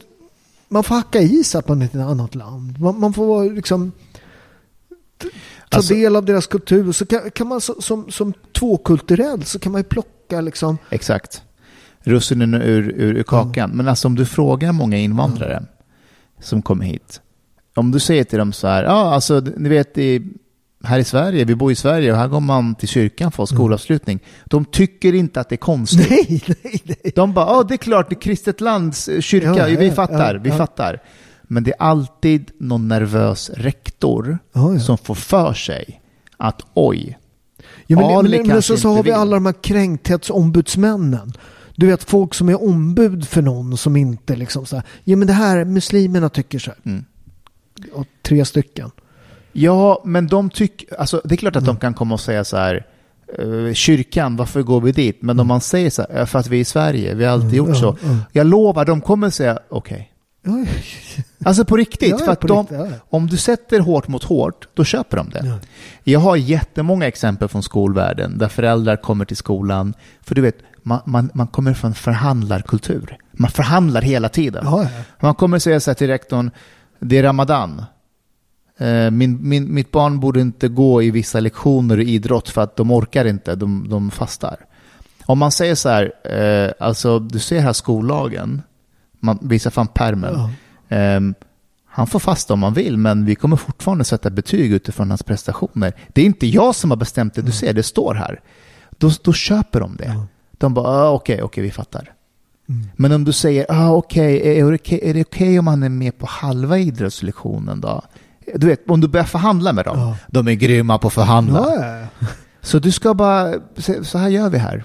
man 0.68 0.84
får 0.84 0.94
hacka 0.94 1.20
i 1.20 1.44
sig 1.44 1.58
att 1.58 1.68
man 1.68 1.82
är 1.82 1.84
i 1.84 1.88
ett 1.88 1.94
annat 1.94 2.34
land. 2.34 2.80
Man, 2.80 3.00
man 3.00 3.12
får 3.12 3.50
liksom 3.50 3.92
ta 5.18 5.28
Alltså- 5.76 5.94
del 5.94 6.16
av 6.16 6.24
deras 6.24 6.46
kultur. 6.46 6.92
Så 6.92 7.06
kan, 7.06 7.30
kan 7.30 7.46
man 7.46 7.60
så, 7.60 7.82
som, 7.82 8.10
som 8.10 8.32
tvåkulturell 8.58 9.42
så 9.44 9.58
kan 9.58 9.72
man 9.72 9.80
ju 9.80 9.84
plocka 9.84 10.40
liksom. 10.40 10.78
Exakt. 10.90 11.42
Russinen 12.00 12.54
ur, 12.54 12.88
ur, 12.88 13.14
ur 13.16 13.22
kakan. 13.22 13.70
Men 13.70 13.88
alltså 13.88 14.08
om 14.08 14.14
du 14.14 14.26
frågar 14.26 14.72
många 14.72 14.96
invandrare 14.98 15.64
som 16.40 16.62
kommer 16.62 16.84
hit. 16.84 17.20
Om 17.74 17.90
du 17.90 18.00
säger 18.00 18.24
till 18.24 18.38
dem 18.38 18.52
så 18.52 18.66
här, 18.66 18.84
ja 18.84 19.14
alltså 19.14 19.40
ni 19.56 19.68
vet 19.68 19.98
i, 19.98 20.22
här 20.84 20.98
i 20.98 21.04
Sverige, 21.04 21.44
vi 21.44 21.54
bor 21.54 21.72
i 21.72 21.74
Sverige 21.74 22.12
och 22.12 22.18
här 22.18 22.28
går 22.28 22.40
man 22.40 22.74
till 22.74 22.88
kyrkan 22.88 23.32
för 23.32 23.46
skolavslutning. 23.46 24.20
De 24.44 24.64
tycker 24.64 25.14
inte 25.14 25.40
att 25.40 25.48
det 25.48 25.54
är 25.54 25.56
konstigt. 25.56 26.10
Nej, 26.10 26.42
nej, 26.62 26.82
nej. 26.84 27.12
De 27.14 27.32
bara, 27.32 27.46
ja 27.46 27.62
det 27.62 27.74
är 27.74 27.78
klart, 27.78 28.08
det 28.08 28.14
är 28.14 28.20
kristet 28.20 28.60
lands 28.60 29.08
eh, 29.08 29.20
kyrka, 29.20 29.46
Ja, 29.46 29.68
ja, 29.68 29.78
vi 29.78 29.88
ja, 29.88 29.94
fattar, 29.94 30.34
vi 30.34 30.50
ja. 30.50 30.56
fattar. 30.56 31.02
Men 31.42 31.64
det 31.64 31.70
är 31.70 31.82
alltid 31.82 32.50
någon 32.58 32.88
nervös 32.88 33.50
rektor 33.54 34.38
ja. 34.52 34.78
som 34.78 34.98
får 34.98 35.14
för 35.14 35.52
sig 35.52 36.00
att 36.36 36.62
oj, 36.74 37.18
Ja, 37.86 37.96
men, 37.96 38.04
Ali 38.04 38.38
men, 38.38 38.46
men 38.46 38.62
så, 38.62 38.76
så 38.76 38.88
har 38.88 38.96
vi 38.96 39.02
vill. 39.02 39.12
alla 39.12 39.36
de 39.36 39.46
här 39.46 39.52
kränkthetsombudsmännen. 39.62 41.32
Du 41.76 41.86
vet 41.86 42.04
folk 42.04 42.34
som 42.34 42.48
är 42.48 42.62
ombud 42.62 43.28
för 43.28 43.42
någon 43.42 43.76
som 43.76 43.96
inte 43.96 44.36
liksom 44.36 44.66
så 44.66 44.76
här, 44.76 44.84
ja 45.04 45.16
men 45.16 45.26
det 45.26 45.32
här, 45.32 45.64
muslimerna 45.64 46.28
tycker 46.28 46.58
så 46.58 46.70
här. 46.70 46.78
Mm. 46.84 47.04
Och 47.92 48.06
tre 48.22 48.44
stycken. 48.44 48.90
Ja, 49.52 50.02
men 50.04 50.26
de 50.26 50.50
tycker, 50.50 51.00
alltså 51.00 51.20
det 51.24 51.34
är 51.34 51.36
klart 51.36 51.56
att 51.56 51.64
de 51.64 51.76
kan 51.76 51.94
komma 51.94 52.14
och 52.14 52.20
säga 52.20 52.44
så 52.44 52.56
här, 52.56 52.86
eh, 53.38 53.72
kyrkan, 53.72 54.36
varför 54.36 54.62
går 54.62 54.80
vi 54.80 54.92
dit? 54.92 55.22
Men 55.22 55.40
om 55.40 55.46
man 55.46 55.60
säger 55.60 55.90
så 55.90 56.02
här, 56.02 56.18
"Ja, 56.18 56.26
för 56.26 56.38
att 56.38 56.46
vi 56.46 56.56
är 56.56 56.60
i 56.60 56.64
Sverige, 56.64 57.14
vi 57.14 57.24
har 57.24 57.32
alltid 57.32 57.54
gjort 57.54 57.68
ja, 57.68 57.74
så. 57.74 57.96
ja. 58.02 58.16
Jag 58.32 58.46
lovar, 58.46 58.84
de 58.84 59.00
kommer 59.00 59.30
säga 59.30 59.58
okej. 59.68 60.10
Ja, 60.42 60.64
Alltså 61.44 61.64
på 61.64 61.76
riktigt, 61.76 62.10
Ja, 62.10 62.18
för 62.18 62.32
att 62.32 62.40
de, 62.40 62.58
riktigt, 62.58 62.78
ja, 62.78 62.86
om 63.10 63.26
du 63.26 63.36
sätter 63.36 63.80
hårt 63.80 64.08
mot 64.08 64.24
hårt, 64.24 64.68
då 64.74 64.84
köper 64.84 65.16
de 65.16 65.30
det. 65.30 65.42
Ja. 65.46 65.58
Jag 66.04 66.20
har 66.20 66.36
jättemånga 66.36 67.06
exempel 67.06 67.48
från 67.48 67.62
skolvärlden 67.62 68.38
där 68.38 68.48
föräldrar 68.48 68.96
kommer 68.96 69.24
till 69.24 69.36
skolan, 69.36 69.94
för 70.22 70.34
du 70.34 70.40
vet, 70.40 70.56
man, 70.82 71.00
man, 71.06 71.30
man 71.34 71.46
kommer 71.46 71.74
från 71.74 71.94
förhandlarkultur. 71.94 73.16
Man 73.32 73.50
förhandlar 73.50 74.02
hela 74.02 74.28
tiden. 74.28 74.66
Man 75.20 75.34
kommer 75.34 75.58
säga 75.58 75.80
så 75.80 75.90
här 75.90 75.94
till 75.94 76.06
rektorn, 76.06 76.50
det 76.98 77.18
är 77.18 77.22
Ramadan. 77.22 77.84
Eh, 78.78 79.10
Min, 79.10 79.48
min, 79.48 79.74
mitt 79.74 79.90
barn 79.90 80.20
borde 80.20 80.40
inte 80.40 80.68
gå 80.68 81.02
i 81.02 81.10
vissa 81.10 81.40
lektioner 81.40 82.00
i 82.00 82.10
idrott 82.10 82.48
för 82.48 82.60
att 82.62 82.76
de 82.76 82.90
orkar 82.90 83.24
inte, 83.24 83.54
de, 83.54 83.88
de 83.88 84.10
fastar. 84.10 84.56
Om 85.26 85.38
man 85.38 85.52
säger 85.52 85.74
så 85.74 85.88
här, 85.88 86.12
eh, 86.24 86.72
alltså 86.86 87.18
du 87.18 87.38
ser 87.38 87.60
här 87.60 87.72
skollagen, 87.72 88.62
man 89.20 89.38
visar 89.42 89.70
fram 89.70 89.86
pärmen. 89.86 90.34
Ja. 90.34 90.50
Ehm, 90.96 91.34
han 91.86 92.06
får 92.06 92.18
fasta 92.18 92.54
om 92.54 92.62
han 92.62 92.74
vill, 92.74 92.96
men 92.96 93.24
vi 93.24 93.34
kommer 93.34 93.56
fortfarande 93.56 94.04
sätta 94.04 94.30
betyg 94.30 94.72
utifrån 94.72 95.08
hans 95.10 95.22
prestationer. 95.22 95.92
Det 96.08 96.20
är 96.22 96.26
inte 96.26 96.46
jag 96.46 96.74
som 96.74 96.90
har 96.90 96.96
bestämt 96.96 97.34
det, 97.34 97.42
du 97.42 97.52
ser, 97.52 97.72
det 97.72 97.82
står 97.82 98.14
här. 98.14 98.40
Då, 98.90 99.10
då 99.24 99.32
köper 99.32 99.80
de 99.80 99.96
det. 99.96 100.26
De 100.52 100.74
bara, 100.74 100.88
ah, 100.88 101.10
okej, 101.10 101.42
okej, 101.42 101.62
vi 101.62 101.70
fattar. 101.70 102.12
Men 102.96 103.12
om 103.12 103.24
du 103.24 103.32
säger, 103.32 103.66
ah, 103.68 103.90
okej, 103.90 104.58
är, 104.58 104.70
det 104.70 104.78
okej- 104.78 105.00
är 105.02 105.14
det 105.14 105.20
okej 105.24 105.58
om 105.58 105.66
han 105.66 105.82
är 105.82 105.88
med 105.88 106.18
på 106.18 106.26
halva 106.26 106.78
idrottslektionen 106.78 107.80
då? 107.80 108.02
Du 108.54 108.66
vet, 108.66 108.90
om 108.90 109.00
du 109.00 109.08
börjar 109.08 109.26
förhandla 109.26 109.72
med 109.72 109.84
dem, 109.84 109.98
Ja. 109.98 110.16
de 110.30 110.48
är 110.48 110.52
grymma 110.54 110.98
på 110.98 111.06
att 111.08 111.14
förhandla. 111.14 111.66
Ja. 112.20 112.26
Så 112.60 112.78
du 112.78 112.92
ska 112.92 113.14
bara, 113.14 113.54
så 113.76 114.04
så 114.04 114.18
här 114.18 114.28
gör 114.28 114.50
vi 114.50 114.58
här. 114.58 114.84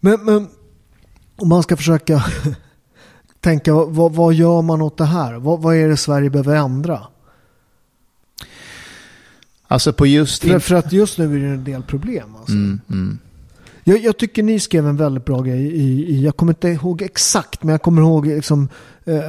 Men, 0.00 0.24
men 0.24 0.48
om 1.36 1.48
man 1.48 1.62
ska 1.62 1.76
försöka 1.76 2.24
tänka, 3.40 3.74
vad, 3.74 4.12
vad 4.12 4.34
gör 4.34 4.62
man 4.62 4.82
åt 4.82 4.98
det 4.98 5.04
här? 5.04 5.34
Vad, 5.34 5.62
vad 5.62 5.76
är 5.76 5.88
det 5.88 5.96
Sverige 5.96 6.30
behöver 6.30 6.56
ändra? 6.56 7.00
Alltså 9.68 9.92
på 9.92 10.06
just... 10.06 10.42
För, 10.42 10.58
för 10.58 10.74
att 10.74 10.92
just 10.92 11.18
nu 11.18 11.36
är 11.36 11.40
det 11.48 11.54
en 11.54 11.64
del 11.64 11.82
problem. 11.82 12.34
Alltså. 12.36 12.52
Mm, 12.52 12.80
mm. 12.90 13.18
Jag, 13.86 13.98
jag 13.98 14.16
tycker 14.16 14.42
ni 14.42 14.60
skrev 14.60 14.86
en 14.86 14.96
väldigt 14.96 15.24
bra 15.24 15.40
grej 15.40 15.60
i, 15.60 16.14
i 16.14 16.24
jag 16.24 16.36
kommer 16.36 16.52
inte 16.52 16.68
ihåg 16.68 17.02
exakt, 17.02 17.62
men 17.62 17.72
jag 17.72 17.82
kommer 17.82 18.02
ihåg 18.02 18.26
liksom, 18.26 18.68
eh, 19.04 19.20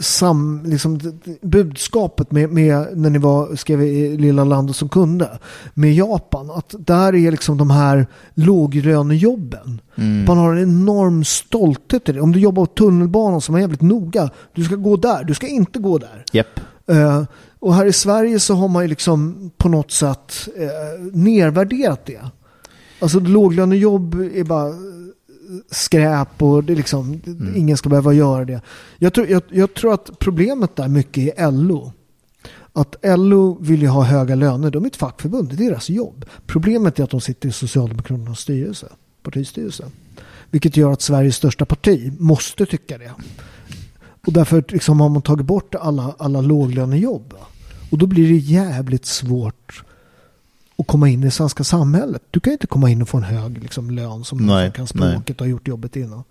sam, 0.00 0.62
liksom, 0.64 1.20
budskapet 1.42 2.30
med, 2.30 2.50
med 2.50 2.86
när 2.94 3.10
ni 3.10 3.18
var, 3.18 3.56
skrev 3.56 3.82
i 3.82 4.16
Lilla 4.16 4.44
landet 4.44 4.76
som 4.76 4.88
kunde 4.88 5.38
med 5.74 5.94
Japan. 5.94 6.50
Att 6.50 6.74
där 6.78 7.14
är 7.14 7.30
liksom 7.30 7.58
de 7.58 7.70
här 7.70 8.06
låglönejobben. 8.34 9.80
Mm. 9.94 10.24
Man 10.24 10.38
har 10.38 10.54
en 10.54 10.62
enorm 10.62 11.24
stolthet 11.24 12.08
i 12.08 12.12
det. 12.12 12.20
Om 12.20 12.32
du 12.32 12.40
jobbar 12.40 12.66
på 12.66 12.72
tunnelbanan 12.72 13.40
som 13.40 13.54
är 13.54 13.60
jävligt 13.60 13.82
noga, 13.82 14.30
du 14.54 14.64
ska 14.64 14.74
gå 14.74 14.96
där, 14.96 15.24
du 15.24 15.34
ska 15.34 15.46
inte 15.46 15.78
gå 15.78 15.98
där. 15.98 16.24
Japp. 16.32 16.60
Eh, 16.86 17.22
och 17.58 17.74
här 17.74 17.86
i 17.86 17.92
Sverige 17.92 18.40
så 18.40 18.54
har 18.54 18.68
man 18.68 18.82
ju 18.82 18.88
liksom 18.88 19.50
på 19.56 19.68
något 19.68 19.90
sätt 19.90 20.48
eh, 20.56 21.04
nervärderat 21.12 22.06
det. 22.06 22.20
Alltså 23.00 23.20
låglönejobb 23.20 24.14
är 24.14 24.44
bara 24.44 24.68
eh, 24.68 24.74
skräp 25.70 26.42
och 26.42 26.64
det 26.64 26.72
är 26.72 26.76
liksom, 26.76 27.20
ingen 27.56 27.76
ska 27.76 27.88
behöva 27.88 28.12
göra 28.12 28.44
det. 28.44 28.60
Jag 28.98 29.14
tror, 29.14 29.26
jag, 29.26 29.42
jag 29.48 29.74
tror 29.74 29.94
att 29.94 30.18
problemet 30.18 30.76
där 30.76 30.88
mycket 30.88 31.38
är 31.38 31.50
LO. 31.50 31.92
Att 32.72 32.96
LO 33.02 33.58
vill 33.60 33.82
ju 33.82 33.88
ha 33.88 34.02
höga 34.02 34.34
löner, 34.34 34.70
de 34.70 34.84
är 34.84 34.88
ett 34.88 34.96
fackförbund, 34.96 35.48
det 35.48 35.64
är 35.64 35.68
deras 35.68 35.88
jobb. 35.88 36.24
Problemet 36.46 36.98
är 36.98 37.04
att 37.04 37.10
de 37.10 37.20
sitter 37.20 37.48
i 37.48 37.52
Socialdemokraternas 37.52 38.40
styrelse, 38.40 38.88
partistyrelse. 39.22 39.84
Vilket 40.50 40.76
gör 40.76 40.92
att 40.92 41.02
Sveriges 41.02 41.36
största 41.36 41.64
parti 41.64 42.12
måste 42.18 42.66
tycka 42.66 42.98
det. 42.98 43.12
Och 44.26 44.32
därför 44.32 44.64
liksom 44.68 45.00
har 45.00 45.08
man 45.08 45.22
tagit 45.22 45.46
bort 45.46 45.74
alla, 45.74 46.14
alla 46.18 46.40
låglönejobb. 46.40 47.34
Och 47.90 47.98
då 47.98 48.06
blir 48.06 48.28
det 48.28 48.36
jävligt 48.36 49.06
svårt 49.06 49.84
att 50.80 50.86
komma 50.86 51.08
in 51.08 51.20
i 51.20 51.24
det 51.24 51.30
svenska 51.30 51.64
samhället. 51.64 52.22
Du 52.30 52.40
kan 52.40 52.50
ju 52.50 52.54
inte 52.54 52.66
komma 52.66 52.90
in 52.90 53.02
och 53.02 53.08
få 53.08 53.16
en 53.16 53.22
hög 53.22 53.62
liksom, 53.62 53.90
lön 53.90 54.24
som 54.24 54.38
någon 54.38 54.62
som 54.64 54.72
kan 54.72 54.86
språket 54.86 55.40
och 55.40 55.46
har 55.46 55.50
gjort 55.50 55.68
jobbet 55.68 55.96
innan. 55.96 56.24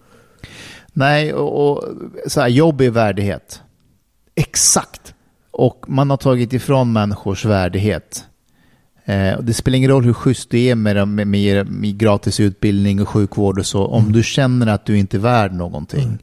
Nej, 0.94 1.34
och, 1.34 1.72
och 1.72 1.84
så 2.28 2.42
här, 2.42 2.48
jobb 2.48 2.82
är 2.82 2.90
värdighet. 2.90 3.62
Exakt. 4.36 5.14
Och 5.52 5.86
man 5.88 6.10
har 6.10 6.18
tagit 6.18 6.54
ifrån 6.54 6.94
människors 6.94 7.46
värdighet. 7.46 8.26
Eh, 9.06 9.34
och 9.34 9.44
det 9.44 9.54
spelar 9.54 9.78
ingen 9.78 9.92
roll 9.92 10.04
hur 10.04 10.14
schysst 10.14 10.50
du 10.50 10.60
är 10.60 10.76
med, 10.76 11.08
med, 11.08 11.28
med, 11.28 11.72
med 11.72 11.98
gratis 11.98 12.40
utbildning 12.40 13.02
och 13.02 13.10
sjukvård 13.10 13.60
och 13.60 13.66
så. 13.66 13.86
Om 13.86 14.12
du 14.12 14.24
känner 14.24 14.68
att 14.68 14.86
du 14.86 14.98
inte 14.98 15.18
är 15.18 15.22
värd 15.22 15.54
någonting, 15.54 16.18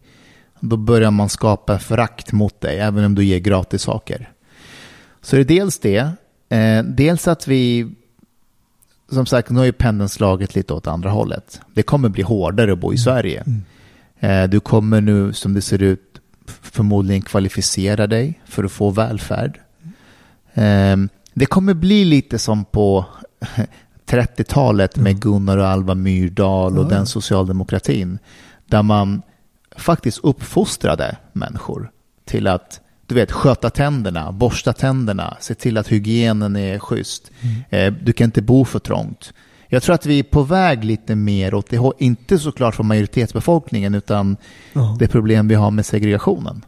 då 0.61 0.77
börjar 0.77 1.11
man 1.11 1.29
skapa 1.29 1.79
förakt 1.79 2.33
mot 2.33 2.61
dig, 2.61 2.79
även 2.79 3.05
om 3.05 3.15
du 3.15 3.25
ger 3.25 3.39
gratis 3.39 3.83
saker. 3.83 4.31
Så 5.21 5.37
det 5.37 5.43
är 5.43 5.45
dels 5.45 5.79
det. 5.79 6.11
Eh, 6.49 6.85
dels 6.85 7.29
att 7.29 7.49
vi, 7.49 7.93
som 9.13 9.27
sagt, 9.27 9.51
nu 9.51 9.59
har 9.59 9.65
ju 9.65 9.73
pendeln 9.73 10.09
slagit 10.09 10.55
lite 10.55 10.75
åt 10.75 10.87
andra 10.87 11.11
hållet. 11.11 11.61
Det 11.75 11.83
kommer 11.83 12.09
bli 12.09 12.23
hårdare 12.23 12.73
att 12.73 12.79
bo 12.79 12.93
i 12.93 12.99
Sverige. 12.99 13.45
Eh, 14.21 14.45
du 14.45 14.61
kommer 14.61 15.01
nu, 15.01 15.33
som 15.33 15.55
det 15.55 15.63
ser 15.63 15.83
ut, 15.83 16.21
förmodligen 16.47 17.23
kvalificera 17.23 18.07
dig 18.07 18.41
för 18.45 18.65
att 18.65 18.73
få 18.73 18.91
välfärd. 18.91 19.61
Eh, 20.55 20.97
det 21.35 21.47
kommer 21.47 21.75
bli 21.75 22.05
lite 22.05 22.39
som 22.39 22.65
på 22.65 23.05
30-talet 24.07 24.97
med 24.97 25.21
Gunnar 25.21 25.59
och 25.59 25.67
Alva 25.67 25.95
Myrdal 25.95 26.79
och 26.79 26.89
den 26.89 27.07
socialdemokratin. 27.07 28.19
Där 28.67 28.83
man 28.83 29.23
faktiskt 29.77 30.19
uppfostrade 30.23 31.17
människor 31.33 31.91
till 32.25 32.47
att 32.47 32.81
du 33.07 33.15
vet, 33.15 33.33
sköta 33.33 33.71
tänderna, 33.71 34.33
borsta 34.33 34.73
tänderna, 34.73 35.37
se 35.41 35.55
till 35.55 35.79
att 35.79 35.89
hygienen 35.89 36.57
är 36.57 36.79
schysst. 36.79 37.31
Eh, 37.71 37.93
du 37.93 38.13
kan 38.13 38.25
inte 38.25 38.43
bo 38.43 38.65
för 38.65 38.79
trångt. 38.79 39.33
Jag 39.69 39.83
tror 39.83 39.95
att 39.95 40.07
vi 40.07 40.19
är 40.19 40.23
på 40.23 40.43
väg 40.43 40.85
lite 40.85 41.15
mer 41.15 41.55
åt 41.55 41.71
det 41.71 41.79
hållet, 41.79 42.01
inte 42.01 42.39
såklart 42.39 42.75
för 42.75 42.83
majoritetsbefolkningen, 42.85 43.95
utan 43.95 44.37
Ja. 44.73 44.97
det 44.99 45.09
problem 45.09 45.49
vi 45.49 45.55
har 45.55 45.71
med 45.71 45.87
segregationen. 45.87 46.65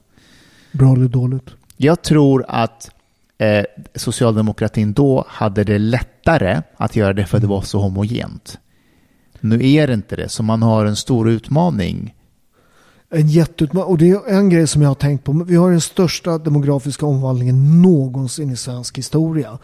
Bra 0.72 0.92
eller 0.94 1.08
dåligt? 1.08 1.50
Jag 1.76 2.02
tror 2.02 2.44
att 2.48 2.90
eh, 3.38 3.64
socialdemokratin 3.94 4.92
då 4.92 5.24
hade 5.28 5.64
det 5.64 5.78
lättare 5.78 6.62
att 6.76 6.96
göra 6.96 7.12
det 7.12 7.24
för 7.26 7.36
att 7.36 7.42
det 7.42 7.46
var 7.48 7.62
så 7.62 7.78
homogent. 7.80 8.58
Nu 9.40 9.70
är 9.72 9.86
det 9.86 9.94
inte 9.94 10.16
det, 10.16 10.28
så 10.28 10.42
man 10.42 10.62
har 10.62 10.84
en 10.86 10.96
stor 10.96 11.30
utmaning. 11.30 12.14
En 13.10 13.28
jätteutmaning. 13.28 13.90
Och 13.90 13.98
det 13.98 14.10
är 14.10 14.28
en 14.28 14.48
grej 14.48 14.66
som 14.66 14.82
jag 14.82 14.90
har 14.90 14.94
tänkt 14.94 15.24
på. 15.24 15.44
Vi 15.46 15.56
har 15.56 15.70
den 15.70 15.80
största 15.80 16.38
demografiska 16.38 17.06
omvandlingen 17.06 17.82
någonsin 17.82 18.50
i 18.50 18.56
svensk 18.56 18.98
historia. 18.98 19.58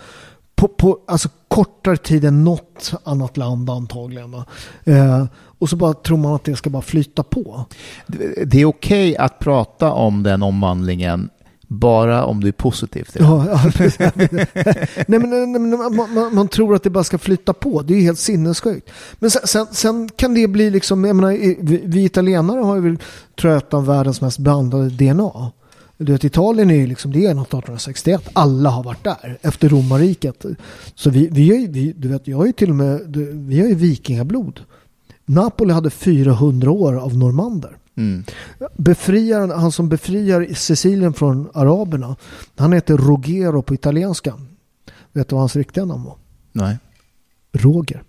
På, 0.55 0.69
på 0.69 0.99
alltså 1.07 1.29
kortare 1.49 1.97
tid 1.97 2.25
än 2.25 2.45
något 2.45 2.93
annat 3.05 3.37
land 3.37 3.71
antagligen. 3.71 4.31
va. 4.31 4.45
Eh, 4.85 5.25
och 5.59 5.69
så 5.69 5.77
bara 5.77 5.95
tror 5.95 6.19
man 6.19 6.35
att 6.35 6.45
det 6.45 6.57
ska 6.57 6.71
bara 6.71 6.83
flyta 6.83 7.23
på. 7.23 7.65
Det 8.07 8.45
det 8.45 8.61
är 8.61 8.65
okej 8.65 9.16
att 9.16 9.39
prata 9.39 9.93
om 9.93 10.23
den 10.23 10.43
omvandlingen 10.43 11.31
bara 11.79 12.25
om 12.25 12.41
du 12.41 12.49
är 12.49 12.53
positiv 12.53 13.05
till 13.05 13.23
det. 13.23 13.27
Ja, 13.29 13.47
ja, 13.49 13.71
nej, 15.07 15.19
men, 15.21 15.31
nej, 15.31 15.47
men 15.47 15.71
man, 15.71 15.97
man, 16.15 16.35
man 16.35 16.49
tror 16.49 16.75
att 16.75 16.83
det 16.83 16.91
bara 16.91 17.05
ska 17.05 17.19
flytta 17.19 17.53
på. 17.53 17.83
Det 17.83 17.95
är 17.95 18.01
helt 18.01 18.19
sinnessjukt. 18.19 18.91
Men 19.19 19.31
sen, 19.31 19.43
sen, 19.47 19.67
sen 19.73 20.09
kan 20.17 20.35
det 20.35 20.49
bli 20.49 20.71
liksom, 20.71 21.05
jag 21.05 21.17
menar, 21.17 21.31
vi, 21.65 21.83
vi 21.85 22.05
italienare 22.05 22.61
har 22.61 22.75
ju 22.75 22.81
väl, 22.83 22.99
tror 23.41 23.53
jag, 23.53 23.63
ett 23.63 23.75
av 23.75 23.87
världens 23.87 24.21
mest 24.21 24.39
blandade 24.39 24.89
DNA. 24.91 25.51
Du 25.97 26.13
vet, 26.13 26.25
Italien 26.25 26.71
är 26.71 26.75
ju 26.75 26.87
liksom, 26.87 27.13
det 27.13 27.27
är 27.27 27.35
något 27.35 27.49
1861. 27.49 28.29
Alla 28.33 28.71
har 28.71 28.83
varit 28.83 29.05
där 29.05 29.39
efter 29.43 29.69
romarriket. 29.69 30.45
Så 30.95 31.11
vi, 31.11 31.29
vi, 31.33 31.51
är, 31.51 31.59
ju- 31.59 31.69
vi, 31.71 31.93
du 31.93 32.09
vet, 32.09 32.29
jag 32.29 32.37
har 32.37 32.47
ju 32.47 32.53
till 32.53 32.71
och 32.71 32.77
med, 32.77 33.01
vi 33.33 33.61
har 33.61 33.69
ju 33.69 33.75
vikingablod. 33.75 34.61
Napoli 35.27 35.73
hade 35.73 35.91
400 35.91 36.71
år 36.71 36.95
av 36.97 37.17
normander. 37.17 37.77
Mm. 37.97 38.25
Befriaren, 38.77 39.51
han 39.51 39.73
som 39.73 39.89
befriar 39.89 40.55
Sicilien 40.55 41.12
från 41.15 41.49
araberna, 41.55 42.16
han 42.57 42.73
heter 42.73 42.97
Rogero 42.97 43.62
på 43.62 43.75
italienska. 43.75 44.35
Vet 45.12 45.29
du 45.29 45.35
vad 45.35 45.43
hans 45.43 45.57
riktiga 45.57 45.85
namn 45.85 46.05
var? 46.05 46.16
Nej. 46.53 46.79
Roger. 47.53 48.03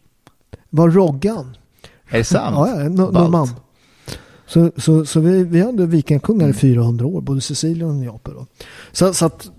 Var 0.70 0.90
Roggan. 0.90 1.58
Är 2.10 2.18
det 2.18 2.24
sant? 2.24 2.56
Ja, 2.58 2.70
ja, 2.84 2.90
no, 2.90 2.96
Ballt. 2.96 3.14
normand. 3.14 3.50
Så, 4.48 4.72
så, 4.78 5.06
så 5.06 5.20
vi, 5.20 5.44
vi 5.44 5.62
hade 5.62 5.86
vikingakungar 5.86 6.50
i 6.50 6.54
400 6.54 7.06
år, 7.06 7.22
både 7.22 7.42
Sicilien 7.42 7.90
och 7.90 7.96
Neapel. 7.96 8.34
Så, 8.92 9.14
så 9.14 9.26
att 9.26 9.50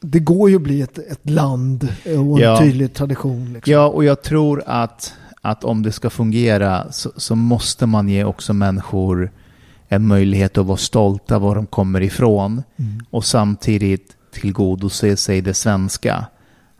det 0.00 0.18
går 0.18 0.50
ju 0.50 0.56
att 0.56 0.62
bli 0.62 0.82
ett, 0.82 0.98
ett 0.98 1.30
land 1.30 1.88
och 2.04 2.10
en 2.12 2.36
Ja. 2.36 2.58
tydlig 2.60 2.94
tradition. 2.94 3.52
Liksom. 3.52 3.72
Ja, 3.72 3.86
och 3.88 4.04
jag 4.04 4.22
tror 4.22 4.62
att, 4.66 5.12
att 5.42 5.64
om 5.64 5.82
det 5.82 5.92
ska 5.92 6.10
fungera 6.10 6.92
så, 6.92 7.10
så 7.16 7.34
måste 7.34 7.86
man 7.86 8.08
ge 8.08 8.24
också 8.24 8.52
människor 8.52 9.30
en 9.88 10.06
möjlighet 10.06 10.58
att 10.58 10.66
vara 10.66 10.76
stolta 10.76 11.38
var 11.38 11.54
de 11.54 11.66
kommer 11.66 12.00
ifrån 12.00 12.62
och 13.10 13.24
samtidigt 13.24 14.16
tillgodose 14.32 15.16
sig 15.16 15.40
det 15.40 15.54
svenska. 15.54 16.26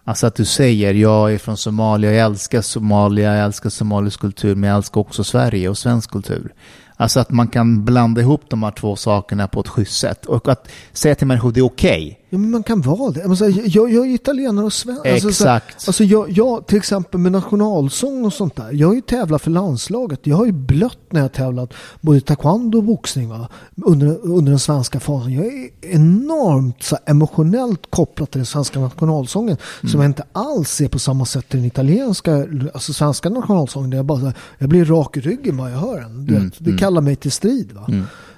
Alltså 0.04 0.26
att 0.26 0.34
du 0.34 0.44
säger 0.44 0.94
jag 0.94 1.34
är 1.34 1.38
från 1.38 1.56
Somalia, 1.56 2.12
jag 2.12 2.26
älskar 2.26 2.60
Somalia, 2.60 3.34
jag 3.34 3.44
älskar 3.44 3.70
somalisk 3.70 4.20
kultur, 4.20 4.54
men 4.54 4.68
jag 4.70 4.76
älskar 4.76 5.00
också 5.00 5.24
Sverige 5.24 5.68
och 5.68 5.78
svensk 5.78 6.10
kultur. 6.10 6.52
Alltså 6.96 7.20
att 7.20 7.30
man 7.30 7.48
kan 7.48 7.84
blanda 7.84 8.20
ihop 8.20 8.42
de 8.48 8.62
här 8.62 8.70
två 8.70 8.96
sakerna 8.96 9.48
på 9.48 9.60
ett 9.60 9.68
schysst 9.68 10.00
sätt 10.00 10.26
och 10.26 10.48
att 10.48 10.68
säga 10.92 11.14
till 11.14 11.26
människor 11.26 11.52
det 11.52 11.60
är 11.60 11.64
okej. 11.64 12.18
Ja, 12.32 12.38
men 12.38 12.50
man 12.50 12.62
kan 12.62 12.80
vara 12.80 13.10
det. 13.10 13.28
Men 13.28 13.36
så 13.36 13.44
här, 13.44 13.62
jag, 13.66 13.92
jag 13.92 14.06
är 14.06 14.14
italienare 14.14 14.66
och 14.66 14.72
svensk. 14.72 15.06
Alltså, 15.06 15.32
så 15.32 15.48
här, 15.48 15.56
Exakt. 15.56 15.88
alltså 15.88 16.04
jag, 16.04 16.30
jag, 16.30 16.66
till 16.66 16.76
exempel 16.76 17.20
med 17.20 17.32
nationalsång 17.32 18.24
och 18.24 18.32
sånt 18.32 18.56
där. 18.56 18.72
Jag 18.72 18.88
har 18.88 18.94
ju 18.94 19.00
tävlat 19.00 19.42
för 19.42 19.50
landslaget. 19.50 20.20
Jag 20.22 20.36
har 20.36 20.46
ju 20.46 20.52
blött 20.52 20.98
när 21.10 21.20
jag 21.20 21.32
tävlat 21.32 21.74
både 22.00 22.20
taekwondo 22.20 22.78
och 22.78 22.84
boxning 22.84 23.28
va? 23.28 23.48
Under, 23.76 24.18
under 24.22 24.52
den 24.52 24.58
svenska 24.58 25.00
fasen. 25.00 25.32
Jag 25.32 25.46
är 25.46 25.68
enormt 25.80 26.82
så 26.82 26.96
här, 26.96 27.10
emotionellt 27.10 27.90
kopplad 27.90 28.30
till 28.30 28.38
den 28.38 28.46
svenska 28.46 28.80
nationalsången. 28.80 29.56
Som 29.80 30.00
jag 30.00 30.04
inte 30.04 30.24
alls 30.32 30.70
ser 30.70 30.88
på 30.88 30.98
samma 30.98 31.24
sätt 31.24 31.48
till 31.48 31.58
den 31.58 31.66
italienska, 31.66 32.46
alltså 32.74 32.92
svenska 32.92 33.28
nationalsången. 33.28 33.90
Där 33.90 33.96
jag, 33.96 34.06
bara, 34.06 34.18
här, 34.18 34.34
jag 34.58 34.68
blir 34.68 34.84
rak 34.84 35.16
i 35.16 35.20
ryggen 35.20 35.56
bara 35.56 35.70
jag 35.70 35.78
hör 35.78 36.00
den. 36.00 36.26
Du 36.26 36.34
vet, 36.34 36.54
det 36.58 36.78
kallar 36.78 37.00
mig 37.00 37.16
till 37.16 37.32
strid. 37.32 37.72
Va? 37.72 37.86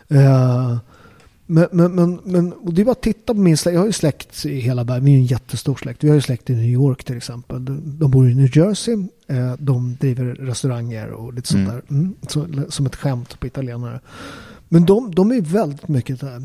Eh, 0.08 0.76
men, 1.46 1.68
men, 1.72 1.94
men, 1.94 2.20
men 2.24 2.52
och 2.52 2.74
det 2.74 2.80
är 2.80 2.84
bara 2.84 2.92
att 2.92 3.02
titta 3.02 3.34
på 3.34 3.40
min 3.40 3.56
släkt. 3.56 3.74
Jag 3.74 3.80
har 3.80 3.86
ju 3.86 3.92
släkt 3.92 4.46
i 4.46 4.60
hela 4.60 4.84
världen. 4.84 5.04
Vi 5.04 5.10
är 5.10 5.14
ju 5.14 5.20
en 5.20 5.26
jättestor 5.26 5.74
släkt. 5.74 6.04
Vi 6.04 6.08
har 6.08 6.14
ju 6.14 6.20
släkt 6.20 6.50
i 6.50 6.54
New 6.54 6.64
York 6.64 7.04
till 7.04 7.16
exempel. 7.16 7.64
De, 7.64 7.98
de 7.98 8.10
bor 8.10 8.30
i 8.30 8.34
New 8.34 8.56
Jersey. 8.56 8.94
Eh, 9.26 9.52
de 9.58 9.96
driver 10.00 10.24
restauranger 10.24 11.10
och 11.10 11.34
lite 11.34 11.48
sånt 11.48 11.68
där. 11.68 11.82
Mm, 11.90 12.14
så, 12.28 12.46
som 12.68 12.86
ett 12.86 12.96
skämt 12.96 13.40
på 13.40 13.46
italienare. 13.46 14.00
Men 14.68 14.84
de, 14.84 15.14
de 15.14 15.32
är 15.32 15.40
väldigt 15.40 15.88
mycket 15.88 16.22
här 16.22 16.42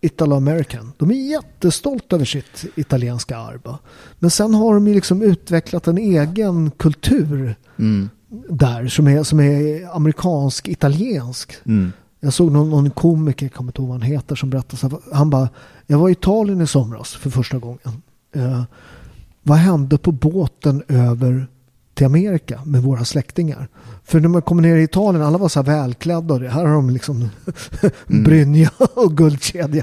Italo-American. 0.00 0.92
De 0.98 1.10
är 1.10 1.30
jättestolta 1.30 2.16
över 2.16 2.24
sitt 2.26 2.64
italienska 2.76 3.36
arv. 3.36 3.76
Men 4.18 4.30
sen 4.30 4.54
har 4.54 4.74
de 4.74 4.88
ju 4.88 4.94
liksom 4.94 5.22
utvecklat 5.22 5.86
en 5.86 5.98
egen 5.98 6.70
kultur 6.70 7.54
Mm. 7.78 8.08
där 8.48 8.88
som 8.88 9.08
är, 9.08 9.22
som 9.22 9.40
är 9.40 9.96
amerikansk-italiensk. 9.96 11.52
Mm. 11.66 11.92
Jag 12.24 12.32
såg 12.32 12.52
någon, 12.52 12.70
någon 12.70 12.90
komiker, 12.90 13.46
jag 13.46 13.52
kommer 13.52 13.68
inte 13.68 13.80
ihåg 13.82 13.88
vad 13.88 14.00
han 14.00 14.10
heter, 14.10 14.34
som 14.36 14.50
berättade 14.50 14.76
så 14.76 14.88
här, 14.88 14.98
han 15.12 15.30
bara, 15.30 15.48
jag 15.86 15.98
var 15.98 16.08
i 16.08 16.12
Italien 16.12 16.60
i 16.60 16.66
somras 16.66 17.14
för 17.14 17.30
första 17.30 17.58
gången. 17.58 18.02
Eh, 18.34 18.62
vad 19.42 19.58
hände 19.58 19.98
på 19.98 20.12
båten 20.12 20.82
över 20.88 21.46
till 21.94 22.06
Amerika 22.06 22.60
med 22.64 22.82
våra 22.82 23.04
släktingar? 23.04 23.68
För 24.04 24.20
när 24.20 24.28
man 24.28 24.42
kommer 24.42 24.62
ner 24.62 24.76
i 24.76 24.82
Italien, 24.82 25.22
alla 25.24 25.38
var 25.38 25.48
så 25.48 25.62
här 25.62 25.66
välklädda 25.66 26.34
och 26.34 26.40
det. 26.40 26.48
Här 26.48 26.64
har 26.64 26.74
de 26.74 26.90
liksom 26.90 27.28
brynja 28.06 28.70
och 28.94 29.16
guldkedja. 29.16 29.82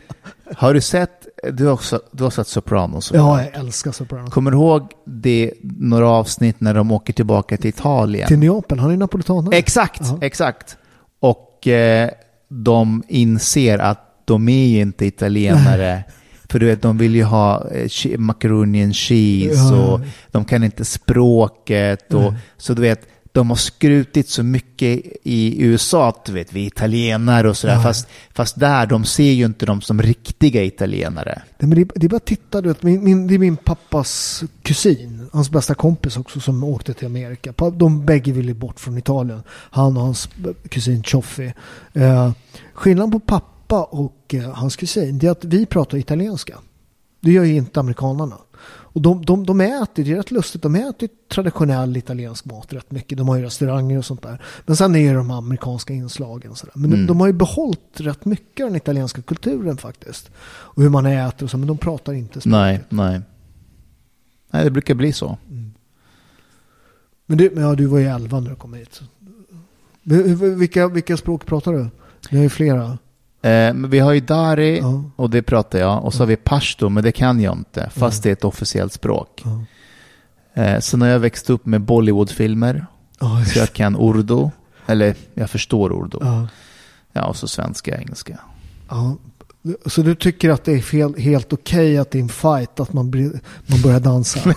Har 0.55 0.73
du 0.73 0.81
sett, 0.81 1.27
du 1.53 1.65
har, 1.65 1.73
också, 1.73 2.01
du 2.11 2.23
har 2.23 2.31
sett 2.31 2.47
Sopranos? 2.47 3.11
Ja, 3.13 3.43
jag 3.43 3.53
älskar 3.55 3.91
Sopranos. 3.91 4.33
Kommer 4.33 4.51
du 4.51 4.57
ihåg 4.57 4.91
det, 5.05 5.53
några 5.61 6.09
avsnitt 6.09 6.61
när 6.61 6.73
de 6.73 6.91
åker 6.91 7.13
tillbaka 7.13 7.57
till 7.57 7.69
Italien? 7.69 8.27
Till 8.27 8.39
Neapel, 8.39 8.79
han 8.79 8.91
är 8.91 8.97
napolitanare. 8.97 9.55
Exakt, 9.57 10.01
Ja. 10.01 10.17
exakt. 10.21 10.77
Och 11.19 11.67
eh, 11.67 12.09
de 12.49 13.03
inser 13.07 13.79
att 13.79 14.05
de 14.25 14.49
är 14.49 14.67
ju 14.67 14.81
inte 14.81 15.05
italienare. 15.05 16.03
För 16.49 16.59
du 16.59 16.65
vet, 16.65 16.81
de 16.81 16.97
vill 16.97 17.15
ju 17.15 17.23
ha 17.23 17.67
eh, 17.71 18.17
macaroni 18.17 18.83
and 18.83 18.95
cheese 18.95 19.73
och 19.75 20.01
de 20.31 20.45
kan 20.45 20.63
inte 20.63 20.85
språket. 20.85 22.13
Och, 22.13 22.33
Så 22.57 22.73
du 22.73 22.81
vet, 22.81 23.07
de 23.31 23.49
har 23.49 23.57
skrutit 23.57 24.29
så 24.29 24.43
mycket 24.43 25.01
i 25.23 25.63
USA 25.63 26.09
att 26.09 26.29
vet, 26.29 26.53
vi 26.53 26.65
italienare 26.65 27.49
och 27.49 27.57
sådär. 27.57 27.73
Ja. 27.73 27.81
Fast, 27.81 28.07
fast 28.33 28.59
där, 28.59 28.85
de 28.85 29.05
ser 29.05 29.31
ju 29.31 29.45
inte 29.45 29.65
dem 29.65 29.81
som 29.81 30.01
riktiga 30.01 30.63
italienare. 30.63 31.41
Nej, 31.59 31.69
men 31.69 31.77
det, 31.77 31.91
det 31.95 32.07
är 32.07 32.09
bara 32.09 32.17
att 32.17 32.25
titta, 32.25 32.61
du 32.61 32.67
vet, 32.67 32.83
min, 32.83 33.03
min, 33.03 33.27
det 33.27 33.33
är 33.33 33.39
min 33.39 33.57
pappas 33.57 34.43
kusin, 34.61 35.29
hans 35.33 35.49
bästa 35.49 35.75
kompis 35.75 36.17
också 36.17 36.39
som 36.39 36.63
åkte 36.63 36.93
till 36.93 37.05
Amerika. 37.05 37.53
De 37.73 38.05
bägge 38.05 38.31
ville 38.31 38.53
bort 38.53 38.79
från 38.79 38.97
Italien. 38.97 39.43
Han 39.49 39.97
och 39.97 40.03
hans 40.03 40.29
kusin 40.69 41.03
Cioffi. 41.03 41.53
Eh, 41.93 42.31
skillnaden 42.73 43.11
på 43.11 43.19
pappa 43.19 43.83
och 43.83 44.33
eh, 44.33 44.51
hans 44.51 44.75
kusin 44.75 45.19
det 45.19 45.27
är 45.27 45.31
att 45.31 45.43
vi 45.43 45.65
pratar 45.65 45.97
italienska. 45.97 46.57
Det 47.21 47.31
gör 47.31 47.43
ju 47.43 47.55
inte 47.55 47.79
amerikanerna. 47.79 48.37
Och 48.91 49.01
de, 49.01 49.25
de, 49.25 49.45
de 49.45 49.61
äter, 49.61 50.03
det 50.03 50.11
är 50.11 50.15
rätt 50.15 50.31
lustigt, 50.31 50.61
de 50.61 50.75
äter 50.75 51.09
traditionell 51.27 51.97
italiensk 51.97 52.45
mat 52.45 52.73
rätt 52.73 52.91
mycket. 52.91 53.17
De 53.17 53.27
har 53.27 53.35
ju 53.35 53.43
restauranger 53.43 53.97
och 53.97 54.05
sånt 54.05 54.21
där. 54.21 54.41
Men 54.65 54.75
sen 54.75 54.95
är 54.95 55.09
det 55.09 55.17
de 55.17 55.31
amerikanska 55.31 55.93
inslagen. 55.93 56.55
Sådär. 56.55 56.73
Men 56.75 56.89
de, 56.89 57.05
de 57.05 57.19
har 57.19 57.27
ju 57.27 57.33
behållit 57.33 57.79
rätt 57.93 58.25
mycket 58.25 58.63
av 58.63 58.69
den 58.69 58.77
italienska 58.77 59.21
kulturen 59.21 59.77
faktiskt. 59.77 60.31
Och 60.41 60.83
hur 60.83 60.89
man 60.89 61.05
äter 61.05 61.43
och 61.43 61.51
så, 61.51 61.57
men 61.57 61.67
de 61.67 61.77
pratar 61.77 62.13
inte 62.13 62.41
språket. 62.41 62.51
Nej, 62.51 62.83
nej. 62.89 63.21
Nej, 64.51 64.63
det 64.63 64.71
brukar 64.71 64.95
bli 64.95 65.13
så. 65.13 65.37
Men, 67.25 67.37
du, 67.37 67.53
ja, 67.55 67.75
du 67.75 67.85
var 67.85 67.99
ju 67.99 68.05
11 68.05 68.39
när 68.39 68.49
du 68.49 68.55
kom 68.55 68.73
hit. 68.73 69.01
Vilka, 70.57 70.87
vilka 70.87 71.17
språk 71.17 71.45
pratar 71.45 71.73
du? 71.73 71.87
Ni 72.31 72.37
har 72.37 72.43
ju 72.43 72.49
flera. 72.49 72.97
Eh, 73.41 73.73
men 73.73 73.89
vi 73.89 73.99
har 73.99 74.11
ju 74.11 74.19
dari 74.19 74.79
Ja. 74.79 75.03
och 75.15 75.29
det 75.29 75.41
pratar 75.41 75.79
jag. 75.79 76.05
Och 76.05 76.13
så 76.13 76.19
har 76.21 76.27
vi 76.27 76.35
pashto, 76.35 76.89
men 76.89 77.03
det 77.03 77.11
kan 77.11 77.39
jag 77.41 77.53
inte. 77.57 77.89
Fast 77.93 78.23
det 78.23 78.29
är 78.29 78.33
ett 78.33 78.43
officiellt 78.43 78.93
språk. 78.93 79.43
Ja. 79.45 80.61
Eh, 80.63 80.79
sen 80.79 81.01
har 81.01 81.07
jag 81.07 81.19
växt 81.19 81.49
upp 81.49 81.65
med 81.65 81.81
Bollywoodfilmer. 81.81 82.85
Ja, 83.19 83.43
Så 83.45 83.59
jag 83.59 83.73
kan 83.73 83.95
urdu. 83.95 84.49
Eller 84.85 85.15
jag 85.33 85.49
förstår 85.49 85.91
urdu. 85.93 86.17
ja. 86.21 86.47
Ja, 87.13 87.25
och 87.25 87.35
så 87.35 87.47
svenska 87.47 87.91
och 87.95 88.01
engelska. 88.01 88.39
ja. 88.89 89.15
Så 89.85 90.01
du 90.01 90.15
tycker 90.15 90.49
att 90.49 90.63
det 90.63 90.71
är 90.71 90.81
fel, 90.81 91.15
helt 91.17 91.53
okej 91.53 91.97
att 91.97 92.11
det 92.11 92.17
är 92.17 92.21
en 92.21 92.29
fight, 92.29 92.79
att 92.79 92.93
man, 92.93 93.33
man 93.65 93.81
börjar 93.81 93.99
dansa? 93.99 94.39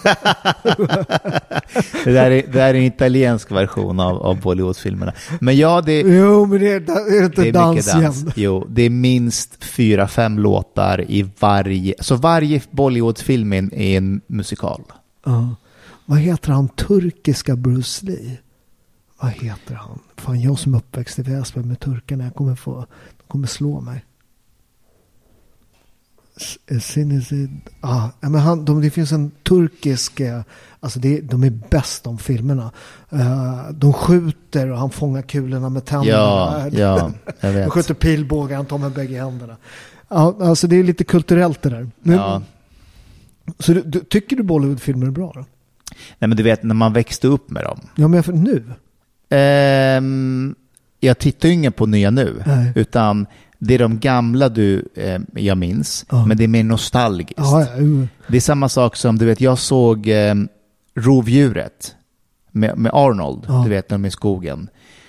Det 2.04 2.12
där 2.12 2.30
är, 2.30 2.42
det 2.42 2.52
där 2.52 2.74
är 2.74 2.74
en 2.74 2.82
italiensk 2.82 3.50
version 3.50 4.00
av, 4.00 4.22
av 4.22 4.40
Bollywoodfilmerna. 4.40 5.12
Men 5.40 5.56
ja, 5.56 5.80
det, 5.80 6.00
jo, 6.00 6.46
men 6.46 6.60
det 6.60 6.72
är, 6.72 6.80
det 6.80 6.92
är 6.92 7.24
inte 7.24 7.42
det 7.42 7.48
är 7.48 7.52
dans, 7.52 7.86
dans. 7.86 7.98
igen. 7.98 8.32
Jo, 8.36 8.66
det 8.70 8.82
är 8.82 8.90
minst 8.90 9.64
fyra, 9.64 10.08
fem 10.08 10.38
låtar 10.38 11.10
i 11.10 11.30
varje. 11.38 11.94
Så 12.00 12.16
varje 12.16 12.62
Bollywoodfilm 12.70 13.52
är 13.52 13.80
en, 13.80 14.20
musikal. 14.26 14.82
Ja. 15.24 15.54
Vad 16.06 16.18
heter 16.18 16.52
han 16.52 16.68
turkiska 16.68 17.56
Bruce 17.56 18.06
Lee? 18.06 18.38
Vad 19.20 19.30
heter 19.30 19.74
han? 19.74 19.98
Fan, 20.16 20.40
jag 20.40 20.58
som 20.58 20.74
uppväxt 20.74 21.18
i 21.18 21.22
Väsby 21.22 21.60
med 21.60 21.80
turkarna, 21.80 22.24
jag 22.24 22.34
kommer 22.34 22.54
få, 22.54 22.86
de 23.16 23.24
kommer 23.28 23.46
slå 23.46 23.80
mig. 23.80 24.04
Sinizid. 26.80 27.60
Ah, 27.80 28.08
men 28.20 28.34
han, 28.34 28.64
de, 28.64 28.80
det 28.80 28.90
finns 28.90 29.12
en 29.12 29.30
turkisk, 29.42 30.20
eh, 30.20 30.40
alltså 30.80 30.98
det, 31.00 31.20
de 31.20 31.44
är 31.44 31.50
bäst 31.70 32.04
de 32.04 32.18
filmerna. 32.18 32.70
Eh, 33.10 33.70
de 33.70 33.92
skjuter 33.92 34.70
och 34.70 34.78
han 34.78 34.90
fångar 34.90 35.22
kulorna 35.22 35.68
med 35.68 35.84
tänderna. 35.84 36.18
Ja, 36.18 36.68
ja, 36.72 37.12
jag 37.40 37.52
vet. 37.52 37.70
skjuter 37.72 37.94
pilbågar, 37.94 38.56
han 38.56 38.66
tar 38.66 38.78
med 38.78 38.92
bägge 38.92 39.18
händerna. 39.18 39.56
Ja, 40.08 40.36
alltså 40.40 40.66
det 40.66 40.76
är 40.76 40.82
lite 40.84 41.04
kulturellt 41.04 41.62
det 41.62 41.70
där. 41.70 41.90
Men, 42.02 42.16
Ja. 42.16 42.42
Så 43.58 43.72
du, 43.72 43.82
du, 43.82 44.00
tycker 44.00 44.36
du 44.36 44.42
Bollywoodfilmer 44.42 45.06
är 45.06 45.10
bra 45.10 45.32
då? 45.34 45.44
Nej, 46.18 46.28
men 46.28 46.36
du 46.36 46.42
vet 46.42 46.62
när 46.62 46.74
man 46.74 46.92
växte 46.92 47.26
upp 47.28 47.50
med 47.50 47.64
dem. 47.64 47.80
Ja, 47.96 48.08
men 48.08 48.22
för 48.22 48.32
nu? 48.32 48.64
Ehm, 49.28 50.54
jag 51.00 51.18
tittar 51.18 51.48
ju 51.48 51.54
inget 51.54 51.76
på 51.76 51.86
nya 51.86 52.10
nu, 52.10 52.42
Nej. 52.46 52.72
utan 52.74 53.26
det 53.64 53.74
är 53.74 53.78
de 53.78 53.98
gamla 53.98 54.48
du, 54.48 54.88
eh, 54.94 55.18
jag 55.34 55.58
minns, 55.58 56.06
Ja. 56.10 56.26
men 56.26 56.36
det 56.36 56.44
är 56.44 56.48
mer 56.48 56.64
nostalgiskt. 56.64 57.32
Ja. 57.36 57.66
Det 58.28 58.36
är 58.36 58.40
samma 58.40 58.68
sak 58.68 58.96
som, 58.96 59.18
du 59.18 59.24
vet, 59.26 59.40
jag 59.40 59.58
såg 59.58 60.08
eh, 60.08 60.34
Rovdjuret 60.94 61.94
med, 62.50 62.78
med 62.78 62.92
Arnold, 62.94 63.46
du 63.64 63.70
vet, 63.70 63.90
när 63.90 63.94
de 63.98 64.04
är 64.04 64.08
i 64.08 64.10
skogen. 64.10 64.68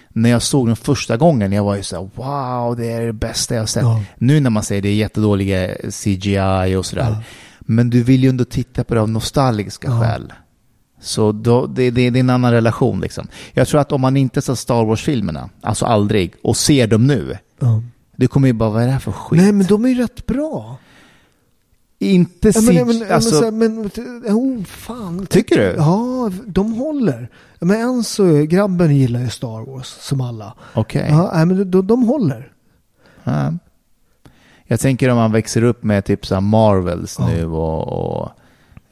När 0.09 0.29
jag 0.29 0.41
såg 0.41 0.67
den 0.67 0.75
första 0.75 1.17
gången, 1.17 1.51
jag 1.51 1.63
var 1.63 1.75
ju 1.75 1.83
så 1.83 1.95
här, 1.95 2.09
wow, 2.15 2.75
det 2.77 2.91
är 2.91 3.05
det 3.05 3.13
bästa 3.13 3.53
jag 3.55 3.61
har 3.61 3.67
sett. 3.67 3.83
Nu 4.17 4.39
när 4.39 4.49
man 4.49 4.63
säger 4.63 4.81
det 4.81 4.89
är 4.89 4.95
jättedåliga 4.95 5.75
CGI 6.03 6.75
och 6.75 6.85
sådär. 6.85 7.15
Men 7.59 7.89
du 7.89 8.03
vill 8.03 8.23
ju 8.23 8.29
ändå 8.29 8.45
titta 8.45 8.83
på 8.83 8.95
det 8.95 9.01
av 9.01 9.09
nostalgiska 9.09 10.01
skäl. 10.01 10.33
Så 11.01 11.31
då, 11.31 11.65
det, 11.67 11.91
det, 11.91 12.09
det 12.09 12.19
är 12.19 12.23
en 12.23 12.29
annan 12.29 12.51
relation 12.51 13.01
liksom. 13.01 13.27
Jag 13.53 13.67
tror 13.67 13.81
att 13.81 13.91
om 13.91 14.01
man 14.01 14.17
inte 14.17 14.41
ser 14.41 14.55
Star 14.55 14.85
Wars-filmerna, 14.85 15.49
alltså 15.61 15.85
aldrig, 15.85 16.33
och 16.43 16.57
ser 16.57 16.87
dem 16.87 17.07
nu, 17.07 17.37
Ja. 17.59 17.81
Det 18.15 18.27
kommer 18.27 18.47
ju 18.47 18.53
bara, 18.53 18.69
vad 18.69 18.81
är 18.81 18.85
det 18.85 18.91
här 18.91 18.99
för 18.99 19.11
skit? 19.11 19.41
Nej, 19.41 19.51
men 19.51 19.67
de 19.67 19.85
är 19.85 19.89
ju 19.89 19.95
rätt 19.95 20.25
bra. 20.25 20.77
Inte 21.99 22.51
Ja, 22.55 22.61
men, 22.61 22.87
men, 22.87 23.11
alltså, 23.11 23.51
men, 23.51 23.75
men, 23.75 23.89
oh, 24.35 24.63
fan. 24.63 25.25
Tycker 25.25 25.57
du? 25.57 25.75
Ja, 25.77 26.31
de 26.45 26.73
håller. 26.73 27.29
Men 27.59 27.81
än 27.81 28.03
så 28.03 28.25
grabben 28.25 28.95
gillar 28.95 29.19
ju 29.19 29.29
Star 29.29 29.71
Wars 29.71 29.87
som 29.87 30.21
alla. 30.21 30.53
Okej. 30.73 31.07
Ja, 31.09 31.31
nej, 31.33 31.45
men 31.45 31.71
de, 31.71 31.87
de 31.87 32.03
håller. 32.03 32.51
Ja. 33.23 33.53
Jag 34.65 34.79
tänker 34.79 35.09
om 35.09 35.17
man 35.17 35.31
växer 35.31 35.63
upp 35.63 35.83
med 35.83 36.05
typ 36.05 36.25
så 36.25 36.41
Marvels 36.41 37.15
Ja. 37.19 37.27
nu 37.27 37.45
och, 37.45 37.87
och 37.87 38.29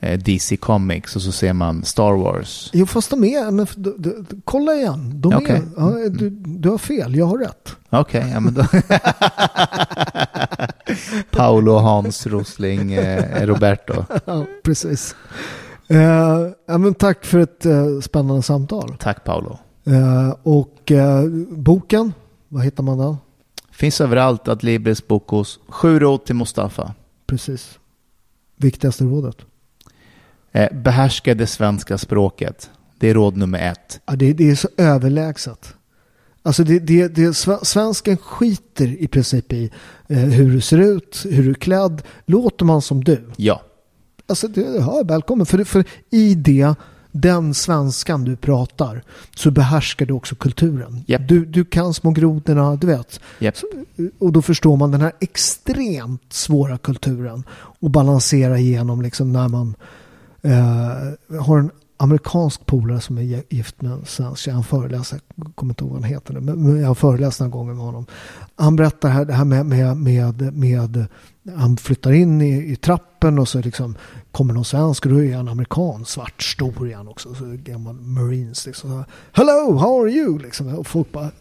DC 0.02 0.57
Comics 0.57 1.15
och 1.15 1.22
så 1.22 1.32
ser 1.32 1.53
man 1.53 1.84
Star 1.84 2.14
Wars. 2.14 2.69
Jo, 2.73 2.86
fast 2.86 3.10
de 3.10 3.23
är, 3.23 3.52
men 3.52 3.68
du, 3.76 3.95
du, 3.98 4.26
kolla 4.45 4.73
igen. 4.73 5.22
De 5.22 5.34
Okej. 5.34 5.56
är, 5.56 5.61
ja, 5.78 6.10
du, 6.10 6.30
du 6.30 6.69
har 6.69 6.78
fel, 6.78 7.15
jag 7.15 7.26
har 7.26 7.38
rätt. 7.38 7.76
Okej, 7.90 8.30
ja 8.34 8.40
men 8.40 8.53
då... 8.53 8.65
Paolo, 11.32 11.78
Hans, 11.78 12.28
Rosling, 12.28 12.94
eh, 12.94 13.45
Roberto. 13.45 14.06
Ja, 14.26 14.45
precis. 14.64 15.15
Eh, 15.88 15.99
ja, 16.65 16.78
men 16.78 16.94
tack 16.94 17.26
för 17.26 17.40
ett 17.40 17.65
eh, 17.65 17.99
spännande 18.02 18.41
samtal. 18.41 18.95
Tack 18.99 19.23
Paolo. 19.23 19.57
Eh, 19.86 20.36
och 20.44 20.91
eh, 20.91 21.26
boken, 21.49 22.14
vad 22.48 22.64
hittar 22.64 22.84
man 22.84 22.98
den? 22.98 23.18
Finns 23.72 24.02
överallt 24.02 24.48
att 24.48 24.64
Libris 24.64 25.07
bok 25.07 25.30
hos 25.30 25.60
Sju 25.68 25.99
råd 25.99 26.26
till 26.26 26.36
Mustafa. 26.36 26.94
Precis. 27.28 27.80
Viktigaste 28.56 29.03
rådet. 29.03 29.38
Eh, 30.52 30.73
behärska 30.73 31.36
det 31.36 31.48
svenska 31.48 31.98
språket. 31.98 32.69
Det 32.99 33.10
är 33.10 33.14
råd 33.14 33.38
nummer 33.38 33.60
ett. 33.60 33.99
Ja, 34.06 34.15
det, 34.15 34.34
det 34.34 34.49
är 34.49 34.56
så 34.56 34.69
överlägset. 34.78 35.73
Alltså 36.44 36.64
det, 36.64 36.80
det, 36.80 37.07
det, 37.07 37.32
sve- 37.32 37.64
svensken 37.64 38.18
skiter 38.18 39.03
i 39.03 39.07
princip 39.07 39.53
i 39.53 39.72
eh, 40.07 40.18
hur 40.18 40.52
du 40.52 40.61
ser 40.61 40.78
ut, 40.78 41.26
hur 41.30 41.44
du 41.44 41.49
är 41.49 41.53
klädd. 41.53 42.02
Låter 42.26 42.65
man 42.65 42.82
som 42.82 43.03
du? 43.03 43.30
Ja. 43.36 43.61
Alltså, 44.28 44.48
det, 44.48 44.61
ja, 44.61 45.03
välkommen. 45.06 45.45
För, 45.45 45.64
för 45.64 45.86
i 46.10 46.36
det, 46.36 46.76
den 47.11 47.53
svenskan 47.53 48.23
du 48.23 48.36
pratar, 48.36 49.03
så 49.36 49.52
behärskar 49.52 50.06
du 50.06 50.14
också 50.14 50.36
kulturen. 50.36 51.03
Japp. 51.07 51.28
Du, 51.28 51.45
du 51.45 51.65
kan 51.65 51.94
små 51.94 52.11
grodorna, 52.11 52.76
du 52.76 52.88
vet. 52.88 53.19
Japp. 53.40 53.56
Och 54.19 54.32
då 54.32 54.41
förstår 54.41 54.78
man 54.78 54.91
den 54.91 55.02
här 55.02 55.11
extremt 55.19 56.34
svåra 56.34 56.78
kulturen 56.78 57.44
och 57.53 57.90
balansera 57.90 58.60
igenom 58.60 59.02
liksom 59.02 59.34
när 59.34 59.48
man 59.48 59.68
eh, 59.68 60.01
har 61.39 61.57
en 61.59 61.72
amerikansk 61.97 62.65
polare 62.65 63.01
som 63.01 63.18
är 63.18 63.22
gi- 63.22 63.43
gift 63.49 63.81
med 63.81 63.91
en 63.91 64.05
svensk 64.05 64.41
tjej. 64.41 64.53
Han 64.53 64.63
föreläser, 64.63 65.19
jag 65.35 65.55
kommer 65.55 65.72
inte 65.72 65.84
ihåg 65.84 65.91
vad 65.93 66.01
han 66.01 66.09
heter 66.11 66.34
nu, 66.34 66.39
men 66.55 66.80
jag 66.81 66.88
har 66.88 66.95
föreläst 66.95 67.39
några 67.39 67.51
gånger 67.51 67.73
med 67.73 67.84
honom. 67.85 68.05
Han 68.55 68.76
berättar 68.76 69.09
här, 69.09 69.26
det 69.26 69.34
här 69.34 69.45
med, 69.45 69.65
med, 69.65 69.97
med, 69.97 70.53
med 70.53 71.05
han 71.55 71.77
flyttar 71.77 72.11
in 72.11 72.41
i, 72.41 72.72
i 72.72 72.76
trappen 72.76 73.39
och 73.39 73.47
så 73.47 73.59
liksom 73.61 73.95
kommer 74.31 74.53
någon 74.53 74.65
svensk 74.65 75.05
och 75.05 75.11
då 75.11 75.23
är 75.23 75.35
han 75.35 75.47
amerikan, 75.47 76.05
svart, 76.05 76.41
stor 76.43 76.93
han 76.95 77.07
också, 77.07 77.34
så 77.35 77.45
gammal 77.45 77.95
marines 77.95 78.65
liksom. 78.65 78.89
Så, 78.89 79.03
Hello, 79.31 79.77
how 79.77 80.01
are 80.03 80.09
you? 80.11 80.39
Liksom. 80.39 80.76
Och 80.76 80.88
folk 80.88 81.11
bara, 81.11 81.26
"Uh, 81.26 81.31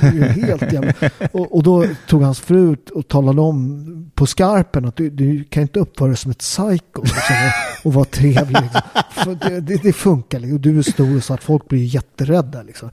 det 0.00 0.06
är 0.06 0.28
helt 0.28 0.72
jävla... 0.72 0.92
och, 1.32 1.56
och 1.56 1.62
då 1.62 1.84
tog 2.08 2.22
hans 2.22 2.40
fru 2.40 2.76
och 2.94 3.08
talade 3.08 3.40
om 3.40 4.10
på 4.14 4.26
skarpen 4.26 4.84
att 4.84 4.96
du, 4.96 5.10
du 5.10 5.44
kan 5.44 5.62
inte 5.62 5.80
uppföra 5.80 6.08
dig 6.08 6.16
som 6.16 6.30
ett 6.30 6.38
psycho 6.38 7.02
liksom, 7.02 7.36
och, 7.84 7.92
vara 7.94 8.04
trevlig. 8.04 8.62
Liksom. 8.62 9.38
Det, 9.40 9.60
det, 9.60 9.82
det 9.82 9.92
funkar, 9.92 10.38
liksom. 10.38 10.60
du 10.60 10.78
är 10.78 10.82
stor 10.82 11.20
så 11.20 11.34
att 11.34 11.44
folk 11.44 11.68
blir 11.68 11.84
jätterädda. 11.84 12.62
Liksom. 12.62 12.90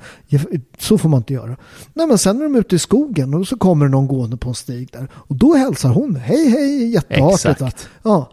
Så 0.78 0.98
får 0.98 1.10
man 1.10 1.18
inte 1.18 1.34
göra. 1.34 1.56
Nej, 1.94 2.08
men 2.08 2.18
sen 2.18 2.40
är 2.40 2.44
de 2.44 2.56
ute 2.56 2.76
i 2.76 2.80
skogen 2.80 3.34
och 3.34 3.48
så 3.48 3.58
kommer 3.58 3.88
någon 3.88 4.08
gående 4.08 4.38
på 4.38 4.50
en 4.50 4.56
stig 4.56 4.90
där 4.92 5.08
och 5.14 5.36
då 5.36 5.56
hälsar 5.56 5.90
hon, 5.90 6.16
hej 6.16 6.50
hej, 6.50 6.90
jätteartigt. 6.94 7.46
Exakt. 7.62 7.90
Ja, 8.04 8.32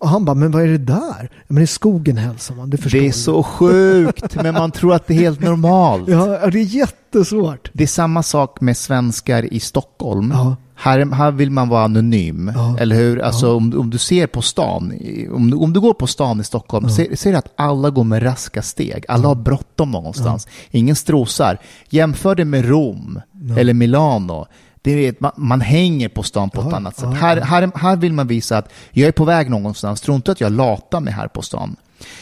och 0.00 0.08
han 0.08 0.24
bara, 0.24 0.34
men 0.34 0.50
vad 0.50 0.62
är 0.62 0.66
det 0.66 0.78
där? 0.78 1.30
Men 1.48 1.62
i 1.62 1.66
skogen 1.66 2.16
hälsar 2.16 2.54
man, 2.54 2.70
det 2.70 2.76
förstår 2.76 2.98
Det 2.98 3.04
är 3.04 3.08
du. 3.08 3.12
så 3.12 3.42
sjukt, 3.42 4.34
men 4.34 4.54
man 4.54 4.70
tror 4.70 4.94
att 4.94 5.06
det 5.06 5.14
är 5.14 5.18
helt 5.18 5.40
normalt. 5.40 6.08
Ja, 6.08 6.38
ja, 6.42 6.50
det 6.50 6.58
är 6.58 6.62
jättesvårt. 6.62 7.70
Det 7.72 7.82
är 7.82 7.88
samma 7.88 8.22
sak 8.22 8.60
med 8.60 8.76
svenskar 8.76 9.52
i 9.54 9.60
Stockholm. 9.60 10.30
Ja. 10.34 10.56
Här, 10.80 11.06
här 11.14 11.30
vill 11.30 11.50
man 11.50 11.68
vara 11.68 11.84
anonym, 11.84 12.52
Ja. 12.54 12.76
eller 12.80 12.96
hur? 12.96 13.18
Alltså 13.22 13.56
om, 13.56 13.78
om 13.78 13.90
du 13.90 13.98
ser 13.98 14.26
på 14.26 14.42
stan, 14.42 14.92
om, 15.32 15.50
du- 15.50 15.56
om 15.56 15.72
du 15.72 15.80
går 15.80 15.94
på 15.94 16.06
stan 16.06 16.40
i 16.40 16.44
Stockholm, 16.44 16.88
ser, 16.90 17.16
ser 17.16 17.32
du 17.32 17.38
att 17.38 17.52
alla 17.56 17.90
går 17.90 18.04
med 18.04 18.22
raska 18.24 18.62
steg. 18.62 19.04
Alla 19.08 19.28
har 19.28 19.34
bråttom 19.34 19.90
någonstans. 19.90 20.48
Ingen 20.70 20.96
strosar. 20.96 21.58
Jämför 21.90 22.34
det 22.34 22.44
med 22.44 22.64
Rom 22.68 23.20
eller 23.56 23.74
Milano. 23.74 24.46
Det 24.82 25.06
är, 25.08 25.14
man, 25.20 25.32
man 25.36 25.60
hänger 25.60 26.08
på 26.08 26.22
stan 26.22 26.50
på 26.50 26.60
ett 26.60 26.66
Ja, 26.70 26.76
annat 26.76 26.94
sätt. 26.96 27.04
ja, 27.04 27.10
Här, 27.10 27.40
här, 27.40 27.70
här 27.74 27.96
vill 27.96 28.12
man 28.12 28.26
visa 28.26 28.58
att 28.58 28.68
jag 28.90 29.08
är 29.08 29.12
på 29.12 29.24
väg 29.24 29.50
någonstans. 29.50 30.00
Tro 30.00 30.14
inte 30.14 30.32
att 30.32 30.40
jag 30.40 30.52
latar 30.52 31.00
mig 31.00 31.12
här 31.12 31.28
på 31.28 31.42
stan. 31.42 31.76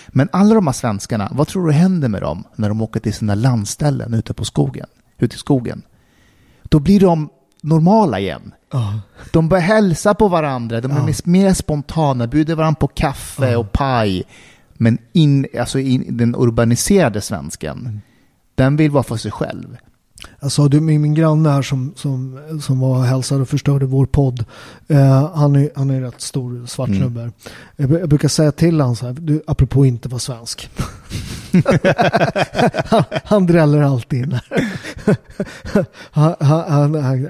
Men 0.09 0.29
alla 0.33 0.55
de 0.55 0.67
här 0.67 0.75
svenskarna, 0.75 1.29
vad 1.33 1.49
tror 1.49 1.67
du 1.67 1.73
händer 1.73 2.09
med 2.09 2.23
dem 2.23 2.45
när 2.57 2.69
de 2.69 2.83
åker 2.83 3.01
till 3.01 3.15
sina 3.15 3.35
landställen 3.35 4.15
ute 4.15 4.35
på 4.35 4.45
skogen? 4.45 4.87
Ute 5.19 5.35
i 5.37 5.39
skogen? 5.39 5.83
Då 6.63 6.79
blir 6.79 7.01
de 7.01 7.29
normala 7.63 8.21
igen. 8.21 8.53
Ja. 8.73 9.01
De 9.33 9.49
börjar 9.49 9.63
hälsa 9.65 10.15
på 10.15 10.29
varandra, 10.29 10.81
de 10.81 10.91
är 10.93 11.09
Ja. 11.09 11.15
mer 11.25 11.55
spontana, 11.55 12.27
bjuder 12.27 12.55
varandra 12.55 12.79
på 12.81 12.89
kaffe 12.89 13.57
och 13.57 13.73
paj. 13.73 14.25
Men 14.75 14.99
in, 15.13 15.47
alltså 15.61 15.79
in, 15.79 16.17
den 16.17 16.35
urbaniserade 16.39 17.21
svensken, 17.21 17.79
Mm. 17.79 18.01
den 18.55 18.77
vill 18.77 18.91
vara 18.91 19.03
för 19.03 19.17
sig 19.17 19.31
själv. 19.31 19.77
Alltså 20.41 20.69
du, 20.69 20.81
min, 20.81 21.03
min 21.03 21.15
granne 21.15 21.49
här 21.51 21.63
som, 21.63 21.93
som, 21.97 22.39
som 22.63 22.81
var 22.81 22.97
och 22.99 23.05
hälsade 23.05 23.43
och 23.43 23.49
förstörde 23.49 23.87
vår 23.87 24.07
podd. 24.07 24.45
Eh, 24.89 25.31
han, 25.35 25.57
är, 25.57 25.71
han 25.77 25.91
är 25.91 26.01
rätt 26.01 26.21
stor 26.21 26.67
svart 26.67 26.89
Mm. 26.89 27.01
snubbe. 27.01 27.31
Jag, 27.77 27.91
bru- 27.91 27.99
jag 28.01 28.09
brukar 28.09 28.29
säga 28.29 28.53
till 28.53 28.81
honom 28.81 28.97
så 28.97 29.07
här, 29.07 29.13
du, 29.13 29.43
apropå 29.47 29.87
inte 29.87 30.09
vara 30.09 30.19
svensk. 30.19 30.71
han, 32.85 33.05
han 33.25 33.47
dräller 33.47 33.83
alltid 33.83 34.19
in 34.23 34.39
han, 36.11 36.35
han, 36.41 36.95
han, 36.95 37.23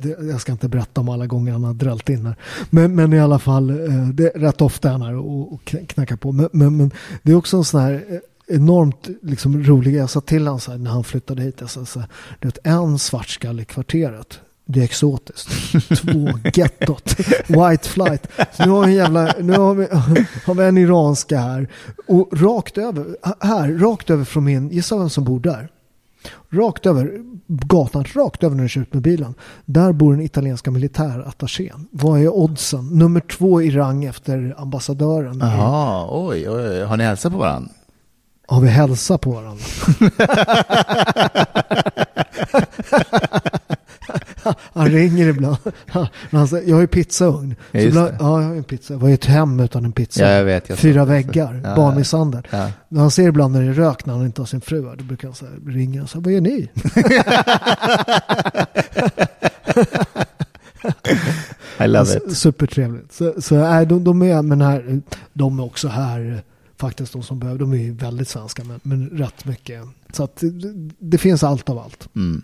det- 0.00 0.16
jag 0.30 0.40
ska 0.40 0.52
inte 0.52 0.68
berätta 0.68 1.00
om 1.00 1.08
alla 1.08 1.26
gånger 1.26 1.52
han 1.52 1.64
har 1.64 1.74
drällt 1.74 2.08
in 2.08 2.26
här. 2.26 2.36
Men, 2.70 2.94
men 2.94 3.12
i 3.12 3.20
alla 3.20 3.38
fall, 3.38 3.70
eh, 3.70 4.08
det 4.14 4.34
är 4.36 4.38
rätt 4.40 4.60
ofta 4.60 4.88
är 4.88 4.92
han 4.92 5.02
här 5.02 5.14
och, 5.16 5.52
och 5.52 5.60
kn- 5.64 5.86
knackar 5.86 6.16
på. 6.16 6.32
Men, 6.32 6.48
men, 6.52 6.76
men 6.76 6.90
det 7.22 7.32
är 7.32 7.36
också 7.36 7.56
en 7.56 7.64
sån 7.64 7.80
här 7.80 7.92
eh, 8.08 8.18
enormt 8.48 9.08
liksom, 9.22 9.62
rolig, 9.62 9.94
jag 9.94 10.10
sa 10.10 10.20
till 10.20 10.46
honom 10.46 10.60
så 10.60 10.70
här, 10.70 10.78
när 10.78 10.90
han 10.90 11.04
flyttade 11.04 11.42
hit, 11.42 11.56
jag 11.60 11.70
sa 11.70 11.86
så 11.86 12.00
här, 12.00 12.08
du 12.40 12.48
vet, 12.48 12.58
en 12.66 12.98
svartskalle 12.98 13.62
i 13.62 13.64
kvarteret. 13.64 14.40
Det 14.68 14.80
är 14.80 14.84
exotiskt. 14.84 15.48
Två, 16.02 16.28
gettot. 16.54 17.16
White 17.46 17.88
flight. 17.88 18.26
Så 18.52 18.64
nu 18.64 18.70
har 18.70 18.80
vi 18.80 18.86
en 18.86 18.94
jävla, 18.94 19.34
nu 19.40 19.52
har 19.52 19.74
vi, 19.74 19.86
har 20.44 20.54
vi 20.54 20.64
en 20.64 20.78
iranska 20.78 21.40
här. 21.40 21.68
Och 22.06 22.28
rakt 22.32 22.78
över, 22.78 23.16
här, 23.40 23.72
rakt 23.72 24.10
över 24.10 24.24
från 24.24 24.44
min, 24.44 24.68
gissa 24.68 24.98
vem 24.98 25.10
som 25.10 25.24
bor 25.24 25.40
där? 25.40 25.68
Rakt 26.50 26.86
över 26.86 27.20
gatan, 27.46 28.04
rakt 28.14 28.42
över 28.42 28.56
när 28.56 28.62
du 28.62 28.68
kör 28.68 28.80
ut 28.80 28.92
med 28.92 29.02
bilen. 29.02 29.34
Där 29.64 29.92
bor 29.92 30.12
den 30.12 30.22
italienska 30.22 30.70
militärattachén. 30.70 31.88
Vad 31.90 32.20
är 32.20 32.28
oddsen? 32.28 32.88
Nummer 32.88 33.20
två 33.20 33.62
i 33.62 33.70
rang 33.70 34.04
efter 34.04 34.54
ambassadören. 34.58 35.38
Jaha, 35.40 36.08
oj, 36.10 36.50
oj, 36.50 36.68
oj. 36.68 36.80
Har 36.80 36.96
ni 36.96 37.04
hälsat 37.04 37.32
på 37.32 37.38
varandra? 37.38 37.70
Har 38.46 38.60
vi 38.60 38.68
hälsa 38.68 39.18
på 39.18 39.30
varandra? 39.30 39.64
Han 44.74 44.88
ringer 44.88 45.28
ibland. 45.28 45.56
Han 46.30 46.48
säger, 46.48 46.68
jag 46.68 46.76
har 46.76 46.80
ju 46.80 46.86
pizzaugn. 46.86 47.54
Ja, 47.72 47.80
ibland, 47.80 48.08
ja, 48.20 48.40
jag 48.42 48.48
har 48.48 48.54
en 48.56 48.64
pizza. 48.64 48.96
Vad 48.96 49.10
är 49.10 49.14
ett 49.14 49.24
hem 49.24 49.60
utan 49.60 49.84
en 49.84 49.92
pizza? 49.92 50.22
Ja, 50.24 50.30
jag 50.30 50.44
vet, 50.44 50.68
jag 50.68 50.78
Fyra 50.78 51.04
väggar, 51.04 51.60
Ja, 51.64 51.76
barnmisshandel. 51.76 52.46
ja. 52.50 52.70
Men 52.88 53.00
Han 53.00 53.10
ser 53.10 53.28
ibland 53.28 53.54
när 53.54 53.62
det 53.62 53.68
är 53.68 53.72
rök 53.72 54.06
när 54.06 54.14
han 54.14 54.24
inte 54.26 54.40
har 54.40 54.46
sin 54.46 54.60
fru. 54.60 54.88
här, 54.88 54.96
Då 54.96 55.04
brukar 55.04 55.28
han 55.28 55.34
så 55.34 55.44
här, 55.46 55.54
ringa 55.72 56.02
och 56.02 56.10
säga, 56.10 56.22
vad 56.22 56.32
gör 56.32 56.40
ni? 56.40 56.68
I 61.84 61.86
love 61.88 62.16
it. 62.16 62.36
Supertrevligt. 62.36 63.12
Så, 63.12 63.34
så 63.42 63.54
nej, 63.54 63.86
de, 63.86 64.04
de, 64.04 64.22
är, 64.22 64.42
men 64.42 64.60
här, 64.60 65.00
de 65.32 65.58
är 65.58 65.64
också 65.64 65.88
här, 65.88 66.42
faktiskt 66.76 67.12
de 67.12 67.22
som 67.22 67.38
behöver, 67.38 67.58
de 67.58 67.72
är 67.72 67.76
ju 67.76 67.92
väldigt 67.92 68.28
svenska, 68.28 68.64
men, 68.64 68.80
men 68.82 69.08
rätt 69.08 69.44
mycket. 69.44 69.82
Så 70.12 70.24
att 70.24 70.36
det, 70.36 70.90
det 70.98 71.18
finns 71.18 71.44
allt 71.44 71.70
av 71.70 71.78
allt. 71.78 72.08
Mm. 72.16 72.42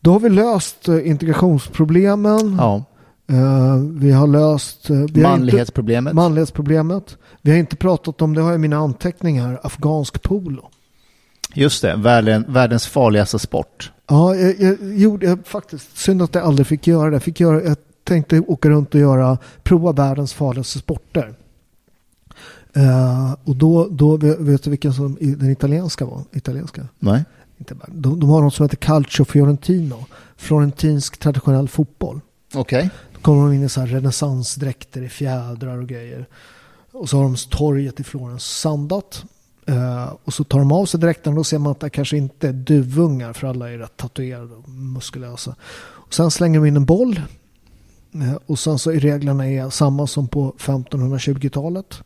Då 0.00 0.12
har 0.12 0.20
vi 0.20 0.28
löst 0.28 0.88
eh, 0.88 1.08
integrationsproblemen. 1.08 2.56
Ja. 2.58 2.84
Eh, 3.28 3.76
vi 3.76 4.12
har 4.12 4.26
löst 4.26 4.90
eh, 4.90 4.96
vi 4.96 5.02
har 5.02 5.06
inte, 5.08 5.20
Manlighetsproblemet. 5.20 6.14
manlighetsproblemet. 6.14 7.16
Vi 7.42 7.50
har 7.50 7.58
inte 7.58 7.76
pratat 7.76 8.22
om, 8.22 8.34
det 8.34 8.40
har 8.40 8.48
jag 8.48 8.58
i 8.58 8.58
mina 8.58 8.76
anteckningar, 8.76 9.60
afghansk 9.62 10.22
polo. 10.22 10.70
Just 11.54 11.82
det, 11.82 11.96
världen, 11.96 12.44
världens 12.48 12.86
farligaste 12.86 13.38
sport. 13.38 13.92
Ja, 14.08 14.34
jag, 14.34 14.60
jag 14.60 14.98
gjorde 14.98 15.26
jag, 15.26 15.46
faktiskt, 15.46 15.98
synd 15.98 16.22
att 16.22 16.34
jag 16.34 16.44
aldrig 16.44 16.66
fick 16.66 16.86
göra 16.86 17.10
det. 17.10 17.14
Jag, 17.16 17.22
fick 17.22 17.40
göra, 17.40 17.62
jag 17.62 17.76
tänkte 18.04 18.40
åka 18.40 18.68
runt 18.68 18.94
och 18.94 19.00
göra, 19.00 19.38
prova 19.62 19.92
världens 19.92 20.34
farligaste 20.34 20.78
sporter. 20.78 21.34
Eh, 22.76 23.34
och 23.44 23.56
då, 23.56 23.88
då, 23.90 24.16
vet 24.16 24.62
du 24.62 24.70
vilken 24.70 24.92
som 24.94 25.16
den 25.20 25.50
italienska 25.50 26.06
var? 26.06 26.22
Italienska? 26.32 26.88
Nej. 26.98 27.24
Inte, 27.58 27.74
bara- 27.74 27.88
de, 27.92 28.20
de 28.20 28.30
har 28.30 28.42
något 28.42 28.54
som 28.54 28.64
heter 28.64 28.76
Calcio 28.76 29.24
Fiorentino. 29.24 30.04
Florentinsk 30.36 31.18
traditionell 31.18 31.68
fotboll. 31.68 32.20
Okej. 32.54 32.90
Då 33.14 33.20
kommer 33.20 33.42
de 33.42 33.52
in 33.52 33.62
i 33.62 33.68
så 33.68 33.80
här 33.80 33.86
renässansdräkter 33.86 35.02
i 35.02 35.08
fjädrar 35.08 35.78
och 35.78 35.88
grejer. 35.88 36.26
Och 36.92 37.08
så 37.08 37.16
har 37.16 37.24
de 37.24 37.36
torget 37.50 38.00
i 38.00 38.04
Florens 38.04 38.44
sandat. 38.44 39.24
Eh, 39.66 40.12
och 40.24 40.34
så 40.34 40.44
tar 40.44 40.58
de 40.58 40.72
av 40.72 40.86
sig 40.86 41.00
dräkten 41.00 41.32
och 41.32 41.36
då 41.36 41.44
ser 41.44 41.58
man 41.58 41.72
att 41.72 41.80
det 41.80 41.90
kanske 41.90 42.16
inte 42.16 42.48
är 42.48 42.52
duvungar 42.52 43.32
för 43.32 43.46
alla 43.46 43.70
är 43.72 43.78
rätt 43.78 43.96
tatuerade 43.96 44.54
och 44.54 44.68
muskulösa. 44.68 45.54
Och 45.78 46.14
sen 46.14 46.30
slänger 46.30 46.60
de 46.60 46.66
in 46.66 46.76
en 46.76 46.84
boll. 46.84 47.20
Eh, 48.14 48.34
och 48.46 48.58
sen 48.58 48.78
så 48.78 48.90
är 48.90 49.00
reglerna 49.00 49.46
är 49.50 49.70
samma 49.70 50.06
som 50.06 50.28
på 50.28 50.54
1520-talet. 50.58 52.02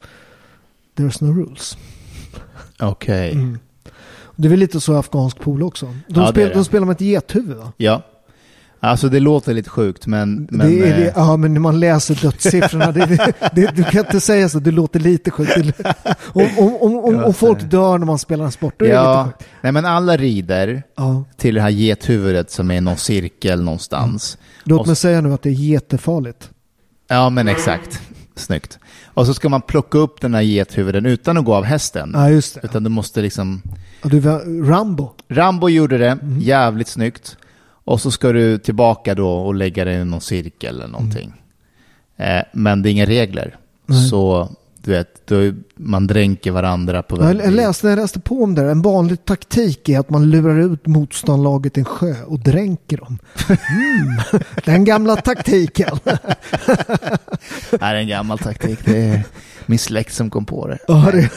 There's 1.00 1.24
no 1.24 1.32
rules. 1.32 1.76
Okej. 2.78 3.32
Mm. 3.32 3.58
Det 4.36 4.48
är 4.48 4.50
väl 4.50 4.58
lite 4.58 4.80
så 4.80 4.96
afghansk 4.96 5.38
polo 5.40 5.66
också. 5.66 5.86
De, 5.86 6.02
Ja, 6.08 6.20
det 6.20 6.28
spel, 6.32 6.48
det. 6.48 6.54
de 6.54 6.64
spelar 6.64 6.86
med 6.86 6.94
ett 6.94 7.00
gethuvud 7.00 7.56
va? 7.56 7.72
Ja. 7.76 8.02
Alltså 8.82 9.08
det 9.08 9.20
låter 9.20 9.54
lite 9.54 9.70
sjukt 9.70 10.06
men... 10.06 10.48
men 10.50 10.66
det 10.70 10.78
är 10.88 10.96
det, 10.98 11.06
eh, 11.06 11.12
ja, 11.16 11.36
men 11.36 11.54
när 11.54 11.60
man 11.60 11.80
läser 11.80 12.14
dödssiffrorna, 12.22 12.92
det, 12.92 13.06
det, 13.06 13.34
det, 13.54 13.76
du 13.76 13.84
kan 13.84 14.00
inte 14.04 14.20
säga 14.20 14.48
så, 14.48 14.58
det 14.58 14.70
låter 14.70 15.00
lite 15.00 15.30
sjukt. 15.30 15.52
Det- 15.54 15.94
Om, 16.32 16.48
om, 16.58 16.74
om, 16.76 16.96
om, 17.04 17.24
om 17.24 17.34
folk 17.34 17.60
dör 17.70 17.98
när 17.98 18.06
man 18.06 18.18
spelar 18.18 18.44
en 18.44 18.52
sport, 18.52 18.74
då 18.76 18.84
är 18.84 18.88
det 18.88 18.94
ja, 18.94 19.24
lite 19.24 19.36
sjukt. 19.38 19.50
nej 19.62 19.72
men 19.72 19.84
alla 19.84 20.16
rider 20.16 20.82
Ja. 20.96 21.24
till 21.36 21.54
det 21.54 21.60
här 21.60 21.68
gethuvudet 21.70 22.50
som 22.50 22.70
är 22.70 22.80
någon 22.80 22.96
cirkel 22.96 23.62
någonstans. 23.62 24.38
Låt 24.64 24.86
mig 24.86 24.96
säga 24.96 25.20
nu 25.20 25.32
att 25.32 25.42
det 25.42 25.48
är 25.48 25.52
jättefarligt. 25.54 26.50
Ja 27.08 27.30
men 27.30 27.48
exakt. 27.48 28.00
Snyggt. 28.36 28.78
Och 29.20 29.26
så 29.26 29.34
ska 29.34 29.48
man 29.48 29.62
plocka 29.62 29.98
upp 29.98 30.20
den 30.20 30.34
här 30.34 30.42
gethuvuden 30.42 31.06
utan 31.06 31.38
att 31.38 31.44
gå 31.44 31.54
av 31.54 31.64
hästen. 31.64 32.10
Ja, 32.14 32.30
just 32.30 32.54
det. 32.54 32.60
Utan 32.64 32.84
du 32.84 32.90
måste 32.90 33.22
liksom... 33.22 33.62
Ja, 34.02 34.08
du, 34.08 34.20
var- 34.20 34.64
Rambo. 34.68 35.10
Rambo 35.28 35.68
gjorde 35.68 35.98
det, 35.98 36.10
Mm. 36.10 36.40
jävligt 36.40 36.88
snyggt. 36.88 37.36
Och 37.84 38.00
så 38.00 38.10
ska 38.10 38.32
du 38.32 38.58
tillbaka 38.58 39.14
då 39.14 39.28
och 39.30 39.54
lägga 39.54 39.84
det 39.84 39.92
i 39.92 40.04
någon 40.04 40.20
cirkel 40.20 40.74
eller 40.76 40.88
någonting. 40.88 41.32
Eh, 42.16 42.42
men 42.52 42.82
det 42.82 42.88
är 42.88 42.90
inga 42.90 43.06
regler. 43.06 43.56
Nej. 43.86 44.08
Så 44.08 44.50
du 44.84 44.90
vet, 44.90 45.26
då, 45.26 45.36
man 45.76 46.06
dränker 46.06 46.50
varandra 46.50 47.02
på 47.02 47.16
Jag, 47.16 47.24
väg 47.24 47.36
jag, 47.44 47.52
läste, 47.52 47.88
jag 47.88 47.96
läste 47.96 48.20
på 48.20 48.42
om 48.42 48.54
det. 48.54 48.62
där. 48.62 48.68
En 48.70 48.82
vanlig 48.82 49.24
taktik 49.24 49.88
är 49.88 49.98
att 50.00 50.10
man 50.10 50.30
lurar 50.30 50.58
ut 50.72 50.86
motståndarlaget 50.86 51.76
i 51.76 51.80
en 51.80 51.84
sjö 51.84 52.14
och 52.26 52.38
dränker 52.38 52.96
dem. 52.96 53.18
Mm, 53.48 54.42
den 54.64 54.84
gamla 54.84 55.16
taktiken. 55.16 55.98
Det 57.70 57.82
är 57.82 57.94
en 57.94 58.08
gammal 58.08 58.38
taktik. 58.38 58.78
Det 58.84 58.96
är 59.08 59.22
min 59.66 59.78
släkt 59.78 60.14
som 60.14 60.30
kom 60.30 60.44
på 60.44 60.66
det. 60.66 60.78
Ja, 60.88 61.10
det. 61.12 61.30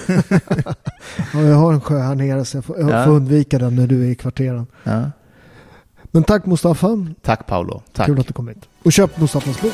ja, 1.33 1.41
jag 1.41 1.55
har 1.55 1.73
en 1.73 1.81
sjö 1.81 1.97
här 1.99 2.15
nere 2.15 2.45
så 2.45 2.57
jag 2.57 2.65
får, 2.65 2.79
jag 2.79 2.89
Ja. 2.89 3.05
får 3.05 3.11
undvika 3.11 3.59
den 3.59 3.75
när 3.75 3.87
du 3.87 4.05
är 4.07 4.11
i 4.11 4.15
kvarteren. 4.15 4.67
Ja. 4.83 5.11
Men 6.11 6.23
tack 6.23 6.45
Mustafa. 6.45 6.87
Tack 7.21 7.47
Paolo. 7.47 7.81
Tack. 7.93 8.05
Kul 8.05 8.19
att 8.19 8.27
du 8.27 8.33
kom 8.33 8.47
hit. 8.47 8.65
Och 8.83 8.93
köp 8.93 9.17
Mustafas 9.19 9.61
bok. 9.61 9.73